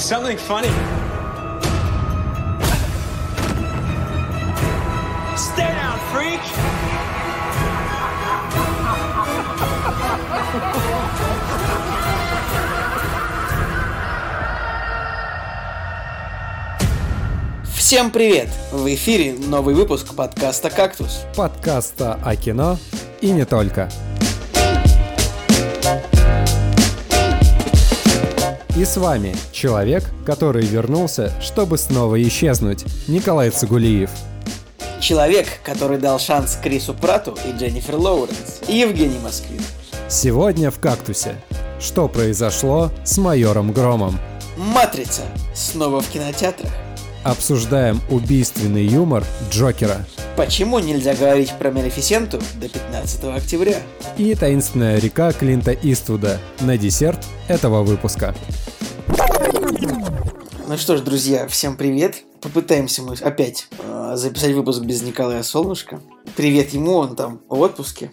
something 0.00 0.38
funny? 0.38 0.68
Stay 5.36 5.68
down, 5.68 5.98
freak! 6.10 6.40
Всем 17.76 18.10
привет! 18.10 18.48
В 18.72 18.86
эфире 18.94 19.34
новый 19.34 19.74
выпуск 19.74 20.14
подкаста 20.14 20.70
«Кактус». 20.70 21.24
подкаста 21.36 22.18
о 22.24 22.36
кино 22.36 22.78
и 23.20 23.32
не 23.32 23.44
только. 23.44 23.90
И 28.80 28.84
с 28.86 28.96
вами 28.96 29.36
человек, 29.52 30.04
который 30.24 30.64
вернулся, 30.64 31.34
чтобы 31.42 31.76
снова 31.76 32.16
исчезнуть, 32.22 32.86
Николай 33.08 33.50
Цигулиев. 33.50 34.08
Человек, 35.02 35.46
который 35.62 35.98
дал 35.98 36.18
шанс 36.18 36.56
Крису 36.56 36.94
Прату 36.94 37.36
и 37.46 37.52
Дженнифер 37.52 37.96
Лоуренс, 37.96 38.62
и 38.68 38.78
Евгений 38.78 39.18
Москвин. 39.22 39.60
Сегодня 40.08 40.70
в 40.70 40.78
«Кактусе». 40.78 41.34
Что 41.78 42.08
произошло 42.08 42.90
с 43.04 43.18
майором 43.18 43.70
Громом? 43.72 44.18
«Матрица» 44.56 45.24
снова 45.54 46.00
в 46.00 46.08
кинотеатрах. 46.08 46.72
Обсуждаем 47.22 48.00
убийственный 48.08 48.86
юмор 48.86 49.24
Джокера 49.50 50.06
Почему 50.40 50.78
нельзя 50.78 51.14
говорить 51.14 51.52
про 51.58 51.70
Малефисенту 51.70 52.40
до 52.54 52.66
15 52.70 53.24
октября? 53.24 53.76
и 54.16 54.34
таинственная 54.34 54.98
река 54.98 55.32
Клинта 55.32 55.72
Иствуда 55.72 56.40
на 56.60 56.78
десерт 56.78 57.18
этого 57.48 57.82
выпуска. 57.82 58.34
Ну 60.70 60.76
что 60.76 60.96
ж, 60.96 61.00
друзья, 61.00 61.48
всем 61.48 61.76
привет. 61.76 62.22
Попытаемся 62.40 63.02
мы 63.02 63.14
опять 63.14 63.66
э, 63.76 64.12
записать 64.14 64.52
выпуск 64.52 64.82
без 64.82 65.02
Николая 65.02 65.42
Солнышко. 65.42 66.00
Привет 66.36 66.70
ему, 66.70 66.92
он 66.92 67.16
там 67.16 67.40
в 67.48 67.58
отпуске. 67.60 68.12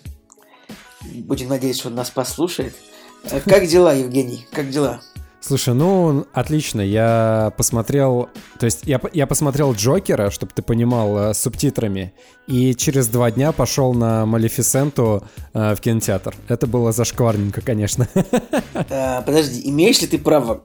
Будем 1.03 1.49
надеяться, 1.49 1.81
что 1.81 1.89
он 1.89 1.95
нас 1.95 2.09
послушает. 2.09 2.75
Э, 3.25 3.41
Как 3.41 3.67
дела, 3.67 3.93
Евгений? 3.93 4.47
Как 4.51 4.71
дела? 4.71 5.01
Слушай, 5.39 5.75
ну, 5.75 6.25
отлично, 6.33 6.81
я 6.81 7.53
посмотрел, 7.57 8.27
то 8.57 8.65
есть 8.65 8.79
я, 8.85 8.99
я 9.13 9.27
посмотрел 9.27 9.73
Джокера, 9.73 10.31
чтобы 10.31 10.51
ты 10.55 10.63
понимал, 10.63 11.15
э, 11.29 11.33
с 11.35 11.39
субтитрами, 11.39 12.15
и 12.47 12.73
через 12.73 13.07
два 13.07 13.29
дня 13.29 13.51
пошел 13.51 13.93
на 13.93 14.25
Малефисенту 14.25 15.21
э, 15.53 15.75
в 15.75 15.79
кинотеатр. 15.79 16.33
Это 16.47 16.65
было 16.65 16.91
зашкварненько, 16.91 17.61
конечно. 17.61 18.07
Э, 18.89 19.21
Подожди, 19.23 19.61
имеешь 19.69 20.01
ли 20.01 20.07
ты 20.07 20.17
право 20.17 20.63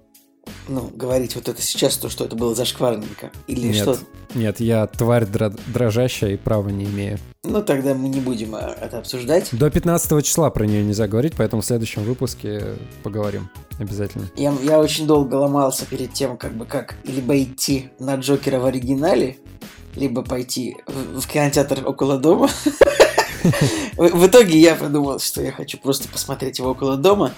ну, 0.69 0.91
говорить 0.95 1.35
вот 1.35 1.49
это 1.49 1.61
сейчас, 1.63 1.97
то, 1.97 2.09
что 2.09 2.25
это 2.25 2.37
было 2.37 2.55
зашкварненько? 2.55 3.31
Или 3.47 3.69
Нет, 3.69 3.77
что? 3.77 3.99
нет, 4.35 4.61
я 4.61 4.87
тварь 4.87 5.25
дро- 5.25 5.59
дрожащая 5.67 6.33
и 6.33 6.37
права 6.37 6.69
не 6.69 6.85
имею. 6.85 7.19
Ну, 7.45 7.63
тогда 7.63 7.95
мы 7.95 8.09
не 8.09 8.21
будем 8.21 8.55
э, 8.55 8.77
это 8.81 8.99
обсуждать. 8.99 9.49
До 9.53 9.71
15 9.71 10.25
числа 10.25 10.51
про 10.51 10.65
нее 10.65 10.85
нельзя 10.85 11.09
говорить, 11.09 11.35
поэтому 11.37 11.63
в 11.63 11.67
следующем 11.67 12.05
выпуске 12.05 12.77
поговорим 13.03 13.51
обязательно. 13.79 14.31
Я, 14.37 14.55
я 14.63 14.79
очень 14.79 15.07
долго 15.07 15.35
ломался 15.35 15.85
перед 15.87 16.13
тем, 16.13 16.37
как 16.37 16.55
бы 16.55 16.65
как 16.65 16.95
либо 17.05 17.41
идти 17.43 17.91
на 17.99 18.15
Джокера 18.17 18.61
в 18.61 18.67
оригинале, 18.67 19.39
либо 19.97 20.23
пойти 20.23 20.77
в, 20.87 21.21
в 21.21 21.27
кинотеатр 21.27 21.87
около 21.87 22.19
дома. 22.19 22.49
В 23.97 24.09
в 24.09 24.27
итоге 24.29 24.57
я 24.61 24.77
подумал, 24.77 25.19
что 25.19 25.43
я 25.43 25.51
хочу 25.51 25.77
просто 25.77 26.09
посмотреть 26.09 26.61
его 26.61 26.71
около 26.71 26.97
дома. 26.97 27.33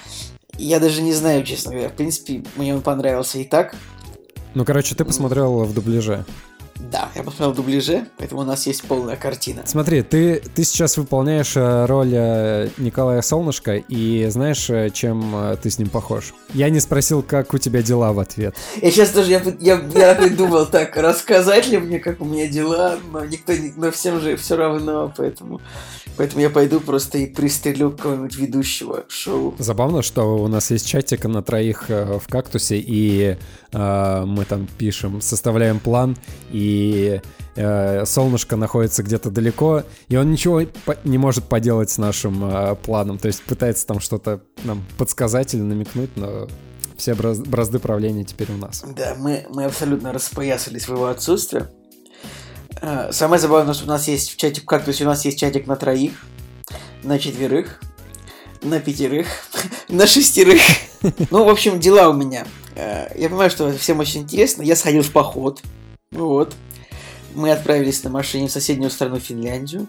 Я 0.58 0.80
даже 0.80 1.02
не 1.02 1.12
знаю, 1.12 1.44
честно 1.44 1.72
говоря. 1.72 1.88
В 1.88 1.94
принципе, 1.94 2.42
мне 2.56 2.74
он 2.74 2.80
понравился 2.80 3.38
и 3.38 3.44
так. 3.44 3.74
Ну, 4.54 4.64
короче, 4.64 4.94
ты 4.94 5.04
посмотрел 5.04 5.64
в 5.64 5.74
дубляже. 5.74 6.24
Да, 6.78 7.08
я 7.14 7.22
посмотрел 7.22 7.52
в 7.52 7.56
дубляже, 7.56 8.06
поэтому 8.18 8.42
у 8.42 8.44
нас 8.44 8.66
есть 8.66 8.82
полная 8.82 9.16
картина. 9.16 9.62
Смотри, 9.64 10.02
ты, 10.02 10.42
ты 10.54 10.64
сейчас 10.64 10.96
выполняешь 10.96 11.56
э, 11.56 11.86
роль 11.86 12.12
э, 12.12 12.68
Николая 12.78 13.22
Солнышко, 13.22 13.76
и 13.76 14.26
знаешь, 14.28 14.68
э, 14.70 14.90
чем 14.90 15.56
ты 15.62 15.70
с 15.70 15.78
ним 15.78 15.88
похож? 15.88 16.34
Я 16.52 16.70
не 16.70 16.80
спросил, 16.80 17.22
как 17.22 17.54
у 17.54 17.58
тебя 17.58 17.82
дела 17.82 18.12
в 18.12 18.18
ответ. 18.18 18.56
Я 18.82 18.90
сейчас 18.90 19.10
тоже, 19.10 19.30
я, 19.30 19.42
я, 19.60 19.80
я 19.94 20.14
такой 20.14 20.30
думал, 20.30 20.66
так, 20.66 20.96
рассказать 20.96 21.68
ли 21.68 21.78
мне, 21.78 22.00
как 22.00 22.20
у 22.20 22.24
меня 22.24 22.48
дела, 22.48 22.98
но 23.12 23.24
никто, 23.24 23.52
не, 23.52 23.72
но 23.76 23.90
всем 23.90 24.20
же 24.20 24.36
все 24.36 24.56
равно, 24.56 25.12
поэтому, 25.16 25.60
поэтому 26.16 26.42
я 26.42 26.50
пойду 26.50 26.80
просто 26.80 27.18
и 27.18 27.26
пристрелю 27.26 27.92
какого-нибудь 27.92 28.36
ведущего 28.36 29.04
шоу. 29.08 29.54
Забавно, 29.58 30.02
что 30.02 30.36
у 30.36 30.48
нас 30.48 30.70
есть 30.70 30.86
чатик 30.86 31.24
на 31.24 31.42
троих 31.42 31.88
в 31.88 32.22
кактусе, 32.28 32.78
и 32.78 33.36
э, 33.72 34.24
мы 34.26 34.44
там 34.44 34.66
пишем, 34.78 35.20
составляем 35.20 35.78
план, 35.78 36.16
и 36.50 36.63
э, 37.56 38.04
солнышко 38.06 38.56
находится 38.56 39.02
где-то 39.02 39.30
далеко, 39.30 39.82
и 40.08 40.16
он 40.16 40.30
ничего 40.30 40.62
не 41.04 41.18
может 41.18 41.44
поделать 41.44 41.90
с 41.90 41.98
нашим 41.98 42.44
э, 42.44 42.74
планом. 42.76 43.18
То 43.18 43.28
есть 43.28 43.42
пытается 43.42 43.86
там 43.86 44.00
что-то 44.00 44.40
нам 44.64 44.84
подсказать 44.98 45.54
или 45.54 45.62
намекнуть, 45.62 46.16
но 46.16 46.48
все 46.96 47.12
браз- 47.12 47.46
бразды 47.48 47.78
правления 47.78 48.24
теперь 48.24 48.50
у 48.52 48.56
нас. 48.56 48.84
Да, 48.96 49.14
мы, 49.18 49.46
мы 49.50 49.64
абсолютно 49.64 50.12
распоясались 50.12 50.86
в 50.88 50.92
его 50.92 51.06
отсутствие. 51.06 51.68
А, 52.80 53.10
Самое 53.12 53.40
забавное, 53.40 53.74
что 53.74 53.84
у 53.84 53.88
нас 53.88 54.08
есть 54.08 54.30
в 54.30 54.36
чате 54.36 54.60
в 54.60 54.64
кактусе, 54.64 55.04
у 55.04 55.08
нас 55.08 55.24
есть 55.24 55.38
чатик 55.38 55.66
на 55.66 55.76
троих, 55.76 56.12
на 57.02 57.18
четверых, 57.18 57.80
на 58.62 58.80
пятерых, 58.80 59.26
на 59.88 60.06
шестерых. 60.06 60.60
Ну, 61.30 61.44
в 61.44 61.50
общем, 61.50 61.80
дела 61.80 62.08
у 62.08 62.14
меня. 62.14 62.46
Э, 62.76 63.08
Я 63.14 63.28
понимаю, 63.28 63.50
что 63.50 63.70
всем 63.76 63.98
очень 64.00 64.22
интересно. 64.22 64.62
Я 64.62 64.74
сходил 64.74 65.02
в 65.02 65.10
поход. 65.10 65.60
Вот. 66.14 66.54
Мы 67.34 67.50
отправились 67.50 68.02
на 68.04 68.10
машине 68.10 68.46
в 68.46 68.52
соседнюю 68.52 68.90
страну 68.90 69.18
Финляндию, 69.18 69.88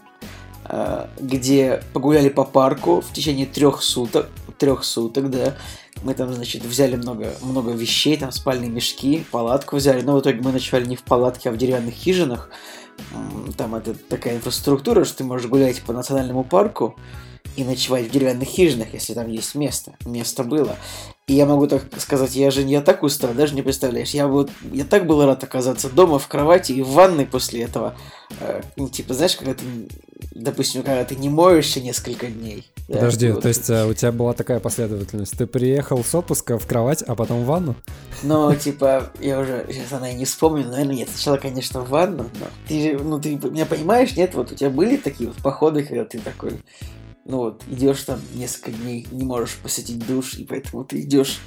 э, 0.67 1.07
где 1.19 1.83
погуляли 1.93 2.29
по 2.29 2.43
парку 2.43 3.01
в 3.01 3.13
течение 3.13 3.45
трех 3.45 3.81
суток. 3.81 4.29
Трех 4.57 4.83
суток, 4.83 5.29
да. 5.29 5.55
Мы 6.01 6.13
там, 6.13 6.33
значит, 6.33 6.63
взяли 6.63 6.95
много, 6.95 7.33
много 7.41 7.71
вещей, 7.71 8.17
там 8.17 8.31
спальные 8.31 8.69
мешки, 8.69 9.25
палатку 9.31 9.75
взяли, 9.75 10.01
но 10.01 10.15
в 10.15 10.21
итоге 10.21 10.41
мы 10.41 10.51
ночевали 10.51 10.85
не 10.85 10.95
в 10.95 11.03
палатке, 11.03 11.49
а 11.49 11.51
в 11.51 11.57
деревянных 11.57 11.93
хижинах. 11.93 12.49
Там 13.57 13.75
это 13.75 13.93
такая 13.93 14.37
инфраструктура, 14.37 15.03
что 15.03 15.17
ты 15.17 15.23
можешь 15.23 15.47
гулять 15.47 15.81
по 15.81 15.93
национальному 15.93 16.43
парку 16.43 16.95
и 17.55 17.63
ночевать 17.63 18.07
в 18.07 18.11
деревянных 18.11 18.47
хижинах, 18.47 18.93
если 18.93 19.13
там 19.13 19.27
есть 19.29 19.55
место. 19.55 19.95
Место 20.05 20.43
было. 20.43 20.77
И 21.27 21.33
я 21.33 21.47
могу 21.47 21.65
так 21.65 21.81
сказать, 21.97 22.35
я 22.35 22.51
же 22.51 22.61
я 22.61 22.81
так 22.81 23.01
устал, 23.01 23.33
даже 23.33 23.55
не 23.55 23.63
представляешь. 23.63 24.11
Я 24.11 24.27
вот 24.27 24.51
я 24.71 24.85
так 24.85 25.07
был 25.07 25.25
рад 25.25 25.43
оказаться 25.43 25.89
дома 25.89 26.19
в 26.19 26.27
кровати 26.27 26.73
и 26.73 26.83
в 26.83 26.89
ванной 26.89 27.25
после 27.25 27.63
этого. 27.63 27.95
Э, 28.39 28.61
ну, 28.75 28.89
типа, 28.89 29.15
знаешь, 29.15 29.35
когда 29.35 29.55
ты, 29.55 29.63
допустим, 30.35 30.83
когда 30.83 31.03
ты 31.03 31.15
не 31.15 31.29
моешься 31.29 31.81
несколько 31.81 32.27
дней. 32.27 32.71
да, 32.87 32.95
Подожди, 32.95 33.31
вот. 33.31 33.41
то 33.41 33.47
есть 33.47 33.67
э, 33.71 33.87
у 33.87 33.93
тебя 33.95 34.11
была 34.11 34.33
такая 34.33 34.59
последовательность. 34.59 35.35
Ты 35.35 35.47
приехал 35.47 36.03
с 36.03 36.13
отпуска 36.13 36.59
в 36.59 36.67
кровать, 36.67 37.01
а 37.01 37.15
потом 37.15 37.41
в 37.41 37.45
ванну? 37.45 37.75
Но, 38.21 38.53
типа, 38.53 39.11
я 39.19 39.39
уже 39.39 39.65
сейчас 39.67 39.93
она 39.93 40.11
и 40.11 40.15
не 40.15 40.25
вспомню, 40.25 40.67
наверное, 40.67 40.95
нет. 40.95 41.09
Сначала, 41.11 41.37
конечно, 41.37 41.81
в 41.81 41.89
ванну, 41.89 42.29
но 42.39 42.45
ты 42.67 42.99
ну, 42.99 43.19
ты 43.19 43.35
меня 43.35 43.65
понимаешь, 43.65 44.15
нет? 44.15 44.35
Вот 44.35 44.51
у 44.51 44.55
тебя 44.55 44.69
были 44.69 44.97
такие 44.97 45.29
вот 45.29 45.37
походы, 45.37 45.81
когда 45.81 46.05
ты 46.05 46.19
такой, 46.19 46.61
ну 47.25 47.37
вот, 47.37 47.63
идешь 47.69 48.03
там 48.03 48.19
несколько 48.35 48.71
дней, 48.71 49.07
не 49.11 49.23
можешь 49.23 49.55
посетить 49.55 50.05
душ, 50.05 50.35
и 50.35 50.45
поэтому 50.45 50.85
ты 50.85 51.01
идешь 51.01 51.39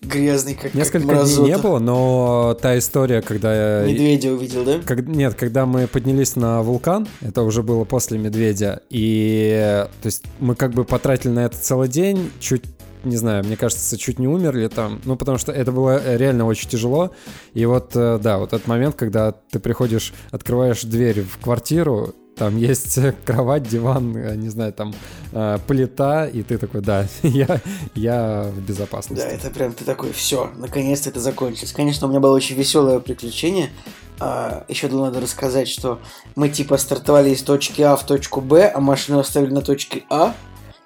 грязный, 0.00 0.54
как, 0.54 0.64
как 0.64 0.74
Несколько 0.74 1.00
дней 1.00 1.14
мразота. 1.14 1.46
не 1.46 1.58
было, 1.58 1.78
но 1.78 2.56
та 2.60 2.78
история, 2.78 3.20
когда... 3.20 3.84
Медведя 3.84 4.32
увидел, 4.32 4.64
да? 4.64 4.80
Как- 4.84 5.06
нет, 5.06 5.34
когда 5.34 5.66
мы 5.66 5.86
поднялись 5.86 6.36
на 6.36 6.62
вулкан, 6.62 7.06
это 7.20 7.42
уже 7.42 7.62
было 7.62 7.84
после 7.84 8.18
медведя, 8.18 8.82
и 8.88 9.86
то 10.00 10.06
есть 10.06 10.24
мы 10.40 10.54
как 10.54 10.72
бы 10.72 10.84
потратили 10.84 11.32
на 11.32 11.44
это 11.44 11.58
целый 11.58 11.88
день, 11.88 12.30
чуть 12.40 12.64
не 13.04 13.16
знаю, 13.16 13.44
мне 13.44 13.56
кажется, 13.56 13.96
чуть 13.96 14.18
не 14.18 14.26
умерли 14.26 14.66
там, 14.66 15.00
ну, 15.04 15.16
потому 15.16 15.38
что 15.38 15.52
это 15.52 15.70
было 15.70 16.02
э, 16.04 16.16
реально 16.16 16.44
очень 16.44 16.68
тяжело. 16.68 17.12
И 17.54 17.64
вот, 17.64 17.92
э, 17.94 18.18
да, 18.20 18.38
вот 18.38 18.52
этот 18.52 18.66
момент, 18.66 18.96
когда 18.96 19.30
ты 19.30 19.60
приходишь, 19.60 20.12
открываешь 20.32 20.82
дверь 20.82 21.22
в 21.22 21.38
квартиру, 21.38 22.16
там 22.36 22.56
есть 22.56 22.98
кровать, 23.24 23.64
диван, 23.64 24.16
э, 24.16 24.36
не 24.36 24.48
знаю, 24.48 24.72
там 24.72 24.94
э, 25.32 25.58
плита, 25.66 26.26
и 26.26 26.42
ты 26.42 26.58
такой, 26.58 26.82
да, 26.82 27.06
я, 27.22 27.60
я 27.94 28.50
в 28.54 28.60
безопасности. 28.60 29.24
Да, 29.24 29.30
это 29.30 29.50
прям 29.50 29.72
ты 29.72 29.84
такой, 29.84 30.12
все, 30.12 30.50
наконец-то 30.56 31.10
это 31.10 31.20
закончилось. 31.20 31.72
Конечно, 31.72 32.06
у 32.06 32.10
меня 32.10 32.20
было 32.20 32.34
очень 32.34 32.56
веселое 32.56 33.00
приключение. 33.00 33.70
А, 34.18 34.64
еще 34.68 34.88
надо 34.88 35.20
рассказать, 35.20 35.68
что 35.68 36.00
мы 36.36 36.48
типа 36.48 36.78
стартовали 36.78 37.30
из 37.30 37.42
точки 37.42 37.82
А 37.82 37.96
в 37.96 38.06
точку 38.06 38.40
Б, 38.40 38.70
а 38.74 38.80
машину 38.80 39.18
оставили 39.18 39.52
на 39.52 39.60
точке 39.60 40.04
А, 40.08 40.34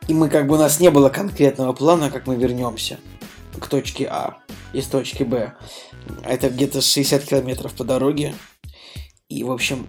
и 0.09 0.15
мы 0.15 0.29
как 0.29 0.47
бы 0.47 0.55
у 0.55 0.59
нас 0.59 0.81
не 0.81 0.91
было 0.91 1.11
конкретного 1.11 1.73
плана, 1.73 2.11
как 2.11 2.27
мы 2.27 2.37
вернемся 2.37 2.99
к 3.59 3.67
точке 3.69 4.07
А 4.07 4.39
из 4.73 4.87
точки 4.87 5.23
Б. 5.23 5.53
Это 6.25 6.49
где-то 6.49 6.81
60 6.81 7.23
километров 7.23 7.73
по 7.75 7.85
дороге. 7.85 8.35
И, 9.29 9.45
в 9.45 9.53
общем, 9.53 9.87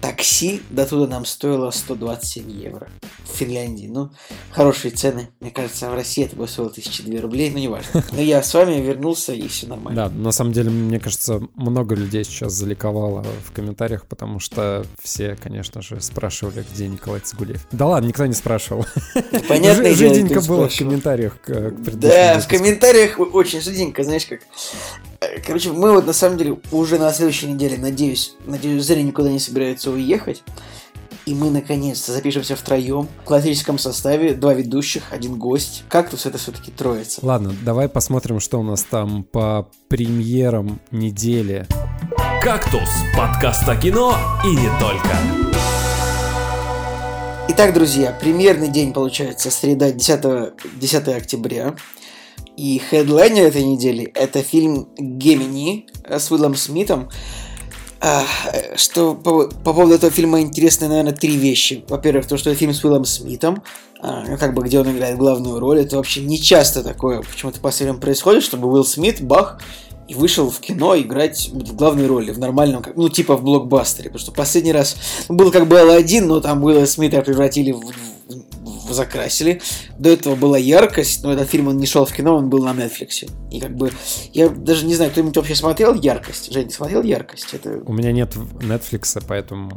такси 0.00 0.62
до 0.70 0.86
туда 0.86 1.06
нам 1.06 1.24
стоило 1.24 1.70
127 1.70 2.50
евро 2.50 2.88
в 3.24 3.36
Финляндии. 3.36 3.86
Ну, 3.86 4.10
хорошие 4.50 4.90
цены. 4.90 5.30
Мне 5.40 5.50
кажется, 5.50 5.90
в 5.90 5.94
России 5.94 6.24
это 6.24 6.36
бы 6.36 6.46
стоило 6.46 6.70
1002 6.70 7.20
рублей, 7.20 7.50
но 7.50 7.58
не 7.58 7.68
важно. 7.68 8.04
Но 8.12 8.20
я 8.20 8.42
с 8.42 8.52
вами 8.52 8.80
вернулся, 8.80 9.32
и 9.32 9.48
все 9.48 9.66
нормально. 9.66 10.08
Да, 10.08 10.14
на 10.14 10.32
самом 10.32 10.52
деле, 10.52 10.70
мне 10.70 11.00
кажется, 11.00 11.40
много 11.54 11.94
людей 11.94 12.24
сейчас 12.24 12.52
заликовало 12.52 13.24
в 13.44 13.52
комментариях, 13.52 14.06
потому 14.06 14.38
что 14.38 14.84
все, 15.02 15.36
конечно 15.36 15.80
же, 15.82 16.00
спрашивали, 16.00 16.64
где 16.72 16.86
Николай 16.86 17.20
Цигулев. 17.20 17.66
Да 17.72 17.86
ладно, 17.86 18.08
никто 18.08 18.26
не 18.26 18.34
спрашивал. 18.34 18.84
Понятно, 19.48 19.94
Жиденько 19.94 20.40
было 20.42 20.68
в 20.68 20.76
комментариях 20.76 21.40
к 21.40 21.70
Да, 21.94 22.38
в 22.40 22.48
комментариях 22.48 23.18
очень 23.18 23.60
жиденько, 23.60 24.02
знаешь, 24.04 24.26
как 24.26 24.40
Короче, 25.46 25.70
мы 25.70 25.92
вот 25.92 26.06
на 26.06 26.14
самом 26.14 26.38
деле 26.38 26.58
уже 26.72 26.98
на 26.98 27.12
следующей 27.12 27.46
неделе, 27.46 27.76
надеюсь, 27.76 28.36
надеюсь, 28.46 28.82
Зря 28.84 29.02
никуда 29.02 29.30
не 29.30 29.38
собирается 29.70 29.90
уехать. 29.90 30.42
И 31.26 31.34
мы 31.34 31.50
наконец-то 31.50 32.12
запишемся 32.12 32.56
втроем 32.56 33.08
в 33.22 33.24
классическом 33.24 33.78
составе, 33.78 34.34
два 34.34 34.54
ведущих, 34.54 35.12
один 35.12 35.38
гость. 35.38 35.84
Кактус 35.88 36.26
это 36.26 36.38
все-таки 36.38 36.72
троица. 36.72 37.20
Ладно, 37.22 37.54
давай 37.62 37.88
посмотрим, 37.88 38.40
что 38.40 38.58
у 38.58 38.62
нас 38.62 38.82
там 38.82 39.22
по 39.24 39.68
премьерам 39.88 40.80
недели. 40.90 41.66
Кактус. 42.42 42.88
Подкаст 43.16 43.68
о 43.68 43.76
кино 43.76 44.16
и 44.44 44.48
не 44.48 44.68
только. 44.80 45.16
Итак, 47.50 47.74
друзья, 47.74 48.16
премьерный 48.18 48.68
день 48.68 48.92
получается 48.92 49.50
среда 49.50 49.92
10, 49.92 50.54
10 50.80 51.08
октября. 51.08 51.74
И 52.56 52.78
хедлайнер 52.78 53.44
этой 53.44 53.64
недели– 53.64 54.04
это 54.14 54.42
фильм 54.42 54.88
«Гемини» 54.98 55.86
с 56.08 56.30
Уиллом 56.30 56.54
Смитом. 56.54 57.10
Что 58.76 59.14
по, 59.14 59.48
по 59.48 59.74
поводу 59.74 59.94
этого 59.94 60.10
фильма 60.10 60.40
интересны, 60.40 60.88
наверное, 60.88 61.12
три 61.12 61.36
вещи. 61.36 61.84
Во-первых, 61.88 62.26
то, 62.26 62.38
что 62.38 62.50
это 62.50 62.58
фильм 62.58 62.72
с 62.72 62.82
Уиллом 62.82 63.04
Смитом, 63.04 63.62
а, 64.02 64.24
ну, 64.26 64.38
как 64.38 64.54
бы 64.54 64.62
где 64.62 64.80
он 64.80 64.90
играет 64.90 65.18
главную 65.18 65.60
роль. 65.60 65.80
Это 65.80 65.96
вообще 65.96 66.20
не 66.22 66.40
часто 66.40 66.82
такое 66.82 67.22
почему-то 67.22 67.60
последнем 67.60 68.00
происходит, 68.00 68.42
чтобы 68.42 68.72
Уилл 68.72 68.84
Смит, 68.84 69.20
бах, 69.20 69.60
и 70.08 70.14
вышел 70.14 70.50
в 70.50 70.58
кино 70.60 70.98
играть 70.98 71.50
в 71.52 71.76
главной 71.76 72.06
роли, 72.06 72.32
в 72.32 72.38
нормальном, 72.38 72.82
ну, 72.96 73.08
типа 73.08 73.36
в 73.36 73.44
блокбастере. 73.44 74.08
Потому 74.08 74.20
что 74.20 74.32
последний 74.32 74.72
раз 74.72 74.96
ну, 75.28 75.36
был 75.36 75.50
как 75.52 75.68
бы 75.68 75.78
Алладин, 75.78 76.26
но 76.26 76.40
там 76.40 76.64
Уилла 76.64 76.86
Смита 76.86 77.20
превратили 77.22 77.72
в, 77.72 77.92
закрасили. 78.90 79.60
До 79.98 80.10
этого 80.10 80.34
была 80.34 80.58
яркость, 80.58 81.22
но 81.22 81.32
этот 81.32 81.48
фильм 81.48 81.68
он 81.68 81.78
не 81.78 81.86
шел 81.86 82.04
в 82.04 82.12
кино, 82.12 82.36
он 82.36 82.50
был 82.50 82.64
на 82.64 82.70
Netflix. 82.70 83.28
И 83.50 83.60
как 83.60 83.76
бы 83.76 83.90
я 84.32 84.48
даже 84.48 84.86
не 84.86 84.94
знаю, 84.94 85.10
кто-нибудь 85.10 85.36
вообще 85.36 85.54
смотрел 85.54 85.94
яркость? 85.94 86.52
Жень, 86.52 86.70
смотрел 86.70 87.02
яркость? 87.02 87.54
Это... 87.54 87.82
У 87.86 87.92
меня 87.92 88.12
нет 88.12 88.34
Netflix, 88.34 89.22
поэтому 89.26 89.70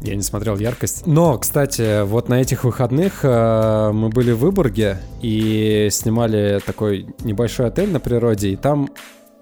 я 0.00 0.14
не 0.14 0.22
смотрел 0.22 0.56
яркость. 0.56 1.06
Но, 1.06 1.38
кстати, 1.38 2.04
вот 2.04 2.28
на 2.28 2.40
этих 2.40 2.64
выходных 2.64 3.20
э, 3.22 3.90
мы 3.92 4.08
были 4.08 4.32
в 4.32 4.38
Выборге 4.38 4.98
и 5.22 5.88
снимали 5.90 6.60
такой 6.64 7.06
небольшой 7.20 7.66
отель 7.66 7.90
на 7.90 8.00
природе, 8.00 8.50
и 8.50 8.56
там 8.56 8.90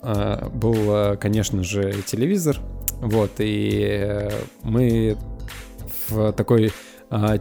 э, 0.02 0.48
был, 0.48 0.74
э, 0.74 1.16
конечно 1.16 1.62
же, 1.62 1.94
телевизор. 2.06 2.60
Вот, 3.00 3.32
и 3.38 4.30
мы 4.62 5.18
в 6.08 6.32
такой 6.32 6.72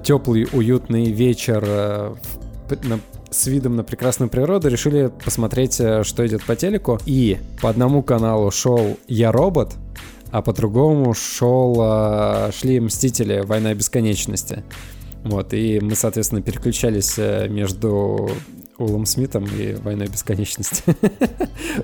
теплый, 0.04 0.48
уютный 0.52 1.12
вечер 1.12 1.64
э, 1.66 2.16
с 3.31 3.48
видом 3.48 3.75
на 3.75 3.84
прекрасную 3.84 4.30
природу, 4.30 4.68
решили 4.70 5.12
посмотреть, 5.24 5.80
э, 5.80 6.04
что 6.04 6.25
идет 6.28 6.44
по 6.44 6.56
телеку. 6.56 7.00
И 7.06 7.40
по 7.62 7.70
одному 7.70 8.04
каналу 8.04 8.52
шел 8.52 8.98
«Я 9.08 9.31
робот», 9.31 9.74
а 10.31 10.42
по 10.42 10.54
другому 10.54 11.14
шел, 11.14 11.75
э, 11.80 12.52
шли 12.54 12.80
«Мстители. 12.80 13.42
Война 13.46 13.74
бесконечности». 13.74 14.64
Вот, 15.24 15.54
и 15.54 15.80
мы, 15.80 15.96
соответственно, 15.96 16.42
переключались 16.42 17.18
между 17.50 18.30
Улом 18.78 19.06
Смитом 19.06 19.46
и 19.46 19.74
«Войной 19.75 20.08
бесконечности». 20.08 20.84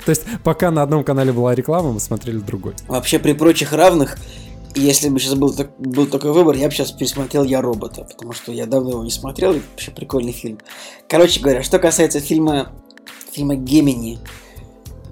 То 0.05 0.09
есть, 0.09 0.25
пока 0.43 0.71
на 0.71 0.83
одном 0.83 1.03
канале 1.03 1.31
была 1.31 1.55
реклама, 1.55 1.93
мы 1.93 1.99
смотрели 2.01 2.39
другой. 2.39 2.73
Вообще, 2.87 3.17
при 3.17 3.33
прочих 3.33 3.71
равных, 3.71 4.17
если 4.75 5.09
бы 5.09 5.19
сейчас 5.19 5.35
был, 5.35 5.53
был 5.77 6.05
такой 6.05 6.31
выбор, 6.31 6.55
я 6.55 6.67
бы 6.67 6.73
сейчас 6.73 6.91
пересмотрел 6.91 7.43
«Я 7.43 7.61
робота», 7.61 8.03
потому 8.03 8.33
что 8.33 8.51
я 8.51 8.65
давно 8.65 8.91
его 8.91 9.03
не 9.03 9.11
смотрел, 9.11 9.53
и 9.53 9.61
вообще 9.71 9.91
прикольный 9.91 10.31
фильм. 10.31 10.59
Короче 11.07 11.39
говоря, 11.39 11.63
что 11.63 11.79
касается 11.79 12.19
фильма, 12.19 12.71
фильма 13.31 13.55
«Гемини», 13.55 14.19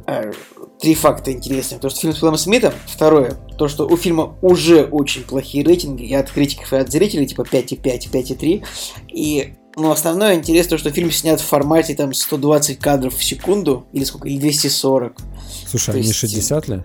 э, 0.05 0.31
три 0.79 0.95
факта 0.95 1.31
интересных. 1.31 1.79
То, 1.81 1.89
что 1.89 1.99
фильм 1.99 2.13
с 2.13 2.21
Уиллом 2.21 2.37
Смитом. 2.37 2.73
Второе, 2.85 3.37
то, 3.57 3.67
что 3.67 3.87
у 3.87 3.97
фильма 3.97 4.37
уже 4.41 4.83
очень 4.83 5.23
плохие 5.23 5.63
рейтинги, 5.63 6.03
и 6.03 6.13
от 6.13 6.31
критиков, 6.31 6.73
и 6.73 6.77
от 6.77 6.91
зрителей, 6.91 7.25
типа 7.25 7.41
5,5, 7.41 8.11
5,3. 8.11 8.63
И 9.09 9.53
но 9.75 9.91
основное 9.91 10.33
интересно 10.33 10.71
то, 10.71 10.77
что 10.79 10.91
фильм 10.91 11.11
снят 11.11 11.39
в 11.39 11.45
формате 11.45 11.93
там 11.93 12.11
120 12.11 12.79
кадров 12.79 13.15
в 13.15 13.23
секунду, 13.23 13.85
или 13.93 14.03
сколько, 14.03 14.27
или 14.27 14.39
240. 14.39 15.15
Слушай, 15.67 15.95
а 15.95 15.99
не 15.99 16.11
60 16.11 16.67
ли? 16.67 16.81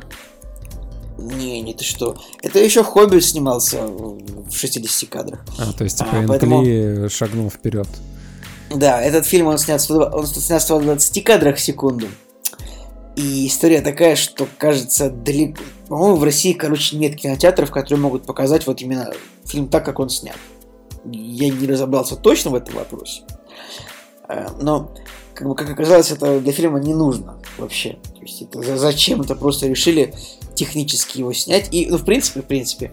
Не, 1.22 1.60
не 1.60 1.74
ты 1.74 1.84
что. 1.84 2.16
Это 2.42 2.58
еще 2.58 2.82
Хобби 2.82 3.20
снимался 3.20 3.86
в 3.86 4.52
60 4.52 5.08
кадрах. 5.08 5.40
А, 5.58 5.72
то 5.72 5.84
есть, 5.84 5.98
типа, 5.98 6.10
а, 6.12 6.24
поэтому... 6.26 7.08
шагнул 7.08 7.50
вперед. 7.50 7.88
Да, 8.74 9.00
этот 9.02 9.26
фильм 9.26 9.46
он 9.46 9.58
снят, 9.58 9.80
120, 9.80 10.14
он 10.14 10.26
снят 10.26 10.60
в 10.60 10.64
120 10.64 11.24
кадрах 11.24 11.56
в 11.56 11.60
секунду. 11.60 12.08
И 13.16 13.46
история 13.46 13.82
такая, 13.82 14.16
что 14.16 14.48
кажется 14.56 15.10
далеко... 15.10 15.62
По-моему, 15.88 16.16
в 16.16 16.24
России, 16.24 16.54
короче, 16.54 16.96
нет 16.96 17.16
кинотеатров, 17.16 17.70
которые 17.70 18.00
могут 18.00 18.24
показать 18.24 18.66
вот 18.66 18.80
именно 18.80 19.12
фильм 19.44 19.69
так, 19.69 19.84
как 19.84 19.98
он 19.98 20.08
снят. 20.08 20.36
Я 21.04 21.50
не 21.50 21.66
разобрался 21.66 22.16
точно 22.16 22.52
в 22.52 22.54
этом 22.54 22.74
вопросе. 22.76 23.22
Э, 24.28 24.48
но, 24.60 24.94
как 25.34 25.46
бы, 25.46 25.54
как 25.54 25.69
оказалось, 25.69 26.10
это 26.10 26.40
для 26.40 26.52
фильма 26.52 26.80
не 26.80 26.94
нужно 26.94 27.36
вообще. 27.58 27.98
То 28.14 28.22
есть 28.22 28.42
это 28.42 28.78
зачем 28.78 29.20
это 29.20 29.34
просто 29.34 29.66
решили 29.66 30.14
технически 30.62 31.19
его 31.19 31.32
снять. 31.32 31.69
И, 31.73 31.87
ну, 31.87 31.99
в 31.99 32.05
принципе, 32.05 32.41
в 32.41 32.44
принципе, 32.44 32.93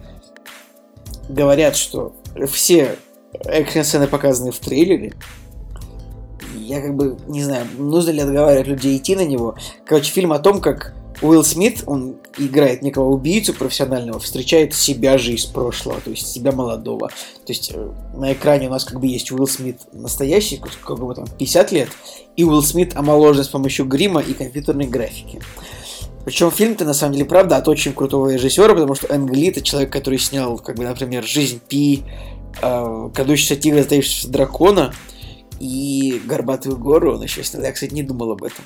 говорят, 1.28 1.76
что 1.76 2.14
все 2.50 2.96
экшн-сцены 3.44 4.08
показаны 4.08 4.50
в 4.50 4.58
трейлере. 4.58 5.14
Я 6.56 6.80
как 6.80 6.96
бы 6.96 7.16
не 7.28 7.44
знаю, 7.44 7.66
нужно 7.78 8.10
ли 8.10 8.20
отговаривать 8.20 8.66
людей 8.66 8.96
идти 8.96 9.14
на 9.14 9.24
него. 9.24 9.56
Короче, 9.86 10.10
фильм 10.10 10.32
о 10.32 10.40
том, 10.40 10.60
как 10.60 10.94
Уилл 11.22 11.44
Смит, 11.44 11.84
он 11.86 12.16
играет 12.38 12.82
некого 12.82 13.08
убийцу 13.10 13.54
профессионального, 13.54 14.18
встречает 14.18 14.74
себя 14.74 15.16
же 15.16 15.32
из 15.32 15.44
прошлого, 15.44 16.00
то 16.00 16.10
есть 16.10 16.26
себя 16.26 16.50
молодого. 16.50 17.08
То 17.08 17.52
есть 17.52 17.70
э, 17.72 17.92
на 18.16 18.32
экране 18.32 18.66
у 18.66 18.70
нас 18.70 18.84
как 18.84 18.98
бы 18.98 19.06
есть 19.06 19.30
Уилл 19.30 19.46
Смит 19.46 19.80
настоящий, 19.92 20.60
как 20.84 20.98
бы 20.98 21.14
там 21.14 21.26
50 21.38 21.72
лет, 21.72 21.88
и 22.36 22.42
Уилл 22.42 22.62
Смит 22.62 22.96
омоложен 22.96 23.44
с 23.44 23.48
помощью 23.48 23.86
грима 23.86 24.20
и 24.20 24.32
компьютерной 24.32 24.86
графики. 24.86 25.40
Причем 26.24 26.50
фильм-то 26.50 26.84
на 26.84 26.94
самом 26.94 27.14
деле 27.14 27.24
правда 27.24 27.56
от 27.56 27.68
очень 27.68 27.92
крутого 27.92 28.32
режиссера, 28.32 28.74
потому 28.74 28.94
что 28.94 29.06
Энг 29.14 29.30
Ли 29.30 29.48
это 29.48 29.62
человек, 29.62 29.92
который 29.92 30.18
снял, 30.18 30.58
как 30.58 30.76
бы, 30.76 30.84
например, 30.84 31.24
«Жизнь 31.24 31.60
Пи», 31.66 32.04
э, 32.60 33.10
«Крадущийся 33.14 33.56
тигр, 33.56 33.78
затаившийся 33.78 34.28
дракона» 34.28 34.92
и 35.58 36.20
«Горбатую 36.26 36.76
гору» 36.76 37.14
он 37.14 37.22
еще 37.22 37.42
снял. 37.42 37.62
Я, 37.62 37.72
кстати, 37.72 37.94
не 37.94 38.02
думал 38.02 38.32
об 38.32 38.44
этом. 38.44 38.64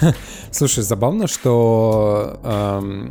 Слушай, 0.50 0.82
забавно, 0.82 1.28
что 1.28 2.40
эм, 2.42 3.10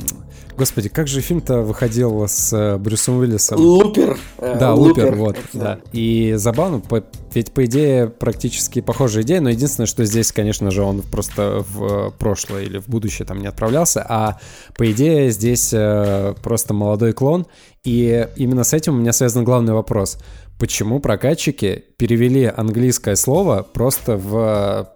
Господи, 0.56 0.88
как 0.88 1.06
же 1.06 1.20
фильм-то 1.20 1.60
выходил 1.60 2.26
с 2.26 2.50
э, 2.50 2.78
Брюсом 2.78 3.18
Уиллисом? 3.18 3.60
Лупер. 3.60 4.18
Э, 4.38 4.56
да, 4.58 4.72
Лупер, 4.72 5.04
Лупер 5.06 5.16
вот, 5.16 5.36
да. 5.52 5.80
И 5.92 6.32
забавно, 6.36 6.80
по, 6.80 7.04
ведь 7.34 7.52
по 7.52 7.66
идее 7.66 8.06
практически 8.06 8.80
похожая 8.80 9.22
идея, 9.22 9.42
но 9.42 9.50
единственное, 9.50 9.86
что 9.86 10.06
здесь, 10.06 10.32
конечно 10.32 10.70
же, 10.70 10.82
он 10.82 11.02
просто 11.02 11.62
в 11.68 12.10
прошлое 12.18 12.62
или 12.62 12.78
в 12.78 12.88
будущее 12.88 13.26
там 13.26 13.38
не 13.40 13.48
отправлялся, 13.48 14.04
а 14.08 14.38
по 14.74 14.90
идее 14.90 15.30
здесь 15.30 15.74
э, 15.74 16.34
просто 16.42 16.72
молодой 16.72 17.12
клон, 17.12 17.46
и 17.84 18.26
именно 18.36 18.64
с 18.64 18.72
этим 18.72 18.94
у 18.94 19.00
меня 19.00 19.12
связан 19.12 19.44
главный 19.44 19.74
вопрос. 19.74 20.16
Почему 20.58 21.00
прокатчики 21.00 21.84
перевели 21.98 22.50
английское 22.56 23.16
слово 23.16 23.62
просто 23.62 24.16
в 24.16 24.90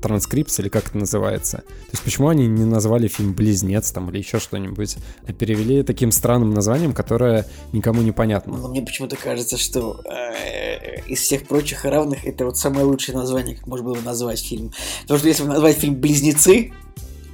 транскрипция 0.00 0.64
или 0.64 0.70
как 0.70 0.88
это 0.88 0.98
называется. 0.98 1.58
То 1.58 1.92
есть 1.92 2.02
почему 2.04 2.28
они 2.28 2.46
не 2.46 2.64
назвали 2.64 3.08
фильм 3.08 3.32
«Близнец» 3.34 3.90
там 3.90 4.10
или 4.10 4.18
еще 4.18 4.38
что-нибудь, 4.38 4.96
а 5.26 5.32
перевели 5.32 5.82
таким 5.82 6.12
странным 6.12 6.54
названием, 6.54 6.92
которое 6.92 7.46
никому 7.72 8.02
не 8.02 8.12
понятно. 8.12 8.56
Но 8.56 8.68
мне 8.68 8.82
почему-то 8.82 9.16
кажется, 9.16 9.56
что 9.56 10.00
э, 10.04 11.00
из 11.06 11.20
всех 11.20 11.46
прочих 11.46 11.84
равных 11.84 12.24
это 12.24 12.44
вот 12.44 12.56
самое 12.56 12.84
лучшее 12.84 13.16
название, 13.16 13.56
как 13.56 13.66
можно 13.66 13.86
было 13.86 13.94
бы 13.94 14.02
назвать 14.02 14.40
фильм. 14.40 14.72
Потому 15.02 15.18
что 15.18 15.28
если 15.28 15.42
бы 15.42 15.48
назвать 15.50 15.76
фильм 15.76 15.96
«Близнецы», 15.96 16.72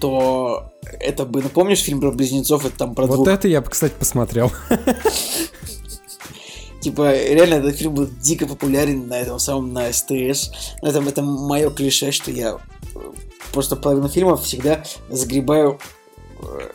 то 0.00 0.72
это 1.00 1.24
бы, 1.24 1.42
ну 1.42 1.48
помнишь 1.48 1.80
фильм 1.80 2.00
про 2.00 2.10
близнецов, 2.10 2.66
это 2.66 2.76
там 2.76 2.94
про 2.94 3.06
Вот 3.06 3.16
двух... 3.16 3.28
это 3.28 3.48
я 3.48 3.60
бы, 3.60 3.70
кстати, 3.70 3.94
посмотрел. 3.98 4.52
Типа, 6.84 7.14
реально, 7.14 7.54
этот 7.54 7.76
фильм 7.76 7.94
был 7.94 8.06
дико 8.20 8.46
популярен 8.46 9.08
на 9.08 9.18
этом 9.18 9.38
самом, 9.38 9.72
на 9.72 9.90
СТС. 9.90 10.50
Но 10.82 10.90
это, 10.90 11.00
это 11.00 11.22
мое 11.22 11.70
клише, 11.70 12.12
что 12.12 12.30
я 12.30 12.58
э, 12.94 12.98
просто 13.54 13.74
половину 13.74 14.10
фильмов 14.10 14.42
всегда 14.42 14.84
загребаю 15.08 15.78
э, 16.40 16.68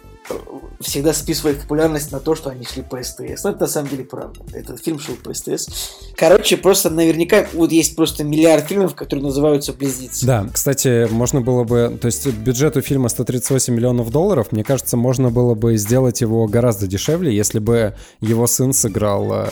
всегда 0.79 1.13
списывает 1.13 1.61
популярность 1.61 2.11
на 2.11 2.19
то, 2.19 2.35
что 2.35 2.49
они 2.49 2.65
шли 2.65 2.83
по 2.83 3.01
СТС. 3.01 3.43
Но 3.43 3.51
это 3.51 3.61
на 3.61 3.67
самом 3.67 3.89
деле 3.89 4.03
правда. 4.03 4.39
Этот 4.53 4.83
фильм 4.83 4.99
шел 4.99 5.15
по 5.15 5.33
СТС. 5.33 5.67
Короче, 6.15 6.57
просто 6.57 6.89
наверняка 6.89 7.47
вот 7.53 7.71
есть 7.71 7.95
просто 7.95 8.23
миллиард 8.23 8.67
фильмов, 8.67 8.95
которые 8.95 9.25
называются 9.25 9.73
«Близнецы». 9.73 10.25
Да, 10.25 10.47
кстати, 10.51 11.07
можно 11.11 11.41
было 11.41 11.63
бы... 11.63 11.97
То 12.01 12.05
есть 12.05 12.25
бюджет 12.27 12.77
у 12.77 12.81
фильма 12.81 13.09
138 13.09 13.73
миллионов 13.73 14.11
долларов. 14.11 14.51
Мне 14.51 14.63
кажется, 14.63 14.95
можно 14.95 15.29
было 15.29 15.53
бы 15.53 15.75
сделать 15.77 16.21
его 16.21 16.47
гораздо 16.47 16.87
дешевле, 16.87 17.35
если 17.35 17.59
бы 17.59 17.95
его 18.21 18.47
сын 18.47 18.73
сыграл 18.73 19.31
э, 19.31 19.49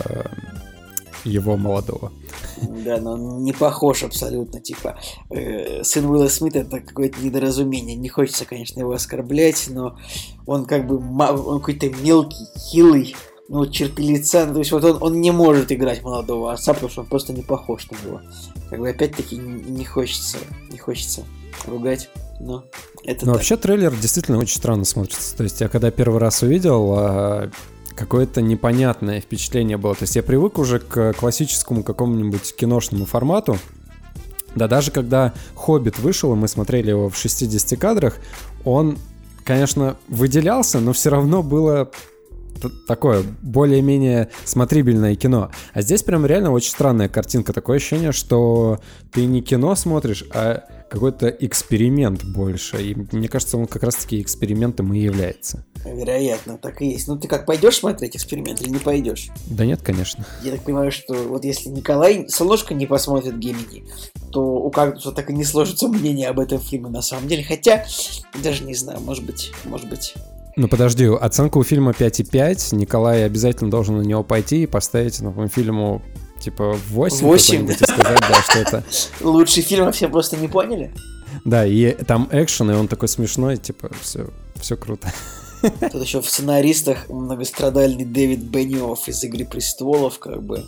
его 1.27 1.57
молодого. 1.57 2.11
Да, 2.61 2.97
но 2.97 3.13
он 3.13 3.43
не 3.43 3.53
похож 3.53 4.03
абсолютно, 4.03 4.59
типа, 4.59 4.97
э, 5.29 5.83
сын 5.83 6.05
Уилла 6.05 6.27
Смита 6.27 6.59
это 6.59 6.79
какое-то 6.79 7.19
недоразумение. 7.23 7.95
Не 7.95 8.09
хочется, 8.09 8.45
конечно, 8.45 8.79
его 8.79 8.93
оскорблять, 8.93 9.67
но 9.69 9.97
он 10.45 10.65
как 10.65 10.87
бы, 10.87 10.97
он 10.97 11.59
какой-то 11.59 11.89
мелкий, 11.89 12.45
хилый, 12.57 13.15
ну, 13.49 13.65
черты 13.67 14.01
лица, 14.01 14.45
ну, 14.45 14.53
то 14.53 14.59
есть 14.59 14.71
вот 14.71 14.83
он, 14.83 14.97
он 15.01 15.21
не 15.21 15.31
может 15.31 15.71
играть 15.71 16.03
молодого 16.03 16.51
отца, 16.51 16.73
потому 16.73 16.89
что 16.89 17.01
он 17.01 17.07
просто 17.07 17.33
не 17.33 17.43
похож 17.43 17.89
на 17.89 17.95
него. 18.05 18.21
Как 18.69 18.79
бы 18.79 18.89
опять-таки 18.89 19.37
не 19.37 19.85
хочется, 19.85 20.37
не 20.69 20.77
хочется 20.77 21.23
ругать, 21.65 22.09
но 22.39 22.65
это 23.03 23.25
Ну, 23.25 23.33
вообще 23.33 23.57
трейлер 23.57 23.95
действительно 23.95 24.37
очень 24.37 24.57
странно 24.57 24.85
смотрится. 24.85 25.35
То 25.35 25.43
есть 25.43 25.61
я 25.61 25.69
когда 25.69 25.91
первый 25.91 26.19
раз 26.19 26.43
увидел, 26.43 26.93
а, 26.97 27.49
какое-то 27.97 28.41
непонятное 28.41 29.19
впечатление 29.19 29.77
было. 29.77 29.95
То 29.95 30.03
есть 30.03 30.15
я 30.15 30.23
привык 30.23 30.59
уже 30.59 30.79
к 30.79 31.13
классическому 31.13 31.83
какому-нибудь 31.83 32.55
киношному 32.55 33.05
формату. 33.05 33.57
Да 34.55 34.67
даже 34.67 34.91
когда 34.91 35.33
«Хоббит» 35.55 35.99
вышел, 35.99 36.33
и 36.33 36.35
мы 36.35 36.47
смотрели 36.47 36.89
его 36.89 37.09
в 37.09 37.17
60 37.17 37.77
кадрах, 37.79 38.17
он, 38.63 38.97
конечно, 39.43 39.97
выделялся, 40.07 40.79
но 40.79 40.93
все 40.93 41.09
равно 41.09 41.43
было 41.43 41.91
такое 42.87 43.23
более-менее 43.41 44.29
смотрибельное 44.45 45.15
кино. 45.15 45.51
А 45.73 45.81
здесь 45.81 46.03
прям 46.03 46.25
реально 46.25 46.51
очень 46.51 46.71
странная 46.71 47.09
картинка. 47.09 47.53
Такое 47.53 47.77
ощущение, 47.77 48.11
что 48.11 48.79
ты 49.11 49.25
не 49.25 49.41
кино 49.41 49.75
смотришь, 49.75 50.23
а 50.33 50.63
какой-то 50.89 51.27
эксперимент 51.27 52.23
больше. 52.23 52.81
И 52.81 52.95
мне 53.11 53.27
кажется, 53.27 53.57
он 53.57 53.67
как 53.67 53.83
раз-таки 53.83 54.21
экспериментом 54.21 54.93
и 54.93 54.99
является. 54.99 55.65
Вероятно, 55.85 56.57
так 56.57 56.81
и 56.81 56.87
есть. 56.87 57.07
Ну 57.07 57.17
ты 57.17 57.27
как, 57.27 57.45
пойдешь 57.45 57.77
смотреть 57.77 58.15
эксперимент 58.15 58.61
или 58.61 58.69
не 58.69 58.79
пойдешь? 58.79 59.29
Да 59.47 59.65
нет, 59.65 59.81
конечно. 59.81 60.25
Я 60.43 60.51
так 60.51 60.61
понимаю, 60.63 60.91
что 60.91 61.13
вот 61.13 61.45
если 61.45 61.69
Николай 61.69 62.27
Солнышко 62.29 62.73
не 62.73 62.85
посмотрит 62.85 63.37
Гемини, 63.37 63.85
то 64.31 64.41
у 64.41 64.69
кактуса 64.71 65.11
так 65.11 65.29
и 65.29 65.33
не 65.33 65.43
сложится 65.43 65.87
мнение 65.87 66.29
об 66.29 66.39
этом 66.39 66.59
фильме 66.59 66.89
на 66.89 67.01
самом 67.01 67.27
деле. 67.27 67.43
Хотя, 67.43 67.85
даже 68.43 68.63
не 68.63 68.75
знаю, 68.75 68.99
может 69.01 69.25
быть, 69.25 69.51
может 69.65 69.89
быть, 69.89 70.15
ну 70.57 70.67
подожди, 70.67 71.05
оценка 71.05 71.59
у 71.59 71.63
фильма 71.63 71.91
5,5. 71.91 72.75
Николай 72.75 73.23
обязательно 73.25 73.69
должен 73.69 73.97
на 73.97 74.01
него 74.01 74.23
пойти 74.23 74.63
и 74.63 74.65
поставить 74.65 75.19
этому 75.19 75.47
фильму 75.47 76.01
типа 76.39 76.77
8, 76.89 77.25
8? 77.25 77.69
и 77.69 77.73
сказать, 77.73 78.19
да, 78.19 78.41
что 78.41 78.59
это... 78.59 78.83
Лучший 79.21 79.63
фильм, 79.63 79.87
а 79.87 79.91
все 79.91 80.07
просто 80.07 80.37
не 80.37 80.47
поняли? 80.47 80.93
Да, 81.45 81.65
и 81.65 81.91
там 82.03 82.29
экшен, 82.31 82.71
и 82.71 82.73
он 82.73 82.87
такой 82.87 83.07
смешной, 83.07 83.57
типа, 83.57 83.89
все, 84.01 84.29
все 84.55 84.77
круто. 84.77 85.11
Тут 85.61 86.01
еще 86.01 86.21
в 86.21 86.29
сценаристах 86.29 87.09
многострадальный 87.09 88.05
Дэвид 88.05 88.39
Бенниофф 88.39 89.07
из 89.07 89.23
«Игры 89.23 89.45
престолов», 89.45 90.19
как 90.19 90.43
бы, 90.43 90.63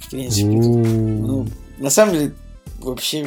в 0.00 0.10
принципе, 0.10 0.46
ну, 0.46 1.46
на 1.78 1.90
самом 1.90 2.14
деле, 2.14 2.34
вообще, 2.80 3.26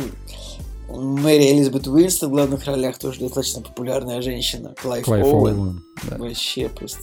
Мэри 0.89 1.51
Элизабет 1.51 1.87
Уинстон 1.87 2.29
в 2.29 2.33
главных 2.33 2.65
ролях 2.65 2.97
тоже 2.97 3.21
достаточно 3.21 3.61
популярная 3.61 4.21
женщина. 4.21 4.73
Клайв, 4.81 5.05
Клайв 5.05 5.25
Оуэн. 5.25 5.59
Оуэн 5.59 5.83
да. 6.03 6.17
Вообще 6.17 6.69
просто. 6.69 6.99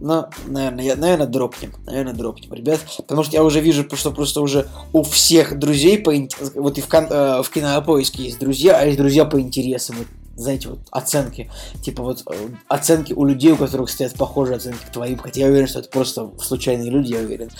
Но, 0.00 0.28
наверное, 0.46 0.84
я, 0.84 0.96
наверное, 0.96 1.26
дропнем. 1.26 1.72
Наверное, 1.86 2.12
дропнем, 2.12 2.52
ребят. 2.52 2.80
Потому 2.98 3.22
что 3.22 3.32
я 3.32 3.42
уже 3.42 3.60
вижу, 3.60 3.86
что 3.94 4.10
просто 4.10 4.40
уже 4.40 4.68
у 4.92 5.02
всех 5.02 5.58
друзей 5.58 5.98
по 5.98 6.12
Вот 6.54 6.78
и 6.78 6.80
в, 6.80 6.88
кон... 6.88 7.06
э, 7.08 7.42
в 7.42 7.50
кинопоиске 7.50 8.24
есть 8.24 8.38
друзья, 8.38 8.78
а 8.78 8.84
есть 8.84 8.98
друзья 8.98 9.24
по 9.24 9.40
интересам. 9.40 9.96
Вот, 9.96 10.06
знаете, 10.36 10.68
вот 10.68 10.80
оценки. 10.90 11.50
Типа 11.82 12.02
вот 12.02 12.22
э, 12.30 12.34
оценки 12.68 13.14
у 13.14 13.24
людей, 13.24 13.52
у 13.52 13.56
которых 13.56 13.88
стоят 13.88 14.14
похожие 14.14 14.56
оценки 14.56 14.84
к 14.84 14.92
твоим. 14.92 15.18
Хотя 15.18 15.42
я 15.42 15.46
уверен, 15.46 15.66
что 15.66 15.78
это 15.78 15.88
просто 15.88 16.30
случайные 16.42 16.90
люди, 16.90 17.14
я 17.14 17.20
уверен. 17.20 17.50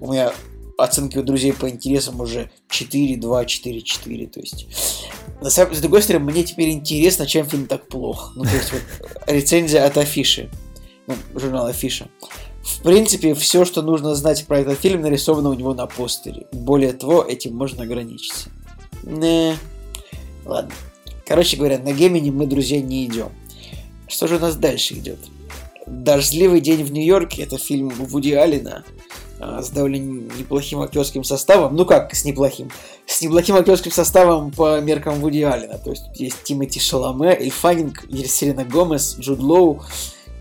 У 0.00 0.12
меня 0.12 0.32
оценки 0.76 1.18
у 1.18 1.22
друзей 1.22 1.52
по 1.52 1.68
интересам 1.68 2.20
уже 2.20 2.50
4, 2.68 3.16
2, 3.16 3.44
4, 3.44 3.82
4. 3.82 4.26
То 4.26 4.40
есть, 4.40 4.66
на 5.40 5.50
самом, 5.50 5.74
с 5.74 5.80
другой 5.80 6.02
стороны, 6.02 6.24
мне 6.24 6.42
теперь 6.42 6.70
интересно, 6.70 7.26
чем 7.26 7.46
фильм 7.46 7.66
так 7.66 7.86
плох. 7.86 8.32
Ну, 8.34 8.42
то 8.42 8.50
есть, 8.50 8.72
вот, 8.72 8.82
рецензия 9.28 9.86
от 9.86 9.96
афиши. 9.96 10.50
Ну, 11.06 11.14
журнал 11.34 11.66
афиша. 11.66 12.08
В 12.62 12.82
принципе, 12.82 13.34
все, 13.34 13.64
что 13.64 13.82
нужно 13.82 14.14
знать 14.14 14.46
про 14.46 14.60
этот 14.60 14.78
фильм, 14.78 15.02
нарисовано 15.02 15.50
у 15.50 15.54
него 15.54 15.74
на 15.74 15.86
постере. 15.86 16.46
Более 16.52 16.92
того, 16.92 17.22
этим 17.22 17.54
можно 17.54 17.82
ограничиться. 17.82 18.48
Не. 19.02 19.56
Ладно. 20.46 20.72
Короче 21.26 21.56
говоря, 21.56 21.78
на 21.78 21.92
Гемини 21.92 22.30
мы, 22.30 22.46
друзья, 22.46 22.80
не 22.80 23.04
идем. 23.04 23.30
Что 24.08 24.26
же 24.26 24.36
у 24.36 24.38
нас 24.38 24.56
дальше 24.56 24.94
идет? 24.94 25.18
«Дождливый 25.86 26.60
день 26.60 26.82
в 26.82 26.92
Нью-Йорке»— 26.92 27.42
это 27.44 27.58
фильм 27.58 27.90
Вуди 27.90 28.32
Аллена, 28.32 28.84
а, 29.38 29.62
с 29.62 29.68
довольно 29.68 29.96
неплохим 29.96 30.80
актерским 30.80 31.24
составом. 31.24 31.76
Ну 31.76 31.84
как, 31.84 32.14
с 32.14 32.24
неплохим? 32.24 32.70
С 33.06 33.20
неплохим 33.20 33.56
актерским 33.56 33.92
составом 33.92 34.50
по 34.50 34.80
меркам 34.80 35.20
Вуди 35.20 35.42
Аллена. 35.42 35.76
То 35.76 35.90
есть 35.90 36.04
есть 36.14 36.42
Тимоти 36.44 36.80
Шаломе, 36.80 37.36
Эль 37.38 37.50
Фаннинг, 37.50 38.06
Селена 38.26 38.64
Гомес, 38.64 39.16
Джуд 39.18 39.40
Лоу 39.40 39.82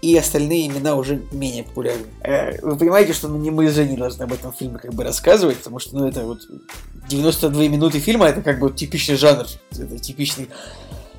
и 0.04 0.18
остальные 0.18 0.68
имена 0.68 0.96
уже 0.96 1.22
менее 1.32 1.64
популярны. 1.64 2.08
Э, 2.24 2.60
вы 2.62 2.76
понимаете, 2.76 3.14
что 3.14 3.30
ну, 3.30 3.38
не 3.38 3.52
мы 3.52 3.70
с 3.70 3.74
Женей 3.74 3.96
должны 3.96 4.24
об 4.24 4.34
этом 4.34 4.52
фильме 4.52 4.78
как 4.78 4.94
бы 4.94 5.06
рассказывать, 5.06 5.58
потому 5.60 5.80
что 5.80 5.96
ну, 5.96 6.06
это 6.06 6.26
вот 6.26 6.42
92 7.08 7.70
минуты 7.70 8.00
фильма, 8.00 8.26
это 8.26 8.42
как 8.42 8.60
бы 8.60 8.70
типичный 8.70 9.16
жанр, 9.16 9.46
это 9.72 9.98
типичный 9.98 10.50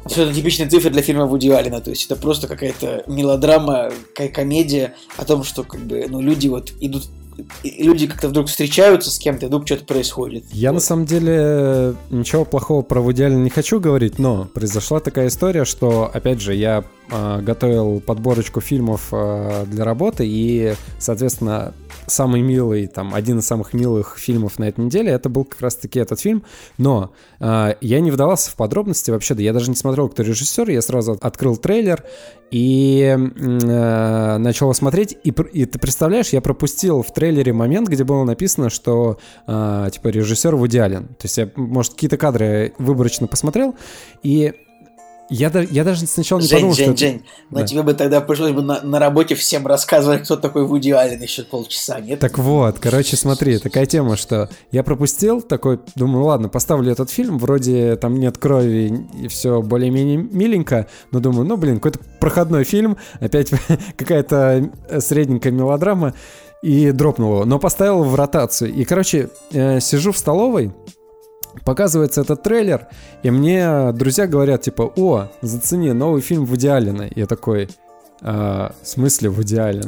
это 0.05 0.35
типичная 0.35 0.69
цифра 0.69 0.91
для 0.91 1.01
фильма 1.01 1.25
Вуди 1.25 1.49
Аллена, 1.49 1.81
то 1.81 1.89
есть 1.89 2.05
это 2.05 2.17
просто 2.17 2.47
какая-то 2.47 3.05
мелодрама, 3.07 3.91
какая 4.11 4.29
комедия 4.29 4.95
о 5.17 5.25
том, 5.25 5.45
что 5.45 5.65
как 5.65 5.81
бы, 5.81 6.05
ну, 6.07 6.21
люди 6.21 6.49
вот 6.49 6.73
идут 6.81 7.05
люди 7.63 8.07
как-то 8.07 8.29
вдруг 8.29 8.49
встречаются 8.49 9.11
с 9.11 9.19
кем-то, 9.19 9.47
и 9.47 9.49
вдруг 9.49 9.67
что-то 9.67 9.85
происходит. 9.85 10.45
Я 10.51 10.71
вот. 10.71 10.77
на 10.77 10.81
самом 10.81 11.07
деле 11.07 11.95
ничего 12.11 12.45
плохого 12.45 12.83
про 12.83 13.01
Вуди 13.01 13.25
не 13.25 13.51
хочу 13.51 13.81
говорить, 13.81 14.19
но 14.19 14.47
произошла 14.53 15.01
такая 15.01 15.29
история, 15.29 15.65
что, 15.65 16.11
опять 16.13 16.41
же, 16.41 16.55
я 16.55 16.85
э, 17.11 17.41
готовил 17.41 18.01
подборочку 18.01 18.61
фильмов 18.61 19.09
э, 19.13 19.65
для 19.67 19.85
работы, 19.85 20.25
и, 20.27 20.75
соответственно, 20.99 21.75
самый 22.07 22.43
милый, 22.43 22.87
там, 22.87 23.15
один 23.15 23.39
из 23.39 23.47
самых 23.47 23.73
милых 23.73 24.19
фильмов 24.19 24.59
на 24.59 24.69
этой 24.69 24.85
неделе, 24.85 25.11
это 25.11 25.29
был 25.29 25.45
как 25.45 25.61
раз-таки 25.61 25.99
этот 25.99 26.21
фильм, 26.21 26.45
но 26.79 27.13
э, 27.41 27.75
я 27.81 28.01
не 28.01 28.11
вдавался 28.11 28.51
в 28.51 28.57
подробности 28.57 29.11
вообще, 29.11 29.35
да 29.35 29.43
я 29.43 29.53
даже 29.53 29.71
не 29.71 29.77
смотрел, 29.77 30.09
кто 30.09 30.23
режиссер, 30.23 30.71
я 30.71 30.83
сразу 30.83 31.19
открыл 31.21 31.57
трейлер 31.57 32.05
и 32.51 33.17
э, 33.17 34.37
начал 34.39 34.73
смотреть, 34.75 35.17
и, 35.25 35.31
и 35.31 35.65
ты 35.65 35.79
представляешь, 35.79 36.29
я 36.29 36.41
пропустил 36.41 37.03
в 37.03 37.13
трейлере 37.13 37.24
момент, 37.33 37.89
где 37.89 38.05
было 38.05 38.25
написано, 38.25 38.71
что, 38.71 39.19
э, 39.47 39.89
типа, 39.93 40.09
режиссер 40.09 40.57
Вуди 40.57 40.79
Аллен, 40.79 41.09
то 41.09 41.25
есть 41.25 41.39
я, 41.39 41.51
может, 41.57 41.95
какие-то 41.95 42.17
кадры 42.17 42.73
выборочно 42.79 43.27
посмотрел, 43.27 43.75
и 44.23 44.53
я, 45.31 45.51
я 45.71 45.85
даже 45.85 46.07
сначала 46.07 46.41
не 46.41 46.47
Жень, 46.47 46.57
подумал, 46.59 46.75
Жень, 46.75 46.97
что... 46.97 46.97
Жень, 46.97 47.23
но 47.51 47.61
да. 47.61 47.67
тебе 47.67 47.83
бы 47.83 47.95
тогда 47.95 48.21
пришлось 48.21 48.53
бы 48.53 48.63
на, 48.63 48.83
на 48.83 48.99
работе 48.99 49.35
всем 49.35 49.67
рассказывать, 49.67 50.25
кто 50.25 50.37
такой 50.37 50.67
Вуди 50.67 50.91
Аллен 50.91 51.21
еще 51.21 51.45
полчаса, 51.45 51.99
нет? 52.01 52.21
Так 52.21 52.39
вот, 52.39 52.79
короче, 52.79 53.17
смотри, 53.17 53.59
такая 53.59 53.87
тема, 53.87 54.17
что 54.17 54.51
я 54.71 54.83
пропустил, 54.83 55.41
такой, 55.41 55.81
думаю, 55.95 56.25
ладно, 56.25 56.49
поставлю 56.49 56.93
этот 56.93 57.11
фильм, 57.11 57.39
вроде 57.39 57.97
там 57.97 58.21
нет 58.21 58.37
крови 58.37 59.07
и 59.19 59.29
все 59.29 59.63
более-менее 59.63 60.19
миленько, 60.19 60.89
но 61.11 61.21
думаю, 61.21 61.47
ну, 61.47 61.57
блин, 61.57 61.77
какой-то 61.77 62.01
проходной 62.21 62.65
фильм, 62.65 62.99
опять 63.21 63.51
какая-то 63.97 64.71
средненькая 65.01 65.53
мелодрама, 65.53 66.15
и 66.65 66.93
дропнул 66.93 67.33
его, 67.33 67.45
но 67.45 67.59
поставил 67.59 68.05
в 68.05 68.15
ротацию. 68.15 68.73
И, 68.73 68.85
короче, 68.85 69.29
э, 69.53 69.81
сижу 69.81 70.13
в 70.13 70.19
столовой, 70.19 70.73
Показывается 71.65 72.23
этот 72.23 72.43
трейлер, 72.43 72.89
и 73.23 73.31
мне 73.31 73.93
друзья 73.93 74.27
говорят, 74.27 74.63
типа, 74.63 74.93
о, 74.97 75.29
зацени, 75.41 75.93
новый 75.93 76.21
фильм 76.21 76.47
в 76.47 76.57
идеале. 76.57 77.13
Я 77.15 77.27
такой, 77.27 77.69
а, 78.21 78.75
в 78.83 78.87
смысле 78.87 79.31
в 79.31 79.43
идеале? 79.43 79.83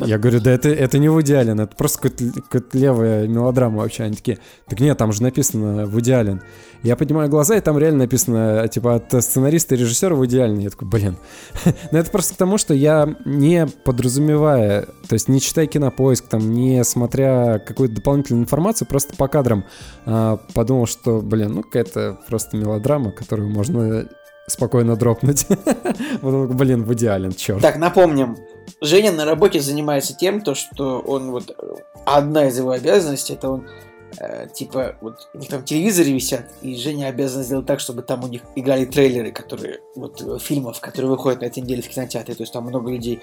Я 0.00 0.18
говорю, 0.18 0.40
да 0.40 0.50
это, 0.50 0.68
это 0.68 0.98
не 0.98 1.08
в 1.08 1.20
идеале, 1.22 1.52
это 1.52 1.76
просто 1.76 2.00
какая-то, 2.00 2.40
какая 2.42 2.80
левая 2.80 3.28
мелодрама 3.28 3.78
вообще. 3.78 4.04
Они 4.04 4.16
такие, 4.16 4.38
так 4.66 4.80
нет, 4.80 4.96
там 4.98 5.12
же 5.12 5.22
написано 5.22 5.86
в 5.86 6.00
идеален. 6.00 6.42
Я 6.82 6.96
поднимаю 6.96 7.28
глаза, 7.28 7.56
и 7.56 7.60
там 7.60 7.78
реально 7.78 8.00
написано, 8.00 8.68
типа, 8.68 8.96
от 8.96 9.24
сценариста 9.24 9.74
и 9.74 9.78
режиссера 9.78 10.14
в 10.14 10.24
идеальный. 10.26 10.64
Я 10.64 10.70
такой, 10.70 10.88
блин. 10.88 11.16
Но 11.92 11.98
это 11.98 12.10
просто 12.10 12.34
к 12.34 12.36
тому, 12.36 12.58
что 12.58 12.74
я 12.74 13.16
не 13.24 13.66
подразумевая, 13.66 14.82
то 15.08 15.12
есть 15.12 15.28
не 15.28 15.40
читая 15.40 15.66
кинопоиск, 15.66 16.26
там, 16.28 16.52
не 16.52 16.84
смотря 16.84 17.58
какую-то 17.58 17.96
дополнительную 17.96 18.44
информацию, 18.44 18.88
просто 18.88 19.14
по 19.16 19.28
кадрам 19.28 19.64
э, 20.06 20.38
подумал, 20.54 20.86
что, 20.86 21.20
блин, 21.20 21.54
ну 21.54 21.62
какая-то 21.62 22.18
просто 22.28 22.56
мелодрама, 22.56 23.10
которую 23.10 23.50
можно 23.50 24.08
спокойно 24.46 24.96
дропнуть. 24.96 25.46
Блин, 26.22 26.84
в 26.84 26.92
идеален, 26.94 27.32
черт. 27.32 27.60
Так, 27.62 27.76
напомним, 27.76 28.36
Женя 28.80 29.12
на 29.12 29.24
работе 29.24 29.60
занимается 29.60 30.14
тем, 30.14 30.40
то, 30.40 30.54
что 30.54 31.00
он 31.00 31.30
вот... 31.30 31.50
э, 31.50 31.74
Одна 32.04 32.46
из 32.46 32.56
его 32.58 32.70
обязанностей, 32.70 33.34
это 33.34 33.50
он 33.50 33.66
э, 34.18 34.48
типа, 34.52 34.96
вот 35.00 35.28
у 35.34 35.38
них 35.38 35.48
там 35.48 35.64
телевизоры 35.64 36.10
висят, 36.10 36.46
и 36.62 36.76
Женя 36.76 37.06
обязан 37.06 37.42
сделать 37.42 37.66
так, 37.66 37.80
чтобы 37.80 38.02
там 38.02 38.24
у 38.24 38.28
них 38.28 38.42
играли 38.54 38.84
трейлеры, 38.84 39.32
которые, 39.32 39.80
вот, 39.94 40.22
э, 40.22 40.38
фильмов, 40.38 40.80
которые 40.80 41.10
выходят 41.10 41.40
на 41.40 41.46
этой 41.46 41.62
неделе 41.62 41.82
в 41.82 41.88
кинотеатре, 41.88 42.34
то 42.34 42.42
есть 42.42 42.52
там 42.52 42.64
много 42.64 42.90
людей. 42.90 43.20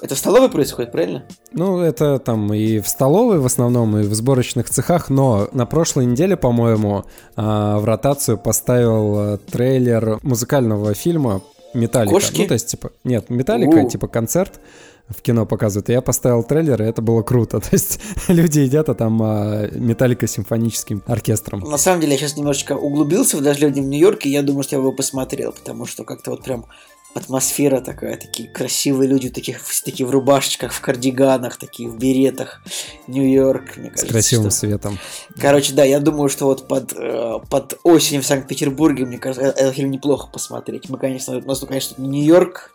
Это 0.00 0.14
в 0.14 0.18
столовой 0.18 0.50
происходит, 0.50 0.92
правильно? 0.92 1.24
Ну, 1.52 1.80
это 1.80 2.18
там 2.18 2.52
и 2.52 2.80
в 2.80 2.88
столовой 2.88 3.38
в 3.38 3.46
основном, 3.46 3.96
и 3.98 4.02
в 4.02 4.14
сборочных 4.14 4.70
цехах, 4.70 5.10
но 5.10 5.48
на 5.52 5.66
прошлой 5.66 6.06
неделе, 6.06 6.36
по-моему, 6.36 7.04
а, 7.36 7.78
в 7.78 7.84
ротацию 7.84 8.38
поставил 8.38 9.34
э, 9.34 9.38
трейлер 9.38 10.18
музыкального 10.22 10.94
фильма 10.94 11.42
Металлика. 11.74 12.14
Кошки? 12.14 12.42
Ну, 12.42 12.48
то 12.48 12.54
есть, 12.54 12.66
типа, 12.68 12.92
нет, 13.04 13.30
Металлика, 13.30 13.84
типа 13.84 14.08
концерт 14.08 14.60
в 15.08 15.20
кино 15.22 15.46
показывают. 15.46 15.90
И 15.90 15.92
я 15.92 16.00
поставил 16.00 16.42
трейлер, 16.42 16.82
и 16.82 16.86
это 16.86 17.02
было 17.02 17.22
круто. 17.22 17.60
То 17.60 17.68
есть 17.72 18.00
люди 18.28 18.60
едят, 18.60 18.88
а 18.88 18.94
там 18.94 19.20
а, 19.22 19.68
Металлика 19.72 20.26
с 20.26 20.32
симфоническим 20.32 21.02
оркестром. 21.06 21.60
На 21.60 21.78
самом 21.78 22.00
деле, 22.00 22.12
я 22.12 22.18
сейчас 22.18 22.36
немножечко 22.36 22.72
углубился 22.76 23.36
в 23.36 23.42
«Дождливый 23.42 23.74
день 23.74 23.84
в 23.84 23.88
Нью-Йорке», 23.88 24.30
я 24.30 24.42
думаю, 24.42 24.62
что 24.62 24.76
я 24.76 24.80
его 24.80 24.92
посмотрел, 24.92 25.52
потому 25.52 25.86
что 25.86 26.04
как-то 26.04 26.30
вот 26.30 26.44
прям 26.44 26.66
атмосфера 27.14 27.82
такая, 27.82 28.16
такие 28.16 28.48
красивые 28.48 29.06
люди, 29.06 29.28
таких, 29.28 29.60
такие 29.84 30.06
в 30.06 30.10
рубашечках, 30.10 30.72
в 30.72 30.80
кардиганах, 30.80 31.58
такие 31.58 31.86
в 31.90 31.98
беретах. 31.98 32.62
Нью-Йорк, 33.06 33.76
мне 33.76 33.88
С 33.88 33.92
кажется. 33.92 34.06
красивым 34.12 34.50
что- 34.50 34.60
светом. 34.60 34.98
Короче, 35.38 35.74
да, 35.74 35.84
я 35.84 36.00
думаю, 36.00 36.30
что 36.30 36.46
вот 36.46 36.66
под, 36.68 36.94
э, 36.96 37.34
под 37.50 37.78
осень 37.82 38.20
в 38.22 38.26
Санкт-Петербурге, 38.26 39.04
мне 39.04 39.18
кажется, 39.18 39.46
э- 39.46 39.50
этот 39.50 39.74
фильм 39.74 39.90
неплохо 39.90 40.28
посмотреть. 40.32 40.88
Мы, 40.88 40.96
конечно, 40.96 41.36
у 41.36 41.42
нас, 41.42 41.60
ну, 41.60 41.66
конечно, 41.66 42.00
не 42.00 42.08
Нью-Йорк, 42.08 42.72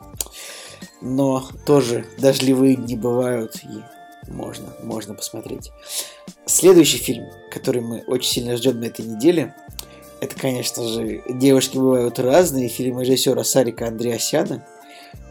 но 1.02 1.48
тоже 1.66 2.06
дождливые 2.18 2.76
дни 2.76 2.96
бывают, 2.96 3.58
и 3.64 4.32
можно, 4.32 4.74
можно 4.84 5.14
посмотреть. 5.14 5.72
Следующий 6.46 6.98
фильм, 6.98 7.28
который 7.52 7.82
мы 7.82 8.04
очень 8.08 8.30
сильно 8.30 8.58
ждем 8.58 8.80
на 8.80 8.86
этой 8.86 9.06
неделе, 9.06 9.56
это, 10.20 10.36
конечно 10.36 10.84
же, 10.88 11.22
«Девушки 11.30 11.78
бывают 11.78 12.20
разные», 12.20 12.70
фильм 12.70 13.00
режиссера 13.00 13.44
Сарика 13.44 13.88
Андреасяна 13.88 14.66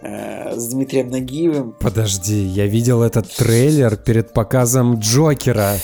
э, 0.03 0.57
с 0.57 0.69
Дмитрием 0.69 1.09
Нагиевым. 1.11 1.75
Подожди, 1.81 2.35
я 2.43 2.67
видел 2.67 3.03
этот 3.03 3.29
трейлер 3.35 3.97
перед 3.97 4.33
показом 4.33 4.99
Джокера. 5.01 5.77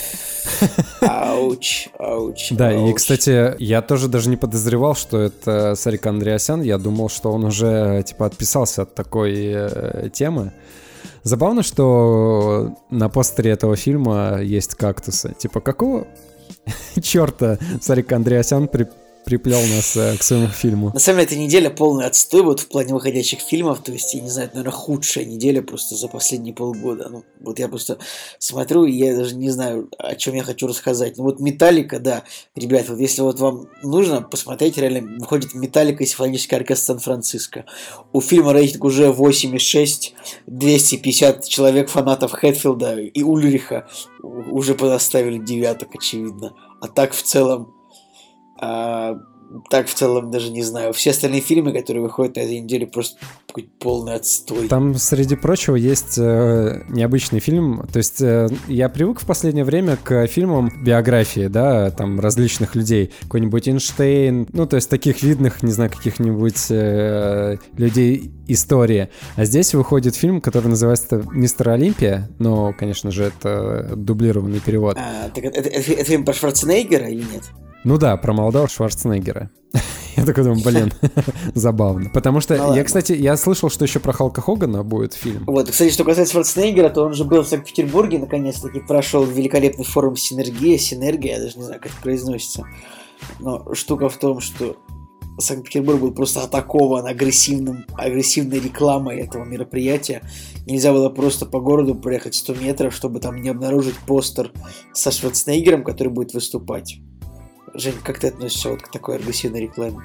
Ауч, 1.01 1.87
ауч, 1.99 2.51
Да, 2.51 2.71
и, 2.71 2.77
ауч. 2.77 2.95
кстати, 2.97 3.55
я 3.59 3.81
тоже 3.81 4.07
даже 4.07 4.29
не 4.29 4.37
подозревал, 4.37 4.95
что 4.95 5.19
это 5.19 5.75
Сарик 5.75 6.05
Андреасян. 6.05 6.61
Я 6.61 6.77
думал, 6.77 7.09
что 7.09 7.31
он 7.31 7.45
уже, 7.45 8.03
типа, 8.05 8.25
отписался 8.25 8.83
от 8.83 8.93
такой 8.95 9.33
э, 9.53 10.09
темы. 10.13 10.51
Забавно, 11.23 11.63
что 11.63 12.75
на 12.89 13.07
постере 13.09 13.51
этого 13.51 13.75
фильма 13.77 14.41
есть 14.41 14.75
кактусы. 14.75 15.33
Типа, 15.37 15.61
какого 15.61 16.07
черта 17.01 17.57
Сарик 17.81 18.11
Андреасян 18.11 18.67
при- 18.67 18.87
приплел 19.25 19.61
нас 19.75 19.95
э, 19.95 20.17
к 20.17 20.23
своему 20.23 20.47
фильму? 20.47 20.91
На 20.93 20.99
самом 20.99 21.19
деле, 21.19 21.27
эта 21.27 21.35
неделя 21.35 21.69
полный 21.69 22.05
отстой 22.05 22.43
вот 22.43 22.59
в 22.59 22.67
плане 22.67 22.93
выходящих 22.93 23.39
фильмов. 23.39 23.81
То 23.83 23.91
есть, 23.91 24.13
я 24.13 24.21
не 24.21 24.29
знаю, 24.29 24.47
это, 24.47 24.57
наверное, 24.57 24.77
худшая 24.77 25.25
неделя 25.25 25.61
просто 25.61 25.95
за 25.95 26.07
последние 26.07 26.53
полгода. 26.53 27.09
Ну, 27.09 27.23
вот 27.39 27.59
я 27.59 27.67
просто 27.67 27.97
смотрю, 28.39 28.85
и 28.85 28.93
я 28.93 29.15
даже 29.15 29.35
не 29.35 29.49
знаю, 29.49 29.89
о 29.97 30.15
чем 30.15 30.35
я 30.35 30.43
хочу 30.43 30.67
рассказать. 30.67 31.17
Ну, 31.17 31.23
вот 31.23 31.39
Металлика, 31.39 31.99
да, 31.99 32.23
ребят, 32.55 32.89
вот 32.89 32.99
если 32.99 33.21
вот 33.21 33.39
вам 33.39 33.67
нужно 33.81 34.21
посмотреть, 34.21 34.77
реально 34.77 35.19
выходит 35.19 35.53
Металлика 35.53 36.03
и 36.03 36.07
симфонический 36.07 36.57
оркестр 36.57 36.85
Сан-Франциско. 36.85 37.65
У 38.11 38.21
фильма 38.21 38.53
рейтинг 38.53 38.83
уже 38.83 39.07
8,6, 39.07 40.11
250 40.47 41.47
человек 41.47 41.89
фанатов 41.89 42.31
Хэтфилда 42.31 42.99
и 42.99 43.23
Ульриха 43.23 43.87
уже 44.21 44.75
подоставили 44.75 45.37
девяток, 45.37 45.95
очевидно. 45.95 46.53
А 46.81 46.87
так 46.87 47.13
в 47.13 47.21
целом 47.21 47.73
а, 48.59 49.19
так 49.69 49.87
в 49.87 49.93
целом 49.93 50.31
даже 50.31 50.49
не 50.51 50.63
знаю. 50.63 50.93
Все 50.93 51.11
остальные 51.11 51.41
фильмы, 51.41 51.73
которые 51.73 52.01
выходят 52.01 52.35
на 52.37 52.39
этой 52.41 52.59
неделе, 52.59 52.87
просто 52.87 53.19
какой-то 53.47 53.69
полный 53.77 54.15
отстой. 54.15 54.67
Там, 54.67 54.95
среди 54.95 55.35
прочего, 55.35 55.75
есть 55.75 56.17
э, 56.17 56.81
необычный 56.89 57.39
фильм. 57.39 57.85
То 57.91 57.97
есть 57.97 58.19
э, 58.21 58.47
я 58.67 58.89
привык 58.89 59.19
в 59.21 59.27
последнее 59.27 59.63
время 59.63 59.95
к 60.03 60.25
фильмам 60.25 60.71
биографии, 60.83 61.47
да, 61.47 61.91
там 61.91 62.19
различных 62.19 62.73
людей. 62.73 63.11
Какой-нибудь 63.23 63.67
Эйнштейн, 63.67 64.47
ну, 64.53 64.65
то 64.65 64.75
есть 64.77 64.89
таких 64.89 65.21
видных, 65.21 65.61
не 65.61 65.71
знаю, 65.71 65.91
каких-нибудь 65.91 66.71
э, 66.71 67.57
людей 67.77 68.31
истории. 68.47 69.09
А 69.35 69.45
здесь 69.45 69.75
выходит 69.75 70.15
фильм, 70.15 70.41
который 70.41 70.69
называется 70.69 71.23
«Мистер 71.31 71.69
Олимпия». 71.69 72.27
Но, 72.39 72.73
конечно 72.73 73.11
же, 73.11 73.25
это 73.25 73.95
дублированный 73.95 74.61
перевод. 74.61 74.97
А, 74.97 75.29
так 75.29 75.43
это, 75.43 75.59
это- 75.59 75.69
это 75.69 76.03
фильм 76.03 76.25
про 76.25 76.33
Шварценеггера 76.33 77.07
или 77.07 77.23
нет? 77.31 77.43
Ну 77.83 77.97
да, 77.97 78.15
про 78.17 78.33
молодого 78.33 78.67
Шварценеггера. 78.67 79.49
Я 80.15 80.25
такой 80.25 80.43
думаю, 80.43 80.63
блин, 80.63 80.93
забавно. 81.55 82.09
Потому 82.09 82.39
что 82.39 82.53
Ну 82.53 82.61
я, 82.61 82.67
ладно. 82.67 82.83
кстати, 82.83 83.13
я 83.13 83.35
слышал, 83.35 83.69
что 83.69 83.83
еще 83.83 83.99
про 83.99 84.13
Халка 84.13 84.41
Хогана 84.41 84.83
будет 84.83 85.13
фильм. 85.13 85.43
Вот, 85.47 85.71
кстати, 85.71 85.91
что 85.91 86.03
касается 86.03 86.33
Шварценеггера, 86.33 86.89
то 86.89 87.03
он 87.03 87.13
же 87.13 87.23
был 87.25 87.41
в 87.41 87.47
Санкт-Петербурге, 87.47 88.19
наконец-таки 88.19 88.79
прошел 88.79 89.25
великолепный 89.25 89.85
форум 89.85 90.15
Синергия, 90.15 90.77
Синергия, 90.77 91.37
я 91.37 91.41
даже 91.41 91.57
не 91.57 91.63
знаю, 91.63 91.81
как 91.81 91.91
это 91.91 92.01
произносится. 92.01 92.63
Но 93.39 93.73
штука 93.73 94.07
в 94.07 94.17
том, 94.17 94.39
что 94.39 94.77
Санкт-Петербург 95.39 95.99
был 95.99 96.11
просто 96.11 96.43
атакован 96.43 97.07
агрессивным, 97.07 97.85
агрессивной 97.95 98.59
рекламой 98.59 99.19
этого 99.19 99.43
мероприятия. 99.43 100.21
Нельзя 100.67 100.93
было 100.93 101.09
просто 101.09 101.45
по 101.45 101.59
городу 101.59 101.95
проехать 101.95 102.35
100 102.35 102.55
метров, 102.55 102.93
чтобы 102.93 103.19
там 103.19 103.41
не 103.41 103.49
обнаружить 103.49 103.95
постер 104.05 104.51
со 104.93 105.11
Шварценеггером, 105.11 105.83
который 105.83 106.09
будет 106.09 106.33
выступать. 106.33 106.99
Жень, 107.73 107.95
как 108.03 108.19
ты 108.19 108.27
относишься 108.27 108.69
вот 108.69 108.83
к 108.83 108.91
такой 108.91 109.15
агрессивной 109.15 109.61
рекламе? 109.61 109.99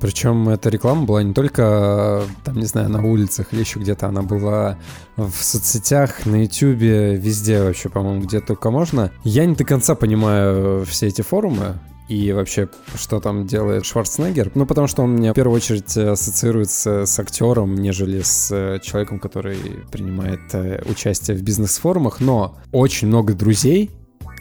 Причем 0.00 0.48
эта 0.48 0.68
реклама 0.68 1.04
была 1.04 1.22
не 1.22 1.32
только, 1.32 2.24
там, 2.44 2.56
не 2.56 2.64
знаю, 2.64 2.88
на 2.88 3.04
улицах 3.04 3.52
или 3.52 3.60
еще 3.60 3.78
где-то, 3.78 4.08
она 4.08 4.22
была 4.22 4.78
в 5.16 5.30
соцсетях, 5.30 6.26
на 6.26 6.42
ютюбе, 6.42 7.14
везде 7.14 7.62
вообще, 7.62 7.88
по-моему, 7.88 8.22
где 8.22 8.40
только 8.40 8.70
можно. 8.72 9.12
Я 9.22 9.44
не 9.44 9.54
до 9.54 9.64
конца 9.64 9.94
понимаю 9.94 10.84
все 10.86 11.06
эти 11.06 11.22
форумы, 11.22 11.78
и 12.08 12.32
вообще, 12.32 12.68
что 12.96 13.20
там 13.20 13.46
делает 13.46 13.86
Шварценеггер. 13.86 14.50
Ну, 14.54 14.66
потому 14.66 14.88
что 14.88 15.02
он 15.02 15.12
мне 15.12 15.30
в 15.30 15.34
первую 15.34 15.56
очередь 15.56 15.96
ассоциируется 15.96 17.06
с 17.06 17.18
актером, 17.20 17.76
нежели 17.76 18.22
с 18.22 18.50
э, 18.50 18.80
человеком, 18.82 19.20
который 19.20 19.56
принимает 19.90 20.40
э, 20.52 20.82
участие 20.90 21.36
в 21.36 21.42
бизнес-форумах. 21.42 22.20
Но 22.20 22.58
очень 22.72 23.06
много 23.06 23.34
друзей 23.34 23.90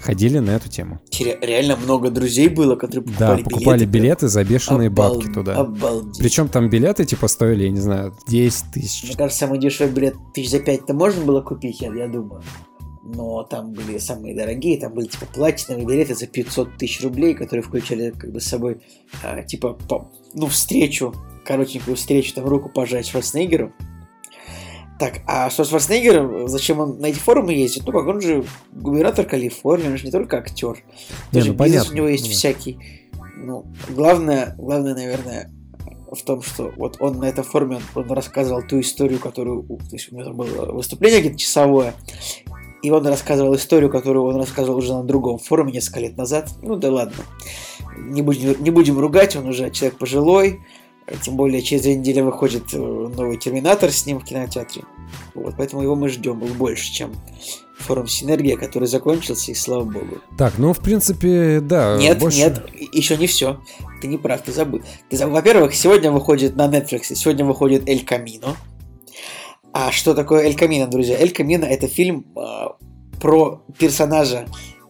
ходили 0.01 0.39
на 0.39 0.51
эту 0.51 0.69
тему. 0.69 0.99
Ре- 1.19 1.37
Реально 1.41 1.75
много 1.77 2.09
друзей 2.09 2.49
было, 2.49 2.75
которые 2.75 3.05
Да, 3.05 3.35
покупали 3.37 3.43
покупали 3.43 3.85
билеты. 3.85 3.97
билеты 3.97 4.27
за 4.27 4.43
бешеные 4.43 4.89
Обал- 4.89 5.13
бабки 5.15 5.31
туда. 5.31 5.55
Обалдеть. 5.55 6.17
Причем 6.19 6.47
там 6.49 6.69
билеты, 6.69 7.05
типа, 7.05 7.27
стоили, 7.27 7.63
я 7.65 7.69
не 7.69 7.79
знаю, 7.79 8.13
10 8.27 8.65
тысяч. 8.73 9.03
Мне 9.05 9.15
кажется, 9.15 9.39
самый 9.45 9.59
дешевый 9.59 9.93
билет 9.93 10.15
тысяч 10.33 10.49
за 10.51 10.59
пять-то 10.59 10.93
можно 10.93 11.23
было 11.23 11.41
купить, 11.41 11.81
я, 11.81 11.93
я 11.93 12.07
думаю. 12.07 12.41
Но 13.03 13.43
там 13.43 13.71
были 13.73 13.97
самые 13.97 14.35
дорогие, 14.35 14.79
там 14.79 14.93
были 14.93 15.07
типа 15.07 15.25
платиновые 15.33 15.87
билеты 15.87 16.13
за 16.15 16.27
500 16.27 16.77
тысяч 16.77 17.01
рублей, 17.01 17.33
которые 17.33 17.63
включали 17.63 18.11
как 18.11 18.31
бы 18.31 18.39
с 18.39 18.45
собой 18.45 18.79
а, 19.23 19.41
типа 19.41 19.73
по- 19.73 20.11
ну 20.35 20.45
встречу, 20.47 21.13
коротенькую 21.43 21.95
встречу, 21.97 22.33
там 22.35 22.45
руку 22.45 22.69
пожать 22.69 23.07
Шварценеггеру. 23.07 23.73
Так, 25.01 25.21
а 25.25 25.49
что 25.49 25.63
Шварценеггер, 25.63 26.47
зачем 26.47 26.79
он 26.79 26.99
на 26.99 27.07
эти 27.07 27.17
форумы 27.17 27.53
ездит? 27.53 27.87
Ну 27.87 27.91
как, 27.91 28.05
он 28.05 28.21
же 28.21 28.45
губернатор 28.71 29.25
Калифорнии, 29.25 29.87
он 29.87 29.97
же 29.97 30.05
не 30.05 30.11
только 30.11 30.37
актер. 30.37 30.77
Не, 31.31 31.39
Тоже 31.39 31.53
ну, 31.53 31.57
бизнес 31.57 31.57
понятно, 31.57 31.91
у 31.91 31.95
него 31.95 32.07
есть 32.07 32.25
да. 32.25 32.29
всякий. 32.29 32.77
Ну, 33.35 33.65
главное, 33.89 34.53
главное, 34.59 34.93
наверное, 34.93 35.49
в 36.11 36.21
том, 36.21 36.43
что 36.43 36.71
вот 36.77 36.97
он 36.99 37.17
на 37.17 37.25
этом 37.25 37.43
форуме, 37.43 37.79
он, 37.95 38.03
он 38.03 38.11
рассказывал 38.11 38.61
ту 38.61 38.79
историю, 38.79 39.17
которую, 39.17 39.63
то 39.63 39.93
есть 39.93 40.11
у 40.11 40.15
него 40.15 40.23
там 40.23 40.35
было 40.35 40.71
выступление 40.71 41.21
где-то 41.21 41.39
часовое, 41.39 41.95
и 42.83 42.91
он 42.91 43.07
рассказывал 43.07 43.55
историю, 43.55 43.89
которую 43.89 44.25
он 44.25 44.35
рассказывал 44.35 44.77
уже 44.77 44.93
на 44.93 45.03
другом 45.03 45.39
форуме 45.39 45.71
несколько 45.71 46.01
лет 46.01 46.15
назад. 46.15 46.51
Ну 46.61 46.75
да 46.75 46.91
ладно, 46.91 47.23
не 47.97 48.21
будем, 48.21 48.61
не 48.63 48.69
будем 48.69 48.99
ругать, 48.99 49.35
он 49.35 49.47
уже 49.47 49.71
человек 49.71 49.97
пожилой, 49.97 50.59
тем 51.21 51.35
более 51.35 51.61
через 51.61 51.83
две 51.83 51.95
недели 51.95 52.21
выходит 52.21 52.73
э, 52.73 52.77
новый 52.77 53.37
Терминатор 53.37 53.91
с 53.91 54.05
ним 54.05 54.19
в 54.19 54.23
кинотеатре. 54.23 54.83
Вот, 55.33 55.55
поэтому 55.57 55.81
его 55.81 55.95
мы 55.95 56.09
ждем 56.09 56.39
больше, 56.39 56.91
чем 56.91 57.13
форум 57.81 58.07
Синергия, 58.07 58.57
который 58.57 58.87
закончился, 58.87 59.51
и 59.51 59.55
слава 59.55 59.83
богу. 59.83 60.19
Так, 60.37 60.57
ну, 60.57 60.73
в 60.73 60.79
принципе, 60.79 61.59
да. 61.59 61.97
Нет, 61.97 62.19
больше- 62.19 62.37
нет, 62.37 62.65
еще 62.93 63.17
не 63.17 63.27
все. 63.27 63.59
Ты 64.01 64.07
не 64.07 64.17
прав, 64.17 64.41
ты 64.41 64.51
забыл. 64.51 64.81
Ты 65.09 65.17
забыл. 65.17 65.35
Во-первых, 65.35 65.73
сегодня 65.73 66.11
выходит 66.11 66.55
на 66.55 66.67
Netflix, 66.67 67.13
сегодня 67.15 67.45
выходит 67.45 67.87
Эль 67.87 68.05
Камино. 68.05 68.55
А 69.73 69.91
что 69.91 70.13
такое 70.13 70.43
Эль 70.43 70.55
Камино, 70.55 70.87
друзья? 70.87 71.17
Эль 71.17 71.31
Камино 71.31 71.65
это 71.65 71.87
фильм 71.87 72.25
а, 72.35 72.75
про 73.21 73.63
персонажа 73.77 74.45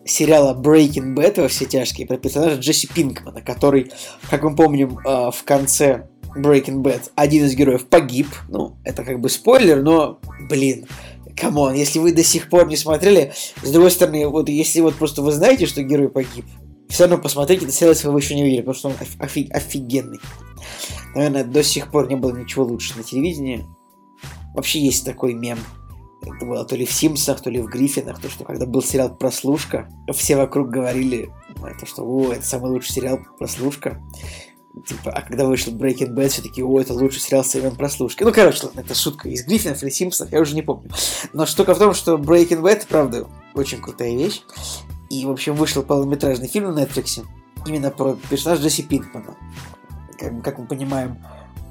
сериала 0.06 0.60
Breaking 0.60 1.16
Bad 1.16 1.42
во 1.42 1.48
все 1.48 1.66
тяжкие, 1.66 2.08
про 2.08 2.18
персонажа 2.18 2.56
Джесси 2.56 2.88
Пинкмана, 2.88 3.42
который, 3.42 3.92
как 4.30 4.44
мы 4.44 4.56
помним, 4.56 5.00
а, 5.06 5.30
в 5.32 5.44
конце 5.44 6.10
Breaking 6.36 6.82
Bad 6.82 7.12
один 7.15 7.46
из 7.46 7.56
героев 7.56 7.88
погиб. 7.88 8.28
Ну, 8.50 8.78
это 8.84 9.04
как 9.04 9.20
бы 9.20 9.30
спойлер, 9.30 9.82
но, 9.82 10.20
блин, 10.50 10.88
come 11.36 11.57
on, 11.57 11.74
если 11.74 12.00
вы 12.00 12.13
до 12.13 12.24
сих 12.24 12.50
пор 12.50 12.67
не 12.67 12.78
смотрели, 12.78 13.34
с 13.63 13.72
другой 13.72 13.91
стороны, 13.91 14.28
вот 14.28 14.50
если 14.50 14.82
вот 14.82 14.96
просто 14.96 15.22
вы 15.22 15.32
знаете, 15.32 15.65
что 15.65 15.84
герой 15.84 16.10
погиб, 16.10 16.46
все 16.89 17.04
равно 17.04 17.17
посмотрите 17.17 17.63
этот 17.63 17.76
сериал, 17.76 17.94
если 17.94 18.08
вы 18.10 18.20
еще 18.20 18.36
не 18.36 18.44
видели, 18.44 18.62
потому 18.62 18.76
что 18.76 18.89
он 18.89 18.96
офи- 19.20 19.50
офигенный. 19.50 20.20
Наверное, 21.15 21.44
до 21.44 21.63
сих 21.63 21.89
пор 21.89 22.10
не 22.10 22.15
было 22.15 22.38
ничего 22.38 22.65
лучше 22.65 22.98
на 22.98 23.04
телевидении. 23.04 23.65
Вообще 24.54 24.80
есть 24.80 25.06
такой 25.06 25.34
мем. 25.34 25.60
Это 26.22 26.46
было 26.46 26.65
то 26.65 26.76
ли 26.76 26.86
в 26.86 26.91
Симпсонах, 26.91 27.41
то 27.41 27.50
ли 27.50 27.62
в 27.62 27.65
Гриффинах, 27.65 28.22
то, 28.22 28.30
что 28.30 28.44
когда 28.44 28.65
был 28.65 28.84
сериал 28.84 29.15
«Прослушка», 29.15 29.89
все 30.13 30.36
вокруг 30.36 30.70
говорили, 30.70 31.30
то, 31.80 31.86
что 31.86 32.04
«О, 32.04 32.32
это 32.32 32.46
самый 32.46 32.70
лучший 32.70 32.94
сериал 32.94 33.20
«Прослушка». 33.39 34.00
Типа, 34.88 35.12
а 35.12 35.22
когда 35.22 35.46
вышел 35.46 35.74
Breaking 35.74 36.14
Bad, 36.14 36.30
все 36.30 36.42
таки 36.42 36.64
о, 36.64 36.80
это 36.80 36.94
лучший 36.94 37.20
сериал 37.20 37.44
со 37.44 37.60
времен 37.60 37.76
прослушки. 37.76 38.24
Ну, 38.24 38.32
короче, 38.32 38.66
ладно, 38.66 38.80
это 38.80 38.96
шутка 38.96 39.28
из 39.28 39.46
Гриффинов 39.46 39.84
или 39.84 39.90
Симпсонов, 39.90 40.32
я 40.32 40.40
уже 40.40 40.56
не 40.56 40.62
помню. 40.62 40.90
Но 41.34 41.46
штука 41.46 41.76
в 41.76 41.80
том, 41.80 41.94
что 41.94 42.16
Breaking 42.16 42.62
Bad, 42.62 42.86
правда, 42.88 43.28
очень 43.54 43.82
крутая 43.82 44.16
вещь. 44.16 44.42
И, 45.10 45.26
в 45.26 45.32
общем, 45.32 45.56
вышел 45.56 45.84
полнометражный 45.84 46.48
фильм 46.48 46.74
на 46.74 46.84
Netflix 46.84 47.24
именно 47.66 47.92
про 47.92 48.18
персонажа 48.30 48.64
Джесси 48.64 48.84
Пинкмана. 48.84 49.36
Как, 50.18 50.42
как 50.42 50.58
мы 50.58 50.66
понимаем, 50.68 51.18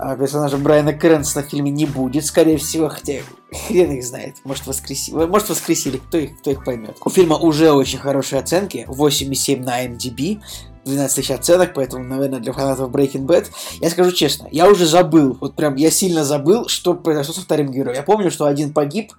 а 0.03 0.17
персонажа 0.17 0.57
Брайана 0.57 0.95
Крэнсона 0.95 1.45
в 1.45 1.51
фильме 1.51 1.71
не 1.71 1.85
будет, 1.85 2.25
скорее 2.25 2.57
всего, 2.57 2.89
хотя 2.89 3.19
хрен 3.67 3.93
их 3.93 4.05
знает. 4.05 4.37
Может, 4.45 4.67
воскресили, 4.67 5.15
может, 5.15 5.51
воскресили 5.51 5.99
кто 5.99 6.17
их, 6.17 6.39
кто 6.39 6.51
их 6.51 6.65
поймет. 6.65 6.97
У 7.05 7.11
фильма 7.11 7.37
уже 7.37 7.71
очень 7.73 7.99
хорошие 7.99 8.41
оценки, 8.41 8.87
8,7 8.89 9.63
на 9.63 9.87
MDB, 9.87 10.41
12 10.85 11.17
тысяч 11.17 11.31
оценок, 11.31 11.75
поэтому, 11.75 12.05
наверное, 12.05 12.41
для 12.41 12.53
фанатов 12.53 12.91
Breaking 12.91 13.27
Bad. 13.27 13.47
Я 13.81 13.91
скажу 13.91 14.13
честно, 14.13 14.49
я 14.51 14.69
уже 14.69 14.87
забыл, 14.87 15.37
вот 15.41 15.55
прям 15.55 15.77
я 15.77 15.91
сильно 15.91 16.25
забыл, 16.25 16.69
что 16.69 16.95
произошло 16.95 17.35
со 17.35 17.41
вторым 17.43 17.71
героем. 17.71 17.97
Я 17.97 18.03
помню, 18.03 18.31
что 18.31 18.47
один 18.47 18.73
погиб, 18.73 19.13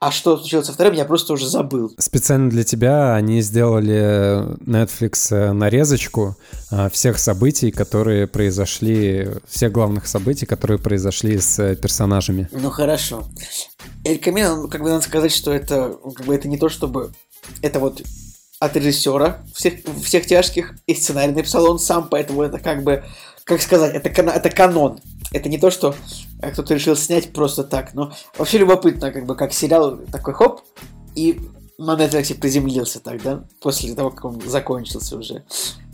а 0.00 0.12
что 0.12 0.36
случилось 0.38 0.66
со 0.66 0.72
вторым, 0.72 0.94
я 0.94 1.04
просто 1.04 1.32
уже 1.32 1.48
забыл. 1.48 1.92
Специально 1.98 2.48
для 2.48 2.62
тебя 2.62 3.14
они 3.14 3.42
сделали 3.42 4.56
Netflix 4.64 5.34
э, 5.34 5.52
нарезочку 5.52 6.36
э, 6.70 6.88
всех 6.90 7.18
событий, 7.18 7.72
которые 7.72 8.28
произошли, 8.28 9.28
всех 9.48 9.72
главных 9.72 10.06
событий, 10.06 10.46
которые 10.46 10.78
произошли 10.78 11.38
с 11.38 11.58
э, 11.58 11.74
персонажами. 11.74 12.48
Ну 12.52 12.70
хорошо. 12.70 13.24
Эль 14.04 14.20
Камин, 14.20 14.68
как 14.68 14.82
бы 14.82 14.90
надо 14.90 15.02
сказать, 15.02 15.32
что 15.32 15.52
это, 15.52 15.98
как 16.14 16.26
бы 16.26 16.34
это 16.34 16.46
не 16.46 16.58
то, 16.58 16.68
чтобы 16.68 17.10
это 17.60 17.80
вот 17.80 18.00
от 18.60 18.76
режиссера 18.76 19.38
всех, 19.54 19.74
всех 20.02 20.26
тяжких, 20.26 20.74
и 20.86 20.94
сценарий 20.94 21.32
написал 21.32 21.70
он 21.70 21.78
сам, 21.78 22.08
поэтому 22.08 22.42
это 22.42 22.58
как 22.58 22.82
бы, 22.82 23.04
как 23.44 23.62
сказать, 23.62 23.94
это, 23.94 24.08
это 24.08 24.50
канон. 24.50 25.00
Это 25.32 25.48
не 25.48 25.58
то, 25.58 25.70
что 25.70 25.94
кто-то 26.40 26.74
решил 26.74 26.96
снять 26.96 27.32
просто 27.32 27.62
так, 27.64 27.94
но 27.94 28.12
вообще 28.36 28.58
любопытно, 28.58 29.12
как 29.12 29.26
бы, 29.26 29.36
как 29.36 29.52
сериал 29.52 29.98
такой 30.10 30.34
хоп, 30.34 30.62
и 31.14 31.38
на 31.78 31.96
Netflix 31.96 32.34
приземлился 32.34 32.98
так, 32.98 33.22
да, 33.22 33.44
после 33.60 33.94
того, 33.94 34.10
как 34.10 34.24
он 34.24 34.40
закончился 34.44 35.16
уже. 35.16 35.44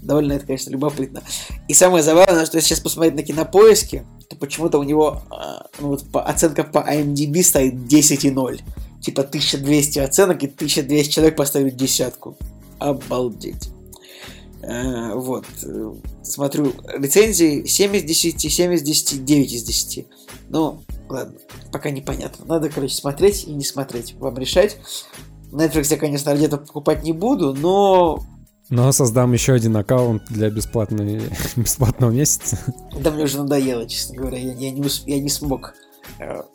Довольно 0.03 0.35
это, 0.35 0.47
конечно, 0.47 0.71
любопытно. 0.71 1.23
И 1.69 1.75
самое 1.75 2.03
забавное, 2.03 2.47
что 2.47 2.57
если 2.57 2.71
сейчас 2.71 2.81
посмотреть 2.81 3.15
на 3.15 3.23
кинопоиске, 3.23 4.07
то 4.29 4.37
почему-то 4.37 4.79
у 4.79 4.83
него 4.83 5.23
а, 5.31 5.67
ну, 5.79 5.89
вот, 5.89 6.11
по, 6.11 6.23
оценка 6.23 6.65
по 6.65 6.79
IMDb 6.79 7.43
стоит 7.43 7.75
10,0. 7.75 8.61
Типа 9.03 9.23
1200 9.23 9.99
оценок, 9.99 10.43
и 10.43 10.47
1200 10.47 11.11
человек 11.11 11.37
поставили 11.37 11.71
десятку. 11.71 12.39
Обалдеть. 12.85 13.71
А, 14.63 15.15
вот. 15.15 15.47
Смотрю 16.23 16.75
рецензии 16.99 17.65
7 17.65 17.97
из 17.97 18.03
10, 18.05 18.53
7 18.53 18.75
из 18.75 18.83
10, 18.83 19.25
9 19.25 19.53
из 19.53 19.63
10. 19.63 20.07
Ну, 20.51 20.83
ладно, 21.09 21.35
пока 21.73 21.91
непонятно. 21.91 22.45
Надо, 22.45 22.69
короче, 22.69 22.95
смотреть 22.95 23.45
и 23.45 23.53
не 23.53 23.65
смотреть. 23.65 24.15
Вам 24.19 24.37
решать. 24.37 24.77
Netflix 25.51 25.87
я, 25.91 25.97
конечно, 25.97 26.35
где-то 26.35 26.59
покупать 26.59 27.05
не 27.05 27.13
буду, 27.13 27.55
но... 27.55 28.23
Но 28.69 28.93
создам 28.93 29.33
еще 29.33 29.55
один 29.55 29.77
аккаунт 29.77 30.25
для 30.29 30.51
бесплатного 31.57 32.11
месяца. 32.11 32.59
Да 32.99 33.11
мне 33.11 33.25
уже 33.25 33.39
надоело, 33.39 33.89
честно 33.89 34.17
говоря. 34.17 34.39
Я, 34.39 34.53
я, 34.53 34.71
не, 34.71 34.85
я 35.07 35.21
не 35.21 35.29
смог 35.31 35.73
э, 35.73 35.94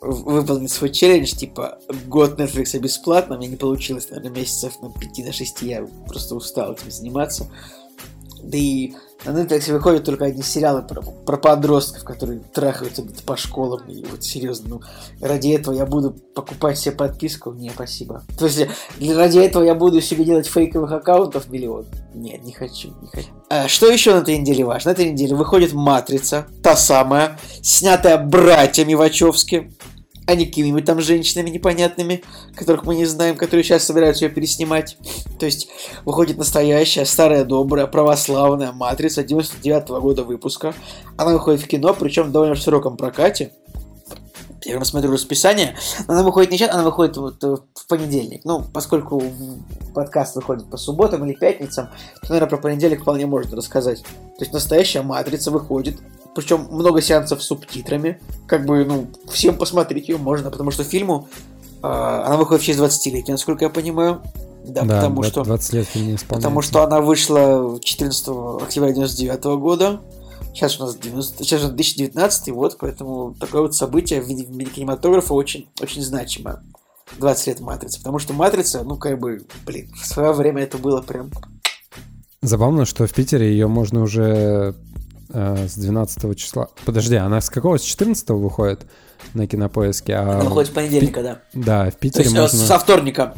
выполнить 0.00 0.70
свой 0.70 0.90
челлендж, 0.90 1.34
типа 1.34 1.78
год 2.06 2.38
Netflix 2.38 2.78
бесплатно, 2.78 3.36
мне 3.36 3.48
не 3.48 3.56
получилось, 3.56 4.08
наверное, 4.10 4.40
месяцев 4.40 4.80
на 4.80 4.90
5 4.90 5.18
на 5.18 5.32
6 5.32 5.62
я 5.62 5.86
просто 6.06 6.34
устал 6.34 6.72
этим 6.72 6.90
заниматься. 6.90 7.46
Да 8.42 8.56
и 8.56 8.92
на 9.24 9.30
Netflix 9.30 9.70
выходят 9.70 10.04
только 10.04 10.24
одни 10.24 10.42
сериалы 10.42 10.82
про, 10.82 11.02
про 11.02 11.36
подростков, 11.36 12.04
которые 12.04 12.40
трахаются 12.40 13.02
где-то 13.02 13.22
по 13.22 13.36
школам. 13.36 13.80
И 13.88 14.04
вот 14.04 14.24
серьезно, 14.24 14.68
ну, 14.68 14.82
ради 15.20 15.50
этого 15.50 15.74
я 15.74 15.84
буду 15.84 16.12
покупать 16.34 16.78
себе 16.78 16.94
подписку? 16.94 17.52
Не, 17.52 17.70
спасибо. 17.70 18.22
То 18.38 18.46
есть, 18.46 18.66
ради 19.00 19.38
этого 19.38 19.62
я 19.62 19.74
буду 19.74 20.00
себе 20.00 20.24
делать 20.24 20.46
фейковых 20.46 20.90
аккаунтов 20.92 21.50
миллион? 21.50 21.86
Нет, 22.14 22.42
не 22.44 22.52
хочу, 22.52 22.88
не 23.02 23.08
хочу. 23.08 23.28
А, 23.50 23.68
что 23.68 23.90
еще 23.90 24.14
на 24.14 24.20
этой 24.20 24.38
неделе 24.38 24.64
важно? 24.64 24.90
На 24.90 24.94
этой 24.94 25.10
неделе 25.12 25.34
выходит 25.34 25.72
«Матрица», 25.74 26.46
та 26.62 26.74
самая, 26.76 27.38
снятая 27.62 28.16
братьями 28.18 28.94
Вачовски 28.94 29.72
а 30.26 30.34
не 30.34 30.46
какими-нибудь 30.46 30.84
там 30.84 31.00
женщинами 31.00 31.50
непонятными, 31.50 32.22
которых 32.54 32.84
мы 32.84 32.94
не 32.94 33.04
знаем, 33.04 33.36
которые 33.36 33.64
сейчас 33.64 33.84
собираются 33.84 34.24
ее 34.24 34.30
переснимать. 34.30 34.96
То 35.38 35.46
есть 35.46 35.68
выходит 36.04 36.38
настоящая, 36.38 37.04
старая, 37.04 37.44
добрая, 37.44 37.86
православная 37.86 38.72
матрица 38.72 39.22
99 39.22 39.90
-го 39.90 40.00
года 40.00 40.22
выпуска. 40.22 40.74
Она 41.16 41.32
выходит 41.32 41.62
в 41.62 41.66
кино, 41.66 41.94
причем 41.98 42.24
в 42.24 42.32
довольно 42.32 42.54
широком 42.54 42.96
прокате. 42.96 43.52
Я 44.64 44.78
рассмотрю 44.78 45.12
расписание. 45.12 45.76
Она 46.06 46.22
выходит 46.22 46.50
не 46.50 46.58
сейчас, 46.58 46.74
она 46.74 46.82
выходит 46.82 47.16
вот 47.16 47.42
э, 47.42 47.56
в 47.74 47.86
понедельник. 47.86 48.42
Ну, 48.44 48.62
поскольку 48.72 49.22
подкаст 49.94 50.36
выходит 50.36 50.68
по 50.68 50.76
субботам 50.76 51.24
или 51.24 51.34
пятницам, 51.34 51.88
то, 52.20 52.28
наверное, 52.28 52.48
про 52.48 52.58
понедельник 52.58 53.02
вполне 53.02 53.26
можно 53.26 53.56
рассказать. 53.56 54.02
То 54.02 54.40
есть 54.40 54.52
настоящая 54.52 55.02
матрица 55.02 55.50
выходит 55.50 55.98
причем 56.34 56.68
много 56.70 57.02
сеансов 57.02 57.42
с 57.42 57.46
субтитрами. 57.46 58.20
Как 58.46 58.64
бы, 58.64 58.84
ну, 58.84 59.08
всем 59.30 59.56
посмотреть 59.56 60.08
ее 60.08 60.16
можно, 60.16 60.50
потому 60.50 60.70
что 60.70 60.84
фильму 60.84 61.28
э, 61.82 61.86
она 61.86 62.36
выходит 62.36 62.62
в 62.62 62.66
честь 62.66 62.78
20-летия, 62.78 63.32
насколько 63.32 63.64
я 63.64 63.70
понимаю. 63.70 64.22
Да, 64.64 64.82
да 64.82 64.96
потому 64.96 65.22
20, 65.22 65.32
что... 65.32 65.44
20 65.44 65.72
лет 65.72 65.94
не 65.94 66.18
Потому 66.28 66.62
что 66.62 66.82
она 66.82 67.00
вышла 67.00 67.78
14 67.82 68.28
октября 68.62 68.92
99 68.92 69.44
года. 69.58 70.00
Сейчас 70.54 70.80
у 70.80 70.84
нас 70.84 70.96
90, 70.96 71.44
сейчас 71.44 71.60
у 71.60 71.64
нас 71.64 71.72
2019 71.72 72.52
год, 72.52 72.76
поэтому 72.80 73.34
такое 73.38 73.62
вот 73.62 73.74
событие 73.74 74.20
в 74.20 74.24
в 74.24 74.28
виде 74.28 74.44
кинематографа 74.64 75.34
очень, 75.34 75.68
очень 75.80 76.02
значимое. 76.02 76.62
20 77.18 77.46
лет 77.46 77.60
Матрицы. 77.60 77.98
Потому 77.98 78.18
что 78.18 78.32
Матрица, 78.32 78.82
ну, 78.84 78.96
как 78.96 79.18
бы, 79.18 79.42
блин, 79.66 79.90
в 79.94 80.06
свое 80.06 80.32
время 80.32 80.62
это 80.62 80.78
было 80.78 81.02
прям... 81.02 81.30
Забавно, 82.42 82.84
что 82.84 83.06
в 83.06 83.12
Питере 83.12 83.50
ее 83.50 83.66
можно 83.66 84.02
уже 84.02 84.74
э, 85.28 85.68
с 85.68 85.74
12 85.74 86.38
числа. 86.38 86.68
Подожди, 86.84 87.16
она 87.16 87.40
с 87.40 87.50
какого? 87.50 87.76
С 87.76 87.82
14 87.82 88.30
выходит 88.30 88.86
на 89.34 89.46
кинопоиске? 89.46 90.14
А 90.14 90.22
она 90.22 90.44
выходит 90.44 90.70
с 90.70 90.74
понедельника, 90.74 91.22
да. 91.22 91.42
Да, 91.52 91.90
в 91.90 91.96
Питере 91.96 92.24
то 92.24 92.30
есть, 92.30 92.54
можно... 92.54 92.66
Со 92.66 92.78
вторника. 92.78 93.34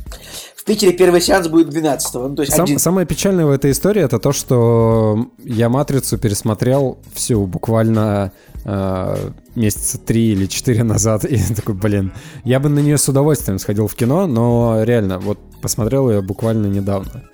В 0.63 0.65
Питере 0.65 0.93
первый 0.93 1.21
сеанс 1.21 1.49
будет 1.49 1.71
12 1.71 2.15
ну, 2.15 2.37
то 2.37 2.43
есть 2.43 2.55
Сам, 2.55 2.63
один. 2.63 2.79
Самое 2.79 3.05
печальное 3.05 3.45
в 3.45 3.51
этой 3.51 3.73
истории 3.73 4.01
это 4.01 4.21
то, 4.21 4.31
что 4.31 5.27
я 5.43 5.69
«Матрицу» 5.69 6.19
пересмотрел 6.19 6.99
всю 7.13 7.47
буквально 7.47 8.31
э, 8.65 9.31
месяца 9.57 9.99
три 9.99 10.31
или 10.31 10.47
четыре 10.47 10.85
назад. 10.85 11.25
И 11.29 11.37
такой, 11.53 11.75
блин, 11.75 12.13
я 12.45 12.61
бы 12.61 12.69
на 12.69 12.79
нее 12.79 12.97
с 12.97 13.09
удовольствием 13.09 13.59
сходил 13.59 13.89
в 13.89 13.97
кино, 13.97 14.29
но 14.29 14.85
реально, 14.85 15.19
вот 15.19 15.41
посмотрел 15.61 16.09
ее 16.09 16.23
буквально 16.23 16.69
недавно. 16.69 17.25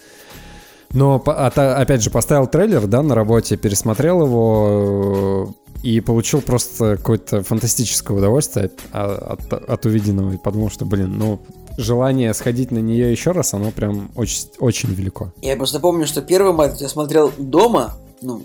Но, 0.94 1.22
опять 1.26 2.02
же, 2.02 2.08
поставил 2.08 2.46
трейлер, 2.46 2.86
да, 2.86 3.02
на 3.02 3.14
работе, 3.14 3.58
пересмотрел 3.58 4.22
его 4.22 5.54
э, 5.84 5.86
и 5.86 6.00
получил 6.00 6.40
просто 6.40 6.96
какое-то 6.96 7.42
фантастическое 7.42 8.16
удовольствие 8.16 8.70
от, 8.90 9.50
от, 9.50 9.52
от 9.52 9.84
увиденного. 9.84 10.32
И 10.32 10.38
подумал, 10.38 10.70
что, 10.70 10.86
блин, 10.86 11.18
ну, 11.18 11.42
желание 11.78 12.34
сходить 12.34 12.72
на 12.72 12.80
нее 12.80 13.10
еще 13.10 13.30
раз, 13.30 13.54
оно 13.54 13.70
прям 13.70 14.10
очень, 14.16 14.48
очень 14.58 14.92
велико. 14.92 15.32
Я 15.40 15.56
просто 15.56 15.78
помню, 15.80 16.06
что 16.06 16.20
первый 16.20 16.52
матч 16.52 16.80
я 16.80 16.88
смотрел 16.88 17.32
дома, 17.38 17.94
ну, 18.20 18.42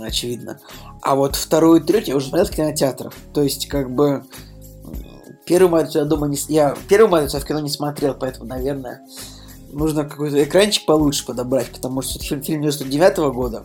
очевидно, 0.00 0.60
а 1.02 1.16
вот 1.16 1.34
вторую 1.34 1.80
и 1.80 1.84
третью 1.84 2.12
я 2.12 2.16
уже 2.16 2.28
смотрел 2.28 2.46
в 2.46 2.50
кинотеатрах. 2.54 3.12
То 3.34 3.42
есть, 3.42 3.66
как 3.66 3.90
бы, 3.90 4.22
первый 5.44 5.68
матч 5.68 5.96
я 5.96 6.04
дома 6.04 6.28
не... 6.28 6.38
Я 6.48 6.76
первый 6.88 7.10
матч 7.10 7.34
я 7.34 7.40
в 7.40 7.44
кино 7.44 7.58
не 7.58 7.68
смотрел, 7.68 8.14
поэтому, 8.14 8.46
наверное, 8.46 9.00
нужно 9.72 10.04
какой-то 10.04 10.42
экранчик 10.42 10.86
получше 10.86 11.26
подобрать, 11.26 11.70
потому 11.70 12.00
что 12.00 12.20
фильм, 12.20 12.42
фильм 12.42 12.62
99 12.62 13.18
-го 13.18 13.32
года, 13.32 13.64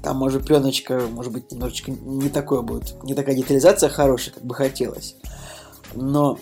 там, 0.00 0.16
может, 0.16 0.46
пленочка, 0.46 1.02
может 1.10 1.32
быть, 1.32 1.50
немножечко 1.50 1.90
не 1.90 2.28
такое 2.28 2.62
будет, 2.62 3.02
не 3.02 3.14
такая 3.14 3.34
детализация 3.34 3.88
хорошая, 3.88 4.34
как 4.34 4.44
бы 4.44 4.54
хотелось. 4.54 5.16
Но 5.94 6.38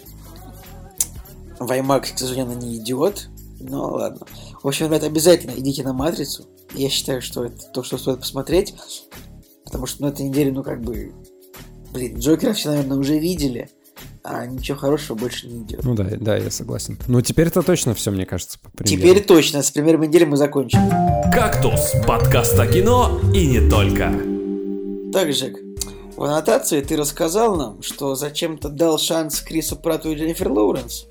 в 1.59 1.71
IMAX, 1.71 2.15
к 2.15 2.19
сожалению, 2.19 2.59
не 2.59 2.77
идет. 2.77 3.29
Ну, 3.61 3.83
ладно. 3.83 4.27
В 4.63 4.69
общем, 4.69 4.87
ребята, 4.87 5.07
обязательно 5.07 5.53
идите 5.57 5.83
на 5.85 5.93
«Матрицу». 5.93 6.47
Я 6.75 6.89
считаю, 6.89 7.23
что 7.23 7.45
это 7.45 7.67
то, 7.73 7.83
что 7.83 7.99
стоит 7.99 8.21
посмотреть. 8.21 8.75
Потому 9.65 9.87
что 9.87 10.03
на 10.03 10.07
этой 10.09 10.27
неделе, 10.27 10.53
ну, 10.53 10.63
как 10.63 10.83
бы, 10.83 11.13
блин, 11.93 12.19
Джокера 12.19 12.53
все, 12.53 12.71
наверное, 12.71 12.99
уже 12.99 13.19
видели, 13.19 13.71
а 14.25 14.47
ничего 14.47 14.79
хорошего 14.79 15.17
больше 15.17 15.49
не 15.49 15.63
идет. 15.63 15.85
Ну 15.85 15.95
да, 15.95 16.05
да, 16.19 16.37
я 16.37 16.51
согласен. 16.51 16.99
Ну 17.09 17.21
теперь-то 17.21 17.63
точно 17.63 17.95
все, 17.95 18.11
мне 18.11 18.27
кажется, 18.27 18.59
по 18.59 18.71
премьере. 18.71 19.01
Теперь 19.01 19.25
точно, 19.25 19.63
с 19.63 19.71
премьером 19.71 20.03
недели 20.03 20.25
мы 20.25 20.37
закончим. 20.37 20.81
«Кактус»– 21.33 21.93
подкаст 22.07 22.59
о 22.59 22.67
кино 22.67 23.21
и 23.35 23.47
не 23.47 23.69
только. 23.69 24.13
Так, 25.13 25.33
Жек, 25.33 25.59
в 26.17 26.23
аннотации 26.23 26.81
ты 26.83 26.97
рассказал 26.97 27.57
нам, 27.57 27.83
что 27.83 28.15
зачем-то 28.15 28.69
дал 28.69 28.99
шанс 28.99 29.41
Крису 29.41 29.77
Прату 29.77 30.11
и 30.11 30.15
Дженнифер 30.15 30.51
Лоуренс. 30.51 31.07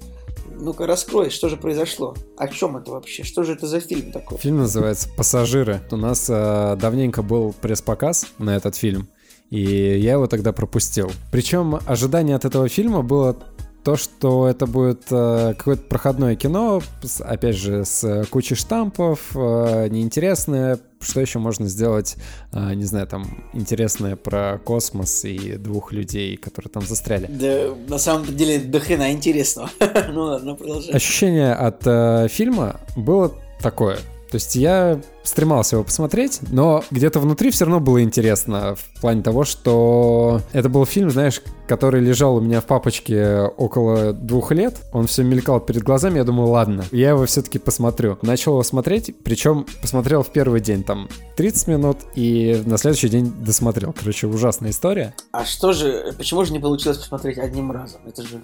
Ну-ка, 0.62 0.86
раскрой, 0.86 1.32
что 1.32 1.50
же 1.50 1.58
произошло? 1.58 2.16
О 2.38 2.48
чем 2.48 2.78
это 2.78 2.92
вообще? 2.92 3.24
Что 3.24 3.42
же 3.42 3.54
это 3.54 3.66
за 3.66 3.80
фильм 3.80 4.12
такой? 4.12 4.38
Фильм 4.38 4.58
называется 4.58 5.10
«Пассажиры». 5.18 5.82
У 5.90 5.96
нас 5.96 6.30
э, 6.30 6.78
давненько 6.80 7.24
был 7.24 7.56
пресс-показ 7.60 8.28
на 8.38 8.56
этот 8.56 8.76
фильм, 8.76 9.10
и 9.50 9.60
я 9.60 10.14
его 10.14 10.28
тогда 10.28 10.54
пропустил. 10.54 11.12
Причем 11.32 11.80
ожидание 11.88 12.36
от 12.36 12.46
этого 12.46 12.70
фильма 12.70 13.02
было 13.02 13.36
то, 13.84 13.96
что 13.96 14.48
это 14.48 14.68
будет 14.68 15.04
э, 15.10 15.54
какое-то 15.58 15.84
проходное 15.84 16.36
кино, 16.36 16.82
опять 17.22 17.56
же, 17.56 17.84
с 17.86 18.26
кучей 18.30 18.56
штампов, 18.56 19.32
э, 19.36 19.88
неинтересное. 19.90 20.80
Что 21.00 21.20
еще 21.20 21.40
можно 21.40 21.68
сделать, 21.68 22.16
э, 22.54 22.76
не 22.76 22.84
знаю, 22.84 23.08
там, 23.08 23.44
интересное 23.54 24.16
про 24.16 24.60
космос 24.64 25.26
и 25.26 25.54
двух 25.58 25.92
людей, 25.92 26.38
которые 26.38 26.72
там 26.72 26.84
застряли. 26.86 27.26
Да, 27.28 27.76
на 27.88 27.98
самом 27.98 28.26
деле, 28.36 28.60
до 28.60 28.80
хрена 28.80 29.12
интересного. 29.12 29.70
ну 30.14 30.22
ладно, 30.22 30.56
продолжай. 30.56 30.94
Ощущение 30.94 31.54
от 31.54 31.82
э, 31.86 32.28
фильма 32.30 32.80
было 32.96 33.34
такое. 33.62 33.98
То 34.32 34.36
есть 34.36 34.56
я 34.56 35.02
стремался 35.24 35.76
его 35.76 35.84
посмотреть, 35.84 36.40
но 36.52 36.84
где-то 36.90 37.20
внутри 37.20 37.52
все 37.52 37.66
равно 37.66 37.82
было 37.82 38.02
интересно 38.02 38.76
в 38.76 39.02
плане 39.02 39.22
того, 39.22 39.44
что 39.44 40.42
это 40.54 40.70
был 40.70 40.86
фильм, 40.86 41.12
знаешь, 41.12 41.42
который 41.68 42.02
лежал 42.02 42.38
у 42.38 42.40
меня 42.40 42.62
в 42.62 42.66
папочке 42.66 43.42
около 43.58 44.14
двух 44.14 44.52
лет. 44.52 44.78
Он 44.94 45.08
все 45.08 45.24
мелькал 45.24 45.60
перед 45.60 45.84
глазами, 45.84 46.18
я 46.18 46.24
думаю, 46.24 46.50
ладно, 46.50 46.86
я 46.92 47.10
его 47.10 47.26
все-таки 47.26 47.60
посмотрю. 47.60 48.18
Начал 48.22 48.54
его 48.54 48.64
смотреть, 48.64 49.14
причем 49.24 49.66
посмотрел 49.82 50.24
в 50.24 50.32
первый 50.32 50.62
день 50.62 50.84
там 50.84 51.10
30 51.36 51.68
минут 51.68 51.98
и 52.16 52.64
на 52.66 52.78
следующий 52.78 53.10
день 53.10 53.34
досмотрел. 53.46 53.94
Короче, 53.98 54.28
ужасная 54.28 54.72
история. 54.72 55.14
А 55.34 55.44
что 55.44 55.74
же, 55.74 56.14
почему 56.18 56.46
же 56.46 56.54
не 56.54 56.60
получилось 56.60 56.98
посмотреть 56.98 57.38
одним 57.38 57.72
разом? 57.72 58.00
Это 58.08 58.24
же, 58.24 58.42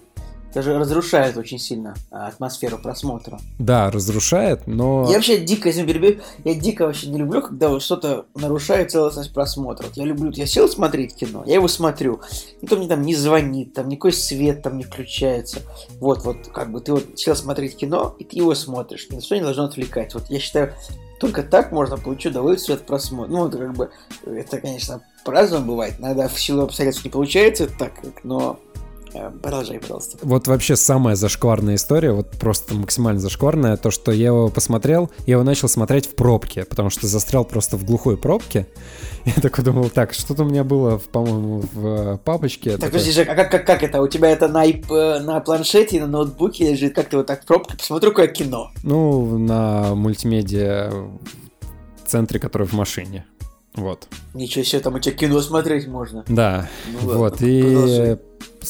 это 0.58 0.64
же 0.64 0.78
разрушает 0.78 1.38
очень 1.38 1.60
сильно 1.60 1.94
а, 2.10 2.28
атмосферу 2.28 2.80
просмотра. 2.80 3.40
Да, 3.60 3.92
разрушает, 3.92 4.66
но... 4.66 5.06
Я 5.08 5.18
вообще 5.18 5.38
дико, 5.38 5.70
если 5.70 5.86
перебью, 5.86 6.20
я 6.44 6.56
дико 6.56 6.88
вообще 6.88 7.10
не 7.10 7.20
люблю, 7.20 7.44
когда 7.44 7.70
вот 7.70 7.84
что-то 7.84 8.26
нарушает 8.34 8.90
целостность 8.90 9.34
просмотра. 9.34 9.86
Вот 9.86 9.98
я 9.98 10.06
люблю, 10.06 10.32
я 10.32 10.48
сел 10.48 10.68
смотреть 10.68 11.16
кино, 11.16 11.44
я 11.46 11.56
его 11.56 11.68
смотрю, 11.68 12.22
никто 12.62 12.76
мне 12.76 12.88
там 12.88 13.04
не 13.04 13.14
звонит, 13.14 13.74
там 13.74 13.88
никакой 13.88 14.14
свет 14.14 14.64
там 14.64 14.78
не 14.78 14.84
включается. 14.84 15.60
Вот, 16.00 16.24
вот, 16.26 16.48
как 16.48 16.72
бы 16.72 16.82
ты 16.82 16.92
вот 16.92 17.06
сел 17.20 17.36
смотреть 17.36 17.78
кино, 17.78 18.16
и 18.18 18.24
ты 18.24 18.38
его 18.38 18.56
смотришь, 18.56 19.08
ничто 19.12 19.36
не 19.36 19.42
должно 19.42 19.66
отвлекать. 19.66 20.16
Вот 20.16 20.24
я 20.30 20.40
считаю, 20.40 20.74
только 21.20 21.44
так 21.44 21.72
можно 21.72 21.98
получить 21.98 22.32
удовольствие 22.32 22.78
от 22.78 22.86
просмотра. 22.86 23.32
Ну, 23.32 23.48
это 23.48 23.58
как 23.58 23.74
бы, 23.74 23.92
это, 24.26 24.60
конечно, 24.60 25.02
по-разному 25.24 25.66
бывает. 25.66 25.96
Иногда 26.00 26.28
в 26.28 26.40
силу 26.40 26.64
обстоятельств 26.64 27.04
не 27.04 27.12
получается 27.12 27.68
так, 27.68 27.94
но 28.24 28.60
продолжай, 29.42 29.80
пожалуйста. 29.80 30.18
Вот 30.22 30.48
вообще 30.48 30.76
самая 30.76 31.16
зашкварная 31.16 31.76
история, 31.76 32.12
вот 32.12 32.32
просто 32.32 32.74
максимально 32.74 33.20
зашкварная, 33.20 33.78
то, 33.78 33.92
что 33.92 34.12
я 34.12 34.28
его 34.28 34.50
посмотрел, 34.50 35.12
я 35.26 35.34
его 35.34 35.44
начал 35.44 35.68
смотреть 35.68 36.08
в 36.08 36.16
пробке, 36.16 36.66
потому 36.66 36.90
что 36.90 37.08
застрял 37.08 37.46
просто 37.46 37.78
в 37.78 37.86
глухой 37.86 38.18
пробке. 38.18 38.68
Я 39.26 39.42
такой 39.42 39.64
думал, 39.64 39.90
так, 39.90 40.14
что-то 40.14 40.44
у 40.44 40.46
меня 40.48 40.64
было, 40.64 41.00
по-моему, 41.00 41.62
в 41.74 41.86
э, 41.86 42.18
папочке. 42.24 42.72
Так, 42.72 42.80
Такой, 42.80 42.92
подожди, 42.92 43.12
Жек, 43.12 43.28
а 43.28 43.36
как, 43.36 43.52
как, 43.52 43.66
как 43.66 43.84
это? 43.84 44.02
У 44.02 44.08
тебя 44.08 44.30
это 44.30 44.48
на, 44.48 44.66
э, 44.66 45.20
на 45.20 45.42
планшете, 45.42 46.00
на 46.00 46.08
ноутбуке 46.08 46.72
лежит? 46.72 46.96
Как 46.96 47.10
ты 47.10 47.18
вот 47.18 47.26
так 47.26 47.44
в 47.44 47.46
пробке? 47.46 47.76
Посмотрю, 47.76 48.12
какое 48.12 48.28
кино. 48.28 48.72
Ну, 48.84 49.38
на 49.38 49.96
мультимедиа 49.96 51.10
центре, 52.06 52.40
который 52.40 52.68
в 52.68 52.74
машине. 52.74 53.26
Вот. 53.78 54.08
Ничего 54.34 54.64
себе, 54.64 54.82
там 54.82 54.96
у 54.96 55.00
тебя 55.00 55.16
кино 55.16 55.40
смотреть 55.40 55.88
можно. 55.88 56.26
Да, 56.28 56.68
Ну 56.88 57.08
ладно, 57.08 57.18
вот, 57.18 57.42
и... 57.42 58.18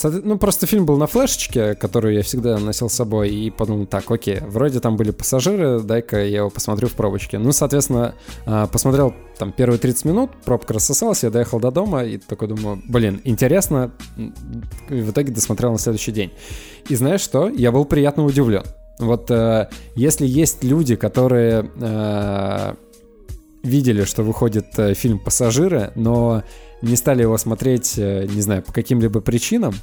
Ну, 0.04 0.38
просто 0.38 0.68
фильм 0.68 0.86
был 0.86 0.98
на 0.98 1.08
флешечке, 1.08 1.74
которую 1.74 2.14
я 2.14 2.22
всегда 2.22 2.60
носил 2.60 2.90
с 2.90 2.94
собой, 2.94 3.30
и 3.30 3.50
подумал, 3.50 3.88
так, 3.88 4.12
окей, 4.12 4.40
вроде 4.42 4.80
там 4.80 4.96
были 4.96 5.12
пассажиры, 5.12 5.80
дай-ка 5.80 6.24
я 6.24 6.40
его 6.40 6.50
посмотрю 6.50 6.88
в 6.88 6.94
пробочке. 6.94 7.40
Ну, 7.40 7.52
соответственно, 7.52 8.14
а, 8.46 8.68
посмотрел 8.68 9.16
там 9.40 9.52
первые 9.52 9.80
30 9.80 10.06
минут, 10.06 10.32
пробка 10.46 10.74
рассосалась, 10.74 11.24
я 11.24 11.32
доехал 11.32 11.60
до 11.60 11.72
дома, 11.72 12.04
и 12.04 12.18
такой 12.18 12.50
думаю, 12.50 12.82
блин, 12.88 13.22
интересно, 13.24 13.92
и 14.18 15.02
в 15.02 15.12
итоге 15.12 15.32
досмотрел 15.32 15.72
на 15.72 15.80
следующий 15.80 16.12
день. 16.12 16.32
И 16.90 16.96
знаешь 16.96 17.22
что? 17.22 17.50
Я 17.50 17.72
был 17.72 17.86
приятно 17.86 18.24
удивлен. 18.26 18.64
Вот 19.00 19.30
э, 19.30 19.70
если 19.96 20.26
есть 20.26 20.64
люди, 20.64 20.96
которые 20.96 21.70
э, 21.80 22.74
видели, 23.64 24.04
что 24.04 24.24
выходит 24.24 24.68
э, 24.78 24.94
фильм 24.94 25.20
«Пассажиры», 25.20 25.92
но 25.96 26.44
не 26.82 26.96
стали 26.96 27.22
его 27.22 27.38
смотреть, 27.38 27.98
э, 27.98 28.28
не 28.28 28.42
знаю, 28.42 28.64
по 28.64 28.72
каким-либо 28.72 29.22
причинам, 29.22 29.74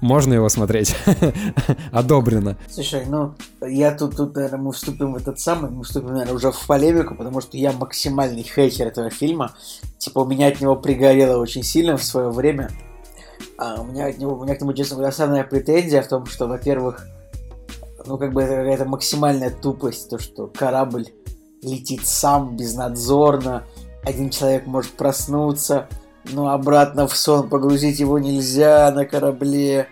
можно 0.00 0.34
его 0.34 0.48
смотреть. 0.48 0.94
Одобрено. 1.92 2.56
Слушай, 2.70 3.04
ну, 3.06 3.34
я 3.66 3.92
тут, 3.92 4.16
тут, 4.16 4.34
наверное, 4.34 4.60
мы 4.60 4.72
вступим 4.72 5.14
в 5.14 5.16
этот 5.16 5.40
самый, 5.40 5.70
мы 5.70 5.84
вступим, 5.84 6.08
наверное, 6.08 6.34
уже 6.34 6.52
в 6.52 6.66
полемику, 6.66 7.14
потому 7.14 7.40
что 7.40 7.56
я 7.56 7.72
максимальный 7.72 8.42
хейтер 8.42 8.88
этого 8.88 9.10
фильма. 9.10 9.54
Типа, 9.98 10.20
у 10.20 10.26
меня 10.26 10.48
от 10.48 10.60
него 10.60 10.76
пригорело 10.76 11.40
очень 11.40 11.62
сильно 11.62 11.96
в 11.96 12.04
свое 12.04 12.30
время. 12.30 12.70
А 13.58 13.80
у 13.80 13.84
меня 13.84 14.06
от 14.06 14.18
него, 14.18 14.34
у 14.34 14.44
меня 14.44 14.54
к 14.54 14.60
нему, 14.60 14.74
честно 14.74 14.96
говоря, 14.96 15.08
основная 15.08 15.44
претензия 15.44 16.02
в 16.02 16.08
том, 16.08 16.26
что, 16.26 16.46
во-первых, 16.46 17.06
ну, 18.06 18.18
как 18.18 18.32
бы 18.32 18.42
это 18.42 18.54
какая-то 18.54 18.84
максимальная 18.84 19.50
тупость, 19.50 20.10
то, 20.10 20.18
что 20.18 20.46
корабль 20.46 21.06
летит 21.66 22.06
сам, 22.06 22.56
безнадзорно, 22.56 23.64
один 24.04 24.30
человек 24.30 24.66
может 24.66 24.92
проснуться, 24.92 25.88
но 26.32 26.50
обратно 26.50 27.06
в 27.06 27.16
сон 27.16 27.48
погрузить 27.48 27.98
его 27.98 28.18
нельзя 28.18 28.90
на 28.92 29.04
корабле. 29.04 29.88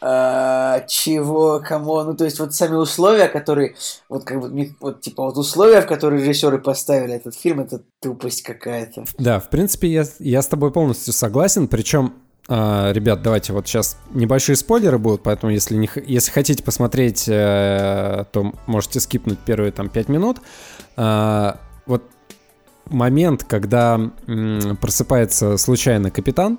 А, 0.00 0.80
чего, 0.86 1.60
кому, 1.66 2.00
ну 2.04 2.14
то 2.14 2.24
есть 2.24 2.38
вот 2.38 2.54
сами 2.54 2.76
условия, 2.76 3.26
которые, 3.26 3.74
вот 4.08 4.22
как 4.22 4.40
бы, 4.40 4.74
вот 4.80 5.00
типа 5.00 5.24
вот 5.24 5.36
условия, 5.36 5.80
в 5.80 5.86
которые 5.86 6.22
режиссеры 6.22 6.58
поставили 6.58 7.14
этот 7.14 7.34
фильм, 7.34 7.60
это 7.60 7.82
тупость 8.00 8.42
какая-то. 8.42 9.06
Да, 9.18 9.40
в 9.40 9.50
принципе, 9.50 9.88
я, 9.88 10.04
я 10.20 10.40
с 10.40 10.46
тобой 10.46 10.70
полностью 10.70 11.12
согласен. 11.12 11.66
Причем, 11.66 12.14
а, 12.46 12.92
ребят, 12.92 13.22
давайте 13.22 13.52
вот 13.52 13.66
сейчас 13.66 13.98
небольшие 14.14 14.54
спойлеры 14.54 14.98
будут, 14.98 15.24
поэтому 15.24 15.50
если, 15.52 15.74
не, 15.74 15.90
если 16.06 16.30
хотите 16.30 16.62
посмотреть, 16.62 17.28
э, 17.28 18.24
то 18.30 18.52
можете 18.66 19.00
скипнуть 19.00 19.40
первые 19.40 19.72
там 19.72 19.88
5 19.88 20.08
минут. 20.08 20.38
А, 21.00 21.60
вот 21.86 22.02
момент, 22.86 23.44
когда 23.44 24.00
м, 24.26 24.76
просыпается 24.80 25.56
случайно 25.56 26.10
капитан 26.10 26.58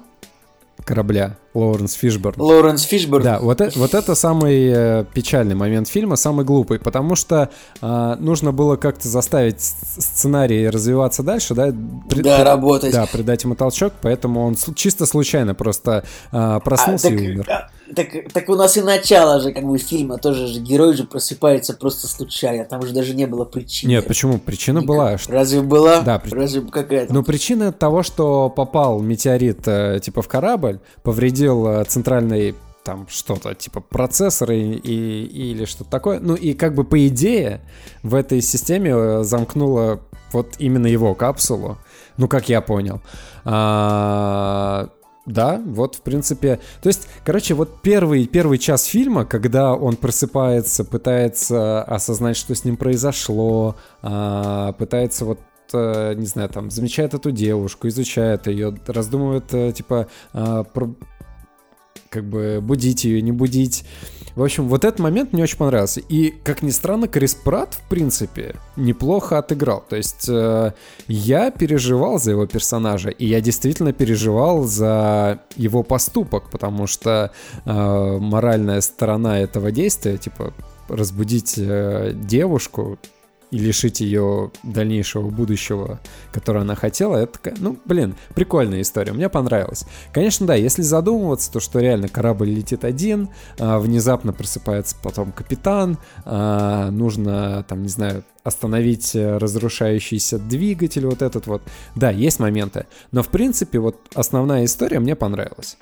корабля 0.86 1.36
Лоуренс 1.54 1.94
Фишборн. 1.94 2.40
Лоуренс 2.40 2.84
Фишберг. 2.84 3.24
Да, 3.24 3.40
вот, 3.40 3.60
э- 3.62 3.72
вот 3.76 3.94
это 3.96 4.14
самый 4.16 4.72
э, 4.72 5.06
печальный 5.14 5.56
момент 5.56 5.88
фильма, 5.88 6.16
самый 6.16 6.46
глупый, 6.46 6.80
потому 6.80 7.16
что 7.16 7.50
а, 7.82 8.16
нужно 8.18 8.52
было 8.52 8.76
как-то 8.76 9.08
заставить 9.08 9.60
сценарий 9.60 10.70
развиваться 10.70 11.24
дальше, 11.24 11.56
да? 11.56 11.74
При- 12.10 12.22
Да, 12.22 12.44
работать. 12.44 12.94
Да, 12.94 13.06
придать 13.08 13.44
ему 13.44 13.56
толчок, 13.56 13.94
поэтому 14.02 14.46
он 14.46 14.56
чисто 14.76 15.06
случайно 15.06 15.56
просто 15.56 16.04
а, 16.32 16.58
А, 16.58 16.60
проснулся 16.60 17.10
так, 17.10 17.20
и 17.20 17.32
умер. 17.32 17.46
а, 17.50 17.70
так, 17.96 18.08
так 18.32 18.50
у 18.50 18.56
нас 18.56 18.78
и 18.78 18.82
начало 18.82 19.40
же, 19.40 19.52
как 19.52 19.64
бы, 19.64 19.78
фильма 19.80 20.18
тоже 20.20 20.46
же, 20.48 20.60
герой 20.60 20.94
же 20.96 21.06
просыпается 21.06 21.74
просто 21.74 22.08
случайно, 22.08 22.66
там 22.66 22.86
же 22.86 22.94
даже 22.94 23.16
не 23.16 23.26
было 23.26 23.46
причины. 23.46 23.90
Нет, 23.90 24.06
почему? 24.06 24.38
Причина 24.38 24.82
была. 24.84 25.18
что- 25.18 25.32
Разве 25.34 25.62
была? 25.62 26.02
Да, 26.02 26.20
при- 26.20 26.30
Разве 26.36 26.62
какая-то? 26.62 27.12
Ну, 27.14 27.24
причина 27.24 27.72
того, 27.72 28.04
что 28.04 28.50
попал 28.50 29.00
метеорит 29.02 29.62
э, 29.68 30.00
типа 30.04 30.22
в 30.22 30.28
корабль, 30.28 30.80
повредил 31.02 31.39
э, 31.46 31.84
центральный 31.86 32.56
там 32.84 33.08
что-то 33.10 33.54
типа 33.54 33.82
процессор 33.82 34.52
и, 34.52 34.74
и- 34.74 35.52
или 35.52 35.66
что-то 35.66 35.90
такое. 35.90 36.20
Ну 36.20 36.36
и 36.36 36.54
как 36.54 36.74
бы 36.76 36.84
по 36.84 37.08
идее 37.08 37.62
в 38.04 38.16
этой 38.16 38.42
системе 38.42 38.92
э, 38.94 39.24
замкнуло 39.24 40.00
вот 40.32 40.56
именно 40.60 40.88
его 40.88 41.14
капсулу. 41.16 41.78
Ну, 42.18 42.28
как 42.28 42.50
я 42.50 42.62
понял. 42.62 43.02
А, 43.46 44.90
да, 45.26 45.62
вот, 45.66 45.96
в 45.96 46.02
принципе... 46.02 46.60
То 46.82 46.90
есть, 46.90 47.08
короче, 47.24 47.54
вот 47.54 47.82
первый, 47.82 48.28
первый 48.28 48.58
час 48.58 48.84
фильма, 48.86 49.26
когда 49.26 49.74
он 49.74 49.96
просыпается, 49.96 50.84
пытается 50.84 51.82
осознать, 51.84 52.36
что 52.36 52.54
с 52.56 52.66
ним 52.66 52.78
произошло, 52.78 53.76
а, 54.02 54.74
пытается 54.74 55.26
вот 55.26 55.40
э, 55.72 56.14
не 56.16 56.26
знаю, 56.26 56.50
там, 56.50 56.72
замечает 56.72 57.14
эту 57.14 57.32
девушку, 57.32 57.88
изучает 57.88 58.48
ее, 58.48 58.76
раздумывает, 58.88 59.76
типа, 59.76 60.08
а, 60.34 60.64
как 62.10 62.26
бы 62.26 62.60
будить 62.62 63.04
ее, 63.04 63.22
не 63.22 63.32
будить. 63.32 63.86
В 64.36 64.44
общем, 64.44 64.68
вот 64.70 64.86
этот 64.86 65.00
момент 65.00 65.34
мне 65.34 65.44
очень 65.44 65.58
понравился. 65.58 66.00
И, 66.00 66.30
как 66.30 66.62
ни 66.62 66.70
странно, 66.70 67.08
Крис 67.08 67.36
Пратт, 67.36 67.74
в 67.74 67.90
принципе, 67.90 68.56
неплохо 68.78 69.38
отыграл. 69.38 69.84
То 69.88 69.96
есть 69.96 70.30
э, 70.30 70.72
я 71.08 71.52
переживал 71.52 72.20
за 72.20 72.32
его 72.32 72.46
персонажа, 72.46 73.10
и 73.10 73.26
я 73.26 73.42
действительно 73.42 73.92
переживал 73.92 74.64
за 74.64 75.42
его 75.56 75.84
поступок, 75.84 76.50
потому 76.52 76.88
что 76.88 77.32
э, 77.66 78.18
моральная 78.20 78.82
сторона 78.82 79.40
этого 79.40 79.72
действия, 79.72 80.18
типа 80.18 80.54
разбудить 80.88 81.56
э, 81.58 82.14
девушку, 82.14 82.98
и 83.52 83.58
лишить 83.58 84.00
ее 84.02 84.52
дальнейшего 84.64 85.30
будущего, 85.30 86.00
которое 86.32 86.62
она 86.62 86.76
хотела, 86.76 87.18
это 87.18 87.40
ну, 87.60 87.78
блин, 87.86 88.16
прикольная 88.36 88.82
история, 88.82 89.12
мне 89.12 89.30
понравилось. 89.30 89.86
Конечно, 90.14 90.46
да, 90.46 90.56
если 90.56 90.82
задумываться, 90.82 91.52
то 91.52 91.60
что 91.60 91.80
реально 91.80 92.10
корабль 92.10 92.50
летит 92.50 92.84
один, 92.84 93.30
а, 93.58 93.80
внезапно 93.80 94.34
просыпается 94.34 94.96
потом 95.02 95.32
капитан, 95.32 95.98
а, 96.26 96.92
нужно, 96.92 97.66
там, 97.68 97.84
не 97.84 97.90
знаю, 97.90 98.24
остановить 98.44 99.16
разрушающийся 99.16 100.40
двигатель, 100.40 101.06
вот 101.06 101.22
этот 101.22 101.48
вот. 101.48 101.62
Да, 101.96 102.10
есть 102.10 102.40
моменты, 102.40 102.86
но 103.12 103.24
в 103.24 103.28
принципе 103.28 103.80
вот 103.80 103.98
основная 104.14 104.66
история 104.66 105.00
мне 105.00 105.16
понравилась. 105.16 105.78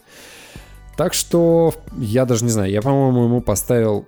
Так 0.97 1.13
что 1.13 1.75
я 1.97 2.25
даже 2.25 2.43
не 2.43 2.49
знаю, 2.49 2.71
я, 2.71 2.82
по-моему, 2.82 3.25
ему 3.25 3.41
поставил 3.41 4.08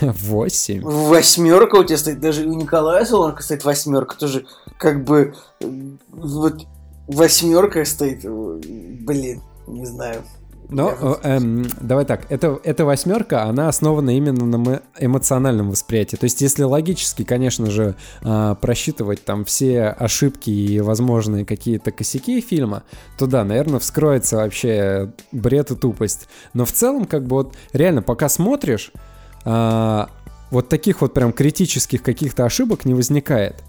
Восемь. 0.00 0.82
Восьмерка 0.82 1.76
у 1.76 1.84
тебя 1.84 1.96
стоит, 1.96 2.20
даже 2.20 2.46
у 2.46 2.52
Николая 2.52 3.04
Солонка 3.04 3.42
стоит 3.42 3.64
восьмерка, 3.64 4.16
тоже 4.16 4.44
как 4.78 5.04
бы 5.04 5.34
вот 6.08 6.66
восьмерка 7.06 7.84
стоит, 7.84 8.24
блин, 8.24 9.42
не 9.66 9.86
знаю. 9.86 10.22
Но 10.70 11.18
эм, 11.22 11.66
давай 11.80 12.04
так, 12.04 12.22
это, 12.30 12.58
эта 12.64 12.84
восьмерка, 12.84 13.44
она 13.44 13.68
основана 13.68 14.16
именно 14.16 14.46
на 14.46 14.82
эмоциональном 14.98 15.70
восприятии. 15.70 16.16
То 16.16 16.24
есть, 16.24 16.40
если 16.40 16.62
логически, 16.62 17.22
конечно 17.22 17.70
же, 17.70 17.96
э, 18.22 18.56
просчитывать 18.60 19.24
там 19.24 19.44
все 19.44 19.88
ошибки 19.88 20.50
и 20.50 20.80
возможные 20.80 21.44
какие-то 21.44 21.92
косяки 21.92 22.40
фильма, 22.40 22.82
то 23.18 23.26
да, 23.26 23.44
наверное, 23.44 23.78
вскроется 23.78 24.36
вообще 24.36 25.12
бред 25.32 25.70
и 25.70 25.76
тупость. 25.76 26.28
Но 26.54 26.64
в 26.64 26.72
целом, 26.72 27.04
как 27.04 27.26
бы 27.26 27.36
вот 27.36 27.54
реально, 27.72 28.00
пока 28.00 28.28
смотришь, 28.28 28.90
а, 29.44 30.10
вот 30.50 30.68
таких 30.68 31.00
вот 31.00 31.14
прям 31.14 31.32
критических 31.32 32.02
каких-то 32.02 32.44
ошибок 32.44 32.84
не 32.84 32.94
возникает. 32.94 33.62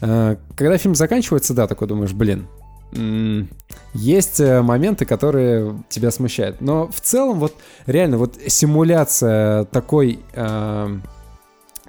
А, 0.00 0.36
когда 0.56 0.78
фильм 0.78 0.94
заканчивается, 0.94 1.54
да, 1.54 1.66
такой 1.66 1.88
думаешь, 1.88 2.12
блин, 2.12 2.48
есть 3.94 4.40
э, 4.40 4.62
моменты, 4.62 5.04
которые 5.04 5.82
тебя 5.88 6.10
смущают. 6.10 6.60
Но 6.60 6.88
в 6.88 7.00
целом 7.00 7.40
вот 7.40 7.54
реально 7.86 8.18
вот 8.18 8.36
симуляция 8.46 9.64
такой... 9.64 10.20
Э, 10.34 10.98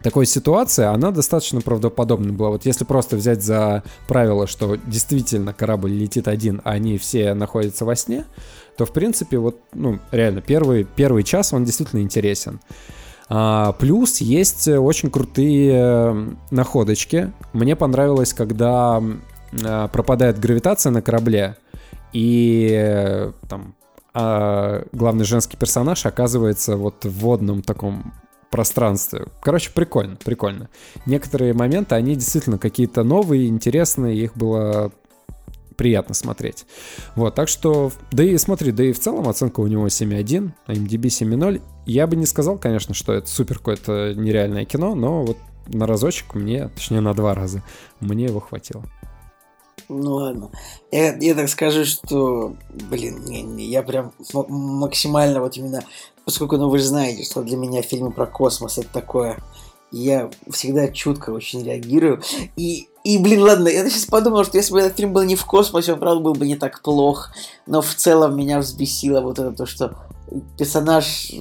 такой 0.03 0.27
ситуации, 0.27 0.85
она 0.85 1.09
достаточно 1.09 1.59
правдоподобна 1.59 2.31
была. 2.31 2.49
Вот 2.51 2.65
если 2.67 2.83
просто 2.83 3.15
взять 3.15 3.43
за 3.43 3.83
правило, 4.07 4.45
что 4.45 4.75
действительно 4.75 5.53
корабль 5.53 5.91
летит 5.91 6.27
один, 6.27 6.61
а 6.63 6.71
они 6.71 6.99
все 6.99 7.33
находятся 7.33 7.83
во 7.83 7.95
сне, 7.95 8.25
то 8.77 8.85
в 8.85 8.93
принципе 8.93 9.39
вот, 9.39 9.59
ну, 9.73 9.99
реально, 10.11 10.41
первый, 10.41 10.83
первый 10.83 11.23
час 11.23 11.51
он 11.51 11.65
действительно 11.65 12.01
интересен. 12.01 12.59
А, 13.29 13.73
плюс 13.73 14.21
есть 14.21 14.67
очень 14.67 15.11
крутые 15.11 15.73
э, 15.73 16.27
находочки. 16.51 17.33
Мне 17.53 17.75
понравилось, 17.75 18.33
когда 18.33 19.01
а, 19.63 19.87
пропадает 19.89 20.39
гравитация 20.39 20.91
на 20.91 21.01
корабле, 21.01 21.57
и 22.13 22.69
э, 22.71 23.31
там 23.49 23.75
а 24.19 24.83
главный 24.93 25.25
женский 25.25 25.57
персонаж 25.57 26.07
оказывается 26.07 26.75
вот 26.75 27.05
в 27.05 27.19
водном 27.19 27.61
таком 27.61 28.13
пространстве. 28.49 29.27
Короче, 29.43 29.69
прикольно, 29.71 30.15
прикольно. 30.15 30.69
Некоторые 31.05 31.53
моменты, 31.53 31.93
они 31.93 32.15
действительно 32.15 32.57
какие-то 32.57 33.03
новые, 33.03 33.47
интересные, 33.47 34.17
их 34.17 34.35
было 34.35 34.91
приятно 35.77 36.13
смотреть. 36.13 36.65
Вот, 37.15 37.35
так 37.35 37.47
что, 37.47 37.91
да 38.11 38.23
и 38.23 38.37
смотри, 38.37 38.71
да 38.71 38.83
и 38.83 38.91
в 38.91 38.99
целом 38.99 39.29
оценка 39.29 39.61
у 39.61 39.67
него 39.67 39.87
7.1, 39.87 40.51
а 40.65 40.73
MDB 40.73 41.03
7.0. 41.05 41.61
Я 41.85 42.07
бы 42.07 42.15
не 42.15 42.25
сказал, 42.25 42.57
конечно, 42.57 42.93
что 42.93 43.13
это 43.13 43.27
супер 43.27 43.59
какое-то 43.59 44.13
нереальное 44.15 44.65
кино, 44.65 44.95
но 44.95 45.23
вот 45.23 45.37
на 45.67 45.85
разочек 45.85 46.33
мне, 46.35 46.69
точнее 46.69 47.01
на 47.01 47.13
два 47.13 47.33
раза, 47.33 47.63
мне 47.99 48.25
его 48.25 48.39
хватило. 48.39 48.83
Ну 49.89 50.15
ладно. 50.15 50.49
Я, 50.91 51.15
я 51.15 51.33
так 51.33 51.47
скажу, 51.47 51.85
что, 51.85 52.55
блин, 52.69 53.23
не, 53.25 53.41
не, 53.41 53.65
я 53.65 53.83
прям 53.83 54.11
максимально 54.33 55.39
вот 55.39 55.55
именно, 55.55 55.81
поскольку, 56.25 56.57
ну 56.57 56.69
вы 56.69 56.79
же 56.79 56.85
знаете, 56.85 57.23
что 57.23 57.41
для 57.41 57.55
меня 57.55 57.81
фильмы 57.81 58.11
про 58.11 58.25
космос 58.25 58.77
это 58.77 58.89
такое, 58.91 59.37
я 59.91 60.29
всегда 60.49 60.87
чутко 60.89 61.31
очень 61.31 61.63
реагирую. 61.63 62.21
И 62.55 62.89
и, 63.07 63.17
блин, 63.19 63.41
ладно, 63.41 63.69
я 63.69 63.89
сейчас 63.89 64.03
подумал, 64.03 64.43
что 64.43 64.57
если 64.57 64.73
бы 64.73 64.81
этот 64.81 64.97
фильм 64.97 65.13
был 65.13 65.23
не 65.23 65.37
в 65.37 65.45
космосе, 65.45 65.93
он, 65.93 65.99
правда, 65.99 66.19
был 66.19 66.33
бы 66.33 66.45
не 66.45 66.57
так 66.57 66.81
плох. 66.81 67.29
Но 67.65 67.81
в 67.81 67.95
целом 67.95 68.35
меня 68.35 68.59
взбесило 68.59 69.21
вот 69.21 69.39
это 69.39 69.53
то, 69.53 69.65
что 69.65 69.95
персонаж 70.57 71.31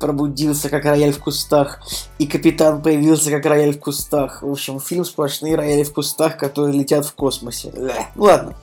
пробудился 0.00 0.70
как 0.70 0.86
рояль 0.86 1.12
в 1.12 1.18
кустах, 1.18 1.80
и 2.18 2.26
капитан 2.26 2.80
появился 2.80 3.30
как 3.30 3.44
рояль 3.44 3.74
в 3.74 3.78
кустах. 3.78 4.42
В 4.42 4.50
общем, 4.50 4.80
фильм 4.80 5.04
сплошные 5.04 5.54
рояли 5.54 5.82
в 5.82 5.92
кустах, 5.92 6.38
которые 6.38 6.78
летят 6.78 7.04
в 7.04 7.12
космосе. 7.12 7.72
Ну 8.14 8.24
ладно. 8.24 8.56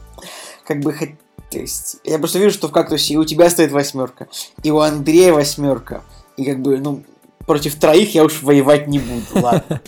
Как 0.65 0.79
бы 0.79 0.91
хоть... 0.91 1.11
То 1.51 1.59
есть, 1.59 1.97
я 2.03 2.17
просто 2.17 2.39
вижу, 2.39 2.55
что 2.55 2.67
в 2.67 2.71
кактусе 2.71 3.13
и 3.13 3.17
у 3.17 3.25
тебя 3.25 3.49
стоит 3.51 3.71
восьмерка, 3.71 4.27
и 4.63 4.71
у 4.71 4.79
Андрея 4.79 5.33
восьмерка. 5.33 6.03
И 6.35 6.45
как 6.45 6.61
бы, 6.61 6.79
ну, 6.79 7.03
против 7.49 7.73
троих 7.79 8.13
я 8.13 8.23
уж 8.23 8.43
воевать 8.43 8.87
не 8.87 8.99
буду, 8.99 9.25
ладно 9.33 9.81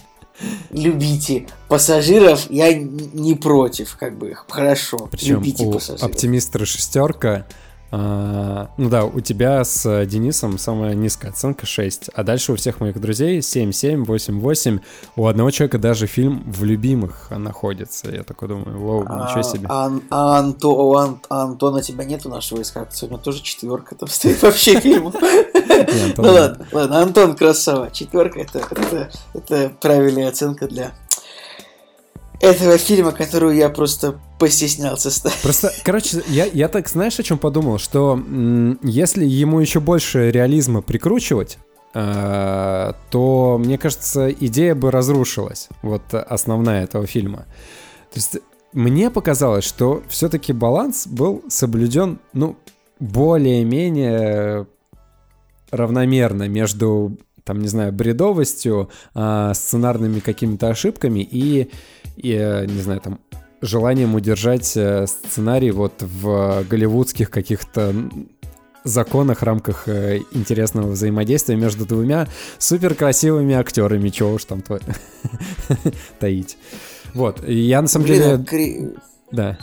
любите 0.72 1.46
пассажиров, 1.68 2.50
я 2.50 2.74
не 2.74 3.36
против, 3.36 3.96
как 4.00 4.18
бы, 4.18 4.36
хорошо, 4.48 5.08
Причем 5.12 5.36
любите 5.36 5.66
у 5.66 5.74
пассажиров. 5.74 6.10
оптимистра 6.10 6.66
шестерка 6.66 7.46
а, 7.92 8.70
ну 8.78 8.90
да, 8.90 9.06
у 9.06 9.20
тебя 9.20 9.64
с 9.64 10.06
Денисом 10.06 10.58
самая 10.58 10.94
низкая 10.94 11.32
оценка 11.32 11.66
6, 11.66 12.10
а 12.14 12.24
дальше 12.24 12.54
у 12.54 12.56
всех 12.56 12.80
моих 12.80 13.00
друзей 13.00 13.42
7, 13.42 13.72
7, 13.72 14.06
8, 14.06 14.40
8. 14.40 14.80
У 15.16 15.28
одного 15.28 15.52
человека 15.52 15.78
даже 15.78 16.08
фильм 16.08 16.44
в 16.50 16.64
любимых 16.64 17.30
находится. 17.30 18.10
Я 18.10 18.24
такой 18.24 18.48
думаю, 18.48 18.80
вау, 18.80 19.04
ничего 19.04 19.40
а, 19.40 19.44
себе. 19.44 19.68
А, 19.70 19.92
а, 20.10 20.40
Анто, 20.40 20.70
у 20.70 20.96
Ан, 20.96 21.20
Антона 21.30 21.82
тебя 21.82 22.06
нет 22.06 22.24
в 22.24 22.30
нашего 22.30 22.62
искать? 22.62 22.96
Сегодня 22.96 23.18
тоже 23.18 23.42
четверка 23.42 23.96
там 23.96 24.08
стоит 24.08 24.42
вообще 24.42 24.80
фильм. 24.80 25.14
Ну 26.18 26.32
ладно, 26.32 26.68
ладно, 26.72 27.02
Антон 27.02 27.36
красава. 27.36 27.92
Четверка 27.92 28.40
это 28.42 29.72
правильная 29.80 30.30
оценка 30.30 30.68
для 30.68 30.92
этого 32.42 32.78
фильма, 32.78 33.12
которую 33.12 33.56
я 33.56 33.70
просто 33.70 34.20
постеснялся 34.40 35.12
ставить. 35.12 35.42
Просто, 35.42 35.72
короче, 35.84 36.24
я, 36.28 36.46
я 36.46 36.68
так, 36.68 36.90
знаешь, 36.90 37.20
о 37.20 37.24
чем 37.24 37.38
подумал? 37.38 37.78
Что 37.78 38.14
м- 38.14 38.80
если 38.82 39.26
ему 39.26 39.60
еще 39.60 39.80
больше 39.80 40.32
реализма 40.32 40.82
прикручивать, 40.82 41.60
э- 41.94 42.94
то, 43.10 43.58
мне 43.60 43.78
кажется, 43.78 44.32
идея 44.32 44.76
бы 44.76 44.92
разрушилась. 44.92 45.70
Вот 45.82 46.14
основная 46.14 46.84
этого 46.84 47.06
фильма. 47.06 47.46
То 48.12 48.16
есть 48.16 48.38
мне 48.74 49.10
показалось, 49.12 49.66
что 49.66 50.02
все-таки 50.10 50.54
баланс 50.54 51.06
был 51.08 51.44
соблюден, 51.50 52.20
ну, 52.34 52.56
более-менее 53.00 54.68
равномерно 55.72 56.48
между 56.48 57.18
там, 57.44 57.60
не 57.62 57.68
знаю, 57.68 57.92
бредовостью, 57.92 58.90
э, 59.16 59.52
сценарными 59.54 60.20
какими-то 60.20 60.70
ошибками 60.70 61.22
и 61.22 61.70
и, 62.18 62.34
э, 62.34 62.66
не 62.66 62.82
знаю, 62.82 63.02
там, 63.02 63.20
желанием 63.62 64.16
удержать 64.16 64.76
э, 64.76 65.06
сценарий 65.08 65.72
вот 65.72 65.94
в 66.02 66.64
голливудских 66.70 67.30
каких-то 67.30 67.94
законах, 68.84 69.44
рамках 69.44 69.88
э, 69.88 70.20
интересного 70.32 70.92
взаимодействия 70.92 71.56
между 71.56 71.86
двумя 71.86 72.28
супер 72.58 72.96
красивыми 72.96 73.54
актерами, 73.54 74.10
чего 74.10 74.34
уж 74.34 74.46
там 74.46 74.64
таить. 76.20 76.58
Вот, 77.14 77.48
я 77.48 77.82
на 77.82 77.88
самом 77.88 78.08
деле... 78.08 78.34
А. 78.34 78.96
Да. 79.32 79.58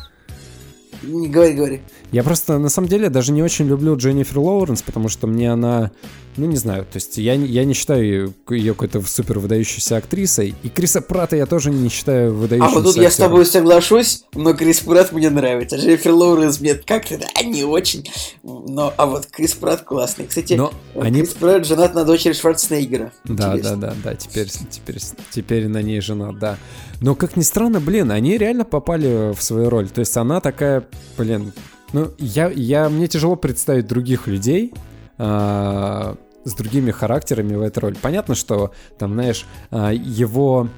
Не 1.03 1.29
говори, 1.29 1.55
говори. 1.55 1.81
Я 2.11 2.23
просто, 2.23 2.59
на 2.59 2.71
самом 2.71 2.89
деле, 2.89 3.11
даже 3.11 3.33
не 3.33 3.43
очень 3.43 3.67
люблю 3.67 3.95
Дженнифер 3.97 4.39
Лоуренс, 4.39 4.81
потому 4.81 5.11
что 5.11 5.27
мне 5.27 5.53
она, 5.53 5.91
ну, 6.39 6.47
не 6.47 6.57
знаю, 6.57 6.85
то 6.85 6.97
есть 6.97 7.19
я, 7.19 7.35
я 7.35 7.67
не 7.67 7.75
считаю 7.75 8.35
ее 8.49 8.73
какой-то 8.73 9.03
супер 9.03 9.39
выдающейся 9.39 9.99
актрисой, 9.99 10.55
и 10.63 10.69
Криса 10.71 11.03
Прата 11.03 11.37
я 11.37 11.45
тоже 11.45 11.71
не 11.71 11.91
считаю 11.91 12.35
выдающимся 12.35 12.71
А 12.71 12.75
вот 12.75 12.85
тут 12.85 12.91
актером. 12.93 13.05
я 13.05 13.11
с 13.11 13.17
тобой 13.17 13.45
соглашусь, 13.45 14.25
но 14.35 14.55
Крис 14.55 14.81
Пратт 14.81 15.13
мне 15.13 15.29
нравится, 15.29 15.77
Дженнифер 15.77 16.13
Лоуренс 16.13 16.61
мне 16.61 16.77
как-то, 16.77 17.19
да, 17.19 17.43
не 17.43 17.65
очень, 17.65 18.09
но, 18.43 18.95
а 18.97 19.05
вот 19.05 19.27
Крис 19.27 19.53
Пратт 19.53 19.83
классный. 19.83 20.27
Кстати, 20.27 20.55
но 20.55 20.73
они... 20.99 21.21
Крис 21.21 21.35
Пратт 21.35 21.67
женат 21.67 21.95
на 21.95 22.05
дочери 22.05 22.33
Шварценеггера. 22.33 23.13
Да, 23.25 23.53
Интересно. 23.53 23.77
да, 23.77 23.89
да, 23.89 23.97
да, 24.03 24.15
теперь, 24.15 24.49
теперь, 24.49 24.99
теперь 25.31 25.69
на 25.69 25.83
ней 25.83 26.01
женат, 26.01 26.39
да. 26.39 26.57
Но, 27.03 27.15
как 27.15 27.37
ни 27.37 27.43
странно, 27.43 27.81
блин, 27.81 28.11
они 28.11 28.39
реально 28.39 28.65
попали 28.65 29.35
в 29.35 29.43
свою 29.43 29.69
роль, 29.69 29.91
то 29.91 30.01
есть 30.01 30.17
она 30.17 30.41
такая, 30.41 30.85
блин, 31.19 31.53
ну, 31.93 32.11
я, 32.19 32.49
я, 32.49 32.89
мне 32.89 33.09
тяжело 33.09 33.37
представить 33.37 33.87
других 33.87 34.27
людей, 34.27 34.73
а, 35.19 36.17
с 36.45 36.55
другими 36.55 36.91
характерами 36.91 37.55
в 37.55 37.63
этой 37.63 37.81
роли. 37.81 37.97
Понятно, 38.01 38.35
что 38.35 38.73
там, 38.99 39.15
знаешь, 39.15 39.45
а, 39.71 39.93
его 39.93 40.69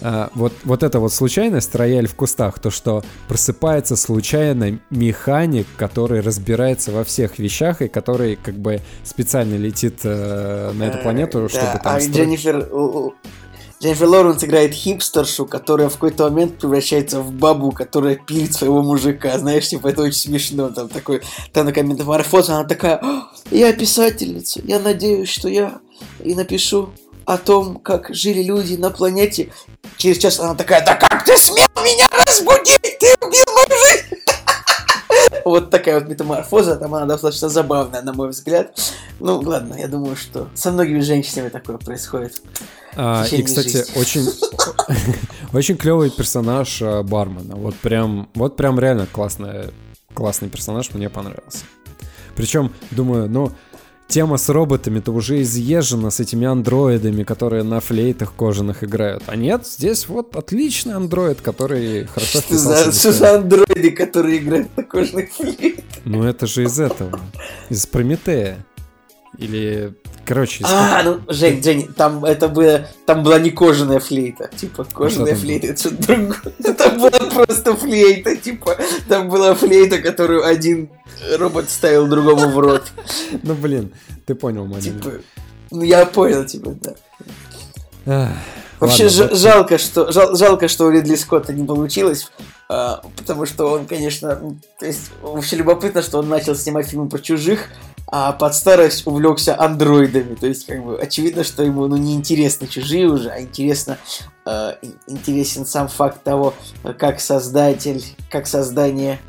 а, 0.00 0.30
вот, 0.34 0.52
вот 0.64 0.82
эта 0.82 1.00
вот 1.00 1.12
случайность, 1.12 1.74
рояль 1.74 2.06
в 2.06 2.14
кустах, 2.14 2.58
то, 2.60 2.70
что 2.70 3.02
просыпается 3.26 3.96
случайно 3.96 4.78
механик, 4.90 5.66
который 5.76 6.20
разбирается 6.20 6.92
во 6.92 7.04
всех 7.04 7.38
вещах 7.38 7.82
и 7.82 7.88
который 7.88 8.36
как 8.36 8.54
бы 8.54 8.80
специально 9.02 9.56
летит 9.56 10.00
э, 10.04 10.72
на 10.72 10.84
эту 10.84 10.98
планету, 10.98 11.46
Э, 11.46 11.48
чтобы 11.48 11.64
да, 11.74 11.78
там... 11.78 11.96
А 11.96 12.00
строить- 12.00 12.16
Дженнифер... 12.16 12.68
Дженнифер 13.80 14.08
Лоуренс 14.08 14.42
играет 14.42 14.74
хипстершу, 14.74 15.46
которая 15.46 15.88
в 15.88 15.94
какой-то 15.94 16.24
момент 16.24 16.58
превращается 16.58 17.20
в 17.20 17.32
бабу, 17.32 17.70
которая 17.70 18.16
пилит 18.16 18.52
своего 18.52 18.82
мужика. 18.82 19.38
Знаешь, 19.38 19.68
типа, 19.68 19.88
это 19.88 20.02
очень 20.02 20.18
смешно. 20.18 20.70
Там 20.70 20.88
такой, 20.88 21.22
там 21.52 21.66
такая 21.66 21.84
метаморфоза, 21.84 22.56
она 22.56 22.64
такая, 22.64 22.96
«А, 22.96 23.30
я 23.52 23.72
писательница, 23.72 24.60
я 24.64 24.80
надеюсь, 24.80 25.28
что 25.28 25.48
я 25.48 25.78
и 26.24 26.34
напишу 26.34 26.90
о 27.24 27.36
том, 27.36 27.78
как 27.78 28.12
жили 28.14 28.42
люди 28.42 28.74
на 28.74 28.90
планете. 28.90 29.52
Через 29.96 30.18
час 30.18 30.40
она 30.40 30.54
такая, 30.54 30.84
да 30.84 30.94
как 30.94 31.24
ты 31.24 31.36
смел 31.36 31.68
меня 31.76 32.08
разбудить? 32.26 32.80
Ты 32.80 33.14
убил 33.20 33.44
мою 33.54 33.80
жизнь! 33.86 34.27
Вот 35.44 35.70
такая 35.70 36.00
вот 36.00 36.08
метаморфоза, 36.08 36.76
там 36.76 36.94
она 36.94 37.06
достаточно 37.06 37.48
забавная, 37.48 38.02
на 38.02 38.12
мой 38.12 38.30
взгляд. 38.30 38.78
Ну, 39.20 39.40
ладно, 39.40 39.74
я 39.74 39.88
думаю, 39.88 40.16
что 40.16 40.48
со 40.54 40.70
многими 40.70 41.00
женщинами 41.00 41.48
такое 41.48 41.78
происходит. 41.78 42.42
А, 42.96 43.24
и, 43.30 43.42
кстати, 43.42 43.68
жизни. 43.68 43.98
очень, 43.98 44.26
очень 45.52 45.76
клевый 45.76 46.10
персонаж 46.10 46.80
а, 46.82 47.02
бармена. 47.02 47.56
Вот 47.56 47.74
прям, 47.76 48.28
вот 48.34 48.56
прям 48.56 48.78
реально 48.78 49.06
классный, 49.06 49.72
классный 50.14 50.48
персонаж, 50.48 50.92
мне 50.94 51.08
понравился. 51.08 51.64
Причем, 52.34 52.72
думаю, 52.90 53.28
ну, 53.28 53.52
тема 54.08 54.38
с 54.38 54.48
роботами-то 54.48 55.12
уже 55.12 55.42
изъезжена 55.42 56.10
с 56.10 56.18
этими 56.18 56.46
андроидами, 56.46 57.22
которые 57.22 57.62
на 57.62 57.78
флейтах 57.80 58.32
кожаных 58.34 58.82
играют. 58.82 59.22
А 59.26 59.36
нет, 59.36 59.66
здесь 59.66 60.08
вот 60.08 60.34
отличный 60.34 60.94
андроид, 60.94 61.40
который 61.40 62.06
хорошо 62.06 62.40
Что 62.40 62.58
за, 62.58 62.92
что 62.92 63.12
за 63.12 63.36
андроиды, 63.36 63.90
которые 63.90 64.38
играют 64.38 64.76
на 64.76 64.82
кожаных 64.82 65.30
флейт? 65.30 65.84
Ну 66.04 66.24
это 66.24 66.46
же 66.46 66.64
из 66.64 66.80
этого, 66.80 67.20
из 67.68 67.86
Прометея. 67.86 68.64
Или, 69.36 69.94
короче, 70.28 70.62
А, 70.66 71.02
ну, 71.02 71.20
Жень, 71.28 71.62
Жень, 71.62 71.92
там 71.94 72.24
это 72.24 72.48
было, 72.48 72.86
там 73.06 73.22
была 73.22 73.38
не 73.38 73.50
кожаная 73.50 73.98
флейта, 73.98 74.50
типа, 74.54 74.84
кожаная 74.84 75.32
там 75.32 75.40
флейта, 75.40 75.66
это 75.68 75.80
что-то 75.80 76.02
другое. 76.06 76.38
Там 76.76 76.98
была 77.00 77.18
просто 77.34 77.74
флейта, 77.76 78.36
типа, 78.36 78.76
там 79.08 79.28
была 79.28 79.54
флейта, 79.54 79.98
которую 79.98 80.44
один 80.44 80.88
робот 81.38 81.70
ставил 81.70 82.06
другому 82.06 82.50
в 82.50 82.58
рот. 82.58 82.84
Ну 83.42 83.54
блин, 83.54 83.90
ты 84.26 84.34
понял, 84.34 84.66
мой 84.66 84.80
Типа, 84.80 85.10
ну 85.70 85.82
я 85.82 86.04
понял 86.06 86.44
тебя, 86.44 86.72
да. 88.04 88.32
Вообще 88.80 89.04
ладно, 89.04 89.16
жа- 89.18 89.28
вот- 89.30 89.38
жалко, 89.38 89.78
что 89.78 90.12
жал- 90.12 90.36
жалко, 90.36 90.68
что 90.68 90.86
у 90.86 90.90
Ридли 90.90 91.16
Скотта 91.16 91.52
не 91.52 91.66
получилось, 91.66 92.30
а, 92.68 93.02
потому 93.16 93.44
что 93.44 93.66
он, 93.72 93.86
конечно, 93.86 94.28
м, 94.40 94.60
то 94.78 94.86
есть 94.86 95.10
вообще 95.20 95.56
любопытно, 95.56 96.00
что 96.00 96.18
он 96.18 96.28
начал 96.28 96.54
снимать 96.54 96.86
фильмы 96.86 97.08
про 97.08 97.18
чужих, 97.18 97.70
а 98.10 98.32
под 98.32 98.54
старость 98.54 99.06
увлекся 99.06 99.58
андроидами. 99.58 100.34
То 100.34 100.46
есть, 100.46 100.66
как 100.66 100.82
бы, 100.82 100.98
очевидно, 100.98 101.44
что 101.44 101.62
ему 101.62 101.86
ну, 101.86 101.96
не 101.96 102.14
интересны 102.14 102.66
чужие 102.66 103.06
уже, 103.06 103.30
а 103.30 103.40
интересно, 103.40 103.98
э, 104.46 104.74
ин- 104.82 104.98
интересен 105.06 105.66
сам 105.66 105.88
факт 105.88 106.22
того, 106.22 106.54
как 106.98 107.20
создатель, 107.20 108.02
как 108.30 108.46
создание 108.46 109.20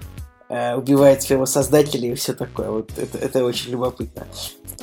э, 0.47 0.75
убивает 0.75 1.21
своего 1.21 1.45
создателя 1.45 2.11
и 2.11 2.15
все 2.15 2.33
такое. 2.33 2.69
Вот 2.69 2.91
это, 2.97 3.17
это 3.17 3.43
очень 3.43 3.71
любопытно. 3.71 4.25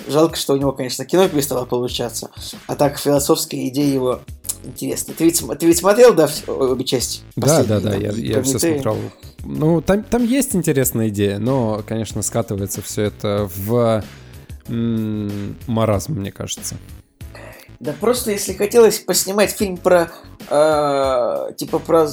Жалко, 0.08 0.36
что 0.36 0.52
у 0.52 0.56
него, 0.56 0.72
конечно, 0.72 1.06
кино 1.06 1.26
перестало 1.28 1.64
получаться, 1.64 2.30
а 2.66 2.76
так 2.76 2.98
философская 2.98 3.66
идея 3.68 3.92
его 3.92 4.20
интересна. 4.66 5.14
Ты 5.16 5.24
ведь, 5.24 5.42
ты 5.58 5.66
ведь 5.66 5.78
смотрел, 5.78 6.14
да, 6.14 6.28
обе 6.46 6.84
части? 6.84 7.22
Да, 7.36 7.64
да, 7.64 7.80
да, 7.80 7.92
там, 7.92 8.00
я, 8.00 8.10
я 8.10 8.42
все 8.42 8.58
смотрел. 8.58 8.96
Ну, 9.44 9.80
там, 9.80 10.02
там 10.02 10.24
есть 10.24 10.54
интересная 10.54 11.08
идея, 11.08 11.38
но, 11.38 11.82
конечно, 11.86 12.22
скатывается 12.22 12.82
все 12.82 13.02
это 13.02 13.48
в 13.54 14.02
м, 14.68 15.56
маразм, 15.66 16.14
мне 16.14 16.32
кажется. 16.32 16.76
Да 17.78 17.94
просто 17.98 18.30
если 18.30 18.54
хотелось 18.54 18.98
поснимать 18.98 19.50
фильм 19.50 19.76
про 19.76 20.10
э, 20.48 21.52
типа 21.56 21.78
про 21.78 22.08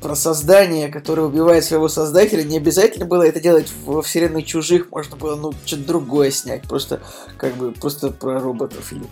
про 0.00 0.14
создание, 0.14 0.88
которое 0.88 1.22
убивает 1.22 1.64
своего 1.64 1.88
создателя, 1.88 2.42
не 2.44 2.56
обязательно 2.56 3.04
было 3.04 3.22
это 3.22 3.40
делать 3.40 3.72
во 3.84 4.02
вселенной 4.02 4.42
чужих, 4.42 4.90
можно 4.90 5.16
было 5.16 5.34
ну 5.36 5.52
что-то 5.64 5.84
другое 5.84 6.30
снять, 6.30 6.62
просто 6.62 7.00
как 7.36 7.54
бы 7.56 7.72
просто 7.72 8.10
про 8.10 8.38
роботов 8.38 8.92
или 8.92 9.04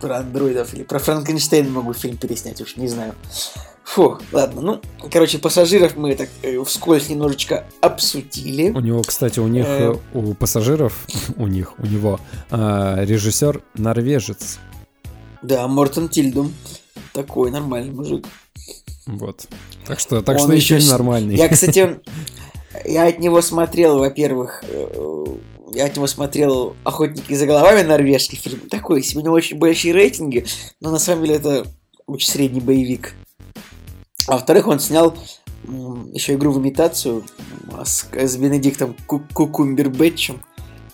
про 0.00 0.18
андроидов 0.18 0.74
или 0.74 0.82
про 0.82 0.98
Франкенштейна 0.98 1.70
могу 1.70 1.92
фильм 1.94 2.16
переснять, 2.16 2.60
уж 2.60 2.76
не 2.76 2.88
знаю. 2.88 3.14
Фу, 3.84 4.18
ладно, 4.32 4.60
ну, 4.62 4.80
короче, 5.12 5.38
пассажиров 5.38 5.96
мы 5.96 6.16
так 6.16 6.28
э, 6.42 6.60
вскользь 6.64 7.08
немножечко 7.08 7.64
обсудили. 7.80 8.70
У 8.70 8.80
него, 8.80 9.02
кстати, 9.02 9.38
у 9.38 9.46
них, 9.46 9.64
Э. 9.66 9.94
э, 10.12 10.18
у 10.18 10.34
пассажиров, 10.34 11.06
у 11.36 11.46
них, 11.46 11.74
у 11.78 11.86
него 11.86 12.18
а, 12.50 13.04
режиссер 13.04 13.62
норвежец. 13.74 14.58
Да, 15.42 15.68
Мортон 15.68 16.08
Тильдум, 16.08 16.52
такой 17.12 17.50
нормальный 17.52 17.92
мужик. 17.92 18.26
Вот. 19.06 19.46
Так 19.86 20.00
что, 20.00 20.20
так 20.20 20.38
Он 20.38 20.42
что 20.44 20.52
еще 20.54 20.80
с- 20.80 20.90
нормальный. 20.90 21.36
Я, 21.36 21.48
кстати, 21.48 22.00
я 22.84 23.06
от 23.06 23.20
него 23.20 23.40
смотрел, 23.40 23.98
во-первых, 24.00 24.64
э, 24.68 25.26
я 25.72 25.86
от 25.86 25.96
него 25.96 26.06
смотрел 26.06 26.76
«Охотники 26.84 27.34
за 27.34 27.46
головами» 27.46 27.82
норвежский 27.82 28.38
фильм. 28.38 28.60
Такой 28.68 29.04
у 29.14 29.20
него 29.20 29.34
очень 29.34 29.58
большие 29.58 29.92
рейтинги, 29.94 30.46
но 30.80 30.90
на 30.90 30.98
самом 30.98 31.24
деле 31.24 31.36
это 31.36 31.66
очень 32.06 32.28
средний 32.30 32.60
боевик. 32.60 33.14
А 34.28 34.32
во-вторых, 34.32 34.66
он 34.66 34.80
снял 34.80 35.16
еще 36.12 36.34
игру 36.34 36.52
в 36.52 36.58
имитацию 36.58 37.24
м, 37.70 37.84
с, 37.84 38.06
с 38.12 38.36
Бенедиктом 38.36 38.96
Ку- 39.06 39.22
Кукумбербэтчем. 39.32 40.40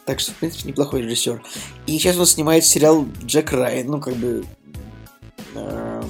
Так 0.07 0.21
что, 0.21 0.33
в 0.33 0.37
принципе, 0.37 0.69
неплохой 0.69 1.03
режиссер. 1.03 1.43
И 1.87 1.99
сейчас 1.99 2.17
он 2.17 2.27
снимает 2.27 2.65
сериал 2.65 3.07
Джек 3.25 3.53
Райан, 3.53 3.87
ну, 3.87 4.01
как 4.01 4.15
бы, 4.17 4.45
эм, 5.55 6.05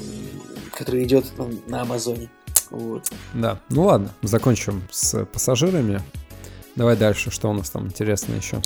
который 0.72 1.04
идет 1.04 1.36
на, 1.36 1.48
на 1.66 1.82
Амазоне. 1.82 2.30
Вот. 2.70 3.10
Да. 3.34 3.60
Ну 3.68 3.84
ладно, 3.84 4.10
закончим 4.22 4.82
с 4.90 5.24
пассажирами. 5.26 6.00
Давай 6.74 6.96
дальше, 6.96 7.30
что 7.30 7.50
у 7.50 7.52
нас 7.52 7.70
там 7.70 7.86
интересно 7.86 8.34
еще. 8.34 8.62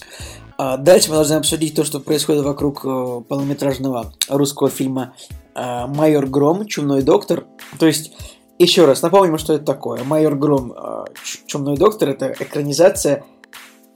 А 0.59 0.76
дальше 0.76 1.11
мы 1.11 1.16
должны 1.16 1.34
обсудить 1.34 1.74
то, 1.74 1.84
что 1.84 2.00
происходит 2.00 2.44
вокруг 2.44 2.84
э, 2.84 3.22
полнометражного 3.28 4.12
русского 4.28 4.70
фильма 4.70 5.14
э, 5.54 5.86
«Майор 5.86 6.26
Гром. 6.26 6.66
Чумной 6.66 7.02
доктор». 7.02 7.46
То 7.78 7.86
есть, 7.86 8.12
еще 8.59 8.84
раз 8.86 9.02
напомним, 9.02 9.38
что 9.38 9.54
это 9.54 9.64
такое. 9.64 10.04
«Майор 10.04 10.36
Гром. 10.36 10.72
э, 10.72 11.04
Чумной 11.46 11.76
доктор»— 11.76 12.09
это 12.11 12.34
экранизация, 12.38 13.24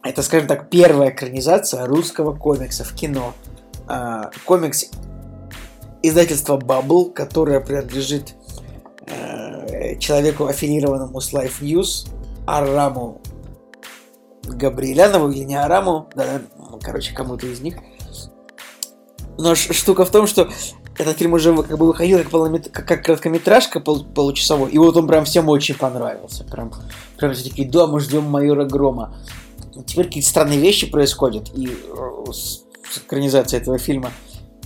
это, 0.02 0.22
скажем 0.22 0.48
так, 0.48 0.70
первая 0.70 1.11
экранизация 1.11 1.86
русского 1.86 2.34
комикса 2.34 2.84
в 2.84 2.94
кино. 2.94 3.34
А, 3.86 4.30
комикс 4.44 4.86
издательства 6.02 6.56
Bubble, 6.56 7.12
которое 7.12 7.61
принадлежит 7.61 8.34
э, 9.06 9.98
человеку, 9.98 10.46
аффилированному 10.46 11.20
с 11.20 11.32
Life 11.32 11.61
News, 11.61 12.08
Араму 12.46 13.19
Габриэлянову 14.45 15.30
или 15.30 15.45
не 15.45 15.57
Араму, 15.57 16.09
да, 16.14 16.41
короче, 16.82 17.14
кому-то 17.14 17.47
из 17.47 17.61
них. 17.61 17.76
Но 19.38 19.55
штука 19.55 20.05
в 20.05 20.11
том, 20.11 20.26
что 20.26 20.51
этот 20.99 21.18
фильм 21.18 21.32
уже 21.32 21.57
как 21.62 21.78
бы 21.78 21.86
выходил 21.86 22.18
как, 22.18 22.28
полумет- 22.28 22.70
как, 22.70 22.86
как 22.86 23.05
короткометражка 23.05 23.80
пол- 23.80 24.05
получасовой, 24.05 24.70
и 24.70 24.78
вот 24.78 24.97
он 24.97 25.07
прям 25.07 25.24
всем 25.24 25.49
очень 25.49 25.74
понравился. 25.74 26.45
Прям, 26.45 26.72
прям 27.16 27.32
все 27.32 27.49
такие, 27.49 27.68
да, 27.68 27.86
мы 27.86 28.01
ждем 28.01 28.24
майора 28.24 28.66
Грома. 28.66 29.16
Теперь 29.86 30.07
какие-то 30.07 30.28
странные 30.28 30.59
вещи 30.59 30.91
происходят 30.91 31.51
и 31.55 31.68
э, 31.68 32.32
с, 32.32 32.64
с 32.91 32.99
экранизацией 32.99 33.62
этого 33.62 33.78
фильма. 33.78 34.11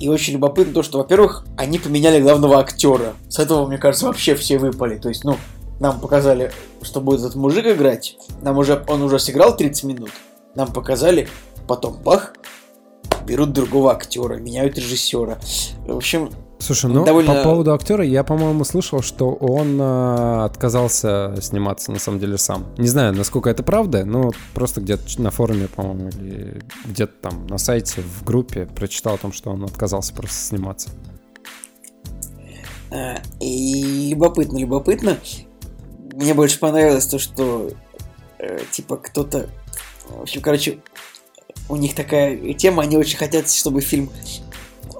И 0.00 0.08
очень 0.08 0.32
любопытно 0.32 0.74
то, 0.74 0.82
что, 0.82 0.98
во-первых, 0.98 1.46
они 1.56 1.78
поменяли 1.78 2.20
главного 2.20 2.58
актера. 2.58 3.14
С 3.28 3.38
этого, 3.38 3.66
мне 3.66 3.78
кажется, 3.78 4.06
вообще 4.06 4.34
все 4.34 4.58
выпали. 4.58 4.98
То 4.98 5.08
есть, 5.08 5.22
ну, 5.22 5.36
нам 5.80 6.00
показали, 6.00 6.52
что 6.82 7.00
будет 7.00 7.20
этот 7.20 7.34
мужик 7.34 7.66
играть. 7.66 8.16
Нам 8.42 8.58
уже, 8.58 8.82
он 8.88 9.02
уже 9.02 9.18
сыграл 9.18 9.56
30 9.56 9.84
минут. 9.84 10.10
Нам 10.54 10.72
показали, 10.72 11.28
потом 11.66 11.96
бах, 12.02 12.34
берут 13.26 13.52
другого 13.52 13.92
актера, 13.92 14.36
меняют 14.36 14.76
режиссера. 14.78 15.38
В 15.86 15.96
общем, 15.96 16.30
Слушай, 16.60 16.90
ну 16.90 17.04
Довольно- 17.04 17.34
по 17.34 17.42
поводу 17.42 17.74
актера, 17.74 18.04
я, 18.04 18.24
по-моему, 18.24 18.64
слышал, 18.64 19.02
что 19.02 19.32
он 19.32 19.76
а, 19.80 20.46
отказался 20.46 21.34
сниматься 21.42 21.92
на 21.92 21.98
самом 21.98 22.20
деле 22.20 22.38
сам. 22.38 22.64
Не 22.78 22.88
знаю, 22.88 23.12
насколько 23.12 23.50
это 23.50 23.62
правда, 23.62 24.06
но 24.06 24.30
просто 24.54 24.80
где-то 24.80 25.20
на 25.20 25.30
форуме, 25.30 25.68
по-моему, 25.68 26.08
или 26.08 26.62
где-то 26.86 27.12
там 27.20 27.46
на 27.48 27.58
сайте, 27.58 28.00
в 28.00 28.24
группе 28.24 28.66
прочитал 28.66 29.14
о 29.14 29.18
том, 29.18 29.32
что 29.32 29.50
он 29.50 29.64
отказался 29.64 30.14
просто 30.14 30.36
сниматься. 30.36 30.88
э, 32.90 33.16
и 33.40 34.10
любопытно, 34.10 34.58
любопытно. 34.58 35.18
Мне 36.14 36.32
больше 36.32 36.60
понравилось 36.60 37.06
то, 37.06 37.18
что 37.18 37.70
э, 38.38 38.60
типа 38.70 38.96
кто-то... 38.96 39.48
В 40.08 40.22
общем, 40.22 40.42
короче, 40.42 40.78
у 41.68 41.76
них 41.76 41.94
такая 41.94 42.54
тема, 42.54 42.84
они 42.84 42.96
очень 42.96 43.18
хотят, 43.18 43.50
чтобы 43.50 43.80
фильм 43.80 44.10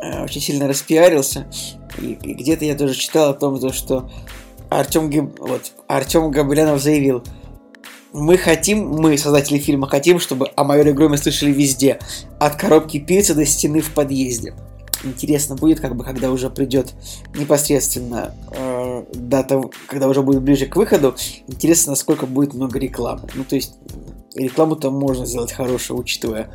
э, 0.03 0.25
очень 0.25 0.41
сильно 0.41 0.67
распиарился. 0.67 1.47
И, 1.99 2.19
и 2.21 2.35
где-то 2.35 2.65
я 2.65 2.75
тоже 2.75 2.95
читал 2.95 3.31
о 3.31 3.35
том, 3.35 3.73
что 3.73 4.11
Артем, 4.71 5.09
Гиб... 5.09 5.39
вот, 5.39 5.73
Артем 5.87 6.33
Габрянов 6.33 6.83
заявил, 6.83 7.23
мы 8.12 8.37
хотим, 8.37 8.89
мы, 8.89 9.17
создатели 9.17 9.59
фильма, 9.59 9.87
хотим, 9.87 10.19
чтобы 10.19 10.51
о 10.57 10.65
майоре 10.65 10.93
Громе 10.93 11.17
слышали 11.17 11.53
везде. 11.53 12.01
От 12.41 12.57
коробки 12.57 12.99
пиццы 12.99 13.35
до 13.35 13.47
стены 13.47 13.81
в 13.81 13.93
подъезде. 13.93 14.55
Интересно 15.05 15.55
будет, 15.55 15.81
как 15.81 15.95
бы, 15.95 16.03
когда 16.03 16.31
уже 16.33 16.51
придет 16.51 16.93
непосредственно 17.37 18.35
э, 18.51 18.74
дата, 19.15 19.62
когда 19.89 20.09
уже 20.09 20.23
будет 20.23 20.43
ближе 20.43 20.67
к 20.67 20.77
выходу, 20.77 21.15
интересно, 21.47 21.93
насколько 21.93 22.27
будет 22.27 22.55
много 22.55 22.79
рекламы. 22.79 23.29
Ну, 23.35 23.45
то 23.45 23.57
есть, 23.57 23.75
рекламу 24.35 24.77
там 24.77 24.95
можно 24.95 25.27
сделать 25.27 25.53
хорошую, 25.53 25.99
учитывая 25.99 26.55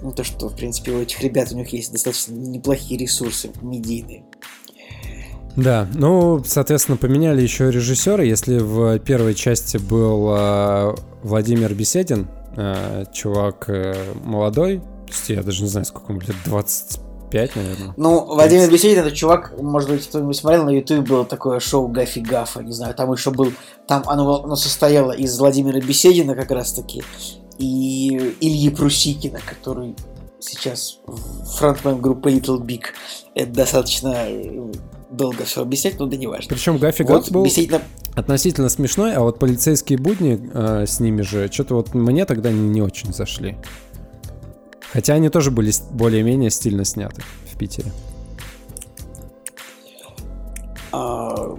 ну, 0.00 0.12
то, 0.12 0.24
что, 0.24 0.48
в 0.48 0.56
принципе, 0.56 0.92
у 0.92 1.00
этих 1.00 1.20
ребят 1.20 1.52
у 1.52 1.56
них 1.56 1.72
есть 1.72 1.92
достаточно 1.92 2.34
неплохие 2.34 2.98
ресурсы 2.98 3.50
медийные. 3.62 4.24
Да, 5.56 5.88
ну, 5.94 6.42
соответственно, 6.44 6.98
поменяли 6.98 7.40
еще 7.40 7.70
режиссера. 7.70 8.22
Если 8.22 8.58
в 8.58 8.98
первой 8.98 9.34
части 9.34 9.78
был 9.78 10.34
э, 10.36 10.94
Владимир 11.22 11.72
Беседин, 11.74 12.28
э, 12.56 13.06
чувак 13.12 13.64
э, 13.68 13.94
молодой, 14.22 14.82
я 15.28 15.42
даже 15.42 15.62
не 15.62 15.70
знаю, 15.70 15.86
сколько 15.86 16.12
ему 16.12 16.20
лет, 16.20 16.36
25, 17.30 17.56
наверное. 17.56 17.94
Ну, 17.96 18.24
Владимир 18.24 18.70
Беседин, 18.70 18.98
это 19.00 19.10
чувак, 19.14 19.54
может 19.60 19.90
быть, 19.90 20.06
кто-нибудь 20.06 20.36
смотрел, 20.36 20.64
на 20.64 20.70
YouTube 20.70 21.06
было 21.06 21.24
такое 21.24 21.60
шоу 21.60 21.88
Гафи 21.88 22.20
Гафа, 22.20 22.62
не 22.62 22.72
знаю, 22.72 22.94
там 22.94 23.12
еще 23.12 23.30
был, 23.30 23.52
там 23.86 24.02
оно, 24.06 24.44
оно 24.44 24.56
состояло 24.56 25.12
из 25.12 25.38
Владимира 25.38 25.80
Беседина 25.80 26.34
как 26.34 26.50
раз 26.50 26.72
таки, 26.72 27.02
и 27.58 28.34
Ильи 28.40 28.70
Прусикина, 28.70 29.40
который 29.44 29.96
сейчас 30.38 31.00
фронтмен 31.56 32.00
группы 32.00 32.30
Little 32.30 32.60
Big. 32.60 32.82
Это 33.34 33.52
достаточно 33.52 34.26
долго 35.10 35.44
все 35.44 35.62
объяснять, 35.62 35.98
но 35.98 36.06
да 36.06 36.16
не 36.16 36.26
важно. 36.26 36.54
Причем 36.54 36.78
Гаффи 36.78 37.02
вот, 37.02 37.30
был 37.30 37.44
действительно... 37.44 37.82
относительно 38.14 38.68
смешной, 38.68 39.14
а 39.14 39.20
вот 39.20 39.38
полицейские 39.38 39.98
будни 39.98 40.50
э, 40.52 40.86
с 40.86 41.00
ними 41.00 41.22
же, 41.22 41.50
что-то 41.50 41.74
вот 41.74 41.94
мне 41.94 42.24
тогда 42.26 42.52
не, 42.52 42.68
не 42.68 42.82
очень 42.82 43.12
зашли. 43.12 43.56
Хотя 44.92 45.14
они 45.14 45.28
тоже 45.28 45.50
были 45.50 45.72
более-менее 45.90 46.50
стильно 46.50 46.84
сняты 46.84 47.22
в 47.52 47.58
Питере. 47.58 47.92
А, 50.92 51.58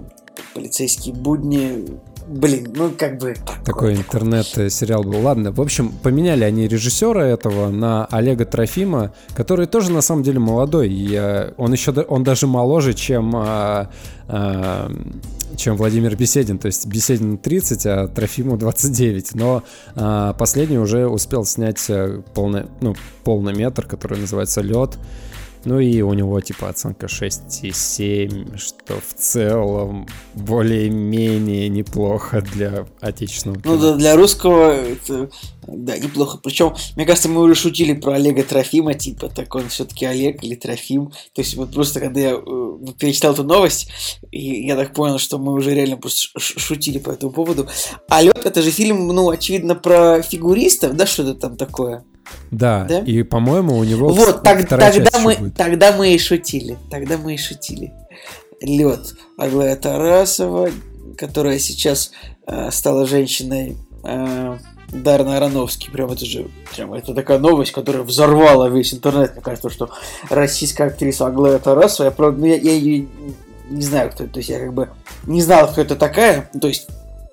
полицейские 0.54 1.14
будни 1.14 1.98
блин, 2.28 2.72
ну 2.74 2.90
как 2.96 3.18
бы... 3.18 3.34
Такой, 3.34 3.64
такой 3.64 3.94
интернет-сериал 3.96 5.02
был. 5.02 5.20
Ладно, 5.20 5.52
в 5.52 5.60
общем, 5.60 5.90
поменяли 6.02 6.44
они 6.44 6.68
режиссера 6.68 7.26
этого 7.26 7.70
на 7.70 8.06
Олега 8.06 8.44
Трофима, 8.44 9.12
который 9.34 9.66
тоже 9.66 9.92
на 9.92 10.00
самом 10.00 10.22
деле 10.22 10.38
молодой. 10.38 10.88
И, 10.88 11.14
э, 11.14 11.52
он 11.56 11.72
еще 11.72 11.92
он 11.92 12.24
даже 12.24 12.46
моложе, 12.46 12.94
чем, 12.94 13.34
а, 13.34 13.90
а, 14.28 14.90
чем 15.56 15.76
Владимир 15.76 16.16
Беседин. 16.16 16.58
То 16.58 16.66
есть 16.66 16.86
Беседин 16.86 17.38
30, 17.38 17.86
а 17.86 18.08
Трофиму 18.08 18.56
29. 18.56 19.34
Но 19.34 19.62
а, 19.94 20.32
последний 20.34 20.78
уже 20.78 21.06
успел 21.06 21.44
снять 21.44 21.84
э, 21.88 22.22
полный, 22.34 22.66
ну, 22.80 22.94
полный 23.24 23.54
метр, 23.54 23.86
который 23.86 24.18
называется 24.18 24.60
«Лед». 24.60 24.98
Ну 25.64 25.80
и 25.80 26.00
у 26.02 26.12
него 26.14 26.40
типа 26.40 26.68
оценка 26.68 27.06
6,7, 27.06 28.56
что 28.56 29.00
в 29.00 29.14
целом 29.14 30.06
более-менее 30.34 31.68
неплохо 31.68 32.40
для 32.40 32.86
отечественного. 33.00 33.60
Ну 33.64 33.78
да, 33.78 33.96
для 33.96 34.16
русского 34.16 34.72
это, 34.72 35.30
да, 35.66 35.98
неплохо. 35.98 36.38
Причем, 36.42 36.74
мне 36.96 37.04
кажется, 37.04 37.28
мы 37.28 37.42
уже 37.42 37.54
шутили 37.54 37.94
про 37.94 38.14
Олега 38.14 38.42
Трофима, 38.44 38.94
типа, 38.94 39.28
так 39.28 39.54
он 39.54 39.68
все-таки 39.68 40.06
Олег 40.06 40.42
или 40.44 40.54
Трофим. 40.54 41.08
То 41.34 41.42
есть 41.42 41.56
вот 41.56 41.72
просто 41.72 42.00
когда 42.00 42.20
я 42.20 42.32
э, 42.32 42.92
перечитал 42.98 43.32
эту 43.32 43.44
новость, 43.44 43.90
и 44.30 44.66
я 44.66 44.76
так 44.76 44.94
понял, 44.94 45.18
что 45.18 45.38
мы 45.38 45.52
уже 45.52 45.74
реально 45.74 45.96
просто 45.96 46.38
шутили 46.38 46.98
по 46.98 47.10
этому 47.10 47.32
поводу. 47.32 47.68
А 48.08 48.22
Лед 48.22 48.44
это 48.44 48.62
же 48.62 48.70
фильм, 48.70 49.08
ну, 49.08 49.30
очевидно, 49.30 49.74
про 49.74 50.22
фигуристов, 50.22 50.96
да, 50.96 51.06
что-то 51.06 51.34
там 51.34 51.56
такое. 51.56 52.04
Да, 52.50 52.84
да? 52.84 53.00
и, 53.00 53.22
по-моему, 53.22 53.76
у 53.76 53.84
него 53.84 54.08
вот, 54.08 54.42
так, 54.42 54.66
тогда, 54.68 54.90
мы, 55.20 55.36
будет. 55.36 55.54
тогда 55.54 55.92
мы 55.92 56.14
и 56.14 56.18
шутили. 56.18 56.78
Тогда 56.90 57.18
мы 57.18 57.34
и 57.34 57.38
шутили. 57.38 57.92
Лед. 58.60 59.14
Аглая 59.36 59.76
Тарасова, 59.76 60.70
которая 61.16 61.58
сейчас 61.58 62.10
э, 62.46 62.70
стала 62.70 63.06
женщиной 63.06 63.76
э, 64.04 64.58
Дарна 64.88 65.36
Ароновский. 65.36 65.90
Прям 65.90 66.10
это 66.10 66.24
же 66.24 66.48
прям 66.74 66.94
это 66.94 67.14
такая 67.14 67.38
новость, 67.38 67.72
которая 67.72 68.02
взорвала 68.02 68.68
весь 68.68 68.94
интернет. 68.94 69.32
Мне 69.34 69.42
кажется, 69.42 69.70
что 69.70 69.90
российская 70.30 70.84
актриса 70.84 71.26
Аглая 71.26 71.58
Тарасова, 71.58 72.06
я, 72.06 72.10
правда, 72.10 72.40
ну, 72.40 72.46
я, 72.46 72.56
я 72.56 72.72
ее 72.72 73.06
не 73.70 73.82
знаю, 73.82 74.10
кто 74.10 74.24
это. 74.24 74.34
То 74.34 74.38
есть 74.38 74.50
я 74.50 74.58
как 74.58 74.72
бы 74.72 74.88
не 75.26 75.42
знал, 75.42 75.68
кто 75.68 75.80
это 75.80 75.94
такая. 75.94 76.50
То 76.60 76.68
есть 76.68 76.88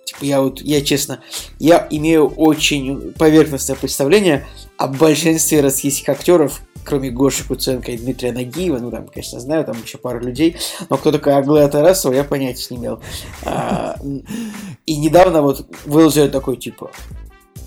Типа 0.06 0.24
я 0.24 0.42
вот, 0.42 0.62
я 0.62 0.82
честно, 0.82 1.22
я 1.58 1.88
имею 1.90 2.28
очень 2.28 3.14
поверхностное 3.14 3.76
представление 3.76 4.46
о 4.78 4.88
большинстве 4.88 5.62
российских 5.62 6.10
актеров, 6.10 6.62
кроме 6.86 7.10
Гоши 7.10 7.44
Куценко 7.44 7.92
и 7.92 7.98
Дмитрия 7.98 8.32
Нагиева, 8.32 8.78
ну 8.78 8.92
там, 8.92 9.08
конечно, 9.08 9.40
знаю, 9.40 9.66
там 9.66 9.76
еще 9.84 9.98
пару 9.98 10.20
людей, 10.20 10.58
но 10.90 10.98
кто 10.98 11.12
такая 11.12 11.38
Аглая 11.38 11.68
Тарасова, 11.68 12.14
я 12.14 12.24
понятия 12.24 12.68
не 12.70 12.78
имел. 12.78 13.02
А, 13.44 13.98
и 14.86 14.96
недавно 14.96 15.42
вот 15.42 15.66
выложили 15.86 16.28
такой, 16.28 16.58
типа, 16.58 16.92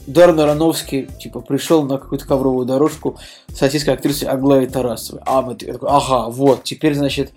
Дарн 0.09 0.40
Ароновский, 0.40 1.06
типа, 1.20 1.40
пришел 1.40 1.82
на 1.82 1.98
какую-то 1.98 2.24
ковровую 2.24 2.64
дорожку 2.64 3.18
с 3.54 3.61
российской 3.61 3.90
актрисой 3.90 4.28
Аглаей 4.28 4.66
Тарасовой. 4.66 5.20
А, 5.26 5.42
мы 5.42 5.54
я 5.61 5.74
такой, 5.74 5.90
ага, 5.90 6.30
вот, 6.30 6.64
теперь, 6.64 6.94
значит, 6.94 7.30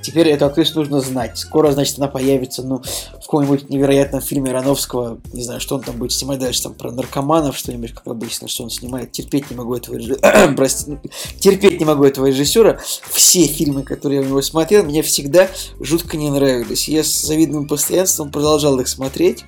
теперь 0.00 0.28
эту 0.28 0.46
актрису 0.46 0.78
нужно 0.78 1.00
знать. 1.00 1.36
Скоро, 1.36 1.72
значит, 1.72 1.98
она 1.98 2.08
появится, 2.08 2.62
ну, 2.62 2.78
в 2.78 3.20
каком-нибудь 3.24 3.68
невероятном 3.68 4.22
фильме 4.22 4.52
Ароновского, 4.52 5.18
не 5.34 5.42
знаю, 5.42 5.60
что 5.60 5.74
он 5.74 5.82
там 5.82 5.98
будет 5.98 6.12
снимать 6.12 6.38
дальше, 6.38 6.62
там, 6.62 6.72
про 6.72 6.90
наркоманов, 6.90 7.58
что-нибудь, 7.58 7.92
как 7.92 8.06
обычно, 8.06 8.48
что 8.48 8.64
он 8.64 8.70
снимает. 8.70 9.12
Терпеть 9.12 9.50
не 9.50 9.56
могу 9.56 9.74
этого 9.74 9.96
режиссера. 9.96 10.48
Прости, 10.56 10.98
терпеть 11.38 11.78
не 11.78 11.84
могу 11.84 12.04
этого 12.04 12.24
режиссера. 12.24 12.78
Все 13.10 13.46
фильмы, 13.46 13.82
которые 13.82 14.20
я 14.20 14.26
у 14.26 14.28
него 14.30 14.40
смотрел, 14.40 14.82
мне 14.84 15.02
всегда 15.02 15.48
жутко 15.78 16.16
не 16.16 16.30
нравились. 16.30 16.88
Я 16.88 17.04
с 17.04 17.20
завидным 17.20 17.68
постоянством 17.68 18.30
продолжал 18.30 18.80
их 18.80 18.88
смотреть. 18.88 19.44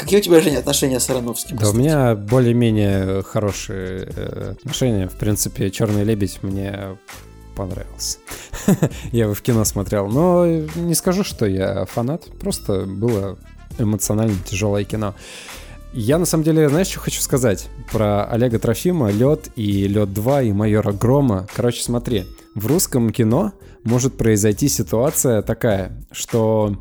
Какие 0.00 0.20
у 0.20 0.22
тебя, 0.22 0.40
Женя, 0.40 0.58
отношения 0.58 0.98
с 0.98 1.10
Ароновским? 1.10 1.58
Да, 1.58 1.68
у 1.68 1.74
меня 1.74 2.14
более-менее 2.14 3.22
хорошие 3.22 4.08
э, 4.16 4.54
отношения. 4.58 5.08
В 5.08 5.16
принципе, 5.16 5.70
Черный 5.70 6.04
лебедь 6.04 6.42
мне 6.42 6.96
понравился. 7.54 8.18
я 9.12 9.24
его 9.24 9.34
в 9.34 9.42
кино 9.42 9.64
смотрел. 9.64 10.08
Но 10.08 10.46
не 10.46 10.94
скажу, 10.94 11.22
что 11.22 11.44
я 11.44 11.84
фанат. 11.84 12.24
Просто 12.40 12.86
было 12.86 13.38
эмоционально 13.78 14.36
тяжелое 14.46 14.84
кино. 14.84 15.14
Я 15.92 16.18
на 16.18 16.24
самом 16.24 16.44
деле, 16.44 16.70
знаешь, 16.70 16.86
что 16.86 17.00
хочу 17.00 17.20
сказать 17.20 17.68
про 17.92 18.24
Олега 18.24 18.58
Трофима, 18.58 19.10
Лед 19.10 19.50
и 19.54 19.86
Лед 19.86 20.14
2 20.14 20.42
и 20.42 20.52
Майора 20.52 20.92
Грома. 20.92 21.46
Короче, 21.54 21.82
смотри, 21.82 22.24
в 22.54 22.66
русском 22.66 23.10
кино 23.10 23.52
может 23.84 24.16
произойти 24.16 24.68
ситуация 24.68 25.42
такая, 25.42 25.92
что 26.10 26.76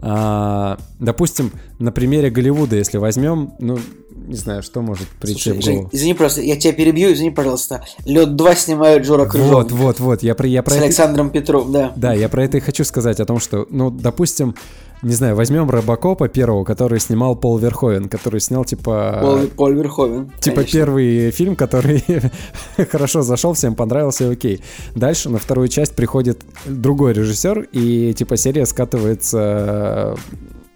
а, 0.00 0.78
допустим, 0.98 1.52
на 1.78 1.92
примере 1.92 2.30
Голливуда, 2.30 2.76
если 2.76 2.98
возьмем, 2.98 3.52
ну, 3.58 3.78
не 4.10 4.36
знаю, 4.36 4.62
что 4.62 4.82
может 4.82 5.08
прийти 5.08 5.52
Слушай, 5.52 5.60
в 5.60 5.64
голову. 5.64 5.80
Жень, 5.82 5.88
извини 5.92 6.14
просто, 6.14 6.42
я 6.42 6.56
тебя 6.56 6.72
перебью, 6.72 7.12
извини, 7.12 7.30
пожалуйста. 7.30 7.84
Лед 8.04 8.36
2 8.36 8.54
снимают 8.54 9.04
Джора 9.04 9.26
Крыжов. 9.26 9.50
Вот, 9.50 9.72
вот, 9.72 10.00
вот, 10.00 10.22
я 10.22 10.34
про, 10.34 10.46
я 10.46 10.62
про 10.62 10.72
С 10.72 10.76
это... 10.76 10.84
Александром 10.84 11.30
Петров, 11.30 11.70
да. 11.70 11.92
Да, 11.96 12.12
я 12.12 12.28
про 12.28 12.44
это 12.44 12.58
и 12.58 12.60
хочу 12.60 12.84
сказать, 12.84 13.20
о 13.20 13.24
том, 13.24 13.40
что, 13.40 13.66
ну, 13.70 13.90
допустим, 13.90 14.54
не 15.02 15.12
знаю, 15.12 15.36
возьмем 15.36 15.70
Робокопа 15.70 16.28
первого, 16.28 16.64
который 16.64 16.98
снимал 17.00 17.36
Пол 17.36 17.58
Верховен, 17.58 18.08
который 18.08 18.40
снял 18.40 18.64
типа... 18.64 19.18
Пол, 19.20 19.38
Пол 19.56 19.72
Верховен. 19.72 20.30
Типа 20.40 20.56
конечно. 20.56 20.78
первый 20.78 21.30
фильм, 21.30 21.56
который 21.56 22.04
хорошо 22.90 23.22
зашел, 23.22 23.54
всем 23.54 23.74
понравился, 23.74 24.30
окей. 24.30 24.60
Дальше 24.94 25.28
на 25.30 25.38
вторую 25.38 25.68
часть 25.68 25.94
приходит 25.94 26.42
другой 26.66 27.12
режиссер, 27.12 27.68
и 27.72 28.12
типа 28.14 28.36
серия 28.36 28.66
скатывается 28.66 30.16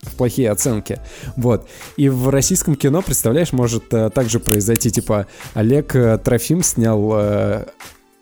в 0.02 0.16
плохие 0.16 0.50
оценки. 0.50 0.98
Вот. 1.36 1.68
И 1.96 2.08
в 2.08 2.28
российском 2.28 2.74
кино, 2.74 3.02
представляешь, 3.02 3.52
может 3.52 3.92
э, 3.94 4.10
также 4.10 4.40
произойти, 4.40 4.90
типа, 4.90 5.26
Олег 5.54 5.94
э, 5.94 6.18
Трофим 6.18 6.62
снял 6.62 7.12
э, 7.14 7.66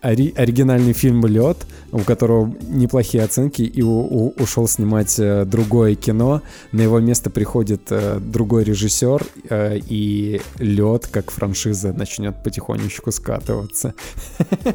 ори- 0.03 0.33
оригинальный 0.37 0.93
фильм 0.93 1.25
«Лед», 1.27 1.59
у 1.93 1.99
которого 2.01 2.55
неплохие 2.69 3.25
оценки, 3.25 3.63
и 3.63 3.83
у- 3.83 3.91
у- 4.01 4.35
ушел 4.39 4.67
снимать 4.69 5.19
э, 5.19 5.45
другое 5.45 5.95
кино. 5.95 6.43
На 6.73 6.83
его 6.83 7.01
место 7.01 7.31
приходит 7.31 7.83
э, 7.91 8.19
другой 8.21 8.65
режиссер, 8.65 9.27
э, 9.49 9.79
и 9.89 10.41
«Лед», 10.59 11.07
как 11.11 11.31
франшиза, 11.31 11.93
начнет 11.93 12.43
потихонечку 12.43 13.13
скатываться. 13.13 13.95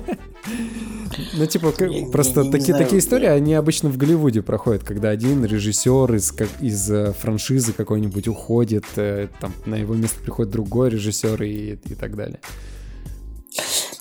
Ну, 1.34 1.46
типа, 1.46 1.72
просто 2.12 2.44
такие 2.52 3.00
истории, 3.00 3.28
они 3.28 3.54
обычно 3.54 3.90
в 3.90 3.98
Голливуде 3.98 4.42
проходят, 4.42 4.84
когда 4.84 5.10
один 5.10 5.44
режиссер 5.46 6.14
из, 6.14 6.34
из 6.62 6.92
э, 6.92 7.14
франшизы 7.20 7.74
какой-нибудь 7.74 8.28
уходит, 8.28 8.86
э, 8.96 9.28
там 9.40 9.54
на 9.66 9.76
его 9.76 9.96
место 9.96 10.20
приходит 10.20 10.52
другой 10.52 10.90
режиссер 10.90 11.42
и, 11.44 11.80
и 11.84 11.96
так 11.96 12.16
далее. 12.16 12.40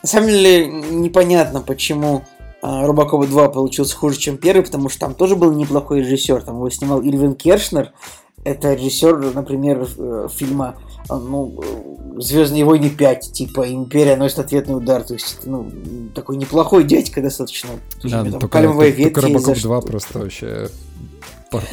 На 0.04 0.08
самом 0.08 0.28
деле, 0.28 0.66
непонятно, 0.66 1.62
почему 1.62 2.24
а, 2.60 2.86
Робокоп 2.86 3.26
2 3.26 3.48
получился 3.48 3.96
хуже, 3.96 4.18
чем 4.18 4.36
первый, 4.36 4.62
потому 4.62 4.90
что 4.90 5.00
там 5.00 5.14
тоже 5.14 5.34
был 5.34 5.50
неплохой 5.54 6.00
режиссер. 6.00 6.42
Там 6.42 6.56
его 6.56 6.68
снимал 6.68 7.00
Ирвин 7.00 7.34
Кершнер. 7.34 7.90
Это 8.44 8.74
режиссер, 8.74 9.32
например, 9.34 9.88
э, 9.96 10.28
фильма 10.30 10.76
а, 11.08 11.16
ну, 11.18 11.58
Звездные 12.18 12.66
войны 12.66 12.90
5, 12.90 13.32
типа 13.32 13.72
Империя 13.72 14.16
носит 14.16 14.40
ответный 14.40 14.76
удар. 14.76 15.02
То 15.04 15.14
есть, 15.14 15.38
ну, 15.46 15.70
такой 16.14 16.36
неплохой 16.36 16.84
дядька 16.84 17.22
достаточно. 17.22 17.70
Да, 18.02 18.24
там, 18.24 18.40
только, 18.40 18.62
только, 18.62 19.04
только 19.04 19.20
Робокоп 19.22 19.56
2 19.56 19.80
просто 19.80 20.18
вообще 20.18 20.68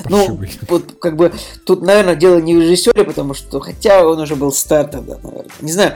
ну, 0.09 0.39
вот, 0.69 0.95
как 1.01 1.17
бы, 1.17 1.33
тут, 1.65 1.81
наверное, 1.81 2.15
дело 2.15 2.39
не 2.39 2.55
в 2.55 2.61
режиссере, 2.61 3.03
потому 3.03 3.33
что, 3.33 3.59
хотя 3.59 4.07
он 4.07 4.19
уже 4.19 4.35
был 4.35 4.53
стар 4.53 4.87
тогда, 4.87 5.17
наверное. 5.23 5.51
Не 5.59 5.71
знаю, 5.71 5.95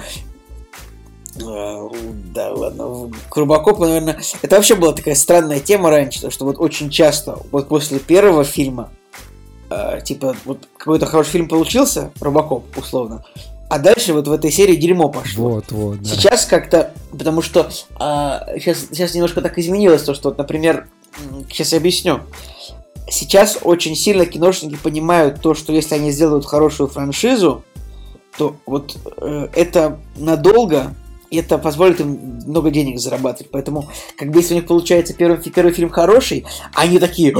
да, 1.36 2.52
ладно. 2.52 3.12
Крубакоп, 3.30 3.80
наверное, 3.80 4.20
это 4.42 4.56
вообще 4.56 4.76
была 4.76 4.94
такая 4.94 5.16
странная 5.16 5.60
тема 5.60 5.90
раньше, 5.90 6.22
то 6.22 6.32
что 6.32 6.46
вот 6.46 6.58
очень 6.60 6.90
часто, 6.90 7.40
вот 7.52 7.68
после 7.68 8.00
первого 8.00 8.44
фильма, 8.44 8.90
э, 9.70 10.00
типа, 10.04 10.36
вот 10.46 10.68
какой-то 10.78 11.06
хороший 11.06 11.32
фильм 11.32 11.48
получился, 11.48 12.12
Робокоп, 12.22 12.66
условно, 12.78 13.26
а 13.70 13.80
дальше 13.80 14.14
вот 14.14 14.28
в 14.28 14.32
этой 14.32 14.52
серии 14.52 14.76
дерьмо 14.76 15.10
пошло. 15.10 15.50
Вот, 15.50 15.72
вот. 15.72 16.02
Да. 16.02 16.10
Сейчас 16.10 16.46
как-то, 16.46 16.94
потому 17.12 17.42
что 17.42 17.70
э, 18.00 18.60
сейчас, 18.60 18.88
сейчас 18.92 19.14
немножко 19.14 19.42
так 19.42 19.58
изменилось, 19.58 20.04
то 20.04 20.14
что, 20.14 20.30
вот, 20.30 20.38
например, 20.38 20.88
сейчас 21.50 21.72
я 21.74 21.80
объясню. 21.80 22.22
Сейчас 23.10 23.60
очень 23.62 23.96
сильно 23.96 24.26
киношники 24.26 24.78
понимают 24.78 25.42
то, 25.42 25.54
что 25.54 25.74
если 25.74 25.96
они 25.96 26.12
сделают 26.12 26.46
хорошую 26.46 26.90
франшизу, 26.90 27.64
то 28.38 28.56
вот 28.66 28.98
э, 29.18 29.48
это 29.54 30.00
надолго 30.16 30.94
это 31.36 31.58
позволит 31.58 32.00
им 32.00 32.42
много 32.46 32.72
денег 32.72 33.00
зарабатывать. 33.00 33.52
Поэтому, 33.52 33.90
как 34.18 34.32
бы 34.32 34.40
если 34.40 34.54
у 34.54 34.58
них 34.58 34.68
получается 34.68 35.14
первый, 35.14 35.38
первый 35.38 35.74
фильм 35.74 35.90
хороший, 35.90 36.46
они 36.74 37.00
такие, 37.00 37.34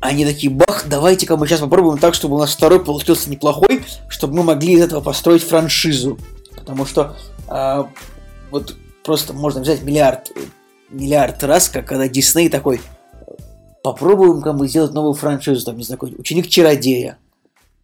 они 0.00 0.24
такие, 0.24 0.52
бах, 0.52 0.86
давайте-ка 0.88 1.36
мы 1.36 1.46
сейчас 1.46 1.60
попробуем 1.60 1.98
так, 1.98 2.14
чтобы 2.14 2.36
у 2.36 2.38
нас 2.38 2.54
второй 2.54 2.84
получился 2.84 3.30
неплохой, 3.30 3.82
чтобы 4.08 4.36
мы 4.36 4.42
могли 4.44 4.74
из 4.74 4.82
этого 4.82 5.00
построить 5.00 5.42
франшизу. 5.42 6.18
Потому 6.54 6.86
что 6.86 7.16
э, 7.48 7.84
вот 8.50 8.76
просто 9.02 9.32
можно 9.32 9.60
взять 9.60 9.82
миллиард, 9.82 10.30
миллиард 10.90 11.42
раз, 11.42 11.68
как 11.68 11.86
когда 11.86 12.08
Дисней 12.08 12.48
такой, 12.48 12.80
попробуем-ка 13.82 14.52
мы 14.52 14.68
сделать 14.68 14.92
новую 14.92 15.14
франшизу, 15.14 15.64
там, 15.64 15.76
не 15.76 15.84
знаю, 15.84 16.00
Ученик-чародея. 16.00 17.18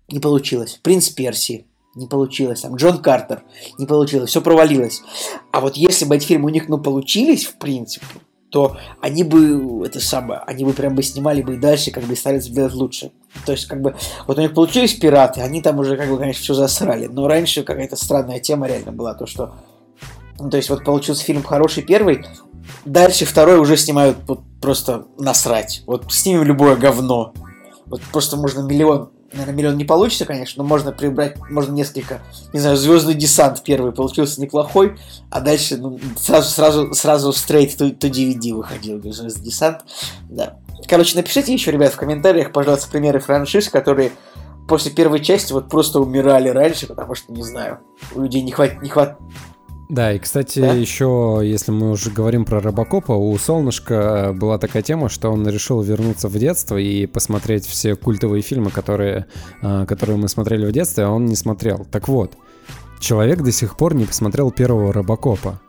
Не 0.08 0.20
получилось. 0.20 0.78
Принц 0.82 1.08
Персии 1.08 1.64
не 1.94 2.06
получилось. 2.06 2.62
Там 2.62 2.76
Джон 2.76 2.98
Картер, 2.98 3.42
не 3.78 3.86
получилось, 3.86 4.30
все 4.30 4.40
провалилось. 4.40 5.02
А 5.52 5.60
вот 5.60 5.76
если 5.76 6.04
бы 6.04 6.16
эти 6.16 6.26
фильмы 6.26 6.46
у 6.46 6.52
них, 6.52 6.68
ну, 6.68 6.78
получились, 6.78 7.46
в 7.46 7.56
принципе, 7.56 8.06
то 8.50 8.76
они 9.00 9.24
бы, 9.24 9.84
это 9.84 9.98
самое, 9.98 10.40
они 10.46 10.64
бы 10.64 10.72
прям 10.72 10.94
бы 10.94 11.02
снимали 11.02 11.42
бы 11.42 11.54
и 11.54 11.58
дальше, 11.58 11.90
как 11.90 12.04
бы 12.04 12.14
старались 12.14 12.46
делать 12.46 12.74
лучше. 12.74 13.10
То 13.44 13.52
есть, 13.52 13.66
как 13.66 13.82
бы, 13.82 13.96
вот 14.28 14.38
у 14.38 14.40
них 14.40 14.54
получились 14.54 14.94
пираты, 14.94 15.40
они 15.40 15.60
там 15.60 15.80
уже, 15.80 15.96
как 15.96 16.08
бы, 16.08 16.18
конечно, 16.18 16.40
все 16.40 16.54
засрали. 16.54 17.06
Но 17.06 17.26
раньше 17.26 17.64
какая-то 17.64 17.96
странная 17.96 18.38
тема 18.38 18.68
реально 18.68 18.92
была, 18.92 19.14
то, 19.14 19.26
что... 19.26 19.56
Ну, 20.38 20.50
то 20.50 20.56
есть, 20.56 20.70
вот 20.70 20.84
получился 20.84 21.24
фильм 21.24 21.42
хороший 21.42 21.82
первый, 21.82 22.24
дальше 22.84 23.24
второй 23.24 23.58
уже 23.58 23.76
снимают 23.76 24.18
вот 24.26 24.40
просто 24.60 25.06
насрать. 25.18 25.82
Вот 25.86 26.12
снимем 26.12 26.44
любое 26.44 26.76
говно. 26.76 27.34
Вот 27.86 28.02
просто 28.12 28.36
можно 28.36 28.60
миллион 28.60 29.10
наверное, 29.34 29.54
миллион 29.54 29.76
не 29.76 29.84
получится, 29.84 30.24
конечно, 30.24 30.62
но 30.62 30.68
можно 30.68 30.92
прибрать, 30.92 31.36
можно 31.50 31.72
несколько, 31.72 32.22
не 32.52 32.60
знаю, 32.60 32.76
звездный 32.76 33.14
десант 33.14 33.62
первый 33.62 33.92
получился 33.92 34.40
неплохой, 34.40 34.96
а 35.30 35.40
дальше 35.40 35.76
ну, 35.76 35.98
сразу, 36.16 36.50
сразу, 36.50 36.94
сразу 36.94 37.30
straight 37.30 37.76
to, 37.76 37.96
to 37.96 38.10
DVD 38.10 38.54
выходил 38.54 39.00
звездный 39.02 39.44
десант, 39.44 39.82
да. 40.28 40.58
Короче, 40.88 41.16
напишите 41.16 41.52
еще, 41.52 41.70
ребят, 41.70 41.92
в 41.92 41.96
комментариях, 41.96 42.52
пожалуйста, 42.52 42.90
примеры 42.90 43.20
франшиз, 43.20 43.68
которые 43.68 44.12
после 44.68 44.90
первой 44.90 45.20
части 45.20 45.52
вот 45.52 45.68
просто 45.68 46.00
умирали 46.00 46.48
раньше, 46.48 46.86
потому 46.86 47.14
что, 47.14 47.32
не 47.32 47.42
знаю, 47.42 47.80
у 48.14 48.22
людей 48.22 48.42
не 48.42 48.52
хватит, 48.52 48.82
не 48.82 48.88
хватит 48.88 49.16
да, 49.88 50.12
и, 50.12 50.18
кстати, 50.18 50.60
да? 50.60 50.72
еще, 50.72 51.40
если 51.42 51.70
мы 51.70 51.90
уже 51.90 52.10
говорим 52.10 52.44
про 52.44 52.60
Робокопа, 52.60 53.12
у 53.12 53.36
Солнышка 53.36 54.34
была 54.34 54.58
такая 54.58 54.82
тема, 54.82 55.08
что 55.08 55.30
он 55.30 55.46
решил 55.46 55.82
вернуться 55.82 56.28
в 56.28 56.38
детство 56.38 56.76
и 56.76 57.06
посмотреть 57.06 57.66
все 57.66 57.94
культовые 57.94 58.42
фильмы, 58.42 58.70
которые, 58.70 59.26
а, 59.62 59.84
которые 59.86 60.16
мы 60.16 60.28
смотрели 60.28 60.66
в 60.66 60.72
детстве, 60.72 61.04
а 61.04 61.10
он 61.10 61.26
не 61.26 61.36
смотрел. 61.36 61.86
Так 61.90 62.08
вот, 62.08 62.32
человек 62.98 63.42
до 63.42 63.52
сих 63.52 63.76
пор 63.76 63.94
не 63.94 64.06
посмотрел 64.06 64.50
первого 64.50 64.92
Робокопа. 64.92 65.60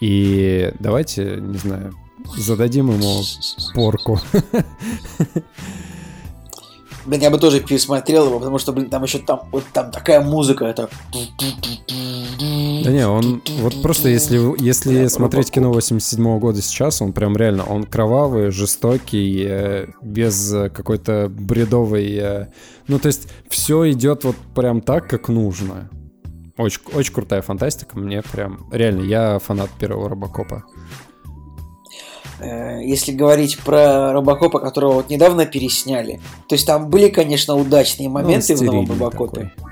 И 0.00 0.72
давайте, 0.78 1.36
не 1.40 1.58
знаю, 1.58 1.94
зададим 2.36 2.90
ему 2.90 3.22
порку. 3.74 4.20
Блин, 7.06 7.22
я 7.22 7.30
бы 7.30 7.38
тоже 7.38 7.60
пересмотрел 7.60 8.26
его, 8.26 8.38
потому 8.38 8.58
что, 8.58 8.72
блин, 8.72 8.90
там 8.90 9.02
еще 9.02 9.18
там, 9.18 9.48
вот 9.50 9.64
там 9.72 9.90
такая 9.90 10.20
музыка, 10.20 10.66
это... 10.66 10.90
Да 12.82 12.90
не, 12.90 13.06
он 13.06 13.42
вот 13.60 13.82
просто 13.82 14.08
если, 14.08 14.38
если 14.62 15.06
смотреть 15.06 15.50
кино 15.50 15.72
87 15.72 16.24
-го 16.24 16.38
года 16.38 16.62
сейчас, 16.62 17.02
он 17.02 17.12
прям 17.12 17.36
реально, 17.36 17.64
он 17.64 17.84
кровавый, 17.84 18.50
жестокий, 18.50 19.44
э, 19.48 19.86
без 20.02 20.54
какой-то 20.74 21.28
бредовой... 21.30 22.14
Э, 22.14 22.46
ну, 22.86 22.98
то 22.98 23.08
есть 23.08 23.28
все 23.48 23.90
идет 23.90 24.24
вот 24.24 24.36
прям 24.54 24.80
так, 24.80 25.08
как 25.08 25.28
нужно. 25.28 25.90
Очень, 26.56 26.80
очень 26.94 27.14
крутая 27.14 27.42
фантастика, 27.42 27.98
мне 27.98 28.22
прям... 28.22 28.66
Реально, 28.72 29.02
я 29.02 29.38
фанат 29.38 29.70
первого 29.78 30.08
Робокопа. 30.08 30.64
Э, 32.40 32.80
если 32.82 33.12
говорить 33.12 33.58
про 33.58 34.12
Робокопа, 34.12 34.60
которого 34.60 34.94
вот 34.94 35.10
недавно 35.10 35.46
пересняли, 35.46 36.20
то 36.48 36.54
есть 36.54 36.66
там 36.66 36.88
были, 36.88 37.08
конечно, 37.08 37.56
удачные 37.56 38.08
ну, 38.08 38.14
моменты 38.14 38.54
ну, 38.54 38.60
в 38.60 38.62
новом 38.62 38.90
Робокопе. 38.90 39.52
Такой. 39.56 39.70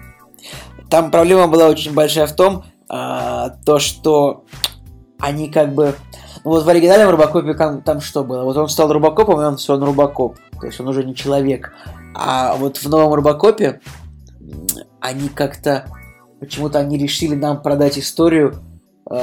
Там 0.91 1.11
проблема 1.11 1.49
была 1.49 1.69
очень 1.69 1.93
большая 1.93 2.27
в 2.27 2.35
том, 2.35 2.65
а, 2.89 3.51
то, 3.65 3.79
что 3.79 4.45
они 5.21 5.51
как 5.51 5.75
бы... 5.75 5.95
Ну 6.45 6.53
вот 6.53 6.65
в 6.65 6.69
оригинальном 6.69 7.11
Робокопе 7.11 7.55
там, 7.55 7.83
там 7.83 8.01
что 8.01 8.25
было? 8.25 8.45
Вот 8.45 8.57
он 8.57 8.69
стал 8.69 8.93
Робокопом, 8.93 9.41
и 9.41 9.45
он 9.45 9.57
все, 9.57 9.75
он 9.75 9.83
Робокоп. 9.83 10.37
То 10.61 10.67
есть 10.67 10.81
он 10.81 10.89
уже 10.89 11.05
не 11.05 11.15
человек. 11.15 11.73
А 12.15 12.55
вот 12.57 12.79
в 12.79 12.89
новом 12.89 13.15
Робокопе 13.15 13.81
они 15.01 15.29
как-то... 15.29 15.87
Почему-то 16.41 16.79
они 16.79 16.97
решили 16.99 17.35
нам 17.35 17.61
продать 17.63 17.99
историю, 17.99 18.55
э, 19.11 19.17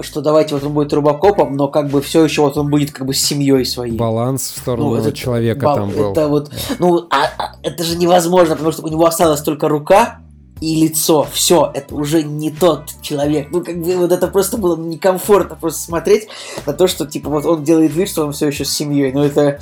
что 0.00 0.20
давайте 0.20 0.56
вот 0.56 0.64
он 0.64 0.72
будет 0.72 0.92
Робокопом, 0.92 1.56
но 1.56 1.68
как 1.68 1.88
бы 1.88 2.02
все 2.02 2.24
еще 2.24 2.42
вот 2.42 2.56
он 2.56 2.68
будет 2.68 2.90
как 2.90 3.06
бы 3.06 3.14
с 3.14 3.20
семьей 3.20 3.64
своей. 3.64 3.96
Баланс 3.96 4.42
в 4.50 4.58
сторону 4.58 4.90
ну, 4.90 4.96
это, 4.96 5.12
человека 5.12 5.66
бал, 5.66 5.76
там 5.76 5.90
был. 5.90 6.10
Это 6.10 6.26
вот, 6.26 6.50
ну, 6.80 7.06
а, 7.10 7.26
а, 7.38 7.52
это 7.62 7.84
же 7.84 7.96
невозможно, 7.96 8.56
потому 8.56 8.72
что 8.72 8.82
у 8.82 8.88
него 8.88 9.06
осталась 9.06 9.40
только 9.42 9.68
рука, 9.68 10.18
и 10.62 10.76
лицо, 10.76 11.26
все, 11.32 11.72
это 11.74 11.92
уже 11.96 12.22
не 12.22 12.52
тот 12.52 12.94
человек. 13.00 13.48
Ну, 13.50 13.64
как 13.64 13.82
бы 13.82 13.96
вот 13.96 14.12
это 14.12 14.28
просто 14.28 14.58
было 14.58 14.76
некомфортно 14.76 15.56
просто 15.56 15.82
смотреть 15.82 16.28
на 16.64 16.72
то, 16.72 16.86
что, 16.86 17.04
типа, 17.04 17.30
вот 17.30 17.44
он 17.44 17.64
делает 17.64 17.92
вид, 17.94 18.08
что 18.08 18.24
он 18.24 18.32
все 18.32 18.46
еще 18.46 18.64
с 18.64 18.70
семьей. 18.70 19.12
Но 19.12 19.24
это... 19.24 19.58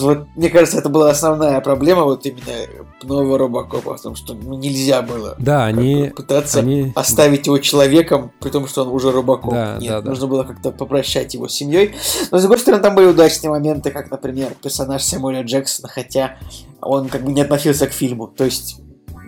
Вот, 0.00 0.26
мне 0.36 0.48
кажется, 0.50 0.78
это 0.78 0.88
была 0.88 1.10
основная 1.10 1.60
проблема 1.62 2.04
вот 2.04 2.24
именно 2.26 2.66
нового 3.02 3.38
Робокопа, 3.38 3.94
потому 3.94 4.16
что 4.16 4.34
ну, 4.34 4.54
нельзя 4.54 5.02
было 5.02 5.34
да, 5.38 5.66
они, 5.66 6.10
пытаться 6.16 6.60
они... 6.60 6.92
оставить 6.94 7.46
его 7.46 7.58
человеком, 7.58 8.32
при 8.40 8.48
том, 8.48 8.66
что 8.66 8.82
он 8.82 8.88
уже 8.88 9.10
Робокоп. 9.10 9.52
Да, 9.52 9.76
Нет, 9.78 9.90
да, 9.90 10.00
да. 10.02 10.10
нужно 10.10 10.26
было 10.26 10.44
как-то 10.44 10.72
попрощать 10.72 11.32
его 11.34 11.48
с 11.48 11.52
семьей. 11.52 11.94
Но, 12.30 12.38
с 12.38 12.42
другой 12.42 12.58
стороны, 12.58 12.82
там 12.82 12.94
были 12.94 13.06
удачные 13.06 13.50
моменты, 13.50 13.90
как, 13.90 14.10
например, 14.10 14.54
персонаж 14.62 15.02
Сэмюэля 15.02 15.42
Джексона, 15.42 15.88
хотя 15.88 16.38
он 16.80 17.08
как 17.08 17.24
бы 17.24 17.32
не 17.32 17.42
относился 17.42 17.86
к 17.86 17.92
фильму. 17.92 18.28
То 18.28 18.44
есть 18.44 18.80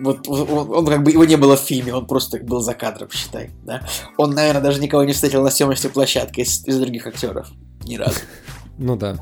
вот 0.03 0.27
он, 0.27 0.69
он 0.69 0.85
как 0.85 1.03
бы 1.03 1.11
его 1.11 1.25
не 1.25 1.37
было 1.37 1.55
в 1.55 1.61
фильме, 1.61 1.93
он 1.93 2.05
просто 2.05 2.39
был 2.39 2.61
за 2.61 2.73
кадром, 2.73 3.09
считай, 3.11 3.51
да. 3.63 3.81
Он, 4.17 4.31
наверное, 4.31 4.61
даже 4.61 4.81
никого 4.81 5.03
не 5.03 5.13
встретил 5.13 5.43
на 5.43 5.49
съемочной 5.49 5.89
площадке 5.89 6.41
из, 6.41 6.65
из 6.65 6.79
других 6.79 7.07
актеров. 7.07 7.47
Ни 7.85 7.97
разу. 7.97 8.19
Ну 8.79 8.95
да. 8.95 9.15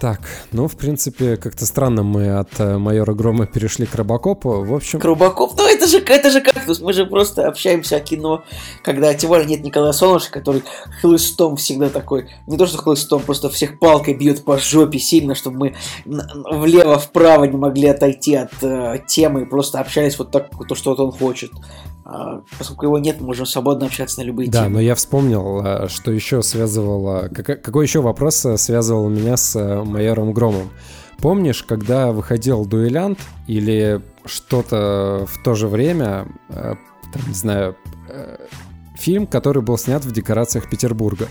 Так, 0.00 0.20
ну, 0.52 0.68
в 0.68 0.76
принципе, 0.76 1.36
как-то 1.36 1.64
странно 1.66 2.02
мы 2.02 2.38
от 2.38 2.58
э, 2.58 2.76
майора 2.76 3.14
Грома 3.14 3.46
перешли 3.46 3.86
к 3.86 3.94
Робокопу. 3.94 4.62
В 4.62 4.74
общем... 4.74 5.00
К 5.00 5.04
Робокопу? 5.04 5.54
Ну, 5.56 5.66
это 5.66 5.86
же, 5.86 5.98
это 5.98 6.30
же 6.30 6.42
кактус. 6.64 6.80
Мы 6.80 6.92
же 6.92 7.06
просто 7.06 7.46
общаемся 7.46 7.96
о 7.96 8.00
кино, 8.00 8.44
когда 8.82 9.12
тем 9.14 9.30
более 9.30 9.46
нет 9.46 9.62
Николая 9.62 9.92
Солнышка, 9.92 10.40
который 10.40 10.62
хлыстом 11.00 11.56
всегда 11.56 11.88
такой. 11.88 12.30
Не 12.46 12.56
то, 12.56 12.66
что 12.66 12.78
хлыстом, 12.78 13.22
просто 13.22 13.48
всех 13.50 13.78
палкой 13.78 14.14
бьет 14.14 14.44
по 14.44 14.58
жопе 14.58 14.98
сильно, 14.98 15.34
чтобы 15.34 15.58
мы 15.58 15.76
влево-вправо 16.04 17.44
не 17.44 17.56
могли 17.56 17.88
отойти 17.88 18.34
от 18.34 18.52
э, 18.62 18.98
темы 19.06 19.42
и 19.42 19.44
просто 19.44 19.80
общались 19.80 20.18
вот 20.18 20.30
так, 20.30 20.50
то, 20.68 20.74
что 20.74 20.90
вот 20.90 21.00
он 21.00 21.12
хочет. 21.12 21.50
А, 22.06 22.42
поскольку 22.58 22.86
его 22.86 22.98
нет, 22.98 23.20
мы 23.20 23.28
можем 23.28 23.46
свободно 23.46 23.86
общаться 23.86 24.20
на 24.20 24.24
любые 24.24 24.50
да, 24.50 24.64
темы. 24.64 24.68
Да, 24.68 24.74
но 24.74 24.80
я 24.80 24.94
вспомнил, 24.94 25.62
э, 25.64 25.88
что 25.88 26.12
еще 26.12 26.42
связывало... 26.42 27.28
Какой 27.28 27.86
еще 27.86 28.00
вопрос 28.00 28.44
э, 28.44 28.56
связывал 28.58 29.08
меня 29.08 29.36
с 29.36 29.56
э, 29.56 29.82
майором 29.82 30.32
Громом? 30.32 30.70
Помнишь, 31.18 31.62
когда 31.62 32.12
выходил 32.12 32.64
дуэлянт 32.66 33.18
или 33.46 34.00
что-то 34.24 35.26
в 35.30 35.42
то 35.42 35.54
же 35.54 35.68
время, 35.68 36.26
там, 36.48 37.22
не 37.28 37.34
знаю, 37.34 37.76
э, 38.08 38.36
фильм, 38.96 39.26
который 39.26 39.62
был 39.62 39.78
снят 39.78 40.04
в 40.04 40.12
декорациях 40.12 40.68
Петербурга. 40.68 41.28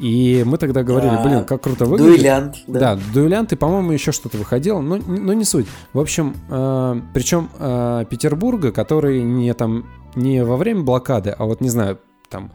И 0.00 0.42
мы 0.46 0.58
тогда 0.58 0.82
говорили, 0.82 1.12
Да. 1.12 1.24
блин, 1.24 1.44
как 1.44 1.62
круто 1.62 1.86
выглядит. 1.86 2.16
Дуэлянт, 2.16 2.56
да. 2.66 2.80
Да, 2.96 3.00
дуэлянт, 3.14 3.52
и, 3.52 3.56
по-моему, 3.56 3.92
еще 3.92 4.12
что-то 4.12 4.36
выходило, 4.36 4.80
но, 4.80 4.96
но 4.96 5.32
не 5.32 5.44
суть. 5.44 5.66
В 5.94 6.00
общем, 6.00 6.34
э, 6.50 7.00
причем 7.14 7.48
э, 7.58 8.04
Петербурга, 8.10 8.72
который 8.72 9.22
не 9.22 9.52
там 9.54 9.86
не 10.14 10.44
во 10.44 10.56
время 10.56 10.82
блокады, 10.82 11.30
а 11.30 11.44
вот 11.44 11.60
не 11.60 11.70
знаю, 11.70 11.98
там 12.28 12.52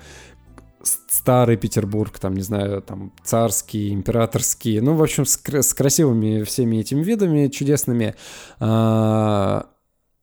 старый 1.11 1.57
Петербург, 1.57 2.17
там, 2.19 2.35
не 2.35 2.41
знаю, 2.41 2.81
там 2.81 3.11
царский, 3.23 3.91
императорский, 3.91 4.79
ну, 4.79 4.95
в 4.95 5.03
общем, 5.03 5.25
с, 5.25 5.39
с 5.45 5.73
красивыми 5.73 6.43
всеми 6.43 6.77
этими 6.77 7.03
видами 7.03 7.49
чудесными. 7.49 8.15
А, 8.59 9.67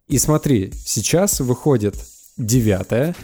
и 0.08 0.18
смотри, 0.18 0.72
сейчас 0.74 1.40
выходит 1.40 1.94
девятая 2.38 3.14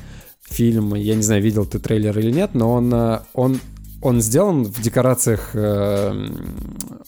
фильм, 0.43 0.95
я 0.95 1.15
не 1.15 1.23
знаю, 1.23 1.43
видел 1.43 1.65
ты 1.65 1.79
трейлер 1.79 2.19
или 2.19 2.31
нет, 2.31 2.51
но 2.55 2.73
он, 2.73 2.93
э, 2.93 3.21
он, 3.33 3.59
он 4.05 4.21
сделан 4.21 4.65
в 4.65 4.83
декорациях, 4.83 5.51
э, 5.55 6.13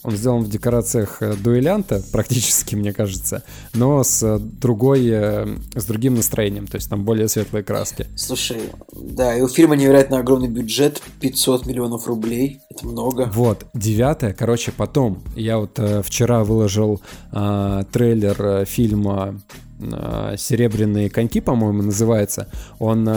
он 0.03 0.11
сделан 0.17 0.43
в 0.43 0.49
декорациях 0.49 1.21
э, 1.21 1.35
дуэлянта 1.35 2.01
практически, 2.11 2.73
мне 2.73 2.91
кажется, 2.91 3.43
но 3.75 4.03
с 4.03 4.23
э, 4.23 4.39
другой, 4.39 5.07
э, 5.07 5.45
с 5.75 5.85
другим 5.85 6.15
настроением, 6.15 6.65
то 6.65 6.75
есть 6.75 6.89
там 6.89 7.05
более 7.05 7.27
светлые 7.27 7.63
краски. 7.63 8.07
Слушай, 8.15 8.61
да, 8.91 9.37
и 9.37 9.41
у 9.41 9.47
фильма 9.47 9.75
невероятно 9.75 10.17
огромный 10.17 10.47
бюджет, 10.47 10.99
500 11.21 11.67
миллионов 11.67 12.07
рублей, 12.07 12.61
это 12.71 12.87
много. 12.87 13.29
Вот, 13.31 13.67
девятое, 13.75 14.33
короче, 14.33 14.71
потом 14.71 15.21
я 15.35 15.59
вот 15.59 15.77
э, 15.77 16.01
вчера 16.01 16.43
выложил 16.43 16.99
э, 17.31 17.83
трейлер 17.91 18.41
э, 18.41 18.65
фильма 18.65 19.39
э, 19.79 20.35
«Серебряные 20.35 21.11
коньки», 21.11 21.41
по-моему, 21.41 21.83
называется. 21.83 22.47
Он... 22.79 23.07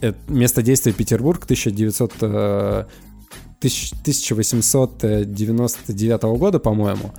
э, 0.00 0.08
э, 0.08 0.12
место 0.28 0.62
действия 0.62 0.92
Петербург, 0.92 1.44
1900... 1.44 2.12
э, 2.22 2.84
тысяч- 3.60 3.92
1899 3.92 6.38
года, 6.38 6.58
по-моему. 6.58 7.12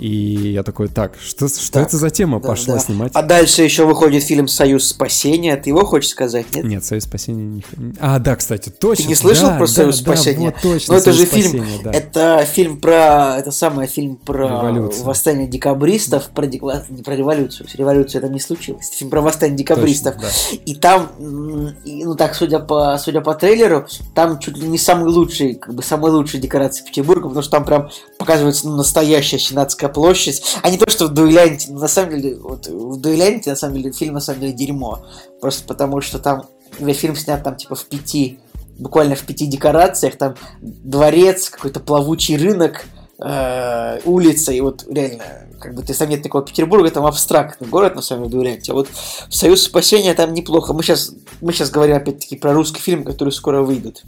И 0.00 0.52
я 0.52 0.62
такой, 0.62 0.88
так, 0.88 1.12
что, 1.22 1.46
что 1.48 1.72
Так, 1.72 1.88
это 1.88 1.98
за 1.98 2.08
тема 2.08 2.40
Да, 2.40 2.48
пошла 2.48 2.74
да. 2.74 2.80
снимать? 2.80 3.12
А 3.14 3.22
дальше 3.22 3.62
еще 3.62 3.84
выходит 3.84 4.22
фильм 4.22 4.48
«Союз 4.48 4.88
спасения». 4.88 5.56
Ты 5.56 5.68
его 5.70 5.84
хочешь 5.84 6.08
сказать, 6.10 6.46
нет? 6.54 6.64
Нет, 6.64 6.84
Союз 6.84 7.04
спасения 7.04 7.44
не... 7.44 7.62
А, 8.00 8.18
да, 8.18 8.34
кстати, 8.36 8.70
точно. 8.70 9.04
Ты 9.04 9.08
не 9.10 9.14
слышал 9.14 9.48
да, 9.48 9.56
про 9.58 9.66
да, 9.66 9.72
«Союз 9.72 10.00
да, 10.00 10.14
спасения»? 10.16 10.46
вот 10.46 10.54
точно, 10.62 10.94
Ну, 10.94 11.00
это 11.00 11.12
же 11.12 11.26
«Союз 11.26 11.30
фильм, 11.34 11.48
спасения», 11.64 11.80
да. 11.84 11.90
это 11.92 12.44
фильм 12.50 12.80
про, 12.80 13.36
это 13.38 13.50
самый 13.50 13.86
фильм 13.88 14.16
про 14.16 14.48
Революцию. 14.48 15.04
восстание 15.04 15.46
декабристов, 15.46 16.30
про, 16.30 16.46
декла- 16.46 16.82
не 16.88 17.02
про 17.02 17.14
революцию, 17.14 17.66
революция 17.74 18.22
там 18.22 18.32
не 18.32 18.40
случилась, 18.40 18.88
это 18.88 18.96
фильм 18.96 19.10
про 19.10 19.20
восстание 19.20 19.56
декабристов. 19.56 20.14
Точно, 20.14 20.28
да. 20.30 20.56
И 20.64 20.74
там, 20.76 21.10
ну 21.18 22.14
так, 22.14 22.34
судя 22.34 22.60
по, 22.60 22.96
судя 22.98 23.20
по 23.20 23.34
трейлеру, 23.34 23.86
там 24.14 24.38
чуть 24.38 24.56
ли 24.56 24.66
не 24.66 24.78
самый 24.78 25.10
лучший, 25.10 25.56
как 25.56 25.74
бы 25.74 25.82
самые 25.82 26.12
лучшие 26.12 26.40
декорации 26.40 26.84
Петербурга, 26.86 27.24
потому 27.28 27.42
что 27.42 27.50
там 27.50 27.66
прям 27.66 27.90
показывается 28.18 28.66
ну, 28.66 28.76
настоящая 28.76 29.38
Сенатская 29.38 29.89
площадь, 29.90 30.42
а 30.62 30.70
не 30.70 30.78
то, 30.78 30.90
что 30.90 31.06
в 31.06 31.10
дуэлянте. 31.10 31.72
На 31.72 31.88
самом 31.88 32.20
деле, 32.20 32.36
вот 32.36 32.66
в 32.66 33.00
дуэлянте, 33.00 33.50
на 33.50 33.56
самом 33.56 33.76
деле, 33.76 33.92
фильм 33.92 34.14
на 34.14 34.20
самом 34.20 34.40
деле 34.40 34.52
дерьмо. 34.52 35.04
Просто 35.40 35.64
потому, 35.66 36.00
что 36.00 36.18
там 36.18 36.46
весь 36.78 36.98
фильм 36.98 37.16
снят 37.16 37.42
там 37.42 37.56
типа 37.56 37.74
в 37.74 37.84
пяти, 37.86 38.38
буквально 38.78 39.14
в 39.14 39.22
пяти 39.22 39.46
декорациях, 39.46 40.16
там 40.16 40.34
дворец, 40.60 41.50
какой-то 41.50 41.80
плавучий 41.80 42.36
рынок, 42.36 42.86
э, 43.22 44.00
улица, 44.04 44.52
и 44.52 44.60
вот 44.60 44.84
реально, 44.88 45.24
как 45.60 45.74
бы 45.74 45.82
ты 45.82 45.92
сам 45.92 46.08
нет 46.08 46.22
такого 46.22 46.44
Петербурга, 46.44 46.90
там 46.90 47.06
абстрактный 47.06 47.68
город, 47.68 47.94
на 47.94 48.02
самом 48.02 48.24
деле, 48.24 48.42
дуэлянте. 48.42 48.72
А 48.72 48.74
вот 48.74 48.88
Союз 49.28 49.62
спасения 49.62 50.14
там 50.14 50.32
неплохо. 50.32 50.72
Мы 50.72 50.82
сейчас, 50.82 51.12
мы 51.40 51.52
сейчас 51.52 51.70
говорим 51.70 51.96
опять-таки 51.96 52.36
про 52.36 52.52
русский 52.52 52.80
фильм, 52.80 53.04
который 53.04 53.30
скоро 53.30 53.62
выйдет. 53.62 54.02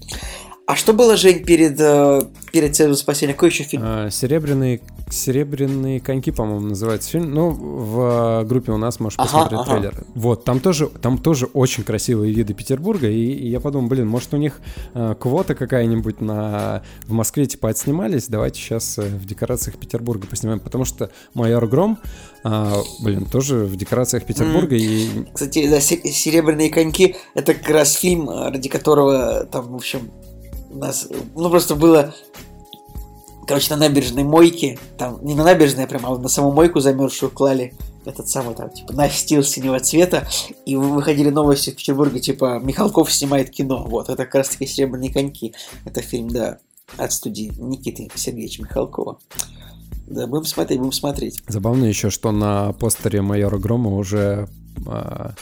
А 0.64 0.76
что 0.76 0.92
было, 0.92 1.16
Жень, 1.16 1.44
перед, 1.44 1.78
э, 1.80 2.22
перед 2.52 2.76
Союзом 2.76 2.96
спасения? 2.96 3.32
Какой 3.32 3.48
еще 3.48 3.64
фильм? 3.64 3.82
А, 3.84 4.10
Серебряные, 4.10 4.80
серебряные 5.10 6.00
коньки, 6.00 6.30
по-моему, 6.30 6.68
называется 6.68 7.10
фильм. 7.10 7.34
Ну, 7.34 7.50
в 7.50 8.42
э, 8.42 8.44
группе 8.44 8.70
у 8.70 8.76
нас 8.76 9.00
можешь 9.00 9.16
посмотреть 9.16 9.60
ага. 9.60 9.70
трейлер. 9.70 10.04
Вот, 10.14 10.44
там 10.44 10.60
тоже, 10.60 10.86
там 10.86 11.18
тоже 11.18 11.46
очень 11.46 11.82
красивые 11.82 12.32
виды 12.32 12.54
Петербурга, 12.54 13.08
и, 13.08 13.32
и 13.32 13.48
я 13.48 13.58
подумал, 13.58 13.88
блин, 13.88 14.06
может 14.06 14.32
у 14.34 14.36
них 14.36 14.60
э, 14.94 15.16
квота 15.18 15.56
какая-нибудь 15.56 16.20
на 16.20 16.82
в 17.06 17.12
Москве 17.12 17.46
типа 17.46 17.68
отснимались, 17.68 18.28
давайте 18.28 18.60
сейчас 18.60 18.98
в 18.98 19.26
декорациях 19.26 19.76
Петербурга 19.78 20.28
поснимаем, 20.28 20.60
потому 20.60 20.84
что 20.84 21.10
майор 21.34 21.66
Гром, 21.66 21.98
блин, 22.44 23.26
тоже 23.26 23.64
в 23.64 23.76
декорациях 23.76 24.24
Петербурга 24.24 24.76
и 24.76 25.08
Кстати, 25.32 25.68
да, 25.68 25.80
«Се- 25.80 26.02
«Серебряные 26.02 26.70
коньки»— 26.70 27.16
это 27.34 27.54
как 27.54 27.68
раз 27.68 27.94
фильм, 27.94 28.30
э, 28.30 28.50
ради 28.50 28.68
которого 28.68 29.44
там, 29.50 29.72
в 29.72 29.74
общем, 29.74 30.10
у 30.72 30.78
нас, 30.78 31.08
ну, 31.34 31.50
просто 31.50 31.74
было, 31.74 32.14
короче, 33.46 33.70
на 33.70 33.76
набережной 33.76 34.24
мойке, 34.24 34.78
там, 34.98 35.24
не 35.24 35.34
на 35.34 35.44
набережной, 35.44 35.84
а 35.84 35.86
прям, 35.86 36.06
а 36.06 36.18
на 36.18 36.28
саму 36.28 36.52
мойку 36.52 36.80
замерзшую 36.80 37.30
клали 37.30 37.74
этот 38.04 38.28
самый 38.28 38.54
там, 38.54 38.70
типа, 38.70 38.92
настил 38.94 39.44
синего 39.44 39.78
цвета, 39.78 40.26
и 40.66 40.74
вы- 40.74 40.90
выходили 40.90 41.30
новости 41.30 41.70
в 41.70 41.76
Петербурге, 41.76 42.20
типа, 42.20 42.60
Михалков 42.62 43.12
снимает 43.12 43.50
кино, 43.50 43.84
вот, 43.86 44.08
это 44.08 44.24
как 44.24 44.34
раз 44.36 44.48
таки 44.48 44.66
«Серебряные 44.66 45.12
коньки», 45.12 45.54
это 45.84 46.02
фильм, 46.02 46.28
да, 46.28 46.58
от 46.96 47.12
студии 47.12 47.52
Никиты 47.58 48.10
Сергеевича 48.14 48.62
Михалкова. 48.62 49.18
Да, 50.08 50.26
будем 50.26 50.44
смотреть, 50.44 50.78
будем 50.78 50.92
смотреть. 50.92 51.40
Забавно 51.46 51.84
еще, 51.84 52.10
что 52.10 52.32
на 52.32 52.72
постере 52.72 53.22
майора 53.22 53.58
Грома 53.58 53.96
уже 53.96 54.48
а, 54.86 55.32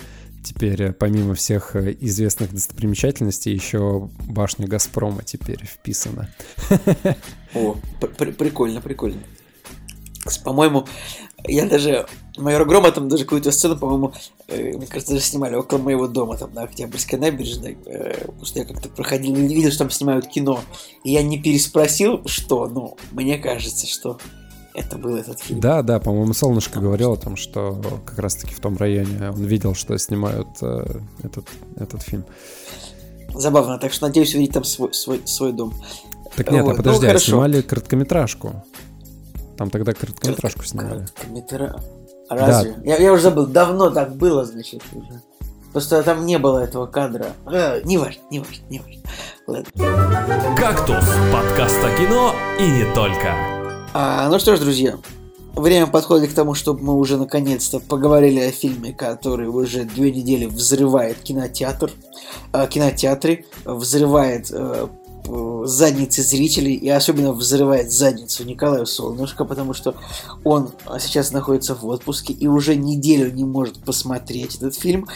теперь, 0.43 0.83
э, 0.83 0.93
помимо 0.93 1.35
всех 1.35 1.77
э, 1.77 1.97
известных 2.01 2.53
достопримечательностей, 2.53 3.53
еще 3.53 4.09
башня 4.29 4.67
Газпрома 4.67 5.23
теперь 5.23 5.65
вписана. 5.65 6.29
О, 7.55 7.77
пр- 8.01 8.11
пр- 8.17 8.33
прикольно, 8.33 8.81
прикольно. 8.81 9.21
По-моему, 10.45 10.87
я 11.47 11.67
даже... 11.67 12.07
Майора 12.37 12.65
Грома 12.65 12.91
там 12.93 13.09
даже 13.09 13.25
какую-то 13.25 13.53
сцену, 13.53 13.77
по-моему, 13.77 14.13
э, 14.49 14.73
мне 14.77 14.87
кажется, 14.87 15.15
даже 15.15 15.25
снимали 15.25 15.55
около 15.55 15.79
моего 15.79 16.07
дома, 16.09 16.37
там, 16.37 16.53
на 16.55 16.63
Октябрьской 16.63 17.19
набережной. 17.19 17.77
потому 17.77 18.45
что 18.45 18.59
я 18.59 18.65
как-то 18.65 18.89
проходил 18.89 19.35
и 19.37 19.55
видел, 19.55 19.71
что 19.71 19.81
там 19.81 19.91
снимают 19.91 20.27
кино. 20.29 20.61
И 21.05 21.13
я 21.13 21.23
не 21.23 21.41
переспросил, 21.41 22.23
что, 22.27 22.67
ну, 22.69 22.97
мне 23.13 23.39
кажется, 23.39 23.87
что 23.87 24.19
это 24.75 24.99
был 24.99 25.17
этот 25.17 25.41
фильм. 25.41 25.61
Да, 25.61 25.83
да, 25.83 25.99
по-моему, 25.99 26.33
Солнышко 26.33 26.81
говорил 26.81 27.13
о 27.13 27.17
том, 27.17 27.37
что 27.37 27.81
как 28.05 28.19
раз-таки 28.19 28.55
в 28.55 28.61
том 28.61 28.77
районе 28.77 29.31
он 29.31 29.45
видел, 29.45 29.75
что 29.75 29.97
снимают 29.99 30.49
э, 30.63 30.85
этот, 31.23 31.47
этот 31.77 32.03
фильм. 32.03 32.25
Забавно, 33.35 33.79
так 33.79 33.93
что 33.93 34.07
надеюсь 34.07 34.35
увидеть 34.35 34.55
там 34.55 34.65
свой, 34.65 34.93
свой, 34.93 35.23
свой 35.25 35.53
дом. 35.53 35.75
Так 36.37 36.51
нет, 36.51 36.63
Вот, 36.65 36.71
а 36.71 36.73
ну, 36.73 36.77
подожди, 36.79 37.07
а 37.07 37.11
хорошо. 37.11 37.33
снимали 37.33 37.61
короткометражку. 37.63 38.65
Там 39.57 39.71
тогда 39.71 39.93
короткометражку 39.93 40.65
снимали. 40.65 41.07
Короткометра- 41.17 41.81
Разве? 42.29 42.77
Я, 42.85 42.97
я 42.99 43.13
уже 43.13 43.23
забыл, 43.25 43.47
давно 43.47 43.91
так 43.91 44.15
было, 44.15 44.45
значит, 44.45 44.83
уже. 44.93 45.21
Просто 45.73 46.03
там 46.03 46.27
не 46.27 46.39
было 46.39 46.61
этого 46.61 46.87
кадра. 46.87 47.29
Э, 47.47 47.81
не 47.85 47.99
важно, 47.99 48.23
не 48.31 48.39
важно, 48.41 48.65
не 48.69 48.79
важно. 48.81 49.03
Ладно. 49.47 50.57
«Кактус»– 50.57 51.05
подкаст 51.33 51.79
о 51.85 51.97
кино 51.97 52.35
и 52.59 52.71
не 52.71 52.95
только. 52.95 53.60
А, 53.93 54.29
ну 54.29 54.39
что 54.39 54.55
ж, 54.55 54.61
друзья, 54.61 54.99
время 55.57 55.89
подходит 55.89 56.31
к 56.31 56.35
тому, 56.35 56.55
чтобы 56.55 56.81
мы 56.83 56.95
уже 56.95 57.17
наконец-то 57.17 57.81
поговорили 57.81 58.39
о 58.39 58.53
фильме, 58.53 58.93
который 58.93 59.49
уже 59.49 59.85
две 59.85 60.13
недели 60.13 60.47
взрывает 60.47 61.19
кинотеатр, 61.19 61.91
э, 62.53 62.67
кинотеатры, 62.69 63.47
взрывает 63.65 64.49
э, 64.53 64.87
задницы 65.65 66.23
зрителей 66.23 66.75
и 66.75 66.89
особенно 66.89 67.33
взрывает 67.33 67.91
задницу 67.91 68.45
Николая 68.45 68.85
Солнышко, 68.85 69.45
потому 69.45 69.75
что 69.75 69.97
он 70.45 70.71
а, 70.87 70.99
сейчас 71.01 71.33
находится 71.33 71.75
в 71.75 71.85
отпуске 71.87 72.33
и 72.33 72.47
уже 72.47 72.77
неделю 72.77 73.33
не 73.33 73.45
может 73.45 73.83
посмотреть 73.85 74.57
этот 74.57 74.77
фильм 74.77 75.09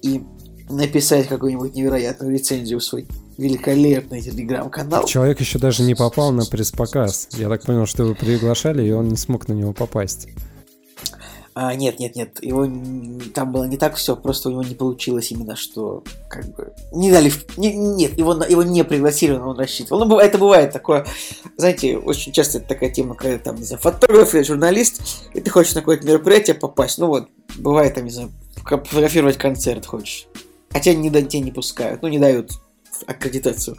и 0.00 0.22
написать 0.70 1.28
какую-нибудь 1.28 1.74
невероятную 1.74 2.32
рецензию 2.32 2.80
в 2.80 2.84
свой 2.84 3.06
великолепный 3.38 4.22
телеграм-канал. 4.22 5.06
Человек 5.06 5.40
еще 5.40 5.58
даже 5.58 5.82
не 5.82 5.94
попал 5.94 6.32
на 6.32 6.44
пресс-показ. 6.44 7.28
Я 7.32 7.48
так 7.48 7.62
понял, 7.62 7.86
что 7.86 8.04
вы 8.04 8.14
приглашали, 8.14 8.86
и 8.86 8.90
он 8.92 9.08
не 9.08 9.16
смог 9.16 9.48
на 9.48 9.52
него 9.52 9.72
попасть. 9.72 10.28
А, 11.54 11.74
нет, 11.74 11.98
нет, 11.98 12.16
нет, 12.16 12.42
его 12.42 12.66
там 13.34 13.52
было 13.52 13.64
не 13.64 13.76
так 13.76 13.96
все, 13.96 14.16
просто 14.16 14.48
у 14.48 14.52
него 14.52 14.62
не 14.62 14.74
получилось 14.74 15.32
именно, 15.32 15.54
что 15.54 16.02
как 16.30 16.46
бы 16.56 16.72
не 16.92 17.10
дали, 17.10 17.30
не- 17.58 17.74
нет, 17.74 18.16
его 18.16 18.32
его 18.32 18.62
не 18.62 18.82
пригласили, 18.84 19.32
но 19.32 19.50
он 19.50 19.58
рассчитывал. 19.58 20.06
Ну, 20.06 20.18
это 20.18 20.38
бывает 20.38 20.72
такое, 20.72 21.04
знаете, 21.58 21.98
очень 21.98 22.32
часто 22.32 22.56
это 22.56 22.68
такая 22.68 22.88
тема, 22.88 23.14
когда 23.14 23.36
там, 23.36 23.56
не 23.56 23.64
знаю, 23.64 23.82
фотограф 23.82 24.34
или 24.34 24.44
журналист, 24.44 25.02
и 25.34 25.42
ты 25.42 25.50
хочешь 25.50 25.74
на 25.74 25.82
какое-то 25.82 26.06
мероприятие 26.06 26.54
попасть, 26.54 26.96
ну 26.96 27.08
вот, 27.08 27.28
бывает 27.58 27.96
там, 27.96 28.04
не 28.04 28.10
знаю, 28.10 28.30
фотографировать 28.64 29.36
концерт 29.36 29.84
хочешь, 29.84 30.28
а 30.70 30.80
тебя 30.80 30.94
не, 30.94 31.10
тебя 31.10 31.40
не 31.42 31.52
пускают, 31.52 32.00
ну 32.00 32.08
не 32.08 32.18
дают 32.18 32.52
аккредитацию. 33.06 33.76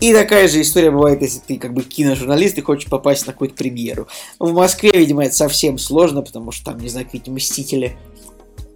И 0.00 0.12
такая 0.12 0.48
же 0.48 0.60
история 0.60 0.90
бывает, 0.90 1.22
если 1.22 1.40
ты 1.40 1.58
как 1.58 1.72
бы 1.74 1.82
киножурналист 1.82 2.58
и 2.58 2.62
хочешь 2.62 2.88
попасть 2.88 3.26
на 3.26 3.32
какую-то 3.32 3.54
премьеру. 3.54 4.08
В 4.38 4.52
Москве, 4.52 4.90
видимо, 4.92 5.24
это 5.24 5.34
совсем 5.34 5.78
сложно, 5.78 6.22
потому 6.22 6.52
что 6.52 6.72
там, 6.72 6.78
не 6.78 6.88
знаю, 6.88 7.06
какие-то 7.06 7.30
мстители 7.30 7.96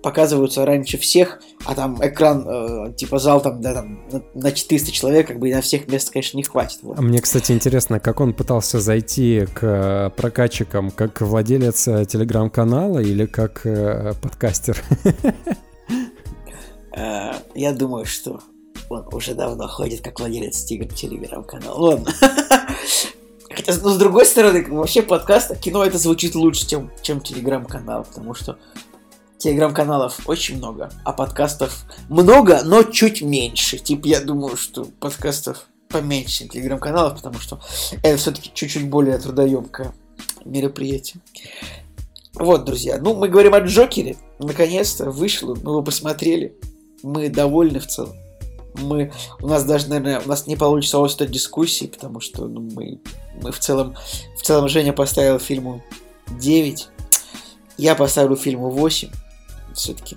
показываются 0.03 0.64
раньше 0.64 0.96
всех, 0.96 1.40
а 1.64 1.74
там 1.74 1.99
экран, 2.01 2.46
э, 2.46 2.92
типа 2.94 3.18
зал 3.18 3.40
там, 3.40 3.61
да, 3.61 3.74
там 3.74 4.01
на, 4.11 4.22
на 4.34 4.53
400 4.53 4.92
человек, 4.92 5.26
как 5.26 5.38
бы 5.38 5.49
и 5.51 5.55
на 5.55 5.61
всех 5.61 5.88
мест, 5.88 6.11
конечно, 6.11 6.36
не 6.36 6.44
хватит. 6.44 6.78
Вот. 6.82 6.99
А 6.99 7.03
мне, 7.03 7.20
кстати, 7.20 7.53
интересно, 7.53 7.99
как 7.99 8.20
он 8.20 8.32
пытался 8.32 8.80
зайти 8.80 9.46
к 9.55 9.62
э, 9.62 10.11
прокатчикам, 10.16 10.90
как 10.90 11.20
владелец 11.20 11.88
э, 11.88 12.05
телеграм-канала 12.05 13.01
или 13.01 13.26
как 13.26 13.62
э, 13.64 14.12
подкастер? 14.22 14.82
Э, 16.96 17.34
я 17.55 17.72
думаю, 17.72 18.07
что 18.07 18.40
он 18.89 19.07
уже 19.12 19.34
давно 19.34 19.68
ходит 19.68 20.01
как 20.01 20.20
владелец 20.20 20.64
телеграм-канала. 20.64 21.78
Ладно. 21.78 22.12
Хотя, 23.51 23.74
ну, 23.82 23.91
с 23.91 23.97
другой 23.97 24.26
стороны, 24.26 24.64
вообще 24.68 25.03
подкаст, 25.03 25.59
кино 25.59 25.84
это 25.84 25.99
звучит 25.99 26.34
лучше, 26.34 26.66
чем, 26.66 26.91
чем 27.03 27.20
телеграм-канал, 27.20 28.05
потому 28.05 28.34
что 28.34 28.59
телеграм-каналов 29.39 30.20
очень 30.26 30.59
много, 30.59 30.91
а 31.05 31.12
подкастов 31.12 31.84
много, 32.09 32.61
но 32.64 32.82
чуть 32.82 33.22
меньше. 33.22 33.78
Типа, 33.78 34.07
я 34.07 34.20
думаю, 34.20 34.57
что 34.57 34.84
подкастов 34.84 35.66
поменьше, 35.89 36.47
телеграм-каналов, 36.47 37.16
потому 37.16 37.39
что 37.39 37.61
это 38.03 38.16
все-таки 38.16 38.51
чуть-чуть 38.53 38.89
более 38.89 39.18
трудоемкое 39.18 39.93
мероприятие. 40.45 41.20
Вот, 42.34 42.64
друзья, 42.64 42.99
ну, 43.01 43.14
мы 43.14 43.28
говорим 43.28 43.55
о 43.55 43.61
Джокере. 43.61 44.16
Наконец-то 44.39 45.11
вышло, 45.11 45.55
мы 45.55 45.72
его 45.72 45.82
посмотрели. 45.82 46.57
Мы 47.03 47.28
довольны 47.28 47.80
в 47.80 47.86
целом. 47.86 48.14
Мы, 48.78 49.12
у 49.40 49.48
нас 49.48 49.64
даже, 49.64 49.88
наверное, 49.88 50.20
у 50.20 50.28
нас 50.28 50.46
не 50.46 50.56
получится 50.56 51.04
этой 51.04 51.28
дискуссии, 51.28 51.86
потому 51.86 52.20
что 52.20 52.46
ну, 52.46 52.60
мы, 52.60 53.00
мы 53.42 53.52
в 53.52 53.58
целом, 53.58 53.96
в 54.36 54.42
целом 54.42 54.68
Женя 54.68 54.92
поставил 54.92 55.38
фильму 55.38 55.82
9, 56.38 56.88
я 57.78 57.94
поставлю 57.94 58.36
фильму 58.36 58.70
8 58.70 59.08
все-таки. 59.74 60.16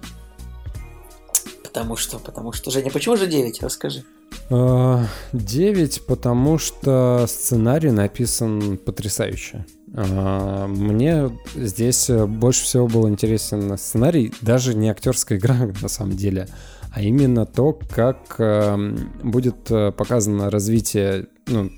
Потому 1.63 1.95
что, 1.95 2.19
потому 2.19 2.51
что, 2.51 2.69
Женя, 2.71 2.91
почему 2.91 3.15
же 3.15 3.27
9? 3.27 3.61
Расскажи. 3.61 4.03
9, 4.49 5.97
а, 5.97 6.01
потому 6.07 6.57
что 6.57 7.25
сценарий 7.27 7.91
написан 7.91 8.77
потрясающе. 8.77 9.65
А, 9.93 10.67
мне 10.67 11.29
здесь 11.55 12.09
больше 12.09 12.63
всего 12.63 12.87
был 12.87 13.07
интересен 13.07 13.77
сценарий, 13.77 14.33
даже 14.41 14.73
не 14.73 14.89
актерская 14.89 15.37
игра 15.37 15.55
на 15.81 15.87
самом 15.87 16.17
деле, 16.17 16.47
а 16.91 17.01
именно 17.01 17.45
то, 17.45 17.73
как 17.73 18.35
эм, 18.37 19.11
будет 19.23 19.71
э, 19.71 19.91
показано 19.91 20.49
развитие, 20.49 21.27
ну, 21.47 21.69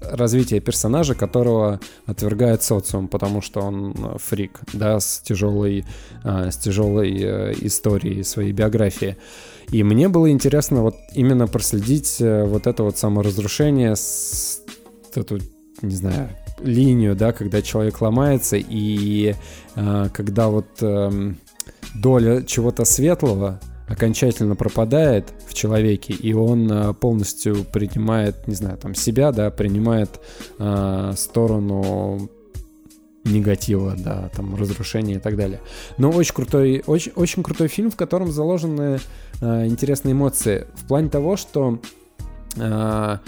развитие 0.00 0.60
персонажа, 0.60 1.14
которого 1.14 1.80
отвергает 2.06 2.62
социум, 2.62 3.08
потому 3.08 3.42
что 3.42 3.60
он 3.60 3.92
э, 3.92 4.16
фрик, 4.18 4.60
да, 4.72 4.98
с 4.98 5.20
тяжелой, 5.20 5.84
э, 6.24 6.50
с 6.50 6.56
тяжелой 6.56 7.16
э, 7.20 7.52
историей 7.60 8.22
своей 8.22 8.52
биографии. 8.52 9.16
И 9.70 9.82
мне 9.82 10.08
было 10.08 10.30
интересно 10.30 10.82
вот 10.82 10.96
именно 11.14 11.46
проследить 11.46 12.16
вот 12.18 12.66
это 12.66 12.82
вот 12.82 12.98
саморазрушение, 12.98 13.94
с, 13.94 14.62
эту, 15.14 15.38
не 15.82 15.94
знаю, 15.94 16.30
линию, 16.60 17.14
да, 17.14 17.32
когда 17.32 17.62
человек 17.62 18.00
ломается 18.00 18.56
и 18.58 19.36
когда 20.12 20.48
вот 20.48 20.66
эм, 20.80 21.38
доля 21.94 22.42
чего-то 22.42 22.84
светлого 22.84 23.60
окончательно 23.90 24.54
пропадает 24.54 25.32
в 25.48 25.52
человеке, 25.52 26.14
и 26.14 26.32
он 26.32 26.70
э, 26.70 26.94
полностью 26.94 27.64
принимает, 27.64 28.46
не 28.46 28.54
знаю, 28.54 28.78
там 28.78 28.94
себя, 28.94 29.32
да, 29.32 29.50
принимает 29.50 30.20
э, 30.58 31.12
сторону 31.16 32.30
негатива, 33.24 33.96
да, 33.98 34.30
там 34.34 34.54
разрушения 34.54 35.14
и 35.14 35.18
так 35.18 35.36
далее. 35.36 35.60
Но 35.98 36.10
очень 36.10 36.34
крутой, 36.34 36.84
очень, 36.86 37.12
очень 37.16 37.42
крутой 37.42 37.66
фильм, 37.66 37.90
в 37.90 37.96
котором 37.96 38.30
заложены 38.30 39.00
э, 39.40 39.66
интересные 39.66 40.12
эмоции 40.12 40.68
в 40.76 40.86
плане 40.86 41.08
того, 41.08 41.36
что 41.36 41.80
э, 42.56 43.18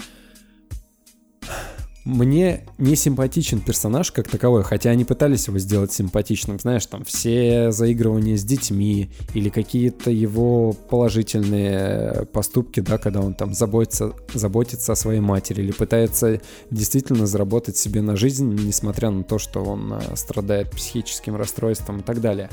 мне 2.05 2.65
не 2.77 2.95
симпатичен 2.95 3.61
персонаж 3.61 4.11
как 4.11 4.27
таковой, 4.27 4.63
хотя 4.63 4.89
они 4.89 5.05
пытались 5.05 5.47
его 5.47 5.57
сделать 5.57 5.91
симпатичным. 5.93 6.59
Знаешь, 6.59 6.85
там 6.85 7.05
все 7.05 7.71
заигрывания 7.71 8.35
с 8.35 8.43
детьми 8.43 9.09
или 9.33 9.49
какие-то 9.49 10.11
его 10.11 10.73
положительные 10.73 12.25
поступки, 12.33 12.81
да, 12.81 12.97
когда 12.97 13.21
он 13.21 13.33
там 13.33 13.53
заботится, 13.53 14.13
заботится 14.33 14.91
о 14.91 14.95
своей 14.95 15.21
матери 15.21 15.61
или 15.61 15.71
пытается 15.71 16.41
действительно 16.71 17.25
заработать 17.25 17.77
себе 17.77 18.01
на 18.01 18.17
жизнь, 18.17 18.53
несмотря 18.53 19.09
на 19.09 19.23
то, 19.23 19.39
что 19.39 19.63
он 19.63 19.93
а, 19.93 20.15
страдает 20.15 20.71
психическим 20.71 21.35
расстройством 21.35 21.99
и 21.99 22.03
так 22.03 22.19
далее. 22.19 22.49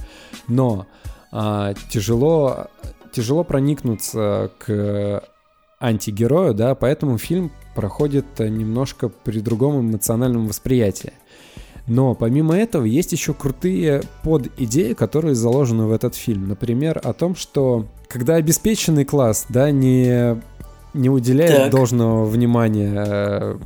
Но 0.46 0.86
а, 1.32 1.74
тяжело, 1.90 2.68
тяжело 3.12 3.42
проникнуться 3.42 4.52
к 4.58 5.22
антигерою, 5.80 6.54
да, 6.54 6.74
поэтому 6.74 7.18
фильм 7.18 7.50
проходит 7.74 8.26
э, 8.38 8.48
немножко 8.48 9.08
при 9.08 9.40
другом 9.40 9.80
эмоциональном 9.80 10.46
восприятии. 10.46 11.14
Но 11.86 12.14
помимо 12.14 12.56
этого 12.56 12.84
есть 12.84 13.12
еще 13.12 13.34
крутые 13.34 14.02
подидеи, 14.22 14.92
которые 14.92 15.34
заложены 15.34 15.86
в 15.86 15.92
этот 15.92 16.14
фильм. 16.14 16.46
Например, 16.46 17.00
о 17.02 17.12
том, 17.12 17.34
что 17.34 17.86
когда 18.06 18.34
обеспеченный 18.34 19.04
класс, 19.04 19.46
да, 19.48 19.70
не, 19.70 20.40
не 20.94 21.08
уделяет 21.08 21.56
так. 21.56 21.70
должного 21.70 22.26
внимания 22.26 23.04
э, 23.06 23.58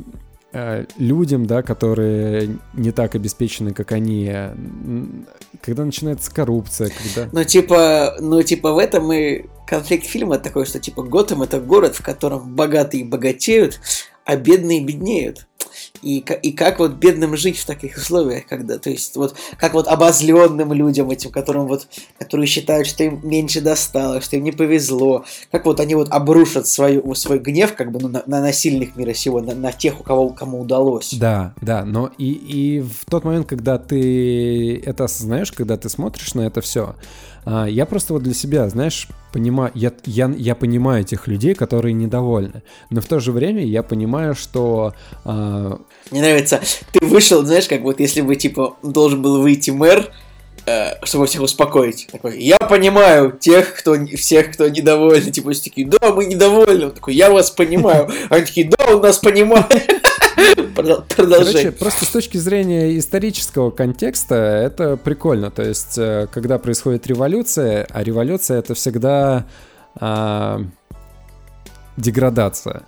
людям, 0.98 1.46
да, 1.46 1.62
которые 1.62 2.59
не 2.74 2.92
так 2.92 3.14
обеспечены, 3.14 3.72
как 3.72 3.92
они, 3.92 4.32
когда 5.61 5.84
начинается 5.84 6.32
коррупция, 6.32 6.90
когда... 6.90 7.28
Ну, 7.32 7.44
типа, 7.44 8.16
ну, 8.20 8.42
типа 8.42 8.72
в 8.72 8.78
этом 8.78 9.12
и 9.12 9.44
конфликт 9.66 10.07
фильма 10.07 10.38
такой, 10.38 10.66
что 10.66 10.78
типа 10.78 11.02
Готэм 11.02 11.42
это 11.42 11.61
город, 11.61 11.96
в 11.96 12.02
котором 12.02 12.55
богатые 12.55 13.05
богатеют, 13.05 13.80
а 14.24 14.36
бедные 14.36 14.84
беднеют. 14.84 15.46
И, 16.03 16.18
и 16.18 16.53
как 16.53 16.80
вот 16.80 16.92
бедным 16.92 17.36
жить 17.36 17.59
в 17.59 17.66
таких 17.66 17.97
условиях, 17.97 18.47
когда, 18.47 18.78
то 18.78 18.90
есть, 18.90 19.16
вот, 19.16 19.36
как 19.59 19.74
вот 19.74 19.86
обозленным 19.86 20.72
людям 20.72 21.11
этим, 21.11 21.30
которым 21.30 21.66
вот, 21.66 21.86
которые 22.18 22.47
считают, 22.47 22.86
что 22.86 23.05
им 23.05 23.20
меньше 23.22 23.61
досталось, 23.61 24.24
что 24.24 24.36
им 24.36 24.45
не 24.45 24.53
повезло, 24.53 25.24
как 25.51 25.64
вот 25.64 25.80
они 25.80 25.95
вот 25.95 26.09
обрушат 26.11 26.66
свою, 26.66 27.14
свой 27.14 27.38
гнев, 27.38 27.74
как 27.74 27.90
бы, 27.90 28.01
ну, 28.01 28.09
на, 28.09 28.22
на 28.26 28.40
насильных 28.40 28.97
мира 28.97 29.14
сего, 29.14 29.40
на, 29.40 29.55
на 29.55 29.72
тех, 29.72 30.01
у 30.01 30.03
кого, 30.03 30.30
кому 30.30 30.61
удалось. 30.61 31.14
Да, 31.14 31.55
да, 31.61 31.84
но 31.84 32.11
и, 32.18 32.32
и 32.32 32.80
в 32.80 33.07
тот 33.09 33.24
момент, 33.24 33.47
когда 33.47 33.78
ты 33.78 34.76
это 34.84 35.05
осознаешь, 35.05 35.53
когда 35.53 35.76
ты 35.76 35.88
смотришь 35.88 36.34
на 36.34 36.42
это 36.42 36.61
все, 36.61 36.97
а, 37.45 37.66
я 37.66 37.86
просто 37.86 38.12
вот 38.12 38.22
для 38.22 38.34
себя, 38.34 38.68
знаешь, 38.68 39.09
понимаю, 39.32 39.70
я, 39.74 39.92
я, 40.05 40.32
я 40.36 40.55
понимаю 40.55 41.03
этих 41.03 41.26
людей, 41.26 41.55
которые 41.55 41.92
недовольны, 41.92 42.62
но 42.90 43.01
в 43.01 43.07
то 43.07 43.20
же 43.20 43.32
время 43.32 43.64
я 43.64 43.82
понимаю, 43.82 44.34
что... 44.34 44.95
Э... 45.24 45.76
Мне 46.11 46.20
нравится, 46.20 46.61
ты 46.92 47.05
вышел, 47.05 47.45
знаешь, 47.45 47.66
как 47.66 47.82
вот 47.82 48.01
если 48.01 48.20
бы, 48.20 48.36
типа, 48.36 48.76
должен 48.82 49.22
был 49.22 49.42
выйти 49.42 49.70
мэр, 49.70 50.11
э, 50.66 51.05
чтобы 51.05 51.26
всех 51.26 51.42
успокоить. 51.42 52.09
Такой, 52.11 52.40
я 52.40 52.59
понимаю 52.59 53.32
тех, 53.32 53.74
кто, 53.74 53.97
всех, 54.16 54.53
кто 54.53 54.68
недоволен. 54.68 55.30
Типа, 55.30 55.53
все 55.53 55.64
такие, 55.64 55.86
да, 55.86 56.12
мы 56.12 56.24
недовольны. 56.24 56.86
Он 56.86 56.92
такой, 56.92 57.14
я 57.14 57.30
вас 57.30 57.51
понимаю. 57.51 58.11
Они 58.30 58.45
такие, 58.45 58.68
да, 58.68 58.95
он 58.95 59.03
нас 59.03 59.18
понимает. 59.18 60.03
Продолжай. 60.75 61.53
Короче, 61.53 61.72
просто 61.72 62.05
с 62.05 62.09
точки 62.09 62.37
зрения 62.37 62.99
исторического 62.99 63.70
контекста 63.70 64.35
это 64.35 64.97
прикольно. 64.97 65.51
То 65.51 65.62
есть, 65.62 65.99
э, 65.99 66.27
когда 66.33 66.59
происходит 66.59 67.07
революция, 67.07 67.87
а 67.91 68.03
революция 68.03 68.59
это 68.59 68.75
всегда 68.75 69.47
а, 70.01 70.61
деградация. 71.97 72.83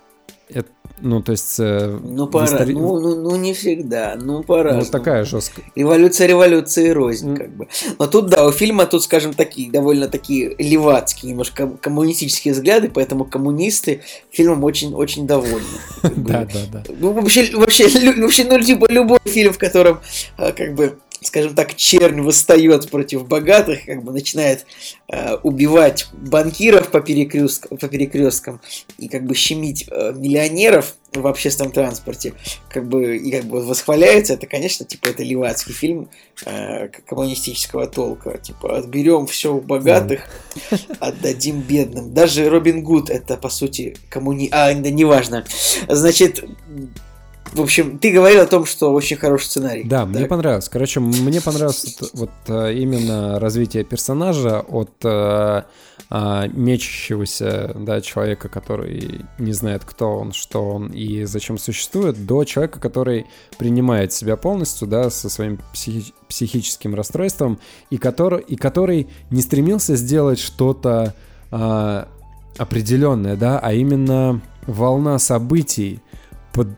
Это, 0.48 0.68
ну, 1.00 1.22
то 1.22 1.32
есть... 1.32 1.60
Э, 1.60 1.98
ну, 2.02 2.26
пора. 2.26 2.46
Истори... 2.46 2.74
Ну, 2.74 3.00
ну, 3.00 3.16
ну, 3.16 3.36
не 3.36 3.52
всегда. 3.52 4.16
Ну, 4.16 4.42
пора. 4.42 4.74
Ну, 4.74 4.84
такая 4.84 5.24
жесткая. 5.24 5.66
Революция, 5.74 6.26
революция 6.26 6.86
и 6.86 6.90
рознь, 6.90 7.32
mm. 7.32 7.36
как 7.36 7.56
бы. 7.56 7.68
Но 7.98 8.06
тут, 8.06 8.28
да, 8.28 8.46
у 8.46 8.52
фильма 8.52 8.86
тут, 8.86 9.02
скажем, 9.02 9.34
такие, 9.34 9.70
довольно 9.70 10.08
такие 10.08 10.54
левацкие, 10.58 11.32
немножко 11.32 11.68
коммунистические 11.68 12.54
взгляды, 12.54 12.90
поэтому 12.92 13.24
коммунисты 13.24 14.02
фильмом 14.30 14.64
очень-очень 14.64 15.26
довольны. 15.26 15.66
Да, 16.16 16.46
да, 16.52 16.60
да. 16.72 16.82
Ну, 16.98 17.12
вообще, 17.12 17.54
вообще, 17.54 17.84
вообще, 18.16 18.44
ну, 18.44 18.60
типа, 18.60 18.86
любой 18.90 19.18
фильм, 19.24 19.52
в 19.52 19.58
котором, 19.58 20.00
а, 20.36 20.52
как 20.52 20.74
бы, 20.74 20.98
скажем 21.26 21.54
так, 21.54 21.74
чернь 21.74 22.20
восстает 22.20 22.90
против 22.90 23.26
богатых, 23.26 23.84
как 23.84 24.02
бы 24.02 24.12
начинает 24.12 24.66
э, 25.08 25.36
убивать 25.42 26.06
банкиров 26.12 26.90
по, 26.90 27.00
перекрестк, 27.00 27.68
по 27.68 27.88
перекресткам 27.88 28.60
и 28.98 29.08
как 29.08 29.24
бы 29.24 29.34
щемить 29.34 29.86
э, 29.90 30.12
миллионеров 30.14 30.96
в 31.12 31.26
общественном 31.26 31.72
транспорте, 31.72 32.34
как 32.68 32.88
бы 32.88 33.16
и 33.16 33.30
как 33.30 33.44
бы 33.44 33.64
восхваляется, 33.64 34.34
это, 34.34 34.46
конечно, 34.46 34.84
типа 34.84 35.08
это 35.08 35.22
левацкий 35.22 35.72
фильм 35.72 36.08
э, 36.44 36.88
коммунистического 36.88 37.86
толка, 37.86 38.38
типа 38.38 38.78
отберем 38.78 39.26
все 39.26 39.54
у 39.54 39.60
богатых, 39.60 40.22
отдадим 41.00 41.60
бедным. 41.60 42.12
Даже 42.12 42.48
Робин 42.48 42.82
Гуд 42.82 43.10
это 43.10 43.36
по 43.36 43.48
сути 43.48 43.96
коммуни... 44.10 44.48
А, 44.52 44.72
да 44.74 44.90
неважно. 44.90 45.44
Значит, 45.88 46.44
в 47.52 47.60
общем, 47.60 47.98
ты 47.98 48.12
говорил 48.12 48.42
о 48.42 48.46
том, 48.46 48.66
что 48.66 48.92
очень 48.92 49.16
хороший 49.16 49.46
сценарий. 49.46 49.84
Да, 49.84 50.00
так? 50.00 50.08
мне 50.08 50.26
понравилось. 50.26 50.68
Короче, 50.68 51.00
мне 51.00 51.40
понравилось 51.40 51.98
вот 52.14 52.30
именно 52.48 53.38
развитие 53.38 53.84
персонажа 53.84 54.60
от 54.60 54.90
а, 56.08 56.46
мечущегося 56.48 57.72
да, 57.74 58.00
человека, 58.00 58.48
который 58.48 59.24
не 59.38 59.52
знает, 59.52 59.84
кто 59.84 60.16
он, 60.18 60.32
что 60.32 60.64
он 60.64 60.88
и 60.88 61.24
зачем 61.24 61.58
существует, 61.58 62.26
до 62.26 62.44
человека, 62.44 62.78
который 62.78 63.26
принимает 63.58 64.12
себя 64.12 64.36
полностью, 64.36 64.86
да, 64.86 65.10
со 65.10 65.28
своим 65.28 65.58
психи- 65.74 66.14
психическим 66.28 66.94
расстройством, 66.94 67.58
и 67.90 67.98
который, 67.98 68.40
и 68.40 68.54
который 68.54 69.08
не 69.30 69.42
стремился 69.42 69.96
сделать 69.96 70.38
что-то 70.38 71.14
а, 71.50 72.08
определенное, 72.56 73.34
да, 73.34 73.58
а 73.58 73.72
именно 73.72 74.40
волна 74.68 75.18
событий, 75.18 76.00
под, 76.52 76.68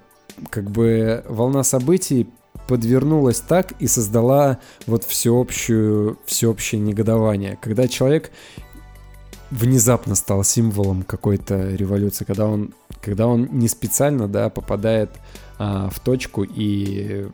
как 0.50 0.70
бы 0.70 1.24
волна 1.28 1.62
событий 1.62 2.28
подвернулась 2.66 3.40
так 3.40 3.72
и 3.80 3.86
создала 3.86 4.58
вот 4.86 5.04
всеобщую, 5.04 6.18
всеобщее 6.26 6.80
негодование. 6.80 7.58
Когда 7.60 7.88
человек 7.88 8.30
внезапно 9.50 10.14
стал 10.14 10.44
символом 10.44 11.02
какой-то 11.02 11.74
революции, 11.74 12.24
когда 12.24 12.46
он, 12.46 12.74
когда 13.00 13.26
он 13.26 13.48
не 13.52 13.68
специально, 13.68 14.28
да, 14.28 14.50
попадает 14.50 15.10
а, 15.58 15.88
в 15.90 16.00
точку 16.00 16.44
и 16.44 17.28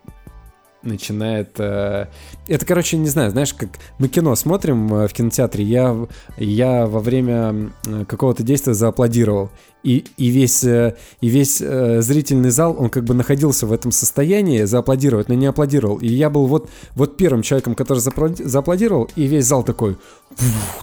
начинает... 0.84 1.58
Э, 1.58 2.08
это, 2.46 2.66
короче, 2.66 2.98
не 2.98 3.08
знаю, 3.08 3.30
знаешь, 3.30 3.54
как 3.54 3.70
мы 3.98 4.08
кино 4.08 4.34
смотрим 4.36 4.92
э, 4.94 5.08
в 5.08 5.12
кинотеатре, 5.12 5.64
я, 5.64 5.96
я 6.36 6.86
во 6.86 7.00
время 7.00 7.72
какого-то 8.06 8.42
действия 8.42 8.74
зааплодировал, 8.74 9.50
и, 9.84 10.04
и 10.16 10.28
весь, 10.28 10.64
э, 10.64 10.96
и 11.20 11.28
весь 11.28 11.60
э, 11.60 12.00
зрительный 12.00 12.50
зал, 12.50 12.74
он 12.78 12.88
как 12.88 13.04
бы 13.04 13.12
находился 13.12 13.66
в 13.66 13.72
этом 13.72 13.92
состоянии 13.92 14.64
зааплодировать, 14.64 15.28
но 15.28 15.34
не 15.34 15.46
аплодировал. 15.46 15.98
И 15.98 16.08
я 16.08 16.30
был 16.30 16.46
вот, 16.46 16.70
вот 16.94 17.16
первым 17.18 17.42
человеком, 17.42 17.74
который 17.74 17.98
зааплодировал, 17.98 19.10
и 19.14 19.26
весь 19.26 19.44
зал 19.44 19.62
такой 19.62 19.96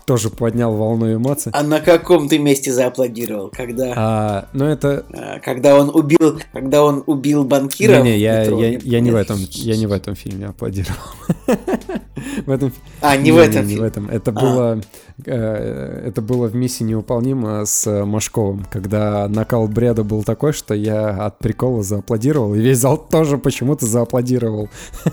тоже 0.05 0.29
поднял 0.29 0.73
волну 0.75 1.13
эмоций. 1.13 1.51
А 1.53 1.63
на 1.63 1.79
каком 1.79 2.29
ты 2.29 2.37
месте 2.37 2.71
зааплодировал? 2.71 3.49
Когда? 3.49 3.93
А, 3.95 4.49
ну 4.53 4.65
это... 4.65 5.03
А, 5.13 5.39
когда 5.39 5.75
он 5.75 5.89
убил, 5.89 6.39
когда 6.53 6.83
он 6.83 7.03
убил 7.07 7.43
банкира? 7.43 8.01
Не, 8.01 8.11
не, 8.11 8.19
я, 8.19 8.43
метро, 8.43 8.61
я, 8.61 8.77
я, 8.77 8.99
не 8.99 9.11
в 9.11 9.15
этом, 9.15 9.37
я 9.49 9.77
не 9.77 9.87
в 9.87 9.91
этом 9.91 10.15
фильме 10.15 10.45
аплодировал. 10.45 10.99
в 12.45 12.51
этом... 12.51 12.71
А, 13.01 13.17
не, 13.17 13.31
в 13.31 13.37
этом 13.37 13.67
Не 13.67 13.77
в 13.77 13.83
этом. 13.83 14.09
Это 14.09 14.29
а. 14.29 14.33
было... 14.33 14.81
Э, 15.25 16.03
это 16.07 16.21
было 16.21 16.47
в 16.47 16.55
«Миссии 16.55 16.83
невыполнима» 16.83 17.65
с 17.65 18.05
Машковым, 18.05 18.65
когда 18.71 19.27
накал 19.27 19.67
бреда 19.67 20.03
был 20.03 20.23
такой, 20.23 20.53
что 20.53 20.73
я 20.73 21.09
от 21.25 21.37
прикола 21.39 21.83
зааплодировал, 21.83 22.55
и 22.55 22.59
весь 22.59 22.79
зал 22.79 22.97
тоже 22.97 23.37
почему-то 23.37 23.85
зааплодировал, 23.85 24.69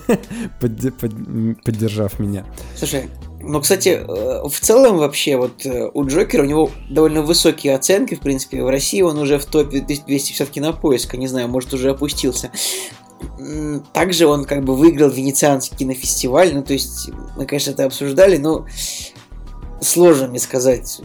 поддержав 0.60 2.18
меня. 2.18 2.44
Слушай, 2.76 3.08
ну, 3.40 3.60
кстати, 3.60 3.88
э, 3.88 4.48
в 4.48 4.60
целом 4.60 4.98
вообще 4.98 5.36
вот 5.36 5.64
э, 5.64 5.90
у 5.92 6.06
Джокера 6.06 6.42
у 6.42 6.46
него 6.46 6.70
довольно 6.90 7.22
высокие 7.22 7.74
оценки, 7.74 8.14
в 8.14 8.20
принципе, 8.20 8.62
в 8.62 8.68
России 8.68 9.02
он 9.02 9.18
уже 9.18 9.38
в 9.38 9.44
топе 9.44 9.80
250 9.80 10.48
кинопоиска, 10.48 11.16
не 11.16 11.28
знаю, 11.28 11.48
может 11.48 11.72
уже 11.72 11.90
опустился. 11.90 12.50
Также 13.92 14.26
он 14.26 14.44
как 14.44 14.64
бы 14.64 14.76
выиграл 14.76 15.10
Венецианский 15.10 15.76
кинофестиваль, 15.76 16.54
ну 16.54 16.62
то 16.62 16.72
есть 16.72 17.10
мы, 17.36 17.46
конечно, 17.46 17.72
это 17.72 17.84
обсуждали, 17.84 18.36
но 18.36 18.66
сложно 19.80 20.28
мне 20.28 20.38
сказать 20.38 21.00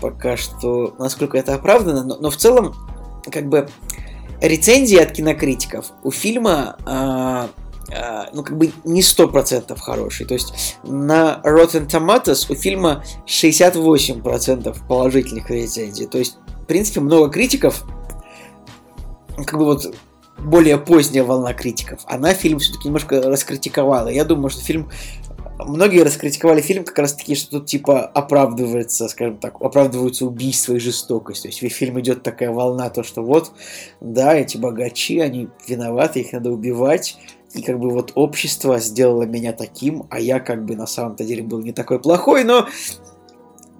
пока 0.00 0.36
что, 0.36 0.94
насколько 0.98 1.36
это 1.36 1.54
оправдано, 1.54 2.04
но, 2.04 2.16
но 2.16 2.30
в 2.30 2.36
целом, 2.36 2.74
как 3.30 3.48
бы, 3.48 3.68
рецензии 4.40 4.98
от 4.98 5.12
кинокритиков 5.12 5.86
у 6.02 6.10
фильма 6.10 6.76
а, 6.84 7.48
а, 7.92 8.28
ну, 8.32 8.42
как 8.42 8.56
бы 8.56 8.72
не 8.84 9.02
сто 9.02 9.28
процентов 9.28 9.80
хороший. 9.80 10.26
То 10.26 10.34
есть 10.34 10.78
на 10.82 11.40
Rotten 11.44 11.88
Tomatoes 11.88 12.46
у 12.50 12.54
фильма 12.54 13.04
68% 13.26 14.76
положительных 14.88 15.50
рецензий. 15.50 16.06
То 16.06 16.18
есть, 16.18 16.38
в 16.62 16.66
принципе, 16.66 17.00
много 17.00 17.30
критиков, 17.30 17.84
как 19.36 19.58
бы 19.58 19.64
вот 19.64 19.94
более 20.38 20.78
поздняя 20.78 21.24
волна 21.24 21.54
критиков, 21.54 22.00
она 22.06 22.34
фильм 22.34 22.58
все-таки 22.58 22.88
немножко 22.88 23.22
раскритиковала. 23.22 24.08
Я 24.08 24.24
думаю, 24.24 24.50
что 24.50 24.60
фильм 24.60 24.90
многие 25.58 26.02
раскритиковали 26.02 26.60
фильм 26.60 26.84
как 26.84 26.98
раз 26.98 27.14
таки, 27.14 27.34
что 27.34 27.58
тут 27.58 27.66
типа 27.66 28.04
оправдывается, 28.04 29.08
скажем 29.08 29.38
так, 29.38 29.60
оправдываются 29.60 30.26
убийства 30.26 30.74
и 30.74 30.78
жестокость. 30.78 31.42
То 31.42 31.48
есть 31.48 31.62
в 31.62 31.68
фильм 31.68 32.00
идет 32.00 32.22
такая 32.22 32.50
волна, 32.50 32.90
то 32.90 33.02
что 33.02 33.22
вот, 33.22 33.52
да, 34.00 34.34
эти 34.34 34.56
богачи, 34.56 35.20
они 35.20 35.48
виноваты, 35.66 36.20
их 36.20 36.32
надо 36.32 36.50
убивать. 36.50 37.16
И 37.54 37.62
как 37.62 37.78
бы 37.78 37.90
вот 37.90 38.12
общество 38.16 38.80
сделало 38.80 39.22
меня 39.22 39.52
таким, 39.52 40.06
а 40.10 40.18
я 40.18 40.40
как 40.40 40.64
бы 40.64 40.74
на 40.74 40.86
самом-то 40.86 41.24
деле 41.24 41.44
был 41.44 41.60
не 41.60 41.72
такой 41.72 42.00
плохой, 42.00 42.42
но 42.42 42.66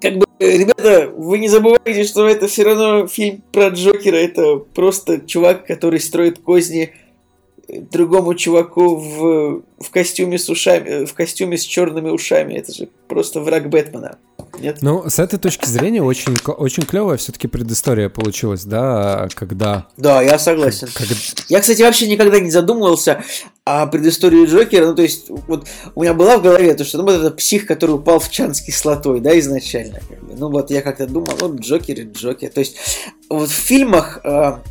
как 0.01 0.19
бы, 0.19 0.27
ребята, 0.39 1.11
вы 1.17 1.39
не 1.39 1.49
забывайте, 1.49 2.05
что 2.05 2.29
это 2.29 2.47
все 2.47 2.63
равно 2.63 3.09
фильм 3.09 3.43
про 3.51 3.69
Джокера, 3.71 4.17
это 4.17 4.59
просто 4.59 5.19
чувак, 5.19 5.67
который 5.67 5.99
строит 5.99 6.39
козни 6.39 6.93
другому 7.81 8.35
чуваку 8.35 8.97
в, 8.97 9.63
в 9.79 9.91
костюме 9.91 10.39
с 10.39 10.49
ушами, 10.49 11.05
в 11.05 11.15
костюме 11.15 11.57
с 11.57 11.63
черными 11.63 12.11
ушами. 12.11 12.55
Это 12.55 12.73
же 12.73 12.89
просто 13.09 13.41
враг 13.41 13.69
Бэтмена. 13.69 14.19
Нет? 14.59 14.79
Ну, 14.83 15.09
с 15.09 15.19
этой 15.19 15.39
точки 15.39 15.67
зрения 15.67 16.03
очень, 16.03 16.37
очень 16.47 16.85
клевая 16.85 17.17
все-таки 17.17 17.49
предыстория 17.49 18.09
получилась, 18.09 18.65
да, 18.65 19.29
когда... 19.35 19.89
Да, 19.97 20.23
я 20.23 20.39
согласен. 20.39 20.89
Как... 20.95 21.07
Я, 21.49 21.61
кстати, 21.61 21.83
вообще 21.83 22.09
никогда 22.09 22.39
не 22.39 22.51
задумывался 22.51 23.25
о 23.65 23.87
предыстории 23.87 24.47
Джокера. 24.47 24.87
Ну, 24.87 24.95
то 24.95 25.03
есть, 25.03 25.27
вот 25.29 25.67
у 25.95 26.03
меня 26.03 26.15
была 26.15 26.39
в 26.39 26.43
голове 26.43 26.75
то, 26.75 26.85
что 26.85 26.99
ну, 26.99 27.05
вот 27.05 27.15
это 27.15 27.31
псих, 27.31 27.67
который 27.67 27.97
упал 27.97 28.21
в 28.21 28.31
чан 28.31 28.55
с 28.55 28.61
кислотой, 28.61 29.21
да, 29.21 29.37
изначально. 29.39 30.01
Ну, 30.37 30.51
вот 30.51 30.71
я 30.71 30.83
как-то 30.83 31.07
думал, 31.07 31.33
ну, 31.41 31.57
Джокер 31.57 32.01
и 32.01 32.05
Джокер. 32.05 32.51
То 32.51 32.61
есть, 32.61 32.77
вот 33.29 33.49
в 33.49 33.53
фильмах 33.53 34.21
э, 34.23 34.29
а, 34.29 34.63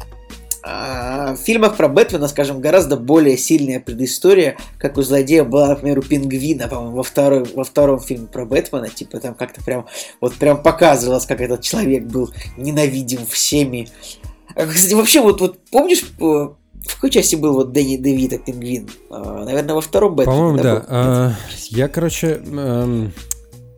в 0.64 1.38
фильмах 1.44 1.76
про 1.76 1.90
Бэтмена, 1.90 2.28
скажем, 2.30 2.62
гораздо 2.62 2.96
более 2.96 3.38
сильная 3.38 3.82
предыстория, 3.82 4.58
как 4.78 4.98
у 4.98 5.02
злодея 5.02 5.44
была, 5.44 5.68
например, 5.68 6.00
у 6.00 6.02
Пингвина, 6.02 6.70
по-моему, 6.70 6.96
во, 6.96 7.04
второй, 7.04 7.44
во 7.54 7.66
втором 7.66 8.00
фильме 8.00 8.28
про 8.28 8.46
Бэтмена, 8.46 8.88
типа 8.88 9.20
там 9.20 9.36
как-то 9.36 9.62
прям, 9.62 9.86
вот 10.22 10.36
прям 10.36 10.64
показывалось, 10.64 11.26
как 11.26 11.42
этот 11.42 11.62
человек 11.62 12.06
был 12.06 12.32
ненавидим 12.56 13.26
всеми. 13.26 13.90
А, 14.56 14.66
кстати, 14.66 14.94
вообще, 14.94 15.22
вот, 15.22 15.42
вот 15.42 15.58
помнишь, 15.70 16.04
в 16.18 16.56
какой 16.96 17.10
части 17.10 17.36
был 17.36 17.54
вот 17.54 17.74
Дэнни 17.74 17.98
Девита 17.98 18.38
Пингвин? 18.38 18.90
А, 19.10 19.44
наверное, 19.44 19.76
во 19.76 19.82
втором 19.82 20.16
Бэтмене. 20.16 20.38
По-моему, 20.38 20.58
да. 20.64 20.76
да. 20.76 20.86
А, 20.88 21.32
я, 21.70 21.90
короче, 21.90 22.42
эм, 22.46 23.12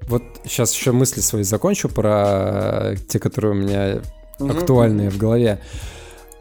вот 0.08 0.24
сейчас 0.44 0.74
еще 0.76 0.92
мысли 0.92 1.22
свои 1.22 1.44
закончу 1.44 1.90
про 1.90 2.96
те, 3.08 3.20
которые 3.20 3.54
у 3.54 3.56
меня 3.56 4.02
угу. 4.40 4.52
актуальные 4.52 5.10
в 5.10 5.18
голове. 5.18 5.62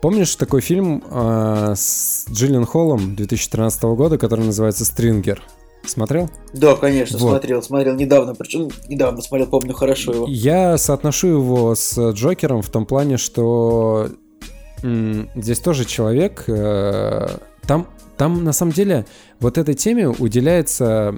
Помнишь 0.04 0.36
такой 0.36 0.60
фильм 0.60 1.02
э, 1.10 1.72
с 1.74 2.26
Джиллиан 2.30 2.66
Холлом 2.66 3.16
2013 3.16 3.82
года, 3.84 4.18
который 4.18 4.44
называется 4.44 4.84
«Стрингер»? 4.84 5.42
Смотрел? 5.86 6.28
Да, 6.52 6.76
конечно, 6.76 7.18
вот. 7.18 7.30
смотрел, 7.30 7.62
смотрел 7.62 7.94
недавно, 7.94 8.34
причем 8.34 8.68
недавно 8.86 9.22
смотрел, 9.22 9.48
помню 9.48 9.72
хорошо 9.72 10.12
его. 10.12 10.26
Я 10.28 10.76
соотношу 10.76 11.28
его 11.28 11.74
с 11.74 12.10
Джокером 12.10 12.60
в 12.60 12.68
том 12.68 12.84
плане, 12.84 13.16
что 13.16 14.10
м- 14.82 15.30
здесь 15.36 15.60
тоже 15.60 15.86
человек, 15.86 16.44
э, 16.48 17.38
там, 17.66 17.86
там 18.18 18.44
на 18.44 18.52
самом 18.52 18.72
деле 18.72 19.06
вот 19.40 19.56
этой 19.56 19.72
теме 19.72 20.10
уделяется 20.10 21.16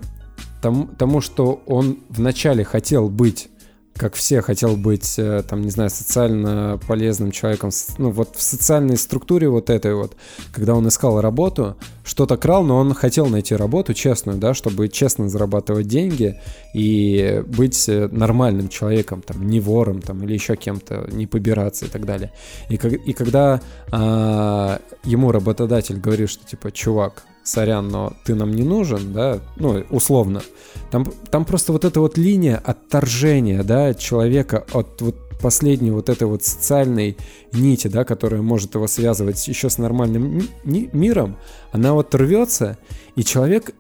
тому, 0.63 0.87
тому, 0.97 1.21
что 1.21 1.61
он 1.67 1.99
вначале 2.09 2.63
хотел 2.63 3.09
быть 3.09 3.49
как 3.97 4.15
все, 4.15 4.43
хотел 4.43 4.77
быть, 4.77 5.19
э, 5.19 5.43
там, 5.49 5.63
не 5.63 5.71
знаю, 5.71 5.91
социально 5.91 6.79
полезным 6.87 7.31
человеком, 7.31 7.71
ну, 7.99 8.11
вот 8.11 8.37
в 8.37 8.43
социальной 8.43 8.97
структуре 8.97 9.49
вот 9.49 9.71
этой 9.71 9.95
вот, 9.95 10.17
когда 10.53 10.75
он 10.75 10.87
искал 10.89 11.21
работу, 11.21 11.77
что-то 12.05 12.37
крал, 12.37 12.65
но 12.65 12.79
он 12.79 12.95
хотел 12.95 13.27
найти 13.27 13.55
работу 13.55 13.95
честную, 13.95 14.39
да, 14.39 14.55
чтобы 14.55 14.89
честно 14.89 15.29
зарабатывать 15.29 15.89
деньги 15.89 16.41
и 16.75 17.43
быть 17.47 17.89
э, 17.89 18.09
нормальным 18.11 18.69
человеком, 18.69 19.23
там, 19.23 19.47
не 19.47 19.61
вором, 19.61 20.03
там, 20.03 20.23
или 20.25 20.35
еще 20.35 20.57
кем-то, 20.57 21.09
не 21.11 21.27
побираться 21.27 21.87
и 21.87 21.89
так 21.89 22.05
далее. 22.05 22.33
И, 22.69 22.75
и 22.75 23.13
когда 23.13 23.61
а, 23.91 24.81
ему 25.05 25.33
работодатель 25.33 25.99
говорит, 25.99 26.31
что, 26.31 26.47
типа, 26.47 26.71
чувак, 26.71 27.25
сорян, 27.47 27.89
но 27.89 28.13
ты 28.25 28.35
нам 28.35 28.53
не 28.53 28.63
нужен, 28.63 29.13
да, 29.13 29.41
ну, 29.57 29.85
условно. 29.91 30.43
Там, 30.91 31.07
там 31.31 31.45
просто 31.45 31.73
вот 31.73 31.85
эта 31.85 32.01
вот 32.01 32.19
линия 32.19 32.61
отторжения, 32.63 33.63
да, 33.63 33.95
человека 33.95 34.65
от 34.73 35.01
вот 35.01 35.17
последней 35.41 35.91
вот 35.91 36.09
этой 36.09 36.27
вот 36.27 36.45
социальной 36.45 37.17
нити, 37.53 37.89
да, 37.89 38.05
которая 38.05 38.43
может 38.43 38.75
его 38.75 38.87
связывать 38.87 39.47
еще 39.49 39.71
с 39.71 39.79
нормальным 39.79 40.43
ми- 40.65 40.91
миром, 40.93 41.37
она 41.73 41.93
вот 41.95 42.15
рвется, 42.15 42.79
и 43.15 43.25
человек 43.25 43.75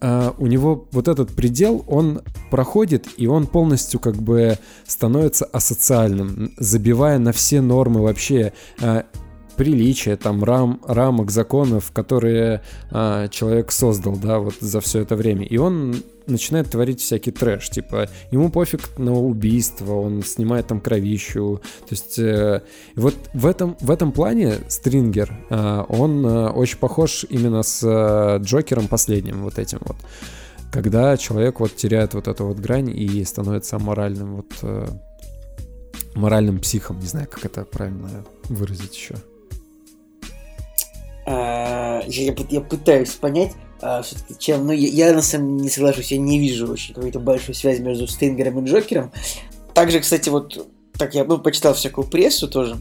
Uh, 0.00 0.32
у 0.38 0.46
него 0.46 0.86
вот 0.92 1.08
этот 1.08 1.34
предел, 1.34 1.84
он 1.88 2.22
проходит, 2.52 3.08
и 3.16 3.26
он 3.26 3.48
полностью 3.48 3.98
как 3.98 4.14
бы 4.14 4.56
становится 4.86 5.44
асоциальным, 5.44 6.52
забивая 6.56 7.18
на 7.18 7.32
все 7.32 7.60
нормы 7.60 8.02
вообще. 8.02 8.52
Uh, 8.78 9.04
приличия, 9.58 10.16
там 10.16 10.44
рам, 10.44 10.80
рамок, 10.86 11.30
законов, 11.30 11.90
которые 11.92 12.62
а, 12.90 13.28
человек 13.28 13.72
создал, 13.72 14.16
да, 14.16 14.38
вот 14.38 14.54
за 14.60 14.80
все 14.80 15.00
это 15.00 15.16
время. 15.16 15.44
И 15.44 15.58
он 15.58 15.96
начинает 16.26 16.70
творить 16.70 17.00
всякий 17.00 17.32
трэш, 17.32 17.68
типа 17.70 18.08
ему 18.30 18.50
пофиг 18.50 18.96
на 18.98 19.12
убийство, 19.12 19.94
он 19.94 20.22
снимает 20.22 20.68
там 20.68 20.80
кровищу, 20.80 21.60
то 21.80 21.88
есть 21.90 22.18
э, 22.18 22.62
вот 22.96 23.14
в 23.32 23.46
этом 23.46 23.76
в 23.80 23.90
этом 23.90 24.12
плане 24.12 24.56
Стрингер 24.68 25.36
э, 25.48 25.84
он 25.88 26.24
э, 26.26 26.50
очень 26.50 26.78
похож 26.78 27.24
именно 27.28 27.62
с 27.62 27.82
э, 27.82 28.42
Джокером 28.42 28.88
последним 28.88 29.42
вот 29.42 29.58
этим 29.58 29.78
вот, 29.80 29.96
когда 30.70 31.16
человек 31.16 31.60
вот 31.60 31.74
теряет 31.74 32.14
вот 32.14 32.28
эту 32.28 32.44
вот 32.44 32.58
грань 32.58 32.90
и 32.90 33.24
становится 33.24 33.78
моральным 33.78 34.36
вот 34.36 34.52
э, 34.62 34.86
моральным 36.14 36.58
психом, 36.58 36.98
не 37.00 37.06
знаю, 37.06 37.26
как 37.30 37.46
это 37.46 37.64
правильно 37.64 38.24
выразить 38.48 38.94
еще. 38.94 39.14
А, 41.30 42.02
я, 42.06 42.34
я 42.48 42.60
пытаюсь 42.62 43.10
понять, 43.10 43.52
а, 43.82 44.00
все-таки 44.00 44.34
чем, 44.38 44.66
ну, 44.66 44.72
я, 44.72 45.08
я 45.08 45.14
на 45.14 45.20
самом 45.20 45.58
деле 45.58 45.64
не 45.64 45.68
соглашусь, 45.68 46.10
я 46.10 46.16
не 46.16 46.38
вижу 46.38 46.72
очень 46.72 46.94
какой-то 46.94 47.20
большой 47.20 47.54
связи 47.54 47.82
между 47.82 48.06
Стрингером 48.06 48.64
и 48.64 48.66
Джокером. 48.66 49.12
Также, 49.74 50.00
кстати, 50.00 50.30
вот 50.30 50.66
так 50.96 51.14
я 51.14 51.24
ну, 51.24 51.36
почитал 51.38 51.74
всякую 51.74 52.08
прессу 52.08 52.48
тоже, 52.48 52.78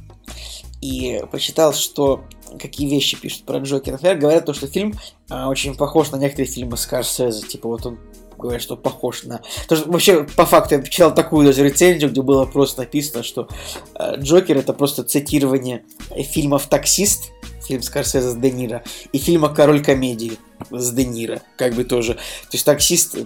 и 0.80 1.22
почитал, 1.30 1.74
что 1.74 2.24
какие 2.58 2.89
вещи 2.89 3.20
пишут 3.20 3.43
про 3.43 3.60
Джокера. 3.60 3.93
Например, 3.93 4.18
говорят 4.18 4.45
то, 4.45 4.54
что 4.54 4.68
фильм 4.68 4.93
а, 5.30 5.50
очень 5.50 5.76
похож 5.76 6.12
на 6.12 6.16
некоторые 6.16 6.50
фильмы 6.50 6.78
Скорсезе, 6.78 7.45
типа 7.45 7.68
вот 7.68 7.86
он 7.86 8.00
говорят, 8.38 8.62
что 8.62 8.78
похож 8.78 9.24
на... 9.24 9.41
То, 9.68 9.76
что, 9.76 9.91
вообще, 9.91 10.24
по 10.24 10.45
факту, 10.45 10.76
я 10.76 10.84
читал 10.84 11.14
такую 11.14 11.45
даже 11.45 11.66
рецензию, 11.66 12.12
где 12.12 12.22
было 12.22 12.45
просто 12.45 12.82
написано, 12.82 13.24
что 13.24 13.50
э, 13.95 14.16
Джокер 14.20 14.58
это 14.58 14.74
просто 14.74 15.04
цитирование 15.04 15.84
фильмов 16.16 16.68
«Таксист», 16.68 17.32
фильм 17.68 17.82
Скорсезе 17.82 18.30
с 18.30 18.36
Де 18.36 18.51
Ниро, 18.51 18.84
и 19.11 19.18
фильма 19.18 19.49
«Король 19.49 19.84
комедии» 19.84 20.38
с 20.72 20.91
Де 20.91 21.05
Ниро, 21.05 21.41
как 21.57 21.74
бы 21.74 21.84
тоже. 21.84 22.13
То 22.13 22.53
есть 22.53 22.65
«Таксист» 22.65 23.18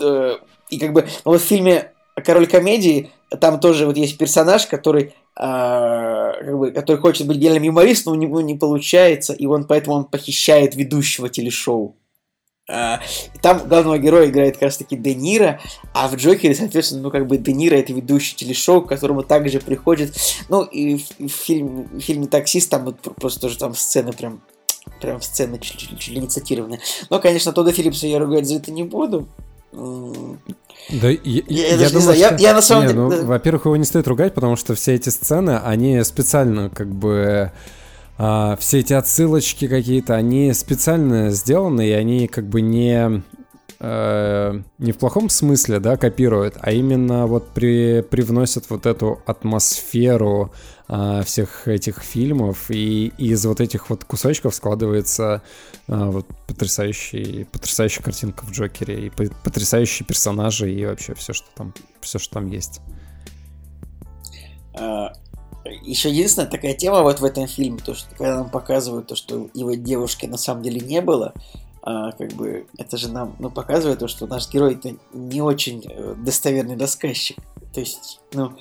э, 0.00 0.36
и 0.70 0.78
как 0.78 0.92
бы 0.92 1.02
ну, 1.24 1.32
вот 1.32 1.40
в 1.40 1.44
фильме 1.44 1.92
«Король 2.24 2.46
комедии» 2.46 3.10
там 3.40 3.60
тоже 3.60 3.86
вот 3.86 3.96
есть 3.96 4.18
персонаж, 4.18 4.66
который 4.66 5.14
Uh, 5.40 6.32
как 6.44 6.58
бы, 6.58 6.72
который 6.72 6.96
хочет 6.96 7.28
быть 7.28 7.36
гениальным 7.36 7.62
юмористом, 7.62 8.12
но 8.12 8.18
у 8.18 8.20
него 8.20 8.40
не 8.40 8.56
получается, 8.56 9.32
и 9.32 9.46
он 9.46 9.68
поэтому 9.68 9.94
он 9.94 10.04
похищает 10.06 10.74
ведущего 10.74 11.28
телешоу. 11.28 11.94
Uh, 12.70 12.98
там 13.40 13.66
главного 13.66 13.96
героя 13.96 14.28
играет 14.28 14.54
как 14.54 14.64
раз 14.64 14.76
таки 14.76 14.94
Де 14.94 15.14
Ниро, 15.14 15.58
а 15.94 16.06
в 16.06 16.16
Джокере, 16.16 16.54
соответственно, 16.54 17.00
ну 17.00 17.10
как 17.10 17.26
бы 17.26 17.38
Де 17.38 17.54
Ниро 17.54 17.76
это 17.76 17.94
ведущий 17.94 18.36
телешоу, 18.36 18.82
к 18.82 18.88
которому 18.88 19.22
также 19.22 19.58
приходит, 19.58 20.14
ну 20.50 20.64
и 20.64 20.98
в, 20.98 21.18
в, 21.18 21.28
фильм, 21.28 21.88
в 21.90 22.00
фильме 22.00 22.26
«Таксист» 22.26 22.68
там 22.68 22.84
вот 22.84 23.00
просто 23.00 23.40
тоже 23.40 23.56
там 23.56 23.74
сцены 23.74 24.12
прям 24.12 24.42
прям 25.00 25.22
сцены 25.22 25.58
чуть, 25.58 25.78
чуть, 25.78 25.98
чуть 25.98 26.14
ли 26.14 26.20
не 26.20 26.26
цитированные. 26.26 26.80
Но, 27.08 27.20
конечно, 27.20 27.52
Тодда 27.52 27.72
Филлипса 27.72 28.06
я 28.06 28.18
ругать 28.18 28.46
за 28.46 28.56
это 28.56 28.70
не 28.70 28.82
буду. 28.82 29.26
Да, 29.72 31.08
я, 31.10 31.18
я, 31.24 31.42
я, 31.48 31.68
я 31.74 31.88
думаю, 31.88 32.00
знаю, 32.00 32.18
что... 32.18 32.34
я, 32.34 32.36
я 32.36 32.54
на 32.54 32.62
самом 32.62 32.82
не, 32.82 32.88
деле... 32.88 33.00
Ну. 33.00 33.26
Во-первых, 33.26 33.66
его 33.66 33.76
не 33.76 33.84
стоит 33.84 34.08
ругать, 34.08 34.34
потому 34.34 34.56
что 34.56 34.74
все 34.74 34.94
эти 34.94 35.10
сцены, 35.10 35.58
они 35.58 36.02
специально 36.04 36.70
как 36.70 36.88
бы 36.88 37.52
а, 38.20 38.56
все 38.56 38.80
эти 38.80 38.92
отсылочки 38.92 39.68
какие-то, 39.68 40.16
они 40.16 40.52
специально 40.52 41.30
сделаны, 41.30 41.86
и 41.86 41.92
они 41.92 42.26
как 42.26 42.48
бы 42.48 42.60
не, 42.60 43.22
э, 43.78 44.62
не 44.78 44.92
в 44.92 44.98
плохом 44.98 45.28
смысле, 45.28 45.78
да, 45.78 45.96
копируют, 45.96 46.56
а 46.60 46.72
именно 46.72 47.28
вот 47.28 47.48
при, 47.50 48.02
привносят 48.02 48.70
вот 48.70 48.86
эту 48.86 49.22
атмосферу 49.24 50.52
э, 50.88 51.22
всех 51.24 51.68
этих 51.68 52.00
фильмов, 52.02 52.72
и, 52.72 53.12
и 53.18 53.28
из 53.28 53.46
вот 53.46 53.60
этих 53.60 53.88
вот 53.88 54.02
кусочков 54.02 54.52
складывается 54.52 55.42
э, 55.86 55.94
вот 55.94 56.26
потрясающий, 56.48 57.46
потрясающая 57.52 58.02
картинка 58.02 58.44
в 58.44 58.50
Джокере, 58.50 59.06
и 59.06 59.10
потрясающие 59.10 60.04
персонажи, 60.04 60.72
и 60.72 60.84
вообще 60.84 61.14
все, 61.14 61.32
что 61.32 61.46
там, 61.54 61.72
все, 62.00 62.18
что 62.18 62.34
там 62.34 62.48
есть. 62.48 62.80
Еще 65.82 66.10
единственная 66.10 66.48
такая 66.48 66.74
тема 66.74 67.02
вот 67.02 67.20
в 67.20 67.24
этом 67.24 67.46
фильме, 67.46 67.78
то, 67.84 67.94
что 67.94 68.10
когда 68.10 68.36
нам 68.36 68.50
показывают 68.50 69.06
то, 69.06 69.16
что 69.16 69.48
его 69.54 69.74
девушки 69.74 70.26
на 70.26 70.36
самом 70.36 70.62
деле 70.62 70.80
не 70.80 71.00
было, 71.00 71.34
а, 71.82 72.12
как 72.12 72.32
бы 72.32 72.66
это 72.76 72.96
же 72.96 73.10
нам 73.10 73.36
ну, 73.38 73.50
показывает 73.50 74.00
то, 74.00 74.08
что 74.08 74.26
наш 74.26 74.50
герой 74.50 74.74
это 74.74 74.94
не 75.12 75.40
очень 75.40 75.84
э, 75.88 76.14
достоверный 76.18 76.76
рассказчик. 76.76 77.38
То 77.72 77.80
есть, 77.80 78.20
ну, 78.32 78.52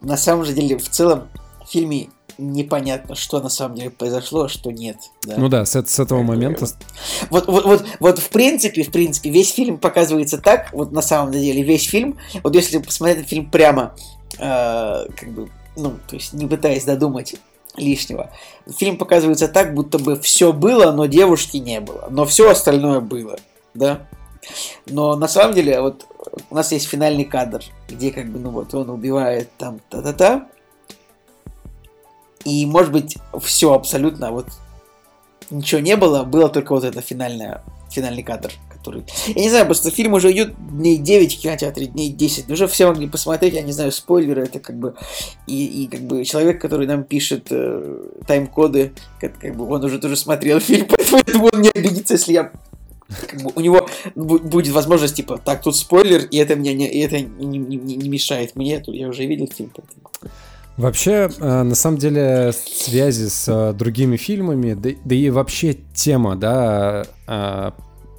на 0.00 0.16
самом 0.16 0.44
же 0.44 0.52
деле, 0.52 0.76
в 0.78 0.88
целом, 0.88 1.28
в 1.64 1.70
фильме 1.70 2.08
непонятно, 2.36 3.14
что 3.14 3.40
на 3.40 3.48
самом 3.48 3.76
деле 3.76 3.90
произошло, 3.90 4.44
а 4.44 4.48
что 4.48 4.70
нет. 4.70 4.96
Да? 5.22 5.36
Ну 5.36 5.48
да, 5.48 5.64
с, 5.64 5.70
с 5.70 5.98
этого 5.98 6.20
как 6.20 6.28
момента. 6.28 6.66
Вот, 7.30 7.46
вот, 7.46 7.64
вот, 7.64 7.84
вот 8.00 8.18
в 8.18 8.28
принципе, 8.30 8.82
в 8.82 8.90
принципе, 8.90 9.30
весь 9.30 9.52
фильм 9.52 9.78
показывается 9.78 10.38
так, 10.38 10.72
вот 10.72 10.92
на 10.92 11.02
самом 11.02 11.32
деле, 11.32 11.62
весь 11.62 11.88
фильм, 11.88 12.18
вот 12.42 12.54
если 12.54 12.78
посмотреть 12.78 13.28
фильм 13.28 13.50
прямо, 13.50 13.94
э, 14.38 15.06
как 15.16 15.28
бы 15.32 15.48
ну, 15.76 15.98
то 16.06 16.16
есть 16.16 16.32
не 16.32 16.46
пытаясь 16.46 16.84
додумать 16.84 17.36
лишнего. 17.76 18.30
Фильм 18.78 18.96
показывается 18.96 19.48
так, 19.48 19.74
будто 19.74 19.98
бы 19.98 20.18
все 20.20 20.52
было, 20.52 20.92
но 20.92 21.06
девушки 21.06 21.56
не 21.56 21.80
было. 21.80 22.06
Но 22.10 22.24
все 22.24 22.50
остальное 22.50 23.00
было, 23.00 23.36
да? 23.74 24.06
Но 24.86 25.16
на 25.16 25.28
самом 25.28 25.54
деле, 25.54 25.80
вот 25.80 26.06
у 26.50 26.54
нас 26.54 26.72
есть 26.72 26.88
финальный 26.88 27.24
кадр, 27.24 27.62
где 27.88 28.10
как 28.10 28.30
бы, 28.30 28.38
ну 28.38 28.50
вот, 28.50 28.74
он 28.74 28.90
убивает 28.90 29.50
там 29.56 29.80
та-та-та. 29.88 30.48
И, 32.44 32.66
может 32.66 32.92
быть, 32.92 33.16
все 33.40 33.72
абсолютно, 33.72 34.30
вот, 34.30 34.46
ничего 35.50 35.80
не 35.80 35.96
было, 35.96 36.24
было 36.24 36.50
только 36.50 36.72
вот 36.72 36.84
это 36.84 37.00
финальное, 37.00 37.62
финальный 37.90 38.22
кадр, 38.22 38.52
который... 38.84 39.04
Я 39.26 39.42
не 39.42 39.50
знаю, 39.50 39.64
просто 39.64 39.90
фильм 39.90 40.12
уже 40.12 40.30
идет 40.32 40.54
дней 40.58 40.98
9 40.98 41.36
в 41.36 41.40
кинотеатре, 41.40 41.86
дней 41.86 42.10
10. 42.10 42.50
Уже 42.50 42.66
все 42.66 42.86
могли 42.86 43.08
посмотреть, 43.08 43.54
я 43.54 43.62
не 43.62 43.72
знаю, 43.72 43.92
спойлеры, 43.92 44.44
это 44.44 44.60
как 44.60 44.76
бы... 44.76 44.94
И, 45.46 45.84
и 45.84 45.86
как 45.86 46.00
бы 46.00 46.24
человек, 46.24 46.60
который 46.60 46.86
нам 46.86 47.04
пишет 47.04 47.48
э, 47.50 48.08
тайм-коды, 48.26 48.92
как, 49.20 49.38
как 49.38 49.56
бы 49.56 49.68
он 49.68 49.84
уже 49.84 49.98
тоже 49.98 50.16
смотрел 50.16 50.60
фильм, 50.60 50.86
поэтому 51.10 51.48
он 51.52 51.62
не 51.62 51.70
обидится, 51.70 52.14
если 52.14 52.32
я 52.32 52.52
как 53.30 53.42
бы 53.42 53.52
у 53.54 53.60
него 53.60 53.88
будет 54.14 54.72
возможность, 54.72 55.16
типа, 55.16 55.38
так, 55.38 55.62
тут 55.62 55.76
спойлер, 55.76 56.24
и 56.24 56.38
это 56.38 56.56
мне 56.56 56.74
не, 56.74 56.90
и 56.90 56.98
это 57.00 57.20
не, 57.20 57.58
не, 57.58 57.76
не 57.76 58.08
мешает 58.08 58.56
мне, 58.56 58.82
я 58.86 59.08
уже 59.08 59.26
видел 59.26 59.48
фильм, 59.54 59.70
поэтому... 59.74 60.10
Вообще, 60.76 61.30
э, 61.38 61.62
на 61.62 61.74
самом 61.76 61.98
деле, 61.98 62.52
связи 62.52 63.28
с 63.28 63.46
э, 63.46 63.72
другими 63.74 64.16
фильмами, 64.16 64.74
да, 64.74 64.90
да 65.04 65.14
и 65.14 65.30
вообще 65.30 65.76
тема, 65.94 66.34
да, 66.34 67.06
э, 67.28 67.70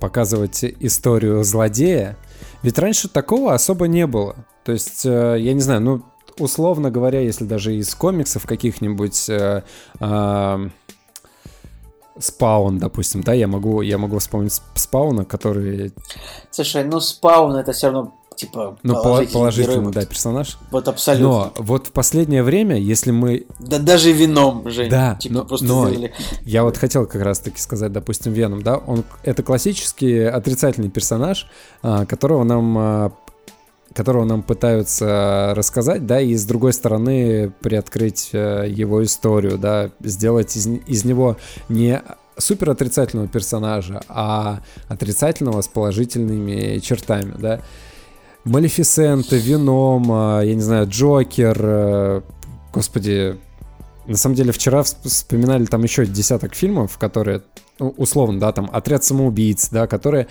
показывать 0.05 0.63
историю 0.63 1.43
злодея. 1.43 2.15
Ведь 2.61 2.77
раньше 2.77 3.09
такого 3.09 3.55
особо 3.55 3.87
не 3.87 4.05
было. 4.05 4.35
То 4.63 4.71
есть, 4.71 5.03
э, 5.03 5.37
я 5.39 5.53
не 5.53 5.61
знаю, 5.61 5.81
ну, 5.81 6.01
условно 6.37 6.91
говоря, 6.91 7.21
если 7.21 7.43
даже 7.43 7.75
из 7.75 7.95
комиксов 7.95 8.45
каких-нибудь 8.45 9.29
э, 9.29 9.63
э, 9.99 10.69
Спаун, 12.19 12.77
допустим, 12.77 13.21
да, 13.23 13.33
я 13.33 13.47
могу, 13.47 13.81
я 13.81 13.97
могу 13.97 14.19
вспомнить 14.19 14.61
Спауна, 14.75 15.25
который... 15.25 15.91
Слушай, 16.51 16.83
ну 16.83 16.99
Спаун 16.99 17.55
это 17.55 17.71
все 17.71 17.87
равно 17.87 18.13
типа 18.46 18.78
ну, 18.84 18.93
положительный, 18.93 19.34
положительный 19.34 19.78
герой, 19.78 19.93
да, 19.93 20.05
персонаж. 20.05 20.58
Вот 20.72 20.88
абсолютно. 20.88 21.28
Но 21.28 21.54
вот 21.58 21.88
в 21.88 21.92
последнее 21.92 22.43
время, 22.43 22.78
если 22.78 23.12
мы... 23.12 23.46
Да 23.59 23.80
даже 23.80 24.12
Веном, 24.12 24.70
Жень. 24.70 24.89
Да, 24.89 25.16
типа, 25.16 25.36
но, 25.36 25.46
просто 25.46 25.66
но 25.66 25.89
сделали... 25.89 26.13
я 26.43 26.63
вот 26.63 26.78
хотел 26.78 27.05
как 27.05 27.22
раз-таки 27.22 27.59
сказать, 27.59 27.92
допустим, 27.92 28.34
Веном, 28.34 28.62
да, 28.62 28.78
он 28.78 29.04
это 29.24 29.43
классический 29.43 30.24
отрицательный 30.24 30.89
персонаж, 30.89 31.47
а, 31.82 32.05
которого 32.05 32.43
нам 32.43 32.78
а, 32.78 33.12
которого 33.93 34.26
нам 34.26 34.43
пытаются 34.43 35.54
рассказать, 35.55 36.05
да, 36.05 36.20
и 36.20 36.36
с 36.36 36.43
другой 36.43 36.74
стороны 36.74 37.54
приоткрыть 37.62 38.32
э, 38.34 38.66
его 38.67 39.01
историю, 39.01 39.58
да, 39.58 39.89
сделать 40.01 40.58
из, 40.58 40.67
из 40.67 41.05
него 41.05 41.38
не 41.70 42.01
супер 42.38 42.72
отрицательного 42.72 43.28
персонажа, 43.28 44.01
а 44.09 44.59
отрицательного 44.88 45.62
с 45.62 45.67
положительными 45.67 46.80
чертами, 46.80 47.34
да. 47.38 47.62
Малефисента, 48.46 49.36
Веном, 49.36 50.08
я 50.42 50.54
не 50.54 50.62
знаю, 50.62 50.88
Джокер, 50.88 51.59
э, 51.62 52.22
господи, 52.72 53.38
на 54.05 54.17
самом 54.17 54.36
деле 54.36 54.51
вчера 54.51 54.84
вспоминали 54.84 55.66
там 55.66 55.84
еще 55.84 56.05
десяток 56.05 56.54
фильмов, 56.54 56.97
которые, 57.00 57.42
ну, 57.80 57.89
условно, 57.97 58.39
да, 58.39 58.51
там 58.51 58.70
«Отряд 58.72 59.04
самоубийц», 59.04 59.70
да, 59.70 59.88
которые, 59.88 60.28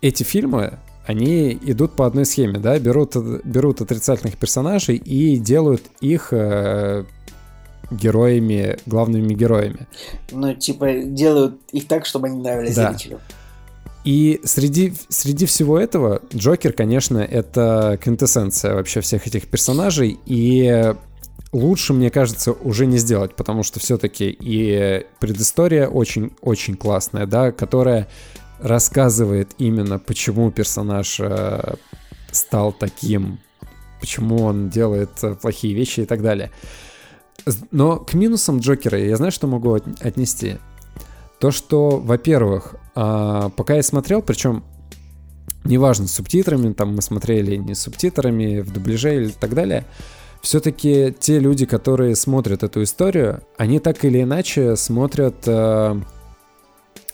эти 0.00 0.24
фильмы, 0.24 0.78
они 1.06 1.52
идут 1.52 1.94
по 1.94 2.06
одной 2.06 2.24
схеме, 2.24 2.58
да, 2.58 2.78
берут, 2.80 3.14
берут 3.16 3.80
отрицательных 3.80 4.36
персонажей 4.38 4.96
и 4.96 5.36
делают 5.36 5.82
их 6.00 6.32
э, 6.32 7.04
героями, 7.92 8.76
главными 8.86 9.34
героями. 9.34 9.86
Ну, 10.32 10.54
типа, 10.54 11.02
делают 11.04 11.60
их 11.70 11.86
так, 11.86 12.06
чтобы 12.06 12.26
они 12.26 12.38
нравились 12.38 12.74
да. 12.74 12.92
зрителю. 12.92 13.20
И 14.04 14.40
среди, 14.44 14.94
среди 15.08 15.46
всего 15.46 15.78
этого 15.78 16.22
Джокер, 16.34 16.72
конечно, 16.72 17.18
это 17.18 17.98
квинтэссенция 18.02 18.74
вообще 18.74 19.00
всех 19.00 19.26
этих 19.26 19.46
персонажей. 19.46 20.18
И 20.26 20.94
лучше, 21.52 21.92
мне 21.92 22.10
кажется, 22.10 22.52
уже 22.52 22.86
не 22.86 22.98
сделать, 22.98 23.36
потому 23.36 23.62
что 23.62 23.78
все-таки 23.78 24.36
и 24.40 25.06
предыстория 25.20 25.86
очень-очень 25.86 26.76
классная, 26.76 27.26
да, 27.26 27.52
которая 27.52 28.08
рассказывает 28.58 29.50
именно, 29.58 29.98
почему 29.98 30.50
персонаж 30.50 31.18
э, 31.20 31.74
стал 32.30 32.72
таким, 32.72 33.40
почему 34.00 34.42
он 34.44 34.68
делает 34.68 35.10
э, 35.22 35.34
плохие 35.34 35.74
вещи 35.74 36.00
и 36.00 36.04
так 36.06 36.22
далее. 36.22 36.50
Но 37.70 37.98
к 37.98 38.14
минусам 38.14 38.60
Джокера 38.60 38.98
я 38.98 39.16
знаю, 39.16 39.32
что 39.32 39.46
могу 39.46 39.74
отнести. 39.74 40.58
То, 41.40 41.50
что, 41.50 41.98
во-первых, 41.98 42.76
а, 42.94 43.48
пока 43.50 43.74
я 43.74 43.82
смотрел, 43.82 44.22
причем 44.22 44.64
неважно, 45.64 46.06
с 46.06 46.14
субтитрами, 46.14 46.72
там 46.72 46.94
мы 46.94 47.02
смотрели 47.02 47.56
не 47.56 47.74
с 47.74 47.80
субтитрами, 47.80 48.60
в 48.60 48.72
дубляже 48.72 49.26
и 49.26 49.28
так 49.28 49.54
далее, 49.54 49.84
все-таки 50.40 51.14
те 51.18 51.38
люди, 51.38 51.66
которые 51.66 52.16
смотрят 52.16 52.62
эту 52.62 52.82
историю, 52.82 53.42
они 53.56 53.78
так 53.78 54.04
или 54.04 54.22
иначе 54.22 54.76
смотрят... 54.76 55.36
Э, 55.46 56.00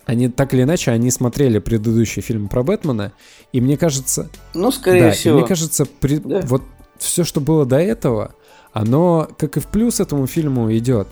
они 0.06 0.30
так 0.30 0.54
или 0.54 0.62
иначе, 0.62 0.90
они 0.90 1.10
смотрели 1.10 1.58
предыдущий 1.58 2.22
фильм 2.22 2.48
про 2.48 2.62
Бэтмена, 2.62 3.12
и 3.52 3.60
мне 3.60 3.76
кажется... 3.76 4.30
Ну, 4.54 4.70
скорее 4.70 5.02
да, 5.02 5.10
всего. 5.10 5.38
мне 5.38 5.46
кажется, 5.46 5.84
при, 5.84 6.16
да. 6.16 6.40
вот 6.44 6.62
все, 6.96 7.24
что 7.24 7.42
было 7.42 7.66
до 7.66 7.78
этого, 7.78 8.34
оно, 8.72 9.28
как 9.36 9.58
и 9.58 9.60
в 9.60 9.66
плюс 9.66 10.00
этому 10.00 10.26
фильму, 10.26 10.72
идет. 10.74 11.08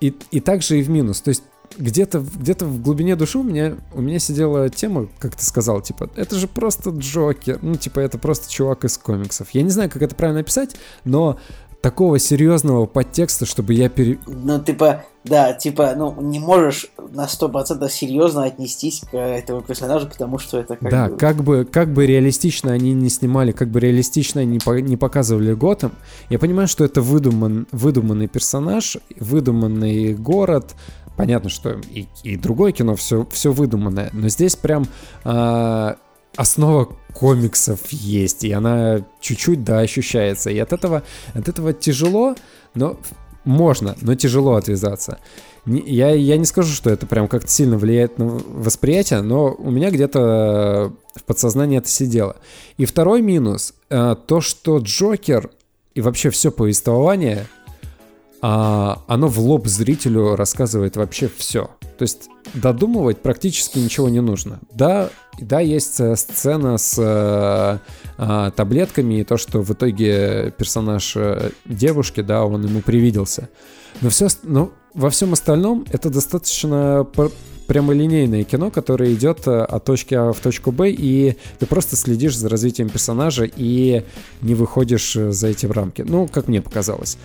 И, 0.00 0.12
и 0.32 0.40
также 0.40 0.80
и 0.80 0.82
в 0.82 0.90
минус. 0.90 1.20
То 1.20 1.28
есть 1.28 1.44
где-то 1.78 2.24
где 2.34 2.54
в 2.54 2.82
глубине 2.82 3.16
души 3.16 3.38
у 3.38 3.42
меня, 3.42 3.76
у 3.92 4.00
меня 4.00 4.18
сидела 4.18 4.68
тема, 4.68 5.08
как 5.18 5.36
ты 5.36 5.44
сказал, 5.44 5.80
типа, 5.80 6.10
это 6.16 6.36
же 6.36 6.48
просто 6.48 6.90
Джокер, 6.90 7.58
ну, 7.62 7.74
типа, 7.76 8.00
это 8.00 8.18
просто 8.18 8.50
чувак 8.50 8.84
из 8.84 8.98
комиксов. 8.98 9.50
Я 9.50 9.62
не 9.62 9.70
знаю, 9.70 9.90
как 9.90 10.02
это 10.02 10.14
правильно 10.14 10.40
написать, 10.40 10.76
но 11.04 11.38
такого 11.82 12.18
серьезного 12.18 12.86
подтекста, 12.86 13.44
чтобы 13.44 13.74
я 13.74 13.88
пере... 13.88 14.18
Ну, 14.26 14.60
типа, 14.60 15.04
да, 15.24 15.52
типа, 15.52 15.92
ну, 15.96 16.14
не 16.20 16.38
можешь 16.38 16.86
на 16.96 17.24
100% 17.24 17.90
серьезно 17.90 18.44
отнестись 18.44 19.02
к 19.10 19.14
этому 19.16 19.62
персонажу, 19.62 20.08
потому 20.08 20.38
что 20.38 20.58
это 20.58 20.76
как 20.76 20.90
Да, 20.90 21.08
бы... 21.08 21.16
как 21.16 21.36
бы, 21.42 21.64
как 21.64 21.92
бы 21.92 22.06
реалистично 22.06 22.72
они 22.72 22.94
не 22.94 23.10
снимали, 23.10 23.50
как 23.50 23.68
бы 23.68 23.80
реалистично 23.80 24.40
они 24.40 24.60
по, 24.60 24.80
не 24.80 24.96
показывали 24.96 25.52
Готэм, 25.54 25.92
я 26.30 26.38
понимаю, 26.38 26.68
что 26.68 26.84
это 26.84 27.02
выдуман, 27.02 27.66
выдуманный 27.72 28.28
персонаж, 28.28 28.96
выдуманный 29.18 30.14
город, 30.14 30.74
Понятно, 31.16 31.50
что 31.50 31.78
и, 31.90 32.06
и 32.22 32.36
другое 32.36 32.72
кино 32.72 32.96
все, 32.96 33.26
все 33.30 33.52
выдуманное, 33.52 34.08
но 34.14 34.28
здесь 34.28 34.56
прям 34.56 34.86
э, 35.24 35.94
основа 36.36 36.96
комиксов 37.12 37.80
есть, 37.90 38.44
и 38.44 38.52
она 38.52 39.04
чуть-чуть, 39.20 39.64
да, 39.64 39.80
ощущается. 39.80 40.50
И 40.50 40.58
от 40.58 40.72
этого, 40.72 41.02
от 41.34 41.48
этого 41.48 41.72
тяжело, 41.72 42.34
но 42.74 42.98
можно, 43.44 43.96
но 44.00 44.14
тяжело 44.14 44.54
отвязаться. 44.54 45.18
Я, 45.64 46.10
я 46.10 46.38
не 46.38 46.44
скажу, 46.44 46.72
что 46.72 46.90
это 46.90 47.06
прям 47.06 47.28
как-то 47.28 47.48
сильно 47.48 47.78
влияет 47.78 48.18
на 48.18 48.26
восприятие, 48.26 49.22
но 49.22 49.54
у 49.56 49.70
меня 49.70 49.90
где-то 49.90 50.92
в 51.14 51.22
подсознании 51.24 51.78
это 51.78 51.88
сидело. 51.88 52.36
И 52.78 52.84
второй 52.84 53.22
минус, 53.22 53.74
э, 53.88 54.16
то, 54.26 54.40
что 54.40 54.78
Джокер 54.78 55.50
и 55.94 56.00
вообще 56.00 56.30
все 56.30 56.50
повествование 56.50 57.46
а 58.42 59.04
оно 59.06 59.28
в 59.28 59.38
лоб 59.38 59.68
зрителю 59.68 60.34
рассказывает 60.34 60.96
вообще 60.96 61.30
все. 61.34 61.70
То 61.96 62.02
есть 62.02 62.28
додумывать 62.54 63.22
практически 63.22 63.78
ничего 63.78 64.08
не 64.08 64.20
нужно. 64.20 64.58
Да, 64.74 65.10
да, 65.38 65.60
есть 65.60 66.00
э, 66.00 66.16
сцена 66.16 66.76
с 66.76 66.96
э, 66.98 67.78
э, 68.18 68.50
таблетками 68.56 69.20
и 69.20 69.24
то, 69.24 69.36
что 69.36 69.62
в 69.62 69.72
итоге 69.72 70.52
персонаж 70.58 71.12
э, 71.16 71.50
девушки, 71.66 72.20
да, 72.20 72.44
он 72.44 72.66
ему 72.66 72.80
привиделся. 72.80 73.48
Но 74.00 74.10
все, 74.10 74.26
но 74.42 74.72
во 74.92 75.08
всем 75.10 75.32
остальном 75.32 75.86
это 75.92 76.10
достаточно 76.10 77.06
прямолинейное 77.68 78.42
кино, 78.42 78.72
которое 78.72 79.14
идет 79.14 79.46
э, 79.46 79.62
от 79.62 79.84
точки 79.84 80.14
А 80.14 80.32
в 80.32 80.40
точку 80.40 80.72
Б, 80.72 80.90
и 80.90 81.36
ты 81.60 81.66
просто 81.66 81.94
следишь 81.94 82.36
за 82.36 82.48
развитием 82.48 82.88
персонажа 82.88 83.44
и 83.44 84.02
не 84.40 84.54
выходишь 84.54 85.14
за 85.14 85.46
эти 85.46 85.66
рамки. 85.66 86.02
Ну, 86.02 86.26
как 86.26 86.48
мне 86.48 86.60
показалось. 86.60 87.16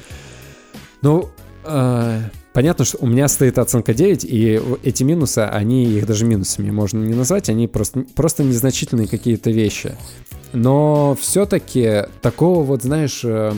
Ну, 1.01 1.29
э, 1.63 2.21
понятно, 2.53 2.85
что 2.85 2.97
у 3.01 3.07
меня 3.07 3.27
стоит 3.27 3.57
оценка 3.57 3.93
9, 3.93 4.23
и 4.23 4.61
эти 4.83 5.03
минусы, 5.03 5.39
они 5.39 5.85
их 5.85 6.07
даже 6.07 6.25
минусами 6.25 6.71
можно 6.71 7.03
не 7.03 7.13
назвать, 7.13 7.49
они 7.49 7.67
просто, 7.67 8.05
просто 8.15 8.43
незначительные 8.43 9.07
какие-то 9.07 9.51
вещи. 9.51 9.95
Но 10.53 11.15
все-таки 11.19 12.05
такого 12.21 12.63
вот, 12.63 12.81
знаешь, 12.81 13.21
э, 13.23 13.53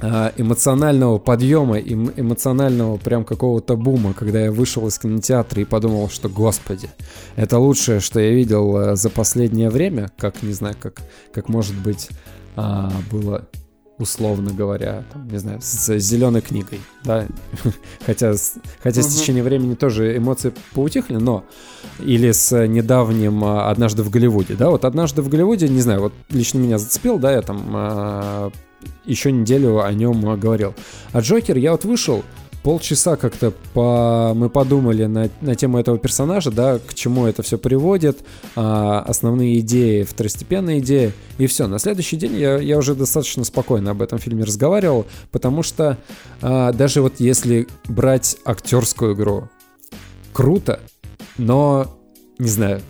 э, 0.00 0.30
эмоционального 0.36 1.18
подъема, 1.18 1.78
эмоционального 1.80 2.96
прям 2.96 3.24
какого-то 3.24 3.76
бума, 3.76 4.14
когда 4.14 4.44
я 4.44 4.52
вышел 4.52 4.86
из 4.86 4.98
кинотеатра 4.98 5.60
и 5.60 5.64
подумал, 5.64 6.08
что, 6.08 6.28
господи, 6.28 6.88
это 7.36 7.58
лучшее, 7.58 8.00
что 8.00 8.20
я 8.20 8.30
видел 8.30 8.76
э, 8.76 8.96
за 8.96 9.10
последнее 9.10 9.70
время, 9.70 10.10
как, 10.16 10.42
не 10.42 10.52
знаю, 10.52 10.76
как, 10.80 11.02
как 11.32 11.48
может 11.48 11.76
быть, 11.76 12.08
а, 12.54 12.92
было 13.10 13.48
условно 14.02 14.52
говоря, 14.52 15.04
там, 15.12 15.28
не 15.28 15.38
знаю, 15.38 15.60
с 15.62 15.98
зеленой 15.98 16.40
книгой, 16.40 16.80
да, 17.04 17.26
хотя, 18.06 18.34
хотя 18.82 19.00
угу. 19.00 19.08
с 19.08 19.14
течением 19.14 19.44
времени 19.44 19.74
тоже 19.74 20.16
эмоции 20.16 20.52
поутихли, 20.74 21.16
но 21.16 21.44
или 22.00 22.32
с 22.32 22.66
недавним 22.66 23.44
а, 23.44 23.70
«Однажды 23.70 24.02
в 24.02 24.10
Голливуде», 24.10 24.54
да, 24.54 24.70
вот 24.70 24.84
«Однажды 24.84 25.22
в 25.22 25.28
Голливуде», 25.28 25.68
не 25.68 25.80
знаю, 25.80 26.00
вот 26.00 26.12
лично 26.30 26.58
меня 26.58 26.78
зацепил, 26.78 27.18
да, 27.18 27.32
я 27.32 27.42
там 27.42 27.64
а, 27.74 28.50
еще 29.04 29.32
неделю 29.32 29.82
о 29.82 29.92
нем 29.92 30.38
говорил. 30.38 30.74
А 31.12 31.20
«Джокер» 31.20 31.56
я 31.56 31.72
вот 31.72 31.84
вышел, 31.84 32.24
полчаса 32.62 33.16
как-то 33.16 33.52
по... 33.74 34.32
мы 34.34 34.48
подумали 34.48 35.04
на, 35.06 35.30
на 35.40 35.54
тему 35.54 35.78
этого 35.78 35.98
персонажа, 35.98 36.50
да, 36.50 36.78
к 36.78 36.94
чему 36.94 37.26
это 37.26 37.42
все 37.42 37.58
приводит, 37.58 38.20
а, 38.56 39.00
основные 39.00 39.58
идеи, 39.60 40.02
второстепенные 40.02 40.80
идеи, 40.80 41.12
и 41.38 41.46
все. 41.46 41.66
На 41.66 41.78
следующий 41.78 42.16
день 42.16 42.36
я, 42.36 42.58
я 42.58 42.78
уже 42.78 42.94
достаточно 42.94 43.44
спокойно 43.44 43.90
об 43.90 44.02
этом 44.02 44.18
фильме 44.18 44.44
разговаривал, 44.44 45.06
потому 45.30 45.62
что 45.62 45.98
а, 46.40 46.72
даже 46.72 47.02
вот 47.02 47.14
если 47.18 47.66
брать 47.88 48.36
актерскую 48.44 49.14
игру, 49.14 49.48
круто, 50.32 50.80
но, 51.38 51.98
не 52.38 52.48
знаю, 52.48 52.80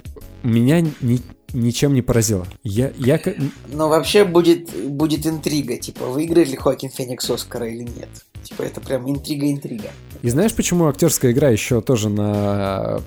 меня 0.42 0.80
не, 0.80 1.20
ничем 1.52 1.94
не 1.94 2.02
поразило. 2.02 2.46
Я, 2.62 2.92
я... 2.98 3.20
Но 3.68 3.88
вообще 3.88 4.24
будет, 4.24 4.70
будет 4.88 5.26
интрига, 5.26 5.76
типа, 5.76 6.06
выиграет 6.06 6.48
ли 6.48 6.56
Хоакин 6.56 6.90
Феникс 6.90 7.30
Оскара 7.30 7.68
или 7.68 7.82
нет. 7.84 8.08
Типа 8.42 8.62
это 8.62 8.80
прям 8.80 9.08
интрига-интрига. 9.10 9.90
И 10.22 10.30
знаешь, 10.30 10.54
почему 10.54 10.88
актерская 10.88 11.32
игра 11.32 11.48
еще 11.48 11.80
тоже 11.80 12.08
на 12.08 13.00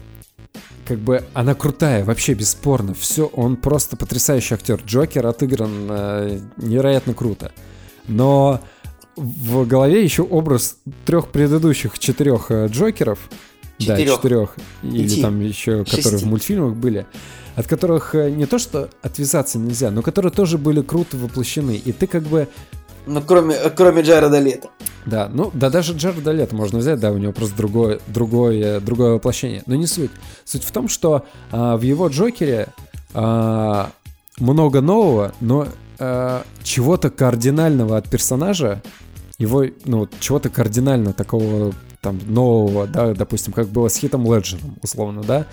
как 0.86 0.99
бы 0.99 1.24
она 1.34 1.56
крутая, 1.56 2.06
вообще 2.06 2.34
бесспорно. 2.34 2.94
Все, 2.94 3.26
он 3.26 3.56
просто 3.56 3.98
потрясающий 3.98 4.53
актер. 4.53 4.82
Джокер 4.86 5.26
отыгран 5.26 5.88
э, 5.90 6.40
невероятно 6.57 7.14
круто. 7.14 7.52
Но 8.07 8.62
в 9.16 9.66
голове 9.66 10.03
еще 10.03 10.24
образ 10.24 10.78
трех 11.06 11.30
предыдущих 11.30 11.98
четырех 11.99 12.52
э, 12.52 12.68
Джокеров. 12.68 13.20
Четырех. 13.78 14.07
Да, 14.07 14.16
четырех. 14.16 14.56
Или 14.84 15.03
Пяти. 15.03 15.22
там 15.22 15.40
еще, 15.41 15.84
Шести. 15.86 15.98
которые 15.98 16.20
в 16.20 16.26
мультфильмах 16.26 16.76
были. 16.76 17.07
От 17.56 17.68
которых 17.68 18.14
э, 18.14 18.30
не 18.30 18.45
то 18.45 18.60
что 18.60 18.90
отвязаться 19.02 19.57
нельзя, 19.57 19.90
но 19.90 20.02
которые 20.02 20.32
тоже 20.32 20.57
были 20.57 20.82
круто 20.82 21.18
воплощены. 21.18 21.76
И 21.84 21.91
ты 21.94 22.06
как 22.06 22.24
бы 22.24 22.48
ну, 23.06 23.22
кроме, 23.22 23.56
кроме 23.76 24.02
Джареда 24.02 24.40
Лето. 24.40 24.69
Да, 25.06 25.30
ну, 25.32 25.52
да 25.53 25.69
даже 25.69 25.94
Джареда 25.94 26.32
Лето 26.32 26.56
можно 26.56 26.80
взять, 26.80 26.99
да, 26.99 27.11
у 27.11 27.18
него 27.18 27.32
просто 27.32 27.56
другое, 27.56 27.99
другое, 28.07 28.80
другое 28.80 29.14
воплощение. 29.14 29.64
Но 29.65 29.76
не 29.76 29.88
суть. 29.88 30.11
Суть 30.44 30.64
в 30.64 30.72
том, 30.72 30.88
что 30.88 31.26
а, 31.52 31.77
в 31.77 31.82
его 31.82 32.07
Джокере 32.07 32.69
а, 33.14 33.91
много 34.40 34.82
нового, 34.82 35.34
но 35.40 35.68
а, 35.99 36.44
чего-то 36.64 37.10
кардинального 37.10 37.98
от 37.98 38.10
персонажа, 38.10 38.82
его, 39.38 39.65
ну, 39.86 40.07
чего-то 40.19 40.49
кардинально 40.49 41.14
такого 41.14 41.73
там 42.02 42.19
нового, 42.27 42.88
да, 42.88 43.14
допустим, 43.14 43.52
как 43.52 43.68
было 43.68 43.88
с 43.88 43.98
Хитом 43.98 44.32
Леджером, 44.32 44.77
условно, 44.82 45.23
да, 45.23 45.48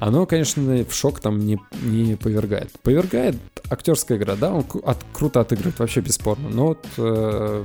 оно, 0.00 0.26
конечно, 0.26 0.62
в 0.84 0.92
шок 0.92 1.20
там 1.20 1.38
не, 1.38 1.60
не 1.82 2.16
повергает. 2.16 2.72
Повергает 2.80 3.36
актерская 3.68 4.18
игра, 4.18 4.34
да, 4.34 4.52
он 4.52 4.64
от, 4.84 4.98
круто 5.12 5.40
отыгрывает, 5.40 5.78
вообще 5.78 6.00
бесспорно, 6.00 6.48
но 6.48 6.68
вот 6.68 6.86
э, 6.96 7.64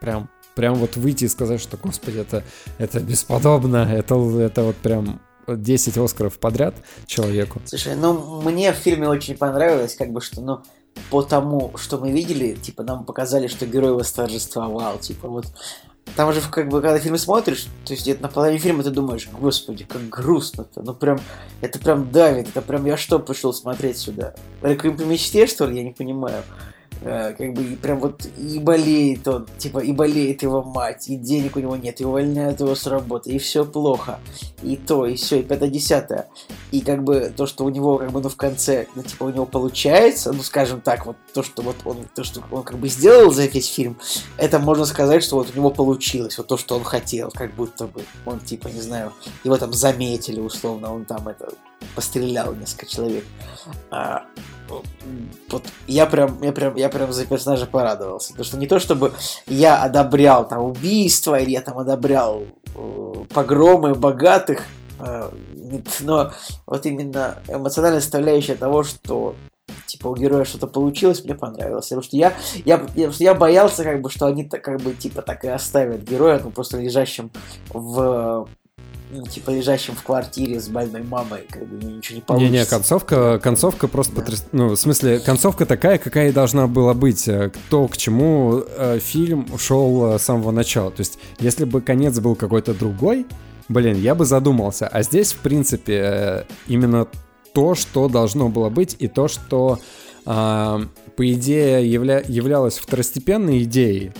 прям, 0.00 0.30
прям 0.54 0.74
вот 0.76 0.96
выйти 0.96 1.24
и 1.24 1.28
сказать, 1.28 1.60
что, 1.60 1.76
господи, 1.76 2.18
это, 2.18 2.42
это 2.78 3.00
бесподобно, 3.00 3.88
это, 3.92 4.14
это 4.40 4.62
вот 4.62 4.76
прям 4.76 5.20
10 5.46 5.98
Оскаров 5.98 6.38
подряд 6.38 6.74
человеку. 7.06 7.60
Слушай, 7.66 7.94
ну, 7.96 8.40
мне 8.40 8.72
в 8.72 8.76
фильме 8.76 9.08
очень 9.08 9.36
понравилось, 9.36 9.94
как 9.94 10.10
бы, 10.10 10.22
что, 10.22 10.40
ну, 10.40 10.62
по 11.10 11.22
тому, 11.22 11.72
что 11.76 11.98
мы 11.98 12.10
видели, 12.10 12.54
типа, 12.54 12.82
нам 12.82 13.04
показали, 13.04 13.46
что 13.46 13.66
герой 13.66 13.92
восторжествовал, 13.92 14.98
типа, 14.98 15.28
вот 15.28 15.46
там 16.14 16.32
же, 16.32 16.40
как 16.50 16.68
бы, 16.68 16.80
когда 16.80 16.98
фильм 16.98 17.18
смотришь, 17.18 17.66
то 17.84 17.92
есть 17.92 18.02
где-то 18.02 18.22
на 18.22 18.28
половине 18.28 18.58
фильма 18.58 18.82
ты 18.82 18.90
думаешь, 18.90 19.28
господи, 19.32 19.84
как 19.84 20.08
грустно-то. 20.08 20.82
Ну 20.82 20.94
прям, 20.94 21.20
это 21.60 21.78
прям 21.78 22.10
давит, 22.10 22.48
это 22.48 22.62
прям 22.62 22.86
я 22.86 22.96
что 22.96 23.18
пришел 23.18 23.52
смотреть 23.52 23.98
сюда? 23.98 24.34
Реквием 24.62 24.96
по 24.96 25.02
мечте, 25.02 25.46
что 25.46 25.66
ли? 25.66 25.76
Я 25.76 25.82
не 25.82 25.92
понимаю. 25.92 26.42
Э, 27.02 27.34
как 27.36 27.52
бы 27.52 27.76
прям 27.76 28.00
вот 28.00 28.26
и 28.38 28.58
болеет 28.58 29.28
он, 29.28 29.46
типа 29.58 29.80
и 29.80 29.92
болеет 29.92 30.42
его 30.42 30.62
мать, 30.62 31.08
и 31.08 31.16
денег 31.16 31.56
у 31.56 31.60
него 31.60 31.76
нет, 31.76 32.00
и 32.00 32.04
увольняют 32.04 32.60
его 32.60 32.74
с 32.74 32.86
работы, 32.86 33.30
и 33.30 33.38
все 33.38 33.64
плохо, 33.64 34.18
и 34.62 34.76
то, 34.76 35.06
и 35.06 35.14
все, 35.16 35.40
и 35.40 35.42
пятое-десятое. 35.42 36.28
И 36.72 36.80
как 36.80 37.04
бы 37.04 37.32
то, 37.36 37.46
что 37.46 37.64
у 37.64 37.68
него 37.68 37.98
как 37.98 38.12
бы 38.12 38.20
ну 38.20 38.28
в 38.28 38.36
конце, 38.36 38.86
ну 38.94 39.02
типа 39.02 39.24
у 39.24 39.30
него 39.30 39.44
получается, 39.44 40.32
ну 40.32 40.42
скажем 40.42 40.80
так, 40.80 41.06
вот 41.06 41.16
то, 41.34 41.42
что 41.42 41.62
вот 41.62 41.76
он, 41.84 41.98
то, 42.14 42.24
что 42.24 42.42
он 42.50 42.62
как 42.62 42.78
бы 42.78 42.88
сделал 42.88 43.30
за 43.30 43.44
весь 43.44 43.68
фильм, 43.68 43.98
это 44.38 44.58
можно 44.58 44.86
сказать, 44.86 45.22
что 45.22 45.36
вот 45.36 45.50
у 45.54 45.56
него 45.56 45.70
получилось, 45.70 46.38
вот 46.38 46.46
то, 46.46 46.56
что 46.56 46.76
он 46.76 46.84
хотел, 46.84 47.30
как 47.30 47.54
будто 47.54 47.86
бы 47.86 48.02
он 48.24 48.40
типа, 48.40 48.68
не 48.68 48.80
знаю, 48.80 49.12
его 49.44 49.56
там 49.58 49.72
заметили 49.72 50.40
условно, 50.40 50.94
он 50.94 51.04
там 51.04 51.28
это 51.28 51.50
пострелял 51.94 52.54
несколько 52.54 52.86
человек. 52.86 53.24
А, 53.90 54.24
вот 55.48 55.64
я 55.86 56.06
прям, 56.06 56.42
я 56.42 56.52
прям, 56.52 56.76
я 56.76 56.88
прям 56.88 57.12
за 57.12 57.26
персонажа 57.26 57.66
порадовался. 57.66 58.30
Потому 58.30 58.44
что 58.44 58.58
не 58.58 58.66
то, 58.66 58.78
чтобы 58.78 59.12
я 59.46 59.82
одобрял 59.82 60.46
там 60.46 60.62
убийства, 60.62 61.38
или 61.38 61.50
я 61.50 61.60
там 61.60 61.78
одобрял 61.78 62.44
э, 62.74 63.24
погромы 63.32 63.94
богатых, 63.94 64.64
э, 64.98 65.30
но 66.00 66.32
вот 66.66 66.86
именно 66.86 67.38
эмоциональная 67.48 68.00
составляющая 68.00 68.54
того, 68.54 68.82
что 68.82 69.34
типа 69.86 70.08
у 70.08 70.16
героя 70.16 70.44
что-то 70.44 70.66
получилось, 70.66 71.24
мне 71.24 71.34
понравилось. 71.34 71.86
Потому 71.86 72.02
что 72.02 72.16
я, 72.16 72.34
я, 72.64 72.84
я, 72.94 73.10
я 73.18 73.34
боялся, 73.34 73.84
как 73.84 74.00
бы, 74.00 74.10
что 74.10 74.26
они 74.26 74.44
так, 74.44 74.62
как 74.62 74.80
бы, 74.80 74.94
типа, 74.94 75.22
так 75.22 75.44
и 75.44 75.48
оставят 75.48 76.02
героя, 76.02 76.40
ну, 76.42 76.50
просто 76.50 76.78
лежащим 76.78 77.30
в 77.70 78.48
ну, 79.10 79.24
типа 79.26 79.50
лежащим 79.50 79.94
в 79.94 80.02
квартире 80.02 80.60
с 80.60 80.68
больной 80.68 81.02
мамой, 81.02 81.46
как 81.48 81.66
бы 81.66 81.84
ничего 81.84 82.16
не 82.16 82.22
получится. 82.22 82.52
Не-не, 82.52 82.66
концовка, 82.66 83.38
концовка 83.38 83.88
просто 83.88 84.16
да. 84.16 84.22
потряс... 84.22 84.46
Ну, 84.52 84.70
в 84.70 84.76
смысле, 84.76 85.20
концовка 85.20 85.64
такая, 85.66 85.98
какая 85.98 86.30
и 86.30 86.32
должна 86.32 86.66
была 86.66 86.94
быть. 86.94 87.28
Э, 87.28 87.50
то, 87.70 87.86
к 87.88 87.96
чему 87.96 88.64
э, 88.66 88.98
фильм 88.98 89.46
шел 89.58 90.14
э, 90.14 90.18
с 90.18 90.22
самого 90.22 90.50
начала. 90.50 90.90
То 90.90 91.00
есть, 91.00 91.18
если 91.38 91.64
бы 91.64 91.80
конец 91.80 92.18
был 92.18 92.34
какой-то 92.34 92.74
другой, 92.74 93.26
блин, 93.68 93.96
я 93.96 94.14
бы 94.14 94.24
задумался. 94.24 94.88
А 94.88 95.02
здесь, 95.02 95.32
в 95.32 95.38
принципе, 95.38 96.00
э, 96.02 96.42
именно 96.66 97.06
то, 97.54 97.74
что 97.74 98.08
должно 98.08 98.48
было 98.48 98.68
быть, 98.70 98.96
и 98.98 99.08
то, 99.08 99.28
что, 99.28 99.78
э, 100.24 100.80
по 101.16 101.32
идее, 101.32 101.90
явля... 101.90 102.22
являлось 102.26 102.78
второстепенной 102.78 103.62
идеей 103.62 104.12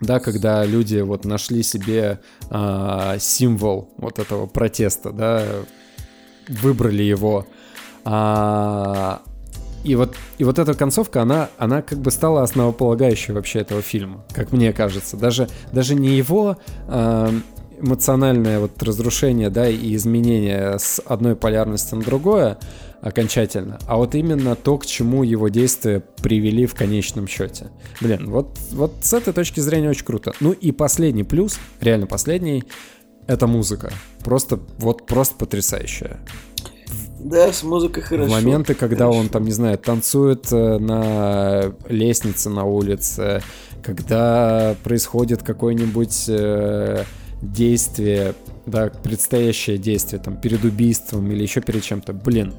да, 0.00 0.20
когда 0.20 0.64
люди 0.64 0.98
вот 0.98 1.24
нашли 1.24 1.62
себе 1.62 2.20
э, 2.50 3.16
символ 3.18 3.90
вот 3.96 4.18
этого 4.18 4.46
протеста, 4.46 5.10
да, 5.10 5.44
выбрали 6.48 7.02
его. 7.02 7.46
А, 8.04 9.22
и 9.84 9.94
вот, 9.94 10.16
и 10.38 10.44
вот 10.44 10.58
эта 10.58 10.74
концовка, 10.74 11.22
она, 11.22 11.50
она 11.58 11.82
как 11.82 11.98
бы 11.98 12.10
стала 12.10 12.42
основополагающей 12.42 13.32
вообще 13.32 13.60
этого 13.60 13.82
фильма, 13.82 14.24
как 14.32 14.52
мне 14.52 14.72
кажется. 14.72 15.16
Даже, 15.16 15.48
даже 15.72 15.94
не 15.94 16.16
его 16.16 16.58
э, 16.88 17.30
эмоциональное 17.80 18.60
вот 18.60 18.82
разрушение, 18.82 19.50
да, 19.50 19.68
и 19.68 19.94
изменение 19.94 20.78
с 20.78 21.00
одной 21.04 21.36
полярности 21.36 21.94
на 21.94 22.02
другое, 22.02 22.58
окончательно, 23.00 23.78
а 23.86 23.96
вот 23.96 24.14
именно 24.14 24.56
то, 24.56 24.78
к 24.78 24.86
чему 24.86 25.22
его 25.22 25.48
действия 25.48 26.02
привели 26.22 26.66
в 26.66 26.74
конечном 26.74 27.28
счете. 27.28 27.68
Блин, 28.00 28.30
вот, 28.30 28.58
вот 28.70 28.92
с 29.02 29.12
этой 29.12 29.32
точки 29.32 29.60
зрения 29.60 29.90
очень 29.90 30.04
круто. 30.04 30.32
Ну 30.40 30.52
и 30.52 30.72
последний 30.72 31.24
плюс, 31.24 31.58
реально 31.80 32.06
последний, 32.06 32.64
это 33.26 33.46
музыка. 33.46 33.92
Просто, 34.24 34.58
вот 34.78 35.06
просто 35.06 35.36
потрясающая. 35.36 36.18
Да, 37.20 37.52
с 37.52 37.62
музыкой 37.62 38.02
хорошо. 38.02 38.30
Моменты, 38.30 38.74
когда 38.74 39.04
хорошо. 39.06 39.20
он 39.20 39.28
там, 39.28 39.44
не 39.44 39.52
знаю, 39.52 39.76
танцует 39.78 40.50
э, 40.52 40.78
на 40.78 41.72
лестнице 41.88 42.48
на 42.48 42.64
улице, 42.64 43.42
когда 43.82 44.76
происходит 44.84 45.42
какое-нибудь 45.42 46.24
э, 46.28 47.04
действие, 47.42 48.34
да, 48.66 48.90
предстоящее 49.02 49.78
действие, 49.78 50.20
там, 50.22 50.36
перед 50.36 50.64
убийством 50.64 51.30
или 51.30 51.42
еще 51.42 51.60
перед 51.60 51.82
чем-то. 51.82 52.12
Блин, 52.12 52.54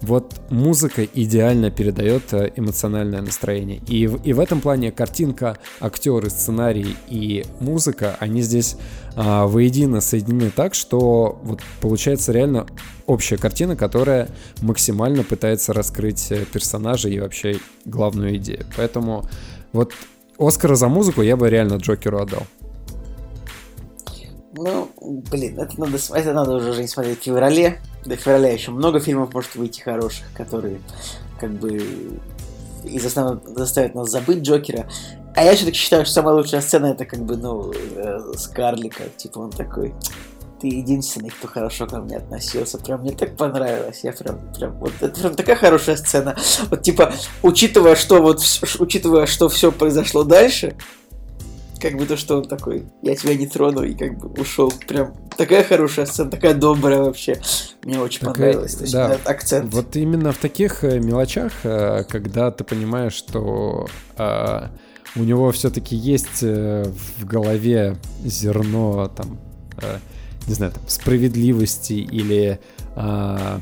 вот 0.00 0.34
музыка 0.50 1.04
идеально 1.04 1.70
передает 1.70 2.32
э, 2.32 2.52
эмоциональное 2.56 3.20
настроение. 3.20 3.80
И 3.88 4.02
и 4.02 4.32
в 4.32 4.40
этом 4.40 4.60
плане 4.60 4.92
картинка, 4.92 5.58
актеры, 5.80 6.30
сценарий 6.30 6.96
и 7.08 7.44
музыка, 7.60 8.16
они 8.20 8.42
здесь 8.42 8.76
а, 9.16 9.46
воедино 9.46 10.00
соединены 10.00 10.50
так, 10.50 10.74
что 10.74 11.40
вот 11.42 11.60
получается 11.80 12.30
реально 12.32 12.66
общая 13.06 13.36
картина, 13.36 13.74
которая 13.74 14.28
максимально 14.60 15.24
пытается 15.24 15.72
раскрыть 15.72 16.30
э, 16.30 16.44
персонажа 16.44 17.08
и 17.08 17.18
вообще 17.18 17.56
главную 17.84 18.36
идею. 18.36 18.64
Поэтому 18.76 19.24
вот 19.72 19.92
Оскара 20.38 20.76
за 20.76 20.88
музыку 20.88 21.22
я 21.22 21.36
бы 21.36 21.50
реально 21.50 21.74
Джокеру 21.74 22.20
отдал. 22.20 22.46
Ну, 24.60 24.90
блин, 25.30 25.60
это 25.60 25.78
надо, 25.78 25.98
это 26.14 26.32
надо 26.32 26.56
уже 26.56 26.82
не 26.82 26.88
смотреть 26.88 27.20
в 27.20 27.22
феврале. 27.22 27.80
До 28.04 28.16
февраля 28.16 28.52
еще 28.52 28.72
много 28.72 28.98
фильмов 28.98 29.32
может 29.32 29.54
выйти 29.54 29.80
хороших, 29.80 30.26
которые 30.34 30.80
как 31.38 31.52
бы 31.52 31.80
и 32.84 32.98
заставят, 32.98 33.44
заставят 33.56 33.94
нас 33.94 34.10
забыть 34.10 34.38
Джокера. 34.38 34.88
А 35.36 35.44
я 35.44 35.54
все-таки 35.54 35.78
считаю, 35.78 36.04
что 36.04 36.14
самая 36.14 36.34
лучшая 36.34 36.60
сцена 36.60 36.86
это 36.86 37.04
как 37.04 37.20
бы, 37.24 37.36
ну, 37.36 37.72
э, 37.72 38.32
с 38.36 38.48
Карлика. 38.48 39.04
Типа 39.16 39.38
он 39.38 39.50
такой, 39.50 39.94
ты 40.60 40.66
единственный, 40.66 41.30
кто 41.30 41.46
хорошо 41.46 41.86
ко 41.86 42.00
мне 42.00 42.16
относился. 42.16 42.78
Прям 42.78 43.02
мне 43.02 43.12
так 43.12 43.36
понравилось. 43.36 44.00
Я 44.02 44.12
прям, 44.12 44.40
прям, 44.54 44.72
вот 44.78 44.92
это 45.00 45.20
прям 45.20 45.36
такая 45.36 45.54
хорошая 45.54 45.96
сцена. 45.96 46.36
Вот 46.70 46.82
типа, 46.82 47.12
учитывая, 47.42 47.94
что 47.94 48.20
вот, 48.20 48.42
учитывая, 48.80 49.26
что 49.26 49.48
все 49.48 49.70
произошло 49.70 50.24
дальше, 50.24 50.76
как 51.80 51.96
бы 51.96 52.06
то, 52.06 52.16
что 52.16 52.38
он 52.38 52.48
такой, 52.48 52.86
я 53.02 53.14
тебя 53.14 53.34
не 53.34 53.46
трону, 53.46 53.82
и 53.82 53.94
как 53.94 54.18
бы 54.18 54.28
ушел. 54.40 54.72
Прям 54.86 55.14
такая 55.36 55.64
хорошая 55.64 56.06
сцена, 56.06 56.30
такая 56.30 56.54
добрая 56.54 57.00
вообще. 57.00 57.40
Мне 57.84 58.00
очень 58.00 58.20
такая, 58.20 58.34
понравилось. 58.34 58.74
То 58.74 58.82
есть, 58.82 58.92
да, 58.92 59.16
акцент. 59.24 59.72
Вот 59.72 59.96
именно 59.96 60.32
в 60.32 60.38
таких 60.38 60.84
э, 60.84 60.98
мелочах, 60.98 61.52
э, 61.64 62.04
когда 62.08 62.50
ты 62.50 62.64
понимаешь, 62.64 63.14
что 63.14 63.86
а, 64.16 64.70
у 65.16 65.20
него 65.20 65.50
все-таки 65.52 65.96
есть 65.96 66.42
э, 66.42 66.84
в 67.18 67.24
голове 67.24 67.96
зерно 68.24 69.08
там, 69.08 69.38
не 70.46 70.54
знаю, 70.54 70.72
там, 70.72 70.82
справедливости 70.86 71.92
или 71.92 72.60
а, 72.96 73.60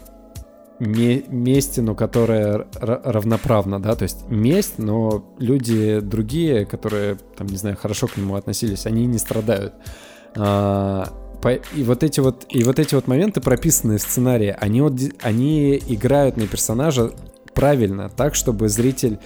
месть, 0.79 1.79
но 1.79 1.95
которая 1.95 2.67
равноправна, 2.81 3.81
да, 3.81 3.95
то 3.95 4.03
есть 4.03 4.29
месть, 4.29 4.79
но 4.79 5.25
люди 5.39 6.01
другие, 6.01 6.67
которые, 6.67 7.17
там, 7.37 7.47
не 7.47 7.57
знаю, 7.57 7.77
хорошо 7.77 8.07
к 8.09 8.17
нему 8.17 8.35
относились, 8.35 8.87
они 8.87 9.07
не 9.07 9.19
страдают. 9.19 9.75
А, 10.37 11.09
и 11.75 11.83
вот 11.85 12.03
эти 12.03 12.21
вот, 12.21 12.45
и 12.51 12.65
вот 12.65 12.79
эти 12.79 12.95
вот 12.95 13.07
моменты, 13.07 13.41
прописанные 13.41 13.99
в 13.99 14.03
сценарии, 14.03 14.55
они, 14.59 14.81
вот, 14.81 14.95
они 15.23 15.77
играют 15.77 16.37
на 16.37 16.47
персонажа 16.47 17.13
правильно, 17.55 18.11
так, 18.11 18.35
чтобы 18.35 18.69
зритель 18.69 19.19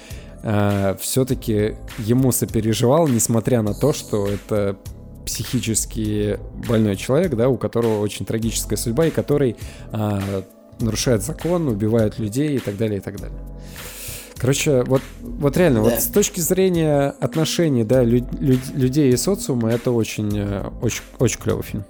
э, 0.42 0.96
все-таки 1.00 1.76
ему 1.98 2.30
сопереживал, 2.30 3.08
несмотря 3.08 3.62
на 3.62 3.74
то, 3.74 3.92
что 3.92 4.28
это 4.28 4.76
психически 5.24 6.38
больной 6.68 6.96
человек, 6.96 7.34
да, 7.34 7.48
у 7.48 7.56
которого 7.56 8.00
очень 8.00 8.26
трагическая 8.26 8.76
судьба, 8.76 9.06
и 9.06 9.10
который 9.10 9.56
э, 9.92 10.42
нарушает 10.80 11.22
закон, 11.22 11.68
убивает 11.68 12.18
людей 12.18 12.56
и 12.56 12.58
так 12.58 12.76
далее, 12.76 12.98
и 12.98 13.00
так 13.00 13.20
далее. 13.20 13.38
Короче, 14.36 14.82
вот, 14.84 15.02
вот 15.20 15.56
реально, 15.58 15.84
да. 15.84 15.90
вот 15.90 16.00
с 16.00 16.06
точки 16.06 16.40
зрения 16.40 17.14
отношений, 17.20 17.84
да, 17.84 18.02
лю- 18.02 18.26
лю- 18.38 18.58
людей 18.72 19.12
и 19.12 19.16
социума, 19.16 19.70
это 19.70 19.90
очень, 19.90 20.30
э, 20.34 20.70
очень, 20.80 21.02
очень 21.18 21.38
клевый 21.38 21.62
фильм. 21.62 21.84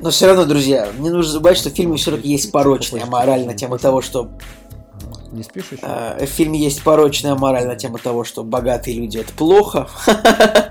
Но 0.00 0.10
все 0.10 0.26
равно, 0.26 0.44
друзья, 0.44 0.88
не 0.98 1.10
нужно 1.10 1.32
забывать, 1.32 1.56
что 1.56 1.70
в 1.70 1.72
фильме 1.72 1.96
все-таки 1.96 2.28
есть 2.28 2.52
порочная 2.52 3.06
мораль 3.06 3.44
на 3.44 3.54
тему 3.54 3.78
того, 3.78 4.02
что 4.02 4.30
не 5.32 5.42
спишь 5.42 5.72
еще? 5.72 5.84
в 5.84 6.26
фильме 6.26 6.58
есть 6.58 6.82
порочная 6.82 7.34
мораль 7.34 7.66
на 7.66 7.76
тему 7.76 7.98
того, 7.98 8.24
что 8.24 8.44
богатые 8.44 8.96
люди 8.96 9.18
это 9.18 9.32
плохо. 9.32 9.88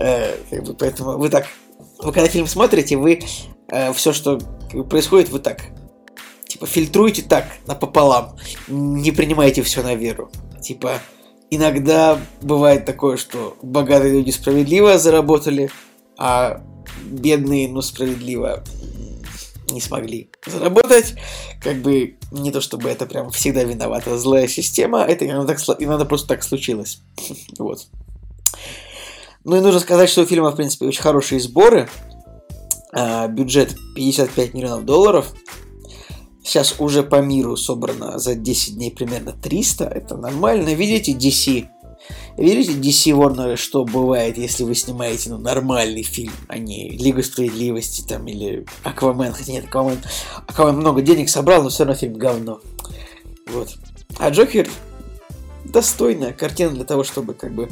Э, 0.00 0.36
поэтому 0.78 1.18
вы 1.18 1.28
так, 1.28 1.46
вы 1.98 2.12
когда 2.12 2.28
фильм 2.28 2.46
смотрите, 2.46 2.96
вы 2.96 3.20
э, 3.68 3.92
все, 3.92 4.12
что 4.12 4.38
происходит, 4.88 5.30
вы 5.30 5.38
так 5.38 5.62
типа 6.48 6.66
фильтруйте 6.66 7.22
так 7.22 7.46
напополам, 7.66 8.36
не 8.68 9.12
принимайте 9.12 9.62
все 9.62 9.82
на 9.82 9.94
веру. 9.94 10.30
Типа 10.62 11.00
иногда 11.50 12.18
бывает 12.42 12.84
такое, 12.84 13.16
что 13.16 13.56
богатые 13.62 14.14
люди 14.14 14.30
справедливо 14.30 14.98
заработали, 14.98 15.70
а 16.16 16.62
бедные, 17.04 17.68
ну, 17.68 17.82
справедливо 17.82 18.64
не 19.70 19.80
смогли 19.80 20.30
заработать. 20.46 21.14
Как 21.62 21.76
бы 21.76 22.16
не 22.32 22.50
то 22.50 22.60
чтобы 22.60 22.88
это 22.88 23.06
прям 23.06 23.30
всегда 23.30 23.64
виновата 23.64 24.16
злая 24.18 24.48
система, 24.48 25.02
это 25.02 25.26
иногда, 25.26 25.54
так, 25.54 25.76
иногда 25.78 26.04
просто 26.04 26.28
так 26.28 26.42
случилось. 26.42 27.00
вот. 27.58 27.86
Ну 29.44 29.56
и 29.56 29.60
нужно 29.60 29.80
сказать, 29.80 30.10
что 30.10 30.22
у 30.22 30.26
фильма, 30.26 30.50
в 30.50 30.56
принципе, 30.56 30.86
очень 30.86 31.02
хорошие 31.02 31.40
сборы. 31.40 31.88
А, 32.92 33.28
бюджет 33.28 33.76
55 33.94 34.54
миллионов 34.54 34.84
долларов. 34.84 35.34
Сейчас 36.42 36.76
уже 36.78 37.02
по 37.02 37.20
миру 37.20 37.56
собрано 37.56 38.18
за 38.18 38.34
10 38.34 38.76
дней 38.76 38.90
примерно 38.90 39.32
300. 39.32 39.84
Это 39.84 40.16
нормально. 40.16 40.74
Видите, 40.74 41.12
DC. 41.12 41.68
Видите, 42.38 42.72
DC 42.72 43.14
Warner, 43.14 43.56
что 43.56 43.84
бывает, 43.84 44.38
если 44.38 44.64
вы 44.64 44.74
снимаете 44.74 45.30
ну, 45.30 45.38
нормальный 45.38 46.04
фильм, 46.04 46.32
а 46.46 46.56
не 46.56 46.88
Лигу 46.90 47.22
Справедливости 47.22 48.02
там 48.02 48.26
или 48.28 48.64
Аквамен. 48.84 49.32
Хотя 49.32 49.52
нет, 49.52 49.64
Аквамен, 49.66 49.98
Аквамен 50.46 50.76
много 50.76 51.02
денег 51.02 51.28
собрал, 51.28 51.62
но 51.62 51.68
все 51.68 51.84
равно 51.84 51.98
фильм 51.98 52.14
говно. 52.14 52.60
Вот. 53.48 53.76
А 54.18 54.30
Джокер 54.30 54.68
достойная 55.64 56.32
картина 56.32 56.70
для 56.70 56.84
того, 56.84 57.04
чтобы 57.04 57.34
как 57.34 57.52
бы 57.54 57.68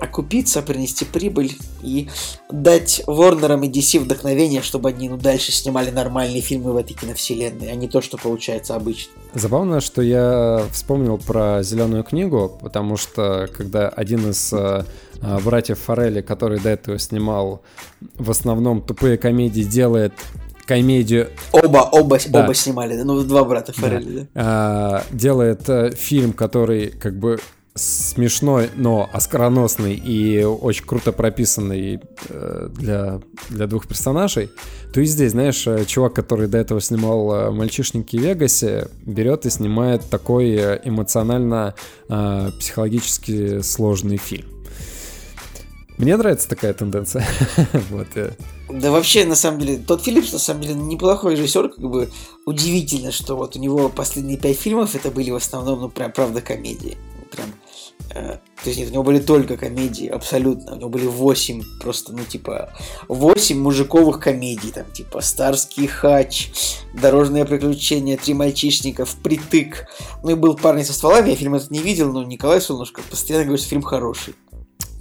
окупиться, 0.00 0.62
принести 0.62 1.04
прибыль 1.04 1.56
и 1.82 2.08
дать 2.50 3.02
Ворнерам 3.06 3.62
и 3.62 3.68
DC 3.68 4.00
вдохновение, 4.00 4.62
чтобы 4.62 4.90
они 4.90 5.08
ну, 5.08 5.16
дальше 5.16 5.52
снимали 5.52 5.90
нормальные 5.90 6.40
фильмы 6.40 6.72
в 6.72 6.76
этой 6.76 6.94
киновселенной, 6.94 7.70
а 7.70 7.74
не 7.74 7.88
то, 7.88 8.00
что 8.00 8.16
получается 8.16 8.74
обычно. 8.74 9.12
Забавно, 9.34 9.80
что 9.80 10.02
я 10.02 10.64
вспомнил 10.72 11.18
про 11.18 11.62
зеленую 11.62 12.04
книгу, 12.04 12.58
потому 12.60 12.96
что 12.96 13.48
когда 13.56 13.88
один 13.88 14.30
из 14.30 14.52
э, 14.52 14.84
э 15.20 15.38
братьев 15.44 15.78
Форелли, 15.80 16.20
который 16.20 16.60
до 16.60 16.70
этого 16.70 16.98
снимал 16.98 17.62
в 18.14 18.30
основном 18.30 18.82
тупые 18.82 19.18
комедии, 19.18 19.62
делает 19.62 20.12
комедию. 20.68 21.30
Оба, 21.52 21.88
оба, 21.90 22.18
да. 22.28 22.44
оба 22.44 22.54
снимали, 22.54 23.00
ну 23.02 23.22
два 23.24 23.42
брата 23.44 23.72
Форелли, 23.72 24.20
да. 24.20 24.20
да. 24.20 24.28
А, 24.34 25.04
делает 25.10 25.68
э, 25.68 25.92
фильм, 25.92 26.32
который 26.32 26.90
как 26.90 27.18
бы 27.18 27.40
смешной, 27.78 28.70
но 28.74 29.08
оскароносный 29.12 29.94
и 29.94 30.42
очень 30.44 30.84
круто 30.84 31.12
прописанный 31.12 32.00
э, 32.28 32.68
для, 32.72 33.20
для 33.48 33.66
двух 33.66 33.86
персонажей, 33.86 34.50
то 34.92 35.00
и 35.00 35.04
здесь, 35.04 35.32
знаешь, 35.32 35.66
э, 35.66 35.84
чувак, 35.86 36.14
который 36.14 36.48
до 36.48 36.58
этого 36.58 36.80
снимал 36.80 37.32
э, 37.32 37.50
«Мальчишники 37.50 38.16
в 38.16 38.20
Вегасе», 38.20 38.88
берет 39.06 39.46
и 39.46 39.50
снимает 39.50 40.04
такой 40.10 40.56
эмоционально 40.84 41.74
психологически 42.08 43.60
сложный 43.60 44.16
фильм. 44.16 44.46
Мне 45.98 46.16
нравится 46.16 46.48
такая 46.48 46.72
тенденция. 46.74 47.26
вот. 47.90 48.06
Да 48.68 48.90
вообще, 48.90 49.24
на 49.24 49.34
самом 49.34 49.60
деле, 49.60 49.78
тот 49.78 50.04
Филлипс, 50.04 50.32
на 50.32 50.38
самом 50.38 50.62
деле, 50.62 50.74
неплохой 50.74 51.34
режиссер, 51.34 51.70
как 51.70 51.90
бы 51.90 52.08
удивительно, 52.46 53.10
что 53.10 53.36
вот 53.36 53.56
у 53.56 53.58
него 53.58 53.88
последние 53.88 54.38
пять 54.38 54.58
фильмов 54.58 54.94
это 54.94 55.10
были 55.10 55.30
в 55.30 55.36
основном, 55.36 55.80
ну, 55.80 55.88
прям, 55.88 56.12
правда, 56.12 56.40
комедии. 56.40 56.96
Э, 58.10 58.38
то 58.62 58.70
есть 58.70 58.78
нет, 58.78 58.90
у 58.90 58.92
него 58.92 59.02
были 59.02 59.18
только 59.18 59.56
комедии, 59.56 60.06
абсолютно. 60.06 60.72
У 60.72 60.76
него 60.76 60.88
были 60.88 61.06
8, 61.06 61.62
просто, 61.80 62.12
ну, 62.12 62.24
типа, 62.24 62.72
8 63.08 63.58
мужиковых 63.58 64.20
комедий, 64.20 64.70
там, 64.70 64.84
типа, 64.92 65.20
Старский 65.20 65.86
хач, 65.86 66.50
Дорожное 66.94 67.44
приключение, 67.44 68.16
Три 68.16 68.34
мальчишника, 68.34 69.04
Впритык. 69.04 69.86
Ну 70.22 70.30
и 70.30 70.34
был 70.34 70.56
парень 70.56 70.84
со 70.84 70.92
стволами, 70.92 71.30
я 71.30 71.36
фильм 71.36 71.54
этот 71.54 71.70
не 71.70 71.80
видел, 71.80 72.12
но 72.12 72.22
Николай 72.22 72.60
Солнышко 72.60 73.02
постоянно 73.08 73.44
говорит, 73.44 73.60
что 73.60 73.70
фильм 73.70 73.82
хороший. 73.82 74.34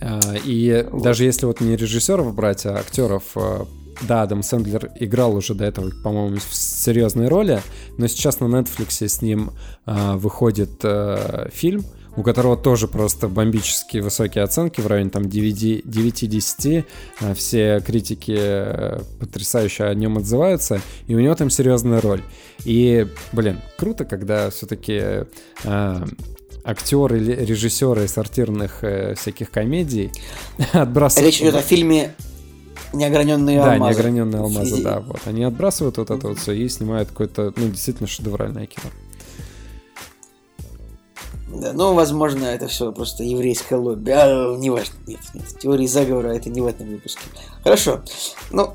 А, 0.01 0.35
и 0.43 0.85
вот. 0.91 1.01
даже 1.01 1.23
если 1.23 1.45
вот 1.45 1.61
не 1.61 1.75
режиссеров 1.75 2.33
брать, 2.35 2.65
а 2.65 2.75
актеров, 2.75 3.23
э, 3.35 3.65
да, 4.01 4.23
Адам 4.23 4.43
Сэндлер 4.43 4.91
играл 4.99 5.35
уже 5.35 5.53
до 5.55 5.65
этого, 5.65 5.91
по-моему, 6.03 6.37
в 6.37 6.55
серьезной 6.55 7.27
роли, 7.27 7.61
но 7.97 8.07
сейчас 8.07 8.39
на 8.39 8.45
Netflix 8.45 9.07
с 9.07 9.21
ним 9.21 9.51
э, 9.85 10.15
выходит 10.15 10.79
э, 10.83 11.49
фильм, 11.51 11.83
у 12.17 12.23
которого 12.23 12.57
тоже 12.57 12.87
просто 12.87 13.27
бомбические 13.29 14.01
высокие 14.01 14.43
оценки 14.43 14.81
в 14.81 14.87
районе 14.87 15.11
там 15.11 15.23
9-10. 15.23 16.85
А, 17.21 17.33
все 17.35 17.79
критики 17.85 18.35
э, 18.37 18.99
потрясающе 19.19 19.85
о 19.85 19.93
нем 19.93 20.17
отзываются, 20.17 20.81
и 21.05 21.15
у 21.15 21.19
него 21.19 21.35
там 21.35 21.51
серьезная 21.51 22.01
роль. 22.01 22.23
И, 22.65 23.07
блин, 23.31 23.61
круто, 23.77 24.03
когда 24.03 24.49
все-таки 24.49 25.27
а, 25.63 26.05
актеры 26.63 27.19
или 27.19 27.33
режиссеры 27.33 28.07
сортирных 28.07 28.83
э, 28.83 29.13
всяких 29.13 29.51
комедий 29.51 30.11
отбрасывают... 30.73 31.27
Речь 31.27 31.41
идет 31.41 31.55
о 31.55 31.61
фильме 31.61 32.15
Неограненные 32.93 33.59
алмазы. 33.59 33.79
Да, 33.79 33.89
неограненные 33.89 34.41
алмазы, 34.41 34.83
да. 34.83 34.99
Вот. 35.01 35.19
Они 35.25 35.43
отбрасывают 35.43 35.97
вот 35.97 36.09
это 36.09 36.29
вот 36.29 36.39
все 36.39 36.53
и 36.53 36.69
снимают 36.69 37.09
какое-то, 37.09 37.53
ну, 37.55 37.67
действительно 37.67 38.07
шедевральное 38.07 38.65
кино. 38.65 38.89
Да, 41.59 41.73
ну, 41.73 41.93
возможно, 41.93 42.45
это 42.45 42.67
все 42.67 42.91
просто 42.91 43.23
еврейское 43.23 43.77
лобби. 43.77 44.11
А, 44.11 44.55
неважно. 44.57 44.93
Нет, 45.07 45.19
нет. 45.33 45.45
Теории 45.59 45.87
заговора 45.87 46.29
это 46.29 46.49
не 46.49 46.61
в 46.61 46.67
этом 46.67 46.87
выпуске. 46.87 47.21
Хорошо. 47.63 48.01
Ну, 48.51 48.73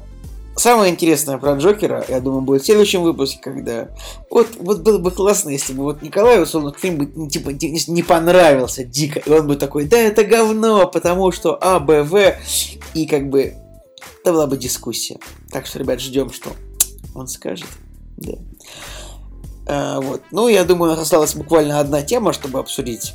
самое 0.57 0.91
интересное 0.91 1.39
про 1.39 1.55
Джокера, 1.55 2.05
я 2.09 2.21
думаю, 2.21 2.43
будет 2.43 2.63
в 2.63 2.67
следующем 2.67 3.03
выпуске, 3.03 3.39
когда... 3.41 3.89
Вот, 4.31 4.49
вот 4.59 4.81
было 4.81 4.99
бы 4.99 5.13
классно, 5.13 5.51
если 5.51 5.73
бы 5.75 5.85
вот 5.85 6.03
Николаю, 6.03 6.43
условно, 6.43 6.75
фильм 6.77 6.99
бы, 6.99 7.13
ну, 7.15 7.29
типа, 7.29 7.51
не 7.51 8.03
понравился 8.03 8.85
дико, 8.85 9.21
и 9.21 9.31
он 9.31 9.47
бы 9.47 9.57
такой, 9.57 9.85
да, 9.85 9.99
это 9.99 10.25
говно, 10.25 10.89
потому 10.89 11.31
что 11.31 11.57
А, 11.61 11.79
Б, 11.79 12.03
В, 12.03 12.35
и 12.95 13.07
как 13.07 13.29
бы... 13.31 13.55
Это 14.23 14.33
была 14.33 14.47
бы 14.47 14.57
дискуссия. 14.57 15.19
Так 15.51 15.67
что, 15.67 15.79
ребят, 15.79 16.01
ждем, 16.01 16.33
что 16.33 16.51
он 17.15 17.29
скажет. 17.29 17.69
Да. 18.17 18.35
А, 19.66 20.01
вот. 20.01 20.22
Ну, 20.30 20.48
я 20.48 20.64
думаю, 20.64 20.93
у 20.93 20.94
нас 20.94 21.02
осталась 21.02 21.34
буквально 21.34 21.80
одна 21.80 22.02
тема, 22.02 22.32
чтобы 22.32 22.59
обсудить. 22.59 23.14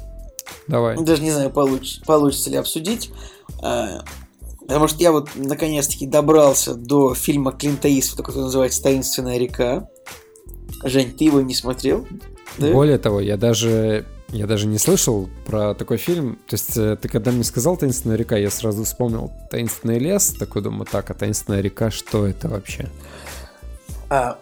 Давай. 0.67 0.97
Даже 0.97 1.21
не 1.21 1.31
знаю, 1.31 1.49
получ, 1.49 2.01
получится 2.05 2.49
ли 2.49 2.57
обсудить. 2.57 3.11
А, 3.61 4.03
потому 4.61 4.87
что 4.87 4.99
я 5.01 5.11
вот 5.11 5.29
наконец-таки 5.35 6.05
добрался 6.05 6.75
до 6.75 7.13
фильма 7.13 7.51
Клинта 7.51 7.87
Иствуда, 7.87 8.23
который 8.23 8.43
называется 8.43 8.83
«Таинственная 8.83 9.37
река». 9.37 9.89
Жень, 10.83 11.13
ты 11.17 11.25
его 11.25 11.41
не 11.41 11.55
смотрел? 11.55 12.07
Да? 12.57 12.71
Более 12.71 12.97
того, 12.97 13.19
я 13.19 13.37
даже 13.37 14.05
я 14.29 14.45
даже 14.45 14.67
не 14.67 14.77
слышал 14.77 15.29
про 15.45 15.73
такой 15.73 15.97
фильм. 15.97 16.37
То 16.47 16.55
есть 16.55 16.75
э, 16.75 16.97
ты 17.01 17.07
когда 17.07 17.31
мне 17.31 17.43
сказал 17.43 17.77
«Таинственная 17.77 18.17
река», 18.17 18.35
я 18.37 18.49
сразу 18.49 18.83
вспомнил 18.83 19.31
«Таинственный 19.49 19.99
лес». 19.99 20.35
Такой 20.37 20.61
думаю, 20.61 20.85
так, 20.85 21.09
а 21.09 21.13
«Таинственная 21.13 21.61
река» 21.61 21.91
что 21.91 22.27
это 22.27 22.49
вообще? 22.49 22.89
А, 24.09 24.37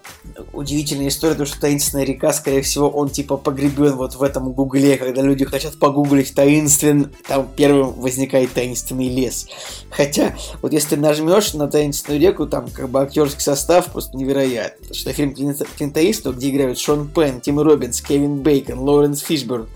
удивительная 0.53 1.07
история, 1.07 1.33
потому 1.33 1.47
что 1.47 1.59
таинственная 1.59 2.05
река, 2.05 2.31
скорее 2.33 2.61
всего, 2.61 2.89
он 2.89 3.09
типа 3.09 3.37
погребен 3.37 3.95
вот 3.95 4.15
в 4.15 4.21
этом 4.21 4.51
гугле, 4.51 4.97
когда 4.97 5.21
люди 5.21 5.43
хотят 5.45 5.79
погуглить 5.79 6.35
таинствен, 6.35 7.11
там 7.27 7.47
первым 7.55 7.93
возникает 7.93 8.51
таинственный 8.53 9.09
лес. 9.09 9.47
Хотя, 9.89 10.35
вот 10.61 10.71
если 10.73 10.95
нажмешь 10.95 11.53
на 11.53 11.67
таинственную 11.67 12.21
реку, 12.21 12.45
там 12.45 12.69
как 12.69 12.89
бы 12.89 13.01
актерский 13.01 13.41
состав 13.41 13.91
просто 13.91 14.15
невероятный. 14.17 14.87
Потому 14.87 14.95
что 14.95 15.13
фильм 15.13 15.33
Клинта 15.33 16.11
Иствуда, 16.11 16.37
где 16.37 16.49
играют 16.51 16.77
Шон 16.77 17.07
Пен, 17.07 17.41
Тим 17.41 17.59
Робинс, 17.59 18.01
Кевин 18.01 18.37
Бейкон, 18.37 18.79
Лоуренс 18.79 19.21
Фишберн, 19.21 19.67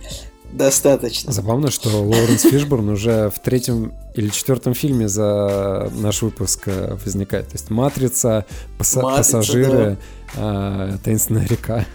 Достаточно. 0.52 1.32
Забавно, 1.32 1.70
что 1.70 1.90
Лоуренс 1.90 2.42
Фишборн 2.42 2.90
уже 2.90 3.30
в 3.30 3.40
третьем 3.40 3.94
или 4.16 4.30
четвертом 4.30 4.74
фильме 4.74 5.08
за 5.08 5.92
наш 5.96 6.22
выпуск 6.22 6.64
э, 6.66 6.98
возникает. 7.04 7.48
То 7.48 7.54
есть 7.54 7.70
«Матрица», 7.70 8.46
пас- 8.78 8.96
Матрица 8.96 9.38
«Пассажиры», 9.38 9.98
да. 10.36 10.92
э, 10.94 10.98
«Таинственная 11.04 11.48
река». 11.48 11.86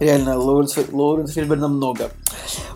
Реально, 0.00 0.38
Лоуренс, 0.38 0.76
Лоуренс 0.92 1.32
Фишберна 1.32 1.68
много. 1.68 2.10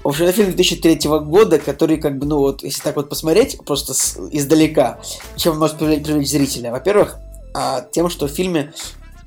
В 0.02 0.08
общем, 0.08 0.24
это 0.24 0.32
фильм 0.32 0.46
2003 0.52 1.08
года, 1.20 1.58
который, 1.58 1.98
как 1.98 2.18
бы, 2.18 2.26
ну 2.26 2.38
вот, 2.38 2.62
если 2.62 2.82
так 2.82 2.96
вот 2.96 3.08
посмотреть, 3.08 3.58
просто 3.64 3.92
с, 3.92 4.16
издалека, 4.30 5.00
чем 5.36 5.58
может 5.58 5.76
привлечь, 5.76 6.02
привлечь 6.02 6.30
зрителя. 6.30 6.70
Во-первых, 6.70 7.18
а, 7.52 7.82
тем, 7.92 8.08
что 8.08 8.26
в 8.26 8.30
фильме 8.30 8.72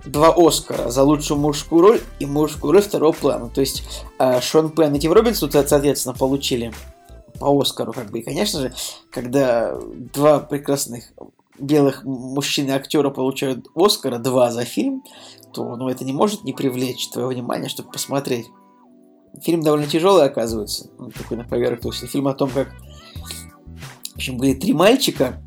два 0.06 0.34
Оскара 0.36 0.90
за 0.90 1.04
лучшую 1.04 1.40
мужскую 1.40 1.82
роль 1.82 2.02
и 2.20 2.26
мужскую 2.26 2.74
роль 2.74 2.82
второго 2.82 3.14
плана. 3.14 3.50
То 3.50 3.62
есть 3.62 3.84
э, 4.20 4.42
Шон 4.42 4.72
Пен 4.72 4.94
и 4.96 5.00
Тим 5.00 5.14
Робинс 5.14 5.40
тут, 5.40 5.54
соответственно, 5.54 6.16
получили 6.16 6.74
по 7.40 7.60
Оскару, 7.60 7.94
как 7.94 8.12
бы. 8.12 8.20
И, 8.20 8.24
конечно 8.24 8.62
же, 8.62 8.74
когда 9.12 9.78
два 10.14 10.40
прекрасных 10.40 11.14
белых 11.60 12.04
мужчины-актера 12.04 13.10
получают 13.10 13.68
Оскара, 13.76 14.18
два 14.18 14.52
за 14.52 14.66
фильм, 14.66 15.04
то 15.54 15.76
ну, 15.76 15.88
это 15.88 16.04
не 16.04 16.14
может 16.14 16.44
не 16.44 16.54
привлечь 16.54 17.10
твое 17.10 17.28
внимание, 17.28 17.70
чтобы 17.70 17.92
посмотреть. 17.92 18.48
Фильм 19.42 19.62
довольно 19.62 19.88
тяжелый, 19.88 20.26
оказывается. 20.26 20.90
Он 21.00 21.12
такой 21.12 21.38
на 21.38 21.44
поверхности. 21.44 22.06
Фильм 22.06 22.28
о 22.28 22.34
том, 22.34 22.50
как 22.50 22.70
в 24.14 24.16
общем, 24.16 24.38
были 24.38 24.54
три 24.54 24.74
мальчика, 24.74 25.42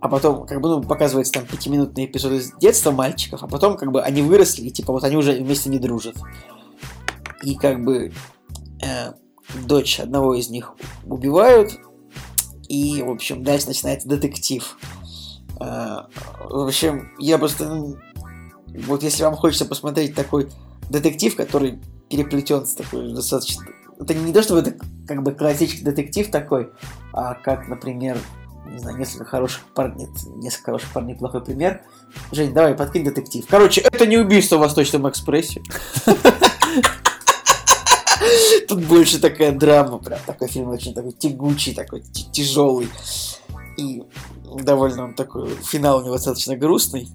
а 0.00 0.08
потом, 0.08 0.46
как 0.46 0.60
бы, 0.60 0.68
ну, 0.68 0.82
показывается 0.82 1.34
там 1.34 1.46
пятиминутные 1.46 2.06
эпизоды 2.06 2.40
с 2.40 2.52
детства 2.58 2.90
мальчиков, 2.90 3.42
а 3.42 3.46
потом, 3.46 3.76
как 3.76 3.92
бы, 3.92 4.02
они 4.02 4.22
выросли, 4.22 4.62
и, 4.62 4.70
типа, 4.70 4.92
вот 4.92 5.04
они 5.04 5.16
уже 5.16 5.32
вместе 5.32 5.68
не 5.68 5.78
дружат. 5.78 6.16
И, 7.42 7.54
как 7.54 7.84
бы, 7.84 8.12
э, 8.82 9.12
дочь 9.66 10.00
одного 10.00 10.34
из 10.34 10.48
них 10.48 10.74
убивают, 11.04 11.78
и, 12.68 13.02
в 13.02 13.10
общем, 13.10 13.44
дальше 13.44 13.68
начинается 13.68 14.08
детектив. 14.08 14.78
Э, 15.60 16.04
в 16.48 16.66
общем, 16.66 17.10
я 17.18 17.36
просто, 17.36 17.68
ну, 17.68 17.96
вот 18.86 19.02
если 19.02 19.22
вам 19.22 19.34
хочется 19.34 19.66
посмотреть 19.66 20.14
такой 20.14 20.48
детектив, 20.88 21.36
который 21.36 21.78
переплетен 22.08 22.66
с 22.66 22.74
такой 22.74 23.12
достаточно... 23.12 23.64
Это 23.98 24.14
не 24.14 24.32
то, 24.32 24.42
чтобы 24.42 24.60
это 24.60 24.74
как 25.06 25.22
бы 25.22 25.32
классический 25.32 25.84
детектив 25.84 26.30
такой, 26.30 26.70
а 27.12 27.34
как, 27.34 27.68
например, 27.68 28.18
не 28.66 28.78
знаю, 28.78 28.98
несколько 28.98 29.24
хороших 29.24 29.64
парней, 29.74 30.08
несколько 30.36 30.66
хороших 30.66 30.92
парней, 30.92 31.16
плохой 31.16 31.42
пример. 31.42 31.82
Жень, 32.32 32.52
давай, 32.52 32.74
подкинь 32.74 33.04
детектив. 33.04 33.44
Короче, 33.48 33.80
это 33.80 34.06
не 34.06 34.18
убийство 34.18 34.56
в 34.56 34.60
Восточном 34.60 35.08
экспрессе. 35.08 35.62
Тут 38.68 38.84
больше 38.84 39.20
такая 39.20 39.52
драма, 39.52 39.98
прям 39.98 40.20
такой 40.26 40.48
фильм 40.48 40.68
очень 40.68 40.94
такой 40.94 41.12
тягучий, 41.12 41.74
такой 41.74 42.02
тяжелый. 42.32 42.88
И 43.76 44.02
довольно 44.62 45.04
он 45.04 45.14
такой, 45.14 45.50
финал 45.64 45.98
у 45.98 46.02
него 46.02 46.14
достаточно 46.14 46.56
грустный 46.56 47.08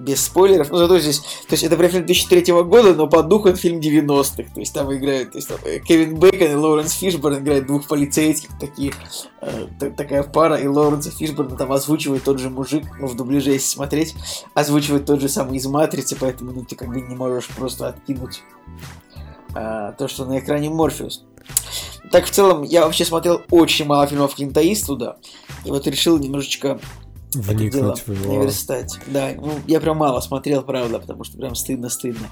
без 0.00 0.24
спойлеров. 0.24 0.70
Но 0.70 0.78
зато 0.78 0.98
здесь, 0.98 1.20
то 1.20 1.52
есть 1.52 1.62
это 1.62 1.76
прям 1.76 1.90
фильм 1.90 2.06
2003 2.06 2.52
года, 2.62 2.94
но 2.94 3.06
по 3.06 3.22
духу 3.22 3.48
это 3.48 3.58
фильм 3.58 3.80
90-х. 3.80 4.50
То 4.54 4.60
есть 4.60 4.74
там 4.74 4.92
играют, 4.94 5.32
то 5.32 5.38
есть 5.38 5.48
там 5.48 5.58
э, 5.64 5.78
Кевин 5.80 6.16
Бейкон 6.16 6.50
и 6.50 6.54
Лоуренс 6.54 6.92
Фишборн 6.94 7.38
играют 7.38 7.66
двух 7.66 7.86
полицейских, 7.86 8.50
такие, 8.58 8.92
э, 9.40 9.66
такая 9.96 10.22
пара, 10.22 10.56
и 10.56 10.66
Лоуренса 10.66 11.10
Фишборна 11.10 11.56
там 11.56 11.72
озвучивает 11.72 12.24
тот 12.24 12.38
же 12.38 12.50
мужик, 12.50 12.84
ну 12.98 13.06
в 13.06 13.16
дубляже 13.16 13.52
если 13.52 13.68
смотреть, 13.68 14.14
озвучивает 14.54 15.06
тот 15.06 15.20
же 15.20 15.28
самый 15.28 15.58
из 15.58 15.66
Матрицы, 15.66 16.16
поэтому 16.18 16.52
ну 16.52 16.64
ты 16.64 16.76
как 16.76 16.88
бы 16.88 17.00
не 17.00 17.14
можешь 17.14 17.48
просто 17.48 17.88
откинуть 17.88 18.42
э, 19.54 19.92
то, 19.98 20.08
что 20.08 20.24
на 20.24 20.38
экране 20.38 20.70
Морфеус. 20.70 21.24
Так, 22.10 22.24
в 22.24 22.30
целом, 22.30 22.62
я 22.64 22.86
вообще 22.86 23.04
смотрел 23.04 23.42
очень 23.50 23.84
мало 23.86 24.06
фильмов 24.06 24.34
Клинта 24.34 24.60
Иствуда, 24.60 25.18
и 25.64 25.70
вот 25.70 25.86
решил 25.86 26.18
немножечко 26.18 26.80
Вникнуть 27.34 28.06
в 28.06 28.12
его... 28.12 28.34
Наверстать. 28.34 28.98
Да, 29.06 29.30
ну, 29.36 29.52
я 29.66 29.80
прям 29.80 29.96
мало 29.96 30.20
смотрел, 30.20 30.62
правда, 30.62 30.98
потому 30.98 31.24
что 31.24 31.36
прям 31.38 31.54
стыдно-стыдно. 31.54 32.26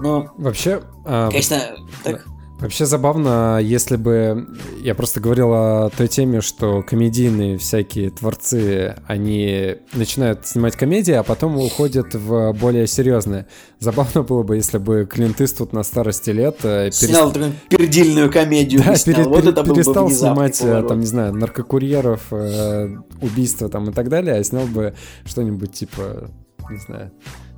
Но... 0.00 0.32
Вообще... 0.38 0.82
А... 1.04 1.28
Конечно, 1.28 1.60
так... 2.04 2.26
Вообще 2.60 2.84
забавно, 2.84 3.58
если 3.58 3.96
бы 3.96 4.46
я 4.82 4.94
просто 4.94 5.18
говорил 5.18 5.50
о 5.52 5.90
той 5.96 6.08
теме, 6.08 6.42
что 6.42 6.82
комедийные 6.82 7.56
всякие 7.56 8.10
творцы, 8.10 8.96
они 9.06 9.76
начинают 9.94 10.46
снимать 10.46 10.76
комедии, 10.76 11.14
а 11.14 11.22
потом 11.22 11.56
уходят 11.56 12.14
в 12.14 12.52
более 12.52 12.86
серьезные. 12.86 13.46
Забавно 13.78 14.22
было 14.22 14.42
бы, 14.42 14.56
если 14.56 14.76
бы 14.76 15.08
Клинт 15.10 15.40
Иствуд 15.40 15.72
на 15.72 15.82
старости 15.82 16.30
лет 16.30 16.58
э, 16.62 16.90
снял 16.92 17.32
такую 17.32 17.52
пердильную 17.70 18.30
комедию. 18.30 18.82
Да, 18.84 18.94
пере, 18.94 19.24
вот 19.24 19.40
пере, 19.40 19.52
это 19.52 19.64
перестал 19.64 20.08
бы 20.08 20.12
снимать, 20.12 20.60
э, 20.60 20.64
поворот. 20.64 20.88
там, 20.88 21.00
не 21.00 21.06
знаю, 21.06 21.34
наркокурьеров, 21.34 22.26
э, 22.30 22.94
убийства 23.22 23.70
там 23.70 23.88
и 23.88 23.92
так 23.94 24.10
далее, 24.10 24.34
а 24.34 24.44
снял 24.44 24.66
бы 24.66 24.94
что-нибудь 25.24 25.72
типа, 25.72 26.30
не 26.70 26.76
знаю, 26.76 27.10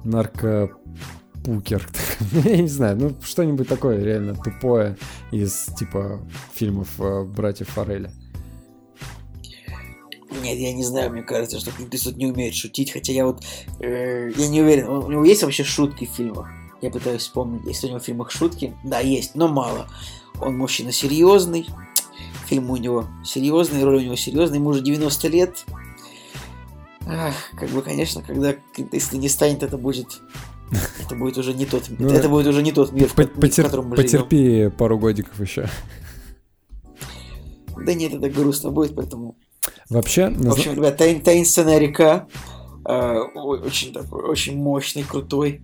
нарко 0.04 0.70
Пукер. 1.44 1.88
Я 2.44 2.56
не 2.56 2.68
знаю, 2.68 2.96
ну 2.96 3.14
что-нибудь 3.22 3.68
такое 3.68 4.02
реально 4.02 4.34
тупое 4.34 4.96
из 5.30 5.66
типа 5.76 6.20
фильмов 6.54 6.88
э, 6.98 7.24
братьев 7.24 7.68
Форели. 7.70 8.10
Нет, 10.42 10.58
я 10.58 10.72
не 10.72 10.82
знаю, 10.82 11.10
мне 11.12 11.22
кажется, 11.22 11.60
что 11.60 11.70
Клинт 11.70 11.94
не 12.16 12.26
умеет 12.26 12.54
шутить, 12.54 12.90
хотя 12.90 13.12
я 13.12 13.26
вот, 13.26 13.44
э, 13.80 14.30
я 14.34 14.48
не 14.48 14.62
уверен, 14.62 14.88
у 14.88 15.10
него 15.10 15.24
есть 15.24 15.42
вообще 15.42 15.62
шутки 15.62 16.06
в 16.06 16.10
фильмах? 16.10 16.48
Я 16.80 16.90
пытаюсь 16.90 17.22
вспомнить, 17.22 17.64
есть 17.66 17.84
у 17.84 17.88
него 17.88 18.00
в 18.00 18.04
фильмах 18.04 18.30
шутки? 18.30 18.74
Да, 18.82 19.00
есть, 19.00 19.34
но 19.34 19.46
мало. 19.46 19.88
Он 20.40 20.56
мужчина 20.56 20.90
серьезный, 20.90 21.66
фильм 22.46 22.70
у 22.70 22.76
него 22.76 23.06
серьезный, 23.24 23.84
роль 23.84 23.98
у 23.98 24.00
него 24.00 24.16
серьезная, 24.16 24.58
ему 24.58 24.70
уже 24.70 24.80
90 24.80 25.28
лет. 25.28 25.64
Ах, 27.06 27.34
как 27.56 27.68
бы, 27.70 27.82
конечно, 27.82 28.22
когда 28.22 28.54
Клинт 28.74 28.92
не 29.12 29.28
станет, 29.28 29.62
это 29.62 29.76
будет 29.76 30.22
это 31.00 31.14
будет 31.14 31.38
уже 31.38 31.54
не 31.54 31.66
тот, 31.66 31.84
ну, 31.98 32.08
это 32.08 32.28
будет 32.28 32.46
уже 32.46 32.62
не 32.62 32.72
тот 32.72 32.92
мир, 32.92 33.08
по 33.14 33.24
потер, 33.24 33.64
в 33.64 33.66
котором 33.66 33.88
мы 33.88 33.96
Потерпи 33.96 34.36
живем. 34.36 34.70
пару 34.72 34.98
годиков 34.98 35.38
еще. 35.40 35.68
Да 37.76 37.94
нет, 37.94 38.14
это 38.14 38.30
грустно 38.30 38.70
будет, 38.70 38.94
поэтому... 38.94 39.36
Вообще... 39.88 40.30
В 40.30 40.52
общем, 40.52 40.74
ребят, 40.74 40.96
таин, 40.96 41.20
таинственная 41.20 41.78
река, 41.78 42.26
э, 42.86 43.18
очень 43.18 43.92
такой, 43.92 44.22
очень 44.24 44.56
мощный, 44.56 45.02
крутой. 45.02 45.62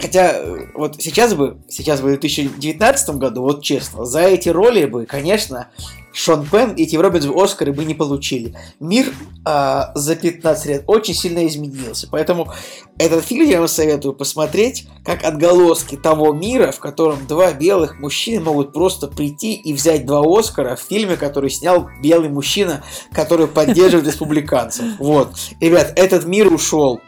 Хотя, 0.00 0.32
э, 0.32 0.66
вот 0.74 0.96
сейчас 1.00 1.34
бы, 1.34 1.58
сейчас 1.68 2.00
бы 2.00 2.08
в 2.08 2.10
2019 2.20 3.16
году, 3.16 3.42
вот 3.42 3.62
честно, 3.62 4.04
за 4.04 4.22
эти 4.22 4.48
роли 4.48 4.86
бы, 4.86 5.06
конечно, 5.06 5.68
Шон 6.16 6.46
Пен 6.46 6.72
и 6.72 6.86
Тим 6.86 7.02
Робинс 7.02 7.26
Оскары 7.26 7.74
бы 7.74 7.84
не 7.84 7.92
получили. 7.92 8.54
Мир 8.80 9.12
а, 9.44 9.92
за 9.94 10.16
15 10.16 10.66
лет 10.66 10.84
очень 10.86 11.12
сильно 11.12 11.46
изменился. 11.46 12.08
Поэтому 12.10 12.50
этот 12.98 13.22
фильм 13.22 13.46
я 13.46 13.58
вам 13.58 13.68
советую 13.68 14.14
посмотреть 14.14 14.86
как 15.04 15.24
отголоски 15.24 15.96
того 15.96 16.32
мира, 16.32 16.72
в 16.72 16.80
котором 16.80 17.26
два 17.26 17.52
белых 17.52 18.00
мужчины 18.00 18.40
могут 18.40 18.72
просто 18.72 19.08
прийти 19.08 19.52
и 19.52 19.74
взять 19.74 20.06
два 20.06 20.22
Оскара 20.26 20.76
в 20.76 20.80
фильме, 20.80 21.18
который 21.18 21.50
снял 21.50 21.90
белый 22.02 22.30
мужчина, 22.30 22.82
который 23.12 23.46
поддерживает 23.46 24.06
республиканцев. 24.08 24.86
Вот. 24.98 25.34
Ребят, 25.60 25.92
этот 25.96 26.24
мир 26.24 26.50
ушел. 26.50 27.02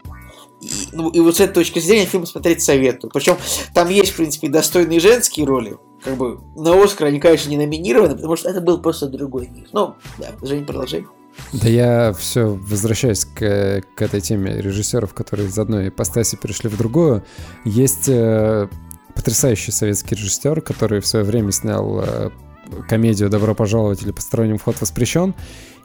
И, 0.61 0.89
ну, 0.91 1.09
и 1.09 1.19
вот 1.19 1.37
с 1.37 1.39
этой 1.39 1.53
точки 1.53 1.79
зрения 1.79 2.05
фильм 2.05 2.25
смотреть 2.25 2.61
советую. 2.61 3.11
Причем 3.13 3.37
там 3.73 3.89
есть, 3.89 4.11
в 4.11 4.15
принципе, 4.17 4.49
достойные 4.49 4.99
женские 4.99 5.45
роли 5.45 5.77
как 6.03 6.15
бы 6.15 6.39
на 6.55 6.81
Оскар 6.81 7.07
они, 7.07 7.19
конечно, 7.19 7.49
не 7.49 7.57
номинированы, 7.57 8.15
потому 8.15 8.35
что 8.35 8.49
это 8.49 8.61
был 8.61 8.81
просто 8.81 9.07
другой 9.07 9.49
мир. 9.49 9.67
Ну, 9.73 9.95
да, 10.17 10.27
Жень, 10.41 10.65
продолжай. 10.65 11.05
Да 11.53 11.69
я 11.69 12.13
все 12.13 12.47
возвращаюсь 12.47 13.25
к, 13.25 13.83
к 13.95 14.01
этой 14.01 14.21
теме 14.21 14.61
режиссеров, 14.61 15.13
которые 15.13 15.47
из 15.49 15.57
одной 15.57 15.89
ипостаси 15.89 16.35
перешли 16.35 16.69
в 16.69 16.77
другую. 16.77 17.23
Есть 17.65 18.09
э, 18.09 18.67
потрясающий 19.15 19.71
советский 19.71 20.15
режиссер, 20.15 20.61
который 20.61 20.99
в 20.99 21.07
свое 21.07 21.23
время 21.23 21.51
снял 21.51 22.01
э, 22.01 22.29
комедию 22.87 23.29
«Добро 23.29 23.55
пожаловать» 23.55 24.01
или 24.01 24.11
«Посторонним 24.11 24.57
вход 24.57 24.79
воспрещен». 24.81 25.33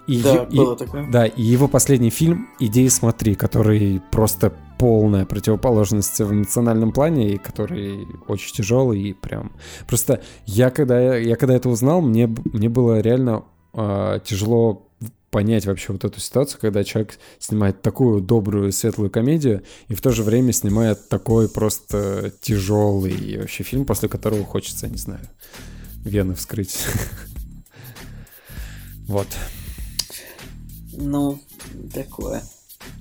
И, 0.07 0.23
да, 0.23 0.47
и, 0.51 0.57
было 0.57 0.77
такое. 0.77 1.11
Да, 1.11 1.27
и 1.27 1.43
его 1.43 1.69
последний 1.69 2.11
фильм 2.11 2.49
«Идеи 2.59 2.89
смотри», 2.89 3.35
который 3.35 4.03
просто 4.11 4.53
полная 4.79 5.25
противоположность 5.25 6.21
в 6.21 6.33
национальном 6.33 6.93
плане, 6.93 7.35
и 7.35 7.39
который 7.39 8.07
очень 8.29 8.55
тяжелый 8.55 9.01
и 9.01 9.13
прям... 9.13 9.53
Просто 9.87 10.23
я 10.47 10.71
когда, 10.71 11.17
я 11.17 11.37
когда 11.37 11.55
это 11.55 11.69
узнал, 11.69 12.01
мне, 12.01 12.27
мне 12.27 12.69
было 12.69 13.01
реально 13.01 13.45
э, 13.73 14.21
тяжело 14.25 14.89
понять 15.35 15.67
вообще 15.67 15.93
вот 15.93 16.05
эту 16.05 16.21
ситуацию, 16.21 16.61
когда 16.61 16.85
человек 16.85 17.19
снимает 17.41 17.83
такую 17.83 18.21
добрую, 18.21 18.71
светлую 18.71 19.11
комедию 19.11 19.65
и 19.89 19.95
в 19.95 20.01
то 20.01 20.13
же 20.13 20.23
время 20.23 20.53
снимает 20.53 21.09
такой 21.09 21.49
просто 21.49 22.33
тяжелый 22.41 23.39
вообще 23.39 23.65
фильм, 23.65 23.85
после 23.85 24.09
которого 24.09 24.45
хочется, 24.45 24.89
не 24.89 24.97
знаю, 24.97 25.29
вены 26.05 26.35
вскрыть. 26.35 26.79
Вот. 29.07 29.27
Ну, 30.93 31.39
такое. 31.93 32.43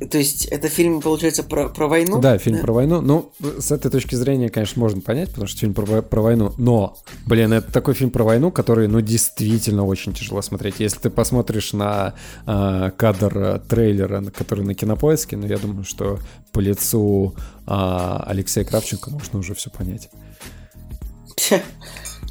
То 0.09 0.17
есть 0.17 0.45
это 0.45 0.69
фильм, 0.69 1.01
получается, 1.01 1.43
про, 1.43 1.69
про 1.69 1.87
войну? 1.87 2.19
Да, 2.19 2.37
фильм 2.37 2.57
да? 2.57 2.61
про 2.63 2.73
войну. 2.73 3.01
Ну, 3.01 3.31
с 3.59 3.71
этой 3.71 3.89
точки 3.89 4.15
зрения, 4.15 4.49
конечно, 4.49 4.79
можно 4.81 5.01
понять, 5.01 5.29
потому 5.29 5.47
что 5.47 5.59
фильм 5.59 5.73
про, 5.73 6.01
про 6.01 6.21
войну. 6.21 6.53
Но, 6.57 6.97
блин, 7.25 7.53
это 7.53 7.71
такой 7.71 7.93
фильм 7.93 8.11
про 8.11 8.23
войну, 8.23 8.51
который, 8.51 8.87
ну, 8.87 9.01
действительно 9.01 9.85
очень 9.85 10.13
тяжело 10.13 10.41
смотреть. 10.41 10.79
Если 10.79 10.99
ты 10.99 11.09
посмотришь 11.09 11.73
на 11.73 12.13
э, 12.45 12.91
кадр 12.95 13.37
э, 13.37 13.59
трейлера, 13.67 14.23
который 14.23 14.65
на 14.65 14.73
кинопоиске, 14.73 15.37
ну, 15.37 15.47
я 15.47 15.57
думаю, 15.57 15.83
что 15.83 16.19
по 16.51 16.59
лицу 16.59 17.35
э, 17.65 18.19
Алексея 18.25 18.65
Кравченко 18.65 19.11
можно 19.11 19.39
уже 19.39 19.53
все 19.53 19.69
понять. 19.69 20.09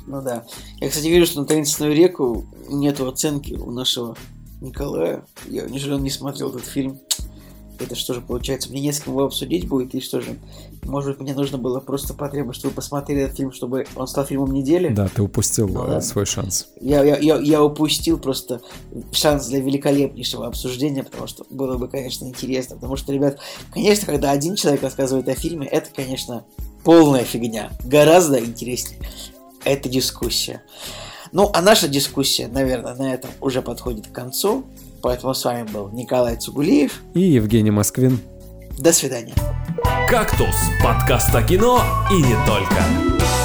Ну 0.06 0.20
да. 0.20 0.44
Я, 0.80 0.88
кстати, 0.88 1.06
вижу, 1.06 1.26
что 1.26 1.40
на 1.40 1.46
таинственную 1.46 1.94
реку 1.94 2.46
нету 2.68 3.08
оценки 3.08 3.54
у 3.54 3.70
нашего 3.70 4.16
Николая. 4.60 5.24
Я, 5.48 5.62
неужели 5.62 5.94
он 5.94 6.02
не 6.02 6.10
смотрел 6.10 6.50
этот 6.50 6.64
фильм? 6.64 7.00
Это 7.78 7.94
что 7.94 8.15
же 8.15 8.20
получается? 8.20 8.70
Мне 8.70 8.81
не 8.81 8.93
с 8.93 9.01
кем 9.01 9.15
его 9.15 9.24
обсудить 9.24 9.66
будет, 9.69 9.94
и 9.94 10.01
что 10.01 10.20
же? 10.20 10.36
Может 10.85 11.11
быть, 11.11 11.20
мне 11.20 11.35
нужно 11.35 11.59
было 11.59 11.81
просто 11.81 12.15
потребовать, 12.15 12.57
чтобы 12.57 12.70
вы 12.70 12.77
посмотрели 12.77 13.23
этот 13.23 13.36
фильм, 13.36 13.53
чтобы 13.53 13.86
он 13.97 14.07
стал 14.07 14.24
фильмом 14.24 14.53
недели? 14.53 14.89
Да, 14.89 15.09
ты 15.09 15.23
упустил 15.23 15.69
ну, 15.69 15.86
да. 15.86 16.01
свой 16.01 16.27
шанс. 16.27 16.69
Я, 16.81 17.03
я, 17.05 17.19
я, 17.19 17.39
я 17.39 17.62
упустил 17.62 18.19
просто 18.19 18.61
шанс 19.12 19.47
для 19.47 19.61
великолепнейшего 19.61 20.47
обсуждения, 20.47 21.03
потому 21.03 21.27
что 21.27 21.44
было 21.51 21.77
бы, 21.77 21.89
конечно, 21.89 22.24
интересно. 22.27 22.77
Потому 22.77 22.97
что, 22.97 23.12
ребят, 23.12 23.39
конечно, 23.73 24.07
когда 24.07 24.31
один 24.31 24.55
человек 24.55 24.82
рассказывает 24.82 25.28
о 25.28 25.35
фильме, 25.35 25.66
это, 25.66 25.90
конечно, 25.94 26.44
полная 26.85 27.24
фигня. 27.24 27.73
Гораздо 27.85 28.39
интереснее. 28.39 29.01
Это 29.65 29.89
дискуссия. 29.89 30.62
Ну, 31.32 31.51
а 31.55 31.62
наша 31.62 31.89
дискуссия, 31.89 32.47
наверное, 32.47 32.94
на 32.94 33.15
этом 33.15 33.31
уже 33.40 33.62
подходит 33.62 34.09
к 34.09 34.12
концу. 34.12 34.65
Поэтому 35.02 35.34
с 35.34 35.44
вами 35.44 35.68
был 35.68 35.90
Николай 35.90 36.36
Цугулиев 36.36 37.02
и 37.14 37.20
Евгений 37.20 37.72
Москвин. 37.72 38.20
До 38.78 38.92
свидания. 38.92 39.34
«Кактус»– 40.08 40.54
подкаст 40.82 41.34
о 41.34 41.42
кино 41.42 41.82
и 42.10 42.22
не 42.22 42.36
только. 42.46 43.41